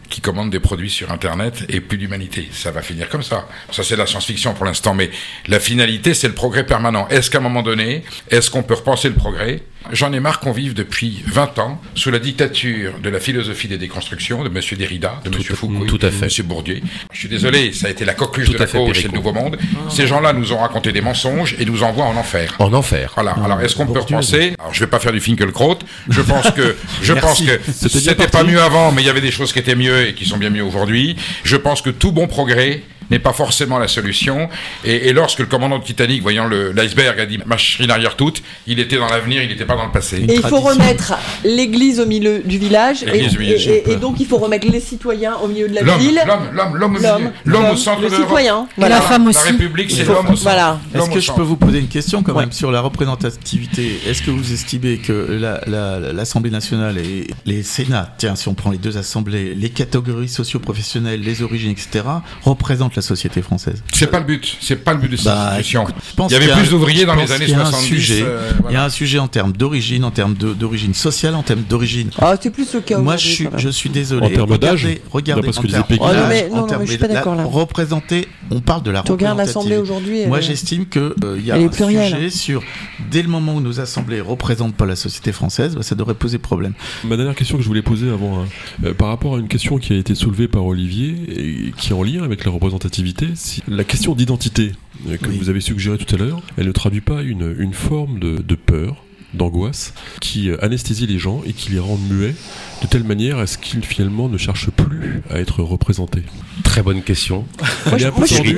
qui 0.10 0.22
commande 0.22 0.50
des 0.50 0.60
produits 0.60 0.90
sur 0.90 1.12
Internet 1.12 1.66
et 1.70 1.82
plus 1.82 1.98
d'humanité. 1.98 2.50
Ça 2.52 2.72
va 2.72 2.82
finir 2.82 3.08
comme 3.08 3.22
ça. 3.22 3.48
Ça, 3.72 3.84
c'est 3.84 3.94
de 3.94 4.00
la 4.00 4.08
science-fiction 4.08 4.54
pour 4.54 4.66
l'instant, 4.66 4.94
mais 4.94 5.12
la 5.48 5.60
finalité, 5.60 6.14
c'est 6.14 6.28
le 6.28 6.34
progrès 6.34 6.66
permanent. 6.66 7.08
Est-ce 7.10 7.30
qu'à 7.30 7.38
un 7.38 7.42
moment 7.42 7.62
donné, 7.62 8.04
est-ce 8.30 8.50
qu'on 8.50 8.64
peut 8.64 8.74
repenser 8.74 9.08
le 9.08 9.16
progrès? 9.16 9.62
J'en 9.92 10.14
ai 10.14 10.20
marre 10.20 10.40
qu'on 10.40 10.52
vive 10.52 10.74
depuis 10.74 11.24
20 11.28 11.60
ans 11.60 11.82
sous 11.96 12.12
la 12.12 12.20
dictature 12.20 12.94
de 13.02 13.10
la 13.10 13.20
philosophie 13.20 13.68
des 13.68 13.78
déconstructions 13.78 14.44
de 14.44 14.48
M. 14.50 14.62
Derrida, 14.78 15.20
de 15.26 15.36
M. 15.36 15.44
Foucault, 15.44 15.86
tout 15.86 16.00
à 16.02 16.12
fait. 16.12 16.28
de 16.28 16.42
M. 16.42 16.48
Bourdieu. 16.48 16.82
Je 17.12 17.20
suis 17.20 17.28
désolé, 17.30 17.74
ça 17.74 17.88
a 17.88 17.90
été 17.90 18.06
la 18.06 18.14
coqueluche 18.14 18.48
Tout 18.48 18.54
de 18.54 18.60
la 18.60 18.66
gauche 18.66 19.00
et 19.00 19.08
le. 19.08 19.12
Nouveau 19.12 19.34
Monde. 19.34 19.58
Ces 19.90 20.08
gens-là 20.08 20.34
nous 20.34 20.54
ont 20.54 20.58
raconté 20.58 20.92
des 20.92 21.02
mensonges 21.02 21.56
et 21.60 21.66
nous 21.66 21.84
envoient 21.84 22.06
en 22.06 22.16
enfer. 22.16 22.56
En 22.60 22.74
enfer. 22.74 23.12
Voilà. 23.16 23.36
Alors, 23.44 23.60
est-ce 23.62 23.76
qu'on 23.76 23.88
peut 23.88 24.00
repenser 24.00 24.54
Alors, 24.60 24.74
je 24.74 24.80
vais 24.80 24.88
pas 24.90 25.00
faire 25.00 25.12
du 25.12 25.20
Finkelkraut. 25.20 25.80
Je 26.10 26.22
pense 26.22 26.52
que 26.52 26.76
je 27.02 27.14
pense 27.14 27.42
que 27.42 27.60
C'était 27.72 28.28
pas 28.28 28.44
mieux 28.44 28.62
avant, 28.62 28.92
mais 28.92 29.02
il 29.02 29.06
y 29.06 29.10
avait 29.10 29.22
des 29.22 29.32
choses 29.32 29.52
qui 29.52 29.60
étaient 29.60 29.76
mieux 29.76 30.08
et 30.08 30.14
qui 30.14 30.26
sont 30.26 30.38
bien 30.38 30.50
mieux 30.50 30.64
aujourd'hui. 30.64 31.16
Je 31.44 31.58
pense 31.58 31.82
que 31.82 31.90
tout 31.90 32.12
bon 32.12 32.28
progrès 32.28 32.82
n'est 33.12 33.20
pas 33.20 33.34
forcément 33.34 33.78
la 33.78 33.88
solution. 33.88 34.50
Et, 34.86 35.10
et 35.10 35.14
lorsque 35.14 35.40
le 35.40 35.46
commandant 35.46 35.78
de 35.80 35.84
Titanic, 35.84 36.22
voyant 36.22 36.48
l'iceberg, 36.48 37.20
a 37.20 37.26
dit 37.26 37.38
machine 37.46 37.92
arrière 37.92 38.16
toute, 38.16 38.42
il 38.68 38.80
était 38.80 38.98
dans 38.98 39.08
l'avenir, 39.08 39.44
il 39.44 39.50
n'était 39.50 39.66
pas 39.66 39.76
dans 39.76 39.86
le 39.86 39.92
passé. 39.92 40.18
Et 40.28 40.34
il 40.36 40.42
faut 40.42 40.60
remettre 40.60 41.14
l'église 41.44 42.00
au 42.00 42.06
milieu 42.06 42.40
du 42.40 42.58
village, 42.58 43.04
et, 43.04 43.28
du 43.28 43.96
donc 43.98 44.20
il 44.20 44.26
faut 44.26 44.38
remettre 44.38 44.68
les 44.68 44.80
citoyens 44.80 45.36
au 45.44 45.48
milieu 45.48 45.68
de 45.68 45.76
la 45.76 45.98
ville. 45.98 46.20
l'homme, 46.26 46.40
l'homme, 46.54 46.78
l'homme. 46.78 46.98
L'homme, 47.02 47.32
l'homme 47.46 47.64
au 47.64 47.68
l'homme, 47.68 47.78
centre 47.78 48.02
le 48.02 48.10
de 48.10 48.16
citoyen. 48.16 48.68
Et 48.78 48.82
la 48.82 48.88
Voilà. 48.88 49.02
femme 49.02 49.28
aussi. 49.28 49.40
La 49.46 49.52
République, 49.52 49.92
c'est 49.92 50.04
l'homme 50.06 50.26
au 50.26 50.30
centre. 50.30 50.42
voilà. 50.44 50.80
L'homme 50.94 51.04
Est-ce 51.04 51.14
que 51.14 51.20
je 51.20 51.32
peux 51.34 51.42
vous 51.42 51.58
poser 51.58 51.80
une 51.80 51.88
question 51.88 52.24
quand 52.24 52.34
Ouais. 52.34 52.42
même 52.44 52.52
sur 52.52 52.72
la 52.72 52.80
représentativité? 52.82 54.00
Est-ce 54.08 54.22
que 54.22 54.32
vous 54.32 54.54
estimez 54.54 54.98
que 54.98 55.12
la- 55.12 55.62
la- 55.68 56.14
l'Assemblée 56.14 56.52
nationale 56.52 56.98
et 56.98 57.28
les 57.46 57.64
Sénats, 57.64 58.14
tiens, 58.18 58.36
si 58.36 58.48
on 58.48 58.54
prend 58.54 58.72
les 58.72 58.78
deux 58.78 58.98
assemblées, 58.98 59.54
les 59.56 59.70
catégories 59.70 60.30
socio-professionnelles, 60.30 61.22
les 61.22 61.42
origines, 61.44 61.72
etc., 61.72 62.06
représentent 62.44 62.96
la 62.96 63.01
société 63.02 63.42
française 63.42 63.82
C'est 63.94 64.08
pas 64.08 64.20
le 64.20 64.26
but. 64.26 64.58
C'est 64.62 64.76
pas 64.78 64.94
le 64.94 65.00
but 65.00 65.10
de 65.12 65.16
cette 65.18 65.26
Bah, 65.26 65.50
institution. 65.52 65.84
écoute, 65.84 65.96
je 66.10 66.16
pense 66.16 66.32
Il 66.32 66.34
y 66.34 66.38
avait 66.38 66.54
plus 66.54 66.70
d'ouvriers 66.70 67.06
dans 67.06 67.16
les 67.16 67.32
années 67.32 67.46
qu'il 67.46 67.54
y 67.54 67.58
a 67.58 67.62
un 67.62 67.66
70. 67.66 67.88
sujet. 67.88 68.22
euh, 68.24 68.50
Il 68.52 68.58
y 68.58 68.62
voilà. 68.62 68.84
a 68.84 68.86
un 68.86 68.90
sujet 68.90 69.20
en 69.20 69.28
termes 69.28 69.52
d'origine, 69.54 70.04
en 70.06 70.12
termes 70.12 70.34
d'origine 70.36 70.94
sociale, 70.94 71.36
en 71.36 71.44
termes 71.44 71.64
d'origine. 71.68 72.10
Ah, 72.20 72.36
c'est 72.42 72.50
plus 72.50 72.74
le 72.74 72.82
cas 72.82 72.98
Moi, 73.00 73.16
aujourd'hui, 73.16 73.50
je 73.58 73.70
suis, 73.70 73.90
je 73.90 73.94
désolé. 73.94 74.26
En 74.26 74.30
termes 74.30 74.58
d'âge 74.58 74.88
Regardez, 75.12 75.44
parce 75.44 75.58
en 75.58 75.62
que 75.62 75.68
les 75.68 75.76
Oh, 75.76 76.06
non, 76.06 76.28
mais- 76.30 76.48
en 76.52 76.56
non, 76.56 76.62
non, 76.62 76.68
termes 76.68 76.82
mais 76.82 76.86
je 76.88 76.92
suis 76.92 77.00
pas 77.00 77.08
d'accord, 77.08 77.36
là. 77.36 77.44
Représenter, 77.44 78.28
on 78.50 78.62
parle 78.62 78.84
de 78.84 78.92
la 78.92 79.04
Tu 79.04 79.12
regardes 79.12 79.38
l'Assemblée 79.38 79.78
aujourd'hui. 79.78 80.26
Moi, 80.26 80.42
j'estime 80.42 80.86
que 80.86 81.16
euh, 81.24 81.38
il 81.38 81.46
y 81.46 81.52
a 81.52 81.56
un 81.56 81.72
sujet 81.72 82.30
sur 82.30 82.64
dès 83.10 83.22
le 83.22 83.28
moment 83.28 83.56
où 83.56 83.62
nos 83.62 83.80
assemblées 83.80 84.22
représentent 84.22 84.76
pas 84.76 84.86
la 84.86 84.96
société 84.96 85.32
française, 85.32 85.76
bah, 85.76 85.84
ça 85.84 85.96
devrait 85.96 86.14
poser 86.14 86.38
problème. 86.38 86.74
Ma 87.04 87.18
dernière 87.18 87.36
question 87.36 87.58
que 87.58 87.64
je 87.64 87.68
voulais 87.68 87.82
poser 87.82 88.10
avant, 88.10 88.42
hein, 88.42 88.46
euh, 88.86 88.94
par 88.94 89.10
rapport 89.10 89.36
à 89.36 89.40
une 89.40 89.48
question 89.48 89.78
qui 89.78 89.94
a 89.94 89.98
été 89.98 90.16
soulevée 90.16 90.48
par 90.48 90.66
Olivier 90.66 91.16
et 91.30 91.72
qui 91.78 91.90
est 91.90 91.94
en 91.94 92.04
lien 92.04 92.24
avec 92.24 92.46
la 92.46 92.52
représentativité, 92.92 93.28
si 93.36 93.64
la 93.68 93.84
question 93.84 94.16
d'identité 94.16 94.74
euh, 95.10 95.18
que 95.18 95.30
Oui. 95.30 95.38
vous 95.40 95.50
avez 95.50 95.62
suggérée 95.62 95.98
tout 95.98 96.14
à 96.14 96.18
l'heure, 96.18 96.42
elle 96.58 96.68
ne 96.68 96.72
traduit 96.72 97.02
pas 97.02 97.22
une, 97.22 97.56
une 97.58 97.74
forme 97.74 98.20
de, 98.20 98.38
de 98.40 98.56
peur, 98.56 99.04
d'angoisse, 99.34 99.94
qui 100.20 100.50
euh, 100.50 100.58
anesthésie 100.64 101.08
les 101.08 101.18
gens 101.18 101.42
et 101.46 101.54
qui 101.54 101.72
les 101.72 101.80
rend 101.80 101.98
muets 102.10 102.36
de 102.82 102.88
telle 102.88 103.06
manière 103.06 103.38
à 103.40 103.48
ce 103.48 103.58
qu'ils 103.58 103.84
finalement 103.86 104.28
ne 104.28 104.38
cherchent 104.38 104.70
plus 104.72 105.22
à 105.30 105.40
être 105.40 105.64
représentés. 105.64 106.24
Très 106.64 106.84
bonne 106.84 107.02
question. 107.02 107.46
Moi, 107.88 107.98
Elle 107.98 108.04
est 108.04 108.06
un 108.08 108.12
peu 108.12 108.28
tordue. 108.28 108.50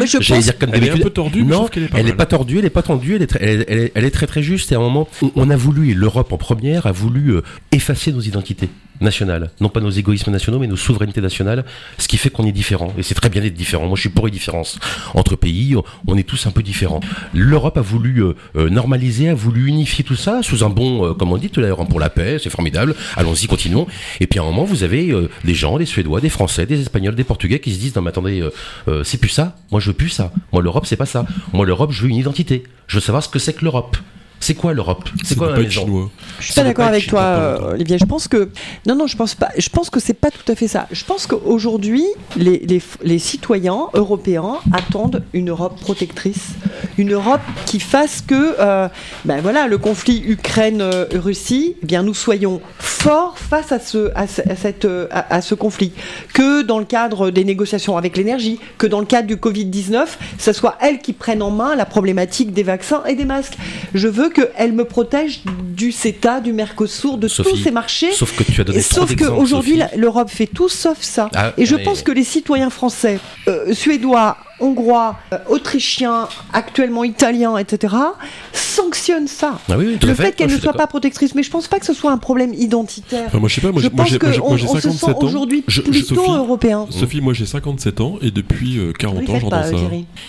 Elle 0.73 0.83
est 0.83 0.89
un 0.89 0.97
peu 0.97 1.09
tordue, 1.11 1.43
Non, 1.43 1.67
est 1.67 1.87
pas 1.89 1.99
elle 1.99 2.15
pas 2.15 2.25
tordue, 2.25 2.57
elle 2.57 2.63
n'est 2.63 2.69
pas 2.71 2.81
tendue, 2.81 3.15
elle 3.15 3.21
est, 3.21 3.27
très, 3.27 3.43
elle, 3.43 3.65
elle 3.67 3.79
est- 3.79 3.91
elle 3.93 4.05
est 4.05 4.11
très 4.11 4.25
très 4.25 4.41
juste. 4.41 4.71
Et 4.71 4.75
à 4.75 4.79
un 4.79 4.81
moment, 4.81 5.07
on- 5.21 5.31
on 5.35 5.49
a 5.51 5.55
voulu, 5.55 5.91
et 5.91 5.93
l'Europe 5.93 6.33
en 6.33 6.37
première, 6.37 6.87
a 6.87 6.91
voulu 6.91 7.33
euh, 7.35 7.41
effacer 7.71 8.11
nos 8.11 8.21
identités 8.21 8.69
nationales. 9.01 9.49
Non 9.59 9.69
pas 9.69 9.79
nos 9.79 9.89
égoïsmes 9.89 10.31
nationaux, 10.31 10.59
mais 10.59 10.67
nos 10.67 10.75
souverainetés 10.75 11.21
nationales, 11.21 11.65
ce 11.97 12.07
qui 12.07 12.17
fait 12.17 12.29
qu'on 12.29 12.45
est 12.45 12.51
différent. 12.51 12.93
Et 12.97 13.03
c'est 13.03 13.15
très 13.15 13.29
bien 13.29 13.41
d'être 13.41 13.53
différent. 13.53 13.85
Moi, 13.87 13.95
je 13.95 14.01
suis 14.01 14.09
pour 14.09 14.25
les 14.25 14.31
différences. 14.31 14.79
Entre 15.13 15.35
pays, 15.35 15.75
on- 16.07 16.15
est 16.17 16.23
tous 16.23 16.45
un 16.45 16.51
peu 16.51 16.61
différents. 16.61 16.99
L'Europe 17.33 17.77
a 17.77 17.81
voulu 17.81 18.23
euh, 18.23 18.33
euh, 18.55 18.69
normaliser, 18.69 19.29
a 19.29 19.33
voulu 19.33 19.65
unifier 19.67 20.03
tout 20.03 20.15
ça 20.15 20.43
sous 20.43 20.63
un 20.63 20.69
bon, 20.69 21.05
euh, 21.09 21.13
comme 21.13 21.31
on 21.31 21.37
dit 21.37 21.49
tout 21.49 21.59
à 21.59 21.63
l'heure, 21.63 21.81
hein, 21.81 21.85
pour 21.85 21.99
la 21.99 22.09
paix, 22.11 22.37
c'est 22.41 22.51
formidable. 22.51 22.95
Allons-y, 23.15 23.47
continuons. 23.47 23.87
Et 24.19 24.27
puis 24.27 24.39
à 24.39 24.43
un 24.43 24.45
moment, 24.45 24.63
vous 24.63 24.83
avez 24.83 25.11
des 25.43 25.53
gens, 25.55 25.77
des 25.79 25.85
Suédois, 25.87 26.21
des 26.21 26.29
Français, 26.29 26.65
des 26.67 26.79
Espagnols, 26.81 27.15
des 27.15 27.23
Portugais 27.23 27.59
qui 27.59 27.73
se 27.73 27.79
disent, 27.79 27.95
non 27.95 28.03
mais 28.03 28.09
attendez, 28.09 28.47
c'est 29.03 29.17
plus 29.19 29.29
ça. 29.29 29.55
Moi, 29.71 29.81
je 29.81 29.87
veux 29.87 29.93
plus 29.95 30.09
ça. 30.09 30.31
Moi, 30.51 30.61
l'Europe, 30.61 30.85
c'est 30.85 30.95
pas 30.97 31.05
ça. 31.07 31.25
Moi, 31.51 31.65
l'Europe, 31.65 31.91
je 31.91 32.03
veux 32.03 32.09
une 32.09 32.15
identité. 32.17 32.63
Je 32.87 32.95
veux 32.97 33.01
savoir 33.01 33.23
ce 33.23 33.29
que 33.29 33.39
c'est 33.39 33.53
que 33.53 33.63
l'Europe. 33.65 33.97
C'est 34.45 34.55
quoi 34.55 34.73
l'Europe 34.73 35.07
C'est 35.23 35.37
quoi 35.37 35.53
maison 35.57 35.69
chinois. 35.85 36.09
Je 36.39 36.43
suis 36.45 36.53
Ça 36.53 36.61
pas 36.63 36.67
d'accord 36.67 36.87
avec 36.87 37.07
toi, 37.07 37.21
euh. 37.21 37.71
Olivier. 37.75 37.97
Je 37.97 38.03
pense 38.05 38.27
que 38.27 38.49
non, 38.85 38.95
non, 38.95 39.07
je 39.07 39.15
pense 39.15 39.35
pas. 39.35 39.49
Je 39.57 39.69
pense 39.69 39.89
que 39.89 40.01
c'est 40.01 40.13
pas 40.13 40.31
tout 40.31 40.51
à 40.51 40.55
fait 40.55 40.67
ça. 40.67 40.87
Je 40.91 41.05
pense 41.05 41.27
qu'aujourd'hui, 41.27 42.03
les, 42.35 42.59
les, 42.59 42.81
les 43.03 43.19
citoyens 43.19 43.87
européens 43.93 44.55
attendent 44.73 45.23
une 45.31 45.49
Europe 45.49 45.79
protectrice, 45.79 46.49
une 46.97 47.13
Europe 47.13 47.39
qui 47.65 47.79
fasse 47.79 48.21
que, 48.21 48.55
euh, 48.59 48.89
ben 49.23 49.39
voilà, 49.41 49.67
le 49.67 49.77
conflit 49.77 50.21
Ukraine-Russie, 50.27 51.75
eh 51.81 51.85
bien 51.85 52.03
nous 52.03 52.13
soyons 52.13 52.61
forts 52.79 53.37
face 53.37 53.71
à 53.71 53.79
ce, 53.79 54.11
à, 54.15 54.27
ce- 54.27 54.41
à 54.49 54.55
cette, 54.55 54.87
à, 55.11 55.33
à 55.35 55.41
ce 55.41 55.55
conflit. 55.55 55.93
Que 56.33 56.61
dans 56.63 56.79
le 56.79 56.85
cadre 56.85 57.29
des 57.31 57.43
négociations 57.45 57.97
avec 57.97 58.17
l'énergie, 58.17 58.59
que 58.77 58.87
dans 58.87 58.99
le 58.99 59.05
cadre 59.05 59.27
du 59.27 59.37
Covid 59.37 59.65
19, 59.65 60.17
ce 60.37 60.51
soit 60.53 60.77
elles 60.81 60.99
qui 60.99 61.13
prennent 61.13 61.41
en 61.41 61.51
main 61.51 61.75
la 61.75 61.85
problématique 61.85 62.53
des 62.53 62.63
vaccins 62.63 63.03
et 63.05 63.15
des 63.15 63.25
masques. 63.25 63.57
Je 63.93 64.07
veux 64.07 64.29
qu'elles 64.33 64.73
me 64.73 64.85
protègent 64.85 65.41
du 65.45 65.91
CETA, 65.91 66.41
du 66.41 66.53
Mercosur, 66.53 67.17
de 67.17 67.27
Sophie, 67.27 67.51
tous 67.51 67.57
ces 67.57 67.71
marchés. 67.71 68.11
Sauf 68.11 68.35
que 68.35 68.43
tu 68.43 68.61
as 68.61 68.63
donné 68.63 68.81
sauf 68.81 69.15
qu'aujourd'hui, 69.15 69.79
l'Europe 69.95 70.29
fait 70.29 70.47
tout 70.47 70.69
sauf 70.69 70.97
ça. 71.01 71.29
Ah, 71.33 71.53
et 71.57 71.65
je 71.65 71.75
pense 71.75 72.01
que 72.01 72.11
les 72.11 72.23
citoyens 72.23 72.69
français, 72.69 73.19
euh, 73.47 73.73
suédois, 73.73 74.37
hongrois, 74.59 75.17
euh, 75.33 75.37
autrichiens, 75.49 76.27
actuellement 76.53 77.03
italiens, 77.03 77.57
etc., 77.57 77.93
sanctionnent 78.51 79.27
ça. 79.27 79.59
Ah 79.69 79.75
oui, 79.77 79.85
oui, 79.87 79.97
tout 79.97 80.07
Le 80.07 80.13
fait, 80.15 80.23
fait. 80.25 80.31
qu'elle 80.33 80.51
ne 80.51 80.57
soit 80.59 80.73
pas 80.73 80.87
protectrice, 80.87 81.35
mais 81.35 81.43
je 81.43 81.49
pense 81.51 81.67
pas 81.67 81.79
que 81.79 81.85
ce 81.85 81.93
soit 81.93 82.11
un 82.11 82.17
problème 82.17 82.53
identitaire. 82.53 83.25
Enfin, 83.27 83.39
moi, 83.39 83.49
je 83.49 83.55
sais 83.55 83.61
pas, 83.61 83.71
moi, 83.71 83.81
je 83.81 83.87
moi, 83.89 84.05
pense 84.05 84.17
qu'on 84.17 84.57
se 84.57 84.67
57 84.67 84.99
sent 84.99 85.11
ans. 85.11 85.17
aujourd'hui 85.21 85.63
Je- 85.67 85.81
plutôt 85.81 86.15
Sophie, 86.15 86.31
européen. 86.31 86.87
Sophie, 86.89 87.21
moi 87.21 87.33
j'ai 87.33 87.45
57 87.45 88.01
ans 88.01 88.17
et 88.21 88.31
depuis 88.31 88.77
euh, 88.77 88.91
40 88.93 89.19
Oui, 89.19 89.29
ans 89.29 89.33
j'entends 89.39 89.49
pas, 89.49 89.63
ça. 89.63 89.75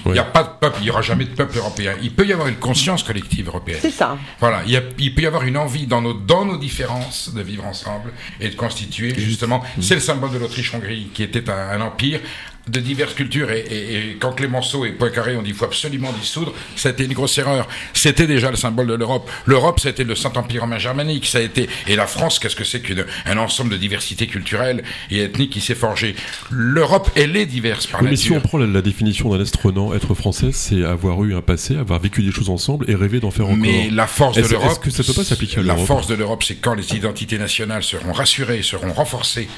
Il 0.06 0.12
n'y 0.12 0.18
a 0.18 0.24
pas 0.24 0.42
de 0.42 0.48
peuple, 0.60 0.76
il 0.80 0.84
n'y 0.84 0.90
aura 0.90 1.02
jamais 1.02 1.24
de 1.24 1.30
peuple 1.30 1.56
européen. 1.58 1.92
Il 2.02 2.12
peut 2.12 2.26
y 2.26 2.32
avoir 2.32 2.48
une 2.48 2.56
conscience 2.56 3.02
collective 3.02 3.48
européenne. 3.48 3.78
C'est 3.80 3.90
ça. 3.90 4.16
Voilà, 4.40 4.62
il, 4.66 4.72
y 4.72 4.76
a- 4.76 4.82
il 4.98 5.14
peut 5.14 5.22
y 5.22 5.26
avoir 5.26 5.42
une 5.44 5.56
envie 5.56 5.86
dans 5.86 6.00
nos, 6.02 6.12
dans 6.14 6.44
nos 6.44 6.56
différences 6.56 7.32
de 7.34 7.40
vivre 7.42 7.64
ensemble 7.66 8.12
et 8.40 8.48
de 8.48 8.54
constituer 8.54 9.14
justement. 9.16 9.62
C'est 9.80 9.94
le 9.94 10.00
symbole 10.00 10.32
de 10.32 10.38
l'Autriche-Hongrie 10.38 11.08
qui 11.14 11.22
était 11.22 11.48
un, 11.50 11.70
un 11.70 11.80
empire 11.80 12.20
de 12.68 12.80
diverses 12.80 13.14
cultures 13.14 13.50
et, 13.50 13.60
et- 13.60 13.94
et 14.10 14.16
quand 14.18 14.32
Clémenceau 14.32 14.84
et 14.84 14.90
Poincaré 14.90 15.36
ont 15.36 15.42
dit 15.42 15.48
qu'il 15.50 15.56
faut 15.56 15.64
absolument 15.66 16.12
dissoudre, 16.12 16.52
ça 16.76 16.88
a 16.88 16.92
été 16.92 17.04
une 17.04 17.12
grosse 17.12 17.36
erreur. 17.38 17.68
C'était 17.92 18.26
déjà 18.26 18.50
le 18.50 18.56
symbole 18.56 18.86
de 18.86 18.94
l'Europe. 18.94 19.30
L'Europe, 19.46 19.80
été 19.84 20.04
le 20.04 20.14
Saint-Empire 20.14 20.62
romain 20.62 20.78
germanique, 20.78 21.26
ça 21.26 21.38
a 21.38 21.40
été 21.42 21.68
et 21.86 21.96
la 21.96 22.06
France, 22.06 22.38
qu'est-ce 22.38 22.56
que 22.56 22.64
c'est 22.64 22.80
qu'un 22.80 23.36
ensemble 23.38 23.70
de 23.70 23.76
diversité 23.76 24.26
culturelle 24.26 24.82
et 25.10 25.18
ethnique 25.20 25.50
qui 25.50 25.60
s'est 25.60 25.74
forgé. 25.74 26.14
L'Europe, 26.50 27.10
elle 27.16 27.36
est 27.36 27.46
diverse 27.46 27.86
par 27.86 28.00
Oui, 28.02 28.08
mais 28.10 28.16
si 28.16 28.30
on 28.32 28.40
prend 28.40 28.58
la, 28.58 28.66
la 28.66 28.82
définition 28.82 29.30
d'un 29.30 29.40
astronant, 29.42 29.92
être 29.94 30.14
français, 30.14 30.50
c'est 30.52 30.84
avoir 30.84 31.22
eu 31.24 31.34
un 31.34 31.42
passé, 31.42 31.76
avoir 31.76 32.00
vécu 32.00 32.22
des 32.22 32.32
choses 32.32 32.48
ensemble 32.48 32.88
et 32.90 32.94
rêver 32.94 33.20
d'en 33.20 33.30
faire 33.30 33.46
encore. 33.46 33.56
Mais 33.58 33.90
la 33.90 34.06
force 34.06 34.36
de 34.36 34.42
l'Europe, 34.46 34.70
est-ce 34.72 34.80
que 34.80 34.90
ça 34.90 35.02
peut 35.04 35.12
pas 35.12 35.24
s'appliquer 35.24 35.58
à 35.58 35.62
La 35.62 35.74
l'Europe 35.74 35.86
force 35.86 36.06
de 36.06 36.14
l'Europe, 36.14 36.42
c'est 36.42 36.56
quand 36.56 36.74
les 36.74 36.94
identités 36.94 37.38
nationales 37.38 37.82
seront 37.82 38.12
rassurées, 38.12 38.62
seront 38.62 38.92
renforcées, 38.92 39.48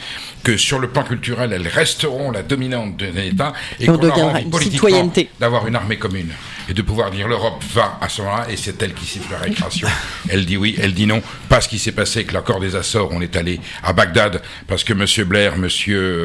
que 0.42 0.56
sur 0.56 0.78
le 0.78 0.88
plan 0.88 1.02
culturel, 1.04 1.52
elles 1.52 1.68
resteront 1.68 2.30
la 2.30 2.42
dominante 2.42 2.95
d'un 2.96 3.22
État 3.22 3.52
et 3.80 3.84
Et 3.84 3.90
on 3.90 3.98
qu'on 3.98 4.08
envie 4.10 4.42
une 4.42 4.50
politiquement 4.50 4.88
citoyenneté. 4.88 5.28
d'avoir 5.38 5.66
une 5.66 5.76
armée 5.76 5.96
commune 5.96 6.30
et 6.68 6.74
de 6.74 6.82
pouvoir 6.82 7.10
dire 7.12 7.28
l'Europe 7.28 7.62
va 7.74 7.98
à 8.00 8.08
ce 8.08 8.22
moment-là 8.22 8.46
et 8.50 8.56
c'est 8.56 8.82
elle 8.82 8.92
qui 8.94 9.04
siffle 9.06 9.30
la 9.32 9.38
récréation. 9.38 9.88
elle 10.28 10.44
dit 10.46 10.56
oui, 10.56 10.74
elle 10.80 10.94
dit 10.94 11.06
non. 11.06 11.22
Pas 11.48 11.60
ce 11.60 11.68
qui 11.68 11.78
s'est 11.78 11.92
passé 11.92 12.20
avec 12.20 12.32
l'accord 12.32 12.58
des 12.60 12.74
Açores, 12.74 13.10
on 13.12 13.20
est 13.20 13.36
allé 13.36 13.60
à 13.84 13.92
Bagdad 13.92 14.42
parce 14.66 14.82
que 14.82 14.92
Monsieur 14.92 15.24
Blair, 15.24 15.54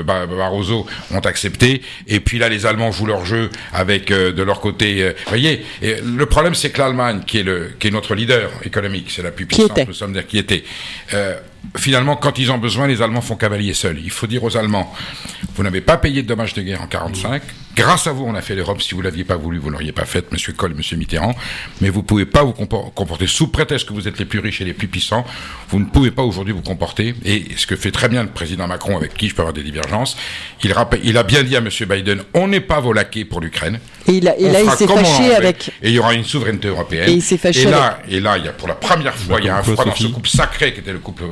Ba- 0.03 0.26
Barroso 0.26 0.88
ont 1.11 1.19
accepté 1.19 1.82
et 2.07 2.19
puis 2.19 2.39
là 2.39 2.49
les 2.49 2.65
Allemands 2.65 2.91
jouent 2.91 3.05
leur 3.05 3.26
jeu 3.26 3.49
avec 3.74 4.09
euh, 4.11 4.32
de 4.32 4.41
leur 4.43 4.59
côté. 4.61 5.03
euh, 5.03 5.13
voyez, 5.28 5.63
et 5.82 5.95
le 6.03 6.26
problème 6.26 6.55
c'est 6.55 6.72
que 6.72 6.80
l'Allemagne, 6.80 7.22
qui 7.28 7.39
est 7.39 7.43
le 7.43 7.72
qui 7.80 7.88
est 7.88 7.91
notre 7.91 8.15
leader 8.15 8.49
économique, 8.63 9.11
c'est 9.11 9.22
la 9.22 9.32
plus 9.32 9.45
puissante, 9.45 9.78
nous 9.88 9.93
sommes 9.93 10.13
qui 10.24 10.38
était. 10.38 10.63
euh, 11.13 11.36
Finalement, 11.78 12.16
quand 12.16 12.38
ils 12.38 12.51
ont 12.51 12.57
besoin, 12.57 12.88
les 12.88 13.01
Allemands 13.01 13.22
font 13.22 13.36
cavalier 13.36 13.74
seuls. 13.74 13.99
Il 14.03 14.12
faut 14.12 14.28
dire 14.28 14.43
aux 14.43 14.57
Allemands, 14.57 14.93
vous 15.55 15.64
n'avez 15.64 15.82
pas 15.82 15.97
payé 15.97 16.24
de 16.24 16.28
dommages 16.28 16.53
de 16.53 16.62
guerre 16.62 16.82
en 16.82 16.88
45. 16.88 17.41
Grâce 17.76 18.05
à 18.07 18.11
vous, 18.11 18.26
on 18.26 18.36
a 18.36 18.41
fait 18.41 18.55
l'Europe. 18.55 18.82
Si 18.82 18.93
vous 18.93 19.01
l'aviez 19.01 19.24
pas 19.24 19.38
voulu, 19.38 19.57
vous 19.57 19.69
l'auriez 19.69 19.91
pas 19.93 20.05
faite, 20.05 20.32
Monsieur 20.32 20.51
Kohl, 20.53 20.74
Monsieur 20.76 20.97
Mitterrand. 20.97 21.34
Mais 21.80 21.89
vous 21.89 22.03
pouvez 22.03 22.26
pas 22.26 22.43
vous 22.43 22.51
compor- 22.51 22.93
comporter 22.93 23.28
sous 23.28 23.47
prétexte 23.47 23.88
que 23.88 23.93
vous 23.93 24.07
êtes 24.07 24.19
les 24.19 24.26
plus 24.26 24.39
riches 24.39 24.59
et 24.61 24.65
les 24.65 24.74
plus 24.74 24.88
puissants. 24.88 25.26
Vous 25.69 25.80
ne 25.80 25.86
pouvez 25.86 26.11
pas 26.11 26.22
aujourd'hui 26.24 26.53
vous 26.53 26.61
comporter. 26.61 27.15
Et 27.24 27.45
ce 27.55 27.65
que 27.67 27.76
fait 27.76 27.91
très 27.91 28.09
bien 28.09 28.24
le 28.24 28.30
président 28.30 28.67
Macron, 28.67 28.97
avec 28.97 29.13
qui 29.13 29.30
je 29.30 29.36
peux 29.36 29.41
avoir 29.41 29.53
des 29.53 29.63
divergences, 29.63 30.17
il, 30.63 30.74
rappelle, 30.74 30.99
il 31.03 31.17
a 31.17 31.24
bien 31.24 31.43
dit 31.43 31.55
à 31.55 31.61
Monsieur 31.61 31.86
Biden, 31.86 32.24
on 32.34 32.47
n'est 32.47 32.59
pas 32.59 32.80
vos 32.82 32.93
laquais 32.93 33.24
pour 33.26 33.39
l'Ukraine. 33.39 33.80
Et, 34.07 34.13
il 34.13 34.28
a- 34.28 34.38
et 34.38 34.45
On 34.47 34.51
là, 34.51 34.61
il 34.63 34.69
s'est 34.72 34.88
fâché 34.88 35.34
avec. 35.36 35.69
Et 35.82 35.89
il 35.89 35.93
y 35.95 35.99
aura 35.99 36.13
une 36.13 36.26
souveraineté 36.26 36.67
européenne. 36.67 37.09
Et 37.09 37.13
il 37.13 37.22
s'est 37.22 37.38
fâché 37.38 37.61
Et 37.63 37.72
là, 37.72 37.99
et 38.09 38.19
là, 38.19 38.38
il 38.38 38.45
y 38.45 38.47
a 38.47 38.51
pour 38.53 38.67
la 38.67 38.76
première 38.76 39.15
fois, 39.15 39.39
il 39.39 39.45
y 39.45 39.49
a 39.49 39.57
un 39.57 39.63
froid 39.63 39.86
dans 39.86 39.95
ce 39.95 40.07
couple 40.07 40.30
sacré 40.30 40.74
qui 40.74 40.82
était 40.82 40.91
le 40.93 40.99
couple, 40.99 41.24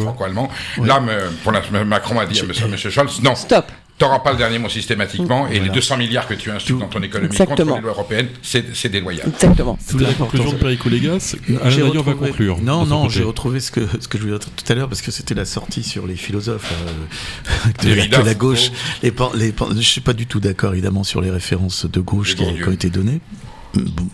franco-allemand. 0.00 0.48
Là, 0.82 1.00
me- 1.00 1.30
pour 1.42 1.52
la- 1.52 1.62
Macron 1.84 2.18
a 2.18 2.26
dit 2.26 2.40
à 2.40 2.44
monsieur, 2.44 2.66
monsieur 2.66 2.90
Scholz, 2.90 3.20
non. 3.22 3.34
Stop. 3.34 3.66
T'auras 4.02 4.18
pas 4.18 4.32
le 4.32 4.38
dernier 4.38 4.58
mot 4.58 4.68
systématiquement, 4.68 5.46
et 5.46 5.60
les 5.60 5.68
200 5.68 5.96
milliards 5.96 6.26
que 6.26 6.34
tu 6.34 6.50
insuffles 6.50 6.80
dans 6.80 6.88
ton 6.88 7.02
économie 7.02 7.28
Exactement. 7.32 7.56
contre 7.56 7.74
les 7.76 7.82
lois 7.82 7.90
européennes, 7.92 8.28
c'est 8.42 8.74
c'est 8.74 8.88
déloyal. 8.88 9.28
Exactement. 9.28 9.78
C'était 9.80 10.04
la 10.04 10.12
conclusion 10.14 10.50
de 10.52 10.56
Perico 10.56 10.88
Légas. 10.88 11.36
Alain 11.60 11.70
J'ai 11.70 11.82
Daillon 11.82 12.02
va 12.02 12.12
retrouvé- 12.12 12.28
conclure. 12.30 12.58
Non, 12.60 12.84
non, 12.84 13.08
j'ai 13.08 13.22
retrouvé 13.22 13.60
ce 13.60 13.70
que, 13.70 13.80
ce 14.00 14.08
que 14.08 14.18
je 14.18 14.24
voulais 14.24 14.38
dire 14.38 14.48
tout 14.56 14.72
à 14.72 14.74
l'heure 14.74 14.88
parce 14.88 15.02
que 15.02 15.10
c'était 15.12 15.34
la 15.34 15.44
sortie 15.44 15.84
sur 15.84 16.06
les 16.08 16.16
philosophes 16.16 16.72
euh, 16.72 17.84
de, 17.88 17.94
la, 17.94 18.22
de 18.24 18.32
gauche. 18.38 18.72
Les, 19.04 19.12
pan- 19.12 19.30
les, 19.34 19.52
pan- 19.52 19.68
je 19.74 19.80
suis 19.80 20.00
pas 20.00 20.14
du 20.14 20.26
tout 20.26 20.40
d'accord 20.40 20.72
évidemment 20.72 21.04
sur 21.04 21.20
les 21.20 21.30
références 21.30 21.86
de 21.86 22.00
gauche 22.00 22.34
qui 22.34 22.42
ont 22.66 22.72
été 22.72 22.90
données. 22.90 23.20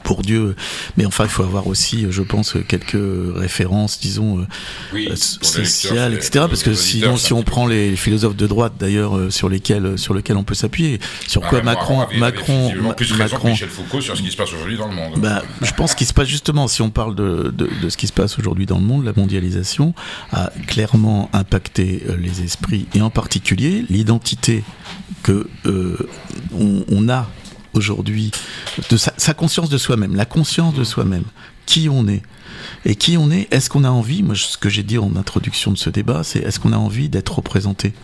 Pour 0.05 0.23
Dieu, 0.23 0.55
mais 0.97 1.05
enfin, 1.05 1.25
il 1.25 1.31
faut 1.31 1.43
avoir 1.43 1.67
aussi, 1.67 2.07
je 2.11 2.23
pense, 2.23 2.55
quelques 2.69 2.97
références, 3.37 3.99
disons, 4.01 4.39
euh, 4.41 4.47
Oui, 4.93 5.09
euh, 5.11 5.17
sociales, 5.17 6.15
etc. 6.15 6.47
Parce 6.49 6.63
que 6.63 6.75
sinon, 6.75 7.17
si 7.17 7.33
on 7.33 7.43
prend 7.43 7.67
les 7.67 7.97
philosophes 7.97 8.37
de 8.37 8.47
droite, 8.47 8.75
d'ailleurs, 8.79 9.17
euh, 9.17 9.31
sur 9.31 9.49
lesquels, 9.49 9.99
sur 9.99 10.15
lesquels 10.15 10.37
on 10.37 10.45
peut 10.45 10.55
s'appuyer, 10.55 11.01
sur 11.27 11.43
quoi 11.43 11.63
Macron, 11.63 12.01
avait- 12.01 12.19
Macron, 12.19 12.73
plus 12.97 13.15
Macron, 13.17 13.49
Michel 13.51 13.69
Foucault 13.69 14.01
sur 14.01 14.17
ce 14.17 14.23
qui 14.23 14.31
se 14.31 14.37
passe 14.37 14.53
aujourd'hui 14.53 14.77
dans 14.77 14.89
le 14.89 14.95
monde. 14.95 15.19
bah, 15.21 15.43
je 15.63 15.73
pense 15.73 15.95
qu'il 15.95 16.07
se 16.07 16.13
passe 16.13 16.29
justement, 16.29 16.69
si 16.69 16.83
on 16.83 16.91
parle 16.91 17.15
de, 17.15 17.53
de, 17.57 17.69
de 17.83 17.89
ce 17.89 17.97
qui 17.97 18.07
se 18.07 18.13
passe 18.13 18.39
aujourd'hui 18.39 18.67
dans 18.67 18.79
le 18.79 18.85
monde, 18.85 19.05
la 19.05 19.13
mondialisation 19.17 19.95
a 20.33 20.51
clairement 20.67 21.29
impacté 21.33 22.03
euh, 22.09 22.17
les 22.17 22.43
esprits 22.43 22.87
et 22.95 23.01
en 23.01 23.11
particulier 23.11 23.85
l'identité 23.91 24.63
que 25.23 25.49
euh, 25.67 25.97
on, 26.59 26.85
on 26.91 27.09
a 27.09 27.29
aujourd'hui, 27.79 28.31
de 28.91 28.97
sa, 28.97 29.14
sa 29.16 29.33
conscience 29.33 29.70
de 29.70 29.79
soi-même, 29.79 30.14
la 30.14 30.26
conscience 30.26 30.74
de 30.74 30.85
soi-même, 30.85 31.24
qui 31.64 31.89
on 31.89 32.07
est. 32.09 32.22
Et 32.85 32.97
qui 32.97 33.16
on 33.16 33.31
est, 33.31 33.47
est-ce 33.53 33.70
qu'on 33.70 33.85
a 33.85 33.91
envie, 33.91 34.22
moi 34.22 34.35
ce 34.35 34.59
que 34.59 34.68
j'ai 34.68 34.83
dit 34.83 34.99
en 34.99 35.16
introduction 35.16 35.70
de 35.70 35.79
ce 35.79 35.91
débat, 35.91 36.24
c'est 36.24 36.41
est-ce 36.41 36.59
qu'on 36.61 36.72
a 36.72 36.76
envie 36.76 37.09
d'être 37.09 37.37
représenté? 37.37 37.95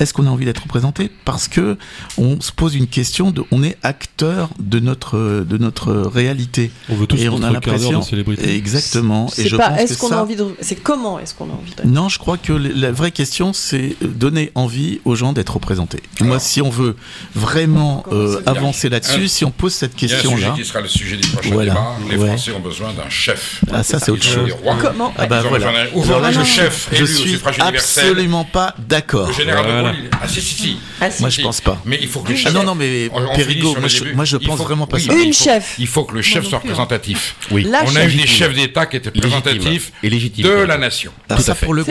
Est-ce 0.00 0.12
qu'on 0.14 0.26
a 0.26 0.30
envie 0.30 0.44
d'être 0.44 0.62
représenté? 0.62 1.10
Parce 1.24 1.48
que 1.48 1.76
on 2.16 2.40
se 2.40 2.52
pose 2.52 2.74
une 2.74 2.86
question 2.86 3.30
de, 3.30 3.42
on 3.50 3.62
est 3.62 3.76
acteur 3.82 4.50
de 4.58 4.78
notre 4.80 5.18
de 5.48 5.58
notre 5.58 5.92
réalité. 5.92 6.70
On 6.88 6.94
veut 6.94 7.06
tous 7.06 7.16
et 7.16 7.28
on 7.28 7.42
a 7.42 7.50
l'impression 7.50 8.02
exactement. 8.42 9.26
Et 9.28 9.42
C'est 9.42 9.48
je 9.48 9.56
pas 9.56 9.70
pense 9.70 9.80
est-ce 9.80 9.98
qu'on 9.98 10.08
ça- 10.08 10.18
a 10.18 10.22
envie 10.22 10.36
de. 10.36 10.46
C'est 10.60 10.76
comment 10.76 11.18
est-ce 11.18 11.34
qu'on 11.34 11.46
a 11.50 11.52
envie 11.52 11.74
de. 11.74 11.88
non, 11.88 12.08
je 12.08 12.18
crois 12.18 12.36
que 12.38 12.52
la 12.52 12.92
vraie 12.92 13.10
question, 13.10 13.52
c'est 13.52 13.96
donner 14.02 14.50
envie 14.54 15.00
aux 15.04 15.14
gens 15.14 15.32
d'être 15.32 15.54
représentés. 15.54 16.02
Moi, 16.20 16.38
si 16.38 16.60
on 16.62 16.70
veut 16.70 16.96
vraiment 17.34 18.04
euh, 18.12 18.40
avancer 18.46 18.88
là-dessus, 18.88 19.28
si 19.28 19.44
on 19.44 19.50
pose 19.50 19.74
cette 19.74 20.00
Il 20.02 20.08
y 20.10 20.12
a 20.12 20.16
un 20.16 20.20
sujet 20.20 20.28
question-là, 20.32 20.54
qui 20.56 20.64
sera 20.64 20.80
le 20.80 20.88
sujet 20.88 21.16
du 21.16 21.28
prochain 21.28 21.50
Voilà, 21.52 21.72
débat. 21.72 21.96
Les 22.10 22.16
ouais. 22.16 22.28
Français 22.28 22.52
ont 22.52 22.60
besoin 22.60 22.92
d'un 22.92 23.08
chef. 23.08 23.62
ah 23.72 23.82
ça 23.82 23.98
c'est 23.98 24.10
autre 24.10 24.22
chose. 24.24 24.50
Comment 24.80 25.12
Ah 25.18 25.26
bah 25.26 25.42
voilà. 25.48 25.68
Alors 25.68 25.96
Aujourd'hui, 25.96 26.32
là, 26.34 26.38
le 26.40 26.44
je- 26.44 26.50
chef 26.50 26.88
je 26.92 27.04
suis 27.04 27.38
absolument 27.60 28.44
pas 28.44 28.74
d'accord. 28.88 29.28
Le 29.28 29.34
général 29.34 29.66
de 29.66 29.70
Voilà. 29.92 30.08
Ah 30.22 30.28
si, 30.28 30.40
si, 30.40 30.54
si. 30.54 30.76
Ah, 31.00 31.10
si. 31.10 31.20
Moi, 31.22 31.30
je 31.30 31.42
pense 31.42 31.60
pas. 31.60 31.80
Mais 31.84 31.98
il 32.00 32.08
faut 32.08 32.20
que 32.20 32.28
le 32.30 32.34
Ah 32.38 32.42
chef... 32.42 32.52
non 32.54 32.62
non 32.64 32.74
mais 32.74 33.08
On- 33.12 33.22
on 33.22 33.34
sur 33.58 33.78
moi 33.80 33.88
je, 33.88 34.04
moi, 34.14 34.24
je 34.24 34.36
pense 34.36 34.58
faut- 34.58 34.64
vraiment 34.64 34.86
pas 34.86 34.96
oui, 34.96 35.04
ça. 35.04 35.12
Une 35.14 35.20
il 35.20 35.34
faut- 35.34 35.44
chef. 35.44 35.74
Il 35.78 35.86
faut 35.86 36.04
que 36.04 36.14
le 36.14 36.22
chef 36.22 36.44
soit 36.46 36.58
représentatif. 36.58 37.36
Oui. 37.50 37.64
La 37.68 37.82
On 37.86 37.96
a 37.96 38.04
eu 38.04 38.14
des 38.14 38.26
chefs 38.26 38.54
d'État 38.54 38.86
qui 38.86 38.96
étaient 38.96 39.10
représentatifs 39.10 39.92
Et 40.02 40.10
légitime. 40.10 40.44
de 40.44 40.50
la 40.50 40.78
nation. 40.78 41.12
Ah, 41.28 41.36
Tout 41.36 41.42
ça 41.42 41.52
à 41.52 41.54
fait. 41.54 41.66
pour 41.66 41.74
le 41.74 41.84
coup. 41.84 41.90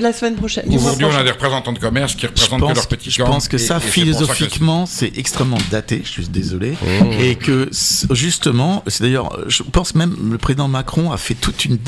la 0.00 0.12
semaine 0.12 0.36
prochaine. 0.36 0.64
Aujourd'hui, 0.74 1.04
on 1.06 1.14
a 1.16 1.22
des 1.24 1.30
représentants 1.30 1.72
de 1.72 1.78
commerce 1.78 2.14
qui 2.14 2.26
représentent 2.26 2.60
que 2.68 2.74
leur 2.74 2.88
petit 2.88 3.10
je 3.10 3.22
pense 3.22 3.48
que 3.48 3.58
ça, 3.58 3.80
philosophiquement, 3.80 4.86
c'est 4.86 5.16
extrêmement 5.18 5.58
daté. 5.70 6.02
Je 6.04 6.10
suis 6.10 6.28
désolé. 6.28 6.72
Mmh. 6.72 7.12
Et 7.20 7.34
que 7.36 7.68
justement, 8.10 8.82
c'est 8.86 9.02
d'ailleurs, 9.04 9.38
je 9.48 9.62
pense 9.62 9.94
même 9.94 10.16
le 10.30 10.38
président 10.38 10.68
Macron 10.68 11.12
a 11.12 11.16
fait 11.16 11.34
toute 11.34 11.64
une, 11.64 11.78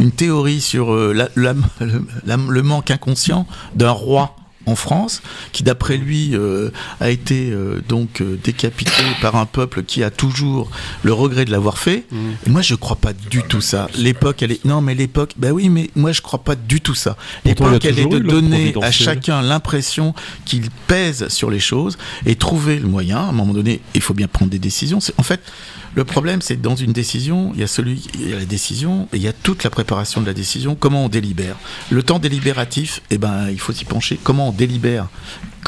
une 0.00 0.12
théorie 0.12 0.60
sur 0.60 0.92
euh, 0.92 1.12
la- 1.12 1.28
la- 1.36 1.54
le, 1.80 2.04
la- 2.26 2.36
le 2.36 2.62
manque 2.62 2.90
inconscient 2.90 3.46
d'un 3.74 3.90
roi 3.90 4.36
en 4.66 4.76
France, 4.76 5.22
qui 5.52 5.62
d'après 5.62 5.96
lui 5.96 6.30
euh, 6.34 6.70
a 7.00 7.10
été 7.10 7.50
euh, 7.50 7.80
donc 7.88 8.20
euh, 8.20 8.38
décapité 8.44 8.92
par 9.22 9.36
un 9.36 9.46
peuple 9.46 9.82
qui 9.82 10.04
a 10.04 10.10
toujours 10.10 10.70
le 11.02 11.12
regret 11.12 11.44
de 11.44 11.50
l'avoir 11.50 11.78
fait. 11.78 12.04
Et 12.46 12.50
moi, 12.50 12.60
je 12.62 12.74
crois 12.74 12.96
pas 12.96 13.12
du 13.12 13.42
tout 13.42 13.60
ça. 13.62 13.88
L'époque, 13.96 14.42
elle 14.42 14.52
est 14.52 14.64
non, 14.64 14.80
mais 14.82 14.94
l'époque, 14.94 15.32
bah 15.36 15.50
oui, 15.52 15.68
mais 15.68 15.90
moi, 15.96 16.12
je 16.12 16.20
crois 16.20 16.44
pas 16.44 16.54
du 16.56 16.80
tout 16.80 16.94
ça. 16.94 17.16
L'époque, 17.44 17.84
elle 17.84 17.98
est 17.98 18.06
de 18.06 18.18
donner 18.18 18.74
à 18.82 18.90
chacun 18.90 19.42
l'impression 19.42 20.14
qu'il 20.44 20.70
pèse 20.86 21.28
sur 21.28 21.50
les 21.50 21.60
choses 21.60 21.96
et 22.26 22.34
trouver 22.36 22.78
le 22.78 22.86
moyen. 22.86 23.18
À 23.18 23.28
un 23.28 23.32
moment 23.32 23.52
donné, 23.54 23.80
il 23.94 24.02
faut 24.02 24.14
bien 24.14 24.28
prendre 24.28 24.50
des 24.50 24.58
décisions. 24.58 25.00
C'est- 25.00 25.14
En 25.18 25.22
fait, 25.22 25.40
le 25.94 26.04
problème, 26.04 26.40
c'est 26.40 26.56
que 26.56 26.62
dans 26.62 26.76
une 26.76 26.92
décision, 26.92 27.52
il 27.54 27.60
y 27.60 27.62
a 27.64 27.66
celui, 27.66 28.08
il 28.14 28.30
y 28.30 28.32
a 28.32 28.38
la 28.38 28.44
décision 28.44 29.08
et 29.12 29.16
il 29.16 29.22
y 29.22 29.28
a 29.28 29.32
toute 29.32 29.64
la 29.64 29.70
préparation 29.70 30.20
de 30.20 30.26
la 30.26 30.32
décision. 30.32 30.76
Comment 30.76 31.06
on 31.06 31.08
délibère 31.08 31.56
Le 31.90 32.02
temps 32.02 32.18
délibératif, 32.18 33.02
eh 33.10 33.18
ben, 33.18 33.48
il 33.50 33.58
faut 33.58 33.72
s'y 33.72 33.84
pencher. 33.84 34.18
Comment 34.22 34.48
on 34.48 34.52
délibère 34.52 35.08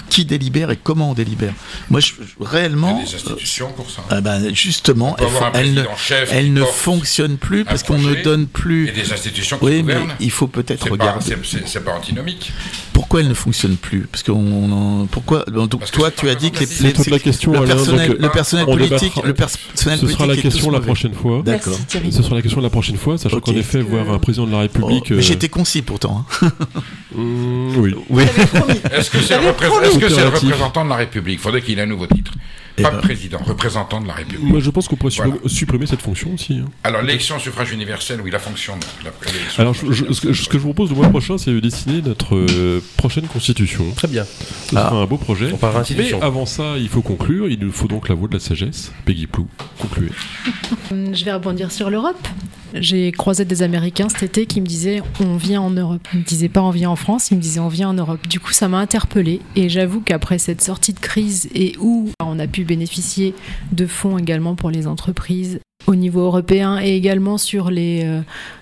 Qui 0.09 0.25
délibère 0.25 0.71
et 0.71 0.77
comment 0.83 1.11
on 1.11 1.15
délibère 1.15 1.53
Moi, 1.91 2.01
je, 2.01 2.09
je- 2.09 2.13
Il 2.39 2.43
y 2.43 2.47
a 2.47 2.49
réellement, 2.51 2.99
des 3.03 3.15
institutions 3.15 3.73
pour 3.73 3.91
ça. 3.91 4.03
euh, 4.13 4.21
ben, 4.21 4.55
justement, 4.55 5.13
On 5.13 5.15
peut 5.15 5.25
elle, 5.29 5.29
avoir 5.37 5.55
un 5.55 5.59
elle 5.59 5.75
ne, 5.75 5.85
elle 6.31 6.53
ne 6.53 6.61
porte 6.61 6.75
fonctionne 6.75 7.37
plus 7.37 7.65
parce 7.65 7.83
qu'on 7.83 7.99
ne 7.99 8.15
donne 8.23 8.47
plus. 8.47 8.89
Et 8.89 8.93
des 8.93 9.13
institutions 9.13 9.59
qui 9.59 9.65
Oui, 9.65 9.83
mais 9.83 9.97
il 10.21 10.31
faut 10.31 10.47
peut-être 10.49 10.91
regarder. 10.91 11.25
c'est- 11.45 11.81
pas 11.81 11.93
antinomique. 11.95 12.53
Pourquoi 12.93 13.21
elle 13.21 13.29
ne 13.29 13.35
fonctionne 13.35 13.77
plus? 13.77 14.07
Parce 14.11 14.23
qu'on 14.23 15.09
pourquoi 15.11 15.45
donc, 15.47 15.79
Parce 15.79 15.91
toi 15.91 16.11
tu 16.11 16.29
as 16.29 16.35
dit 16.35 16.51
que 16.51 16.61
les, 16.61 16.67
les- 16.67 16.73
C'est 16.73 16.93
toute 16.93 17.07
la 17.11 17.19
question, 17.19 17.53
le 17.53 17.67
personnel, 17.67 18.09
donc, 18.11 18.19
le 18.21 18.29
personnel 18.29 18.65
on 18.69 18.73
politique, 18.73 19.01
débattra. 19.01 19.27
le 19.27 19.35
personnel 19.35 19.99
Ce 19.99 20.07
sera 20.09 20.27
la 20.27 20.37
question 20.37 20.71
la 20.71 20.81
prochaine 20.81 21.15
fois. 21.15 21.43
D'accord. 21.45 21.79
Ce 21.89 22.23
sera 22.23 22.35
la 22.37 22.43
question 22.43 22.61
la 22.61 22.71
prochaine 22.71 22.97
fois, 22.97 23.19
sachant 23.19 23.41
qu'en 23.41 23.53
effet, 23.53 23.81
voir 23.81 24.11
un 24.11 24.19
président 24.19 24.47
de 24.47 24.53
la 24.53 24.59
Oh, 24.59 24.61
République. 24.61 25.11
mais 25.11 25.17
euh, 25.17 25.21
j'étais 25.21 25.49
concis 25.49 25.83
pourtant. 25.83 26.25
Mmh, 27.15 27.77
oui. 27.79 27.95
Oui. 28.11 28.25
Est-ce 28.93 29.11
que 29.11 29.21
c'est 29.21 29.39
le, 29.41 29.49
repré- 29.49 29.69
que 29.69 30.25
représentant 30.35 30.85
de 30.85 30.91
la 30.91 30.97
République? 30.97 31.41
Faudrait 31.41 31.63
qu'il 31.63 31.79
ait 31.79 31.83
un 31.83 31.87
nouveau 31.87 32.07
titre. 32.07 32.33
Eh 32.79 32.83
Pas 32.83 32.91
ben. 32.91 33.01
président, 33.03 33.37
représentant 33.45 34.01
de 34.01 34.09
la 34.09 34.15
République. 34.15 34.43
Moi, 34.49 34.61
je 34.61 34.71
pense 34.71 34.89
qu'on 34.89 34.97
pourrait 34.97 35.11
supprimer, 35.11 35.37
Voilà. 35.43 35.55
supprimer 35.55 35.87
cette 35.87 36.01
fonction 36.01 36.33
aussi. 36.33 36.55
hein. 36.55 36.71
Alors, 36.85 37.03
l'élection 37.03 37.37
au 37.37 37.39
suffrage 37.39 37.71
universel, 37.71 38.21
oui, 38.25 38.31
la 38.31 38.39
fonction 38.39 38.77
de 38.79 38.85
la 39.05 39.11
Alors, 39.59 39.75
je- 39.75 40.11
ce, 40.11 40.21
que, 40.23 40.33
ce 40.33 40.49
que 40.49 40.57
je 40.57 40.63
vous 40.63 40.73
propose 40.73 40.89
le 40.89 40.97
mois 40.97 41.11
prochain, 41.11 41.37
c'est 41.37 41.51
de 41.51 41.61
dessiner 41.61 42.01
notre 42.01 42.35
euh, 42.35 42.83
prochaine 42.97 43.27
constitution. 43.27 43.85
Très 43.95 44.09
bien. 44.09 44.25
Ce 44.25 44.71
sera 44.71 44.91
un 45.03 45.05
beau 45.05 45.19
projet. 45.19 45.53
On 45.53 45.59
Mais 45.99 46.15
avant 46.23 46.47
ça, 46.47 46.79
il 46.79 46.89
faut 46.89 47.03
conclure. 47.03 47.47
Il 47.51 47.59
nous 47.59 47.73
faut 47.73 47.89
donc 47.89 48.09
la 48.09 48.15
voix 48.15 48.29
de 48.29 48.35
la 48.35 48.41
sagesse. 48.41 48.91
Peggy 49.05 49.27
Plou, 49.27 49.47
concluez. 49.79 50.09
Je 50.91 51.25
vais 51.27 51.33
rebondir 51.35 51.71
sur 51.71 51.91
l'Europe. 51.91 52.27
J'ai 52.75 53.13
croisé 53.13 53.45
des 53.45 53.63
Américains 53.63 54.09
cet 54.09 54.23
été 54.23 54.47
qui 54.47 54.61
me 54.61 54.67
disaient 54.67 55.03
on 55.21 55.37
vient 55.37 55.61
en 55.61 55.71
Europe. 55.71 56.07
Ils 56.13 56.21
me 56.21 56.25
disaient 56.25 56.49
pas 56.49 56.63
on 56.63 56.71
vient 56.71 56.91
en 56.91 56.97
France, 56.97 57.31
ils 57.31 57.37
me 57.37 57.43
disaient 57.43 57.61
on 57.61 57.69
vient 57.69 57.91
en 57.91 57.95
Europe. 57.95 58.27
Du 58.29 58.41
coup, 58.41 58.53
ça 58.53 58.69
m'a 58.69 58.79
interpellée 58.79 59.41
et 59.57 59.69
j'avoue 59.69 60.01
qu'après 60.01 60.39
cette 60.39 60.63
sortie 60.63 60.93
de 60.93 61.01
crise 61.01 61.49
et 61.55 61.75
où 61.79 62.11
on 62.21 62.39
a 62.39 62.47
pu 62.47 62.65
bénéficier 62.65 63.35
de 63.73 63.87
fonds 63.87 64.19
également 64.19 64.55
pour 64.55 64.71
les 64.71 64.87
entreprises 64.87 65.61
au 65.87 65.95
niveau 65.95 66.21
européen 66.21 66.81
et 66.81 66.95
également 66.97 67.39
sur 67.39 67.71
les, 67.71 68.03
euh, 68.05 68.21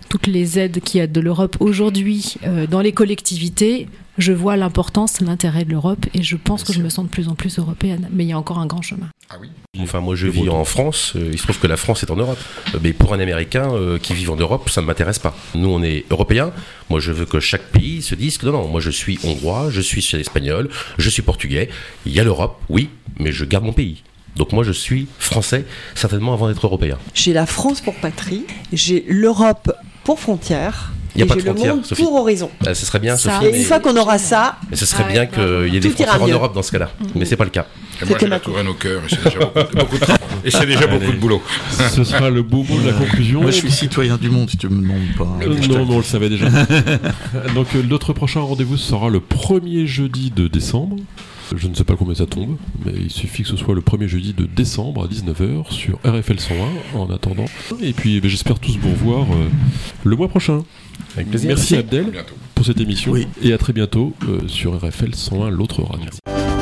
toutes 0.09 0.27
les 0.27 0.59
aides 0.59 0.81
qu'il 0.81 0.99
y 0.99 1.03
a 1.03 1.07
de 1.07 1.21
l'Europe 1.21 1.57
aujourd'hui 1.61 2.35
euh, 2.45 2.67
dans 2.67 2.81
les 2.81 2.93
collectivités, 2.93 3.87
je 4.19 4.33
vois 4.33 4.57
l'importance, 4.57 5.21
l'intérêt 5.21 5.65
de 5.65 5.71
l'Europe 5.71 6.05
et 6.15 6.23
je 6.23 6.37
pense 6.37 6.65
Bien 6.65 6.67
que 6.67 6.79
je 6.79 6.83
me 6.85 6.89
sens 6.91 7.07
de 7.07 7.11
plus 7.11 7.29
en 7.29 7.35
plus 7.35 7.59
européenne. 7.59 8.09
Mais 8.13 8.25
il 8.25 8.29
y 8.29 8.33
a 8.33 8.39
encore 8.39 8.59
un 8.59 8.67
grand 8.67 8.83
chemin. 8.83 9.09
Ah 9.31 9.37
oui 9.41 9.49
Enfin, 9.79 10.01
moi, 10.01 10.17
je 10.17 10.27
vis 10.27 10.49
en 10.49 10.65
France. 10.65 11.13
euh, 11.17 11.31
il 11.33 11.39
se 11.39 11.45
trouve 11.45 11.59
que 11.59 11.69
la 11.69 11.77
France 11.77 12.03
est 12.03 12.11
en 12.11 12.17
Europe. 12.17 12.39
Mais 12.83 12.93
pour 12.93 13.15
un 13.15 13.21
Américain 13.21 13.73
euh, 13.73 13.99
qui 13.99 14.13
vit 14.13 14.29
en 14.29 14.37
Europe, 14.37 14.69
ça 14.69 14.83
ne 14.83 14.87
m'intéresse 14.87 15.21
pas. 15.21 15.35
Nous, 15.55 15.69
on 15.69 15.83
est 15.83 16.05
Européens. 16.11 16.53
Moi, 16.91 17.01
je 17.01 17.13
veux 17.13 17.25
que 17.25 17.41
chaque 17.41 17.71
pays 17.71 18.03
se 18.03 18.15
dise 18.15 18.37
que 18.37 18.47
non, 18.47 18.53
non, 18.53 18.69
moi, 18.69 18.81
je 18.81 18.91
suis 18.91 19.19
hongrois, 19.25 19.69
je 19.71 19.81
suis 19.81 20.05
espagnol, 20.17 20.69
je 20.99 21.09
suis 21.09 21.23
portugais. 21.23 21.71
Il 22.05 22.13
y 22.13 22.21
a 22.21 22.25
l'Europe, 22.25 22.61
oui, 22.69 22.91
mais 23.19 23.33
je 23.33 23.45
garde 23.45 23.65
mon 23.65 23.73
pays. 23.73 24.03
Donc 24.37 24.53
moi, 24.53 24.65
je 24.65 24.73
suis 24.73 25.07
français, 25.19 25.65
certainement 25.95 26.33
avant 26.33 26.49
d'être 26.49 26.65
européen. 26.67 26.97
J'ai 27.15 27.33
la 27.33 27.47
France 27.47 27.81
pour 27.81 27.95
patrie, 27.95 28.45
j'ai 28.73 29.05
l'Europe 29.09 29.73
pour 30.05 30.19
frontière, 30.19 30.93
Il 31.15 31.19
y 31.19 31.23
a 31.23 31.25
et 31.25 31.29
pas 31.29 31.35
j'ai 31.35 31.41
de 31.43 31.47
le 31.47 31.53
frontière, 31.55 31.77
Sophie. 31.85 32.03
pour 32.03 32.15
horizon. 32.15 32.51
Ah, 32.67 32.75
ce 32.75 32.87
serait 32.87 33.01
bien, 33.01 33.17
Ça, 33.17 33.35
Sophie. 33.35 33.47
Et 33.47 33.53
mais- 33.53 33.59
une 33.59 33.65
fois 33.65 33.81
qu'on 33.81 33.97
aura 33.97 34.19
ça, 34.19 34.57
mais 34.71 34.77
ce 34.77 34.87
serait 34.87 35.13
bien 35.13 35.27
qu'il 35.27 35.69
y 35.75 35.77
ait 35.77 35.81
des 35.81 35.91
frontières 35.91 36.23
en. 36.23 36.27
Europe 36.29 36.55
dans 36.55 36.63
ce 36.63 36.73
cas-là. 36.73 36.91
Mais 37.15 37.25
c'est 37.27 37.37
pas 37.37 37.45
le 37.45 37.51
cas. 37.51 37.67
Et 38.03 38.07
moi, 38.07 38.17
j'ai 38.19 38.29
la 38.29 38.41
tour 38.41 38.57
à 38.57 38.63
nos 38.63 38.73
cœurs, 38.73 39.03
et 39.05 39.09
c'est 39.11 39.23
déjà 39.25 39.41
beaucoup, 39.41 39.77
beaucoup 39.77 39.99
de, 39.99 40.05
et 40.47 40.51
c'est 40.51 40.65
déjà 40.65 40.87
beaucoup 40.87 41.13
de 41.13 41.17
boulot. 41.21 41.43
Ce 41.93 42.03
sera 42.03 42.31
le 42.31 42.43
beau 42.43 42.63
mot 42.63 42.81
de 42.81 42.87
la 42.87 42.93
conclusion. 42.95 43.43
Moi, 43.43 43.51
je 43.51 43.57
suis 43.57 43.71
citoyen 43.71 44.17
du 44.17 44.31
monde, 44.31 44.49
si 44.49 44.57
tu 44.57 44.69
me 44.71 44.81
demandes 44.81 45.01
pas. 45.19 45.29
Euh, 45.45 45.55
non, 45.69 45.85
non, 45.85 45.95
on 45.97 45.99
le 45.99 46.03
savait 46.05 46.31
déjà. 46.31 46.47
Donc 47.55 47.67
euh, 47.75 47.83
notre 47.87 48.15
prochain 48.15 48.41
rendez-vous 48.41 48.79
sera 48.79 49.11
le 49.11 49.21
premier 49.21 49.87
jeudi 49.87 50.31
de 50.31 50.49
décembre. 50.49 50.97
Je 51.57 51.69
ne 51.69 51.75
sais 51.75 51.85
pas 51.85 51.97
combien 51.97 52.15
ça 52.15 52.27
tombe, 52.27 52.57
mais 52.85 52.93
il 52.97 53.11
suffit 53.11 53.43
que 53.43 53.49
ce 53.49 53.57
soit 53.57 53.75
le 53.75 53.81
premier 53.81 54.09
jeudi 54.09 54.33
de 54.33 54.47
décembre 54.47 55.05
à 55.05 55.09
19h 55.09 55.71
sur 55.73 55.99
RFL 56.05 56.39
101 56.39 56.99
en 56.99 57.11
attendant. 57.11 57.47
Et 57.81 57.93
puis 57.93 58.17
eh 58.17 58.21
ben, 58.21 58.29
j'espère 58.29 58.59
tous 58.59 58.77
vous 58.79 58.91
revoir 58.91 59.23
euh, 59.33 59.49
le 60.05 60.17
mois 60.17 60.29
prochain. 60.29 60.63
Avec 61.17 61.29
plaisir. 61.31 61.49
Merci 61.49 61.77
Abdel 61.77 62.13
pour 62.55 62.65
cette 62.67 62.81
émission 62.81 63.13
Oui. 63.13 63.27
et 63.43 63.53
à 63.53 63.59
très 63.59 63.73
bientôt 63.73 64.15
euh, 64.29 64.47
sur 64.47 64.79
RFL 64.81 65.15
101 65.15 65.51
l'autre 65.51 65.83
radio. 65.83 66.60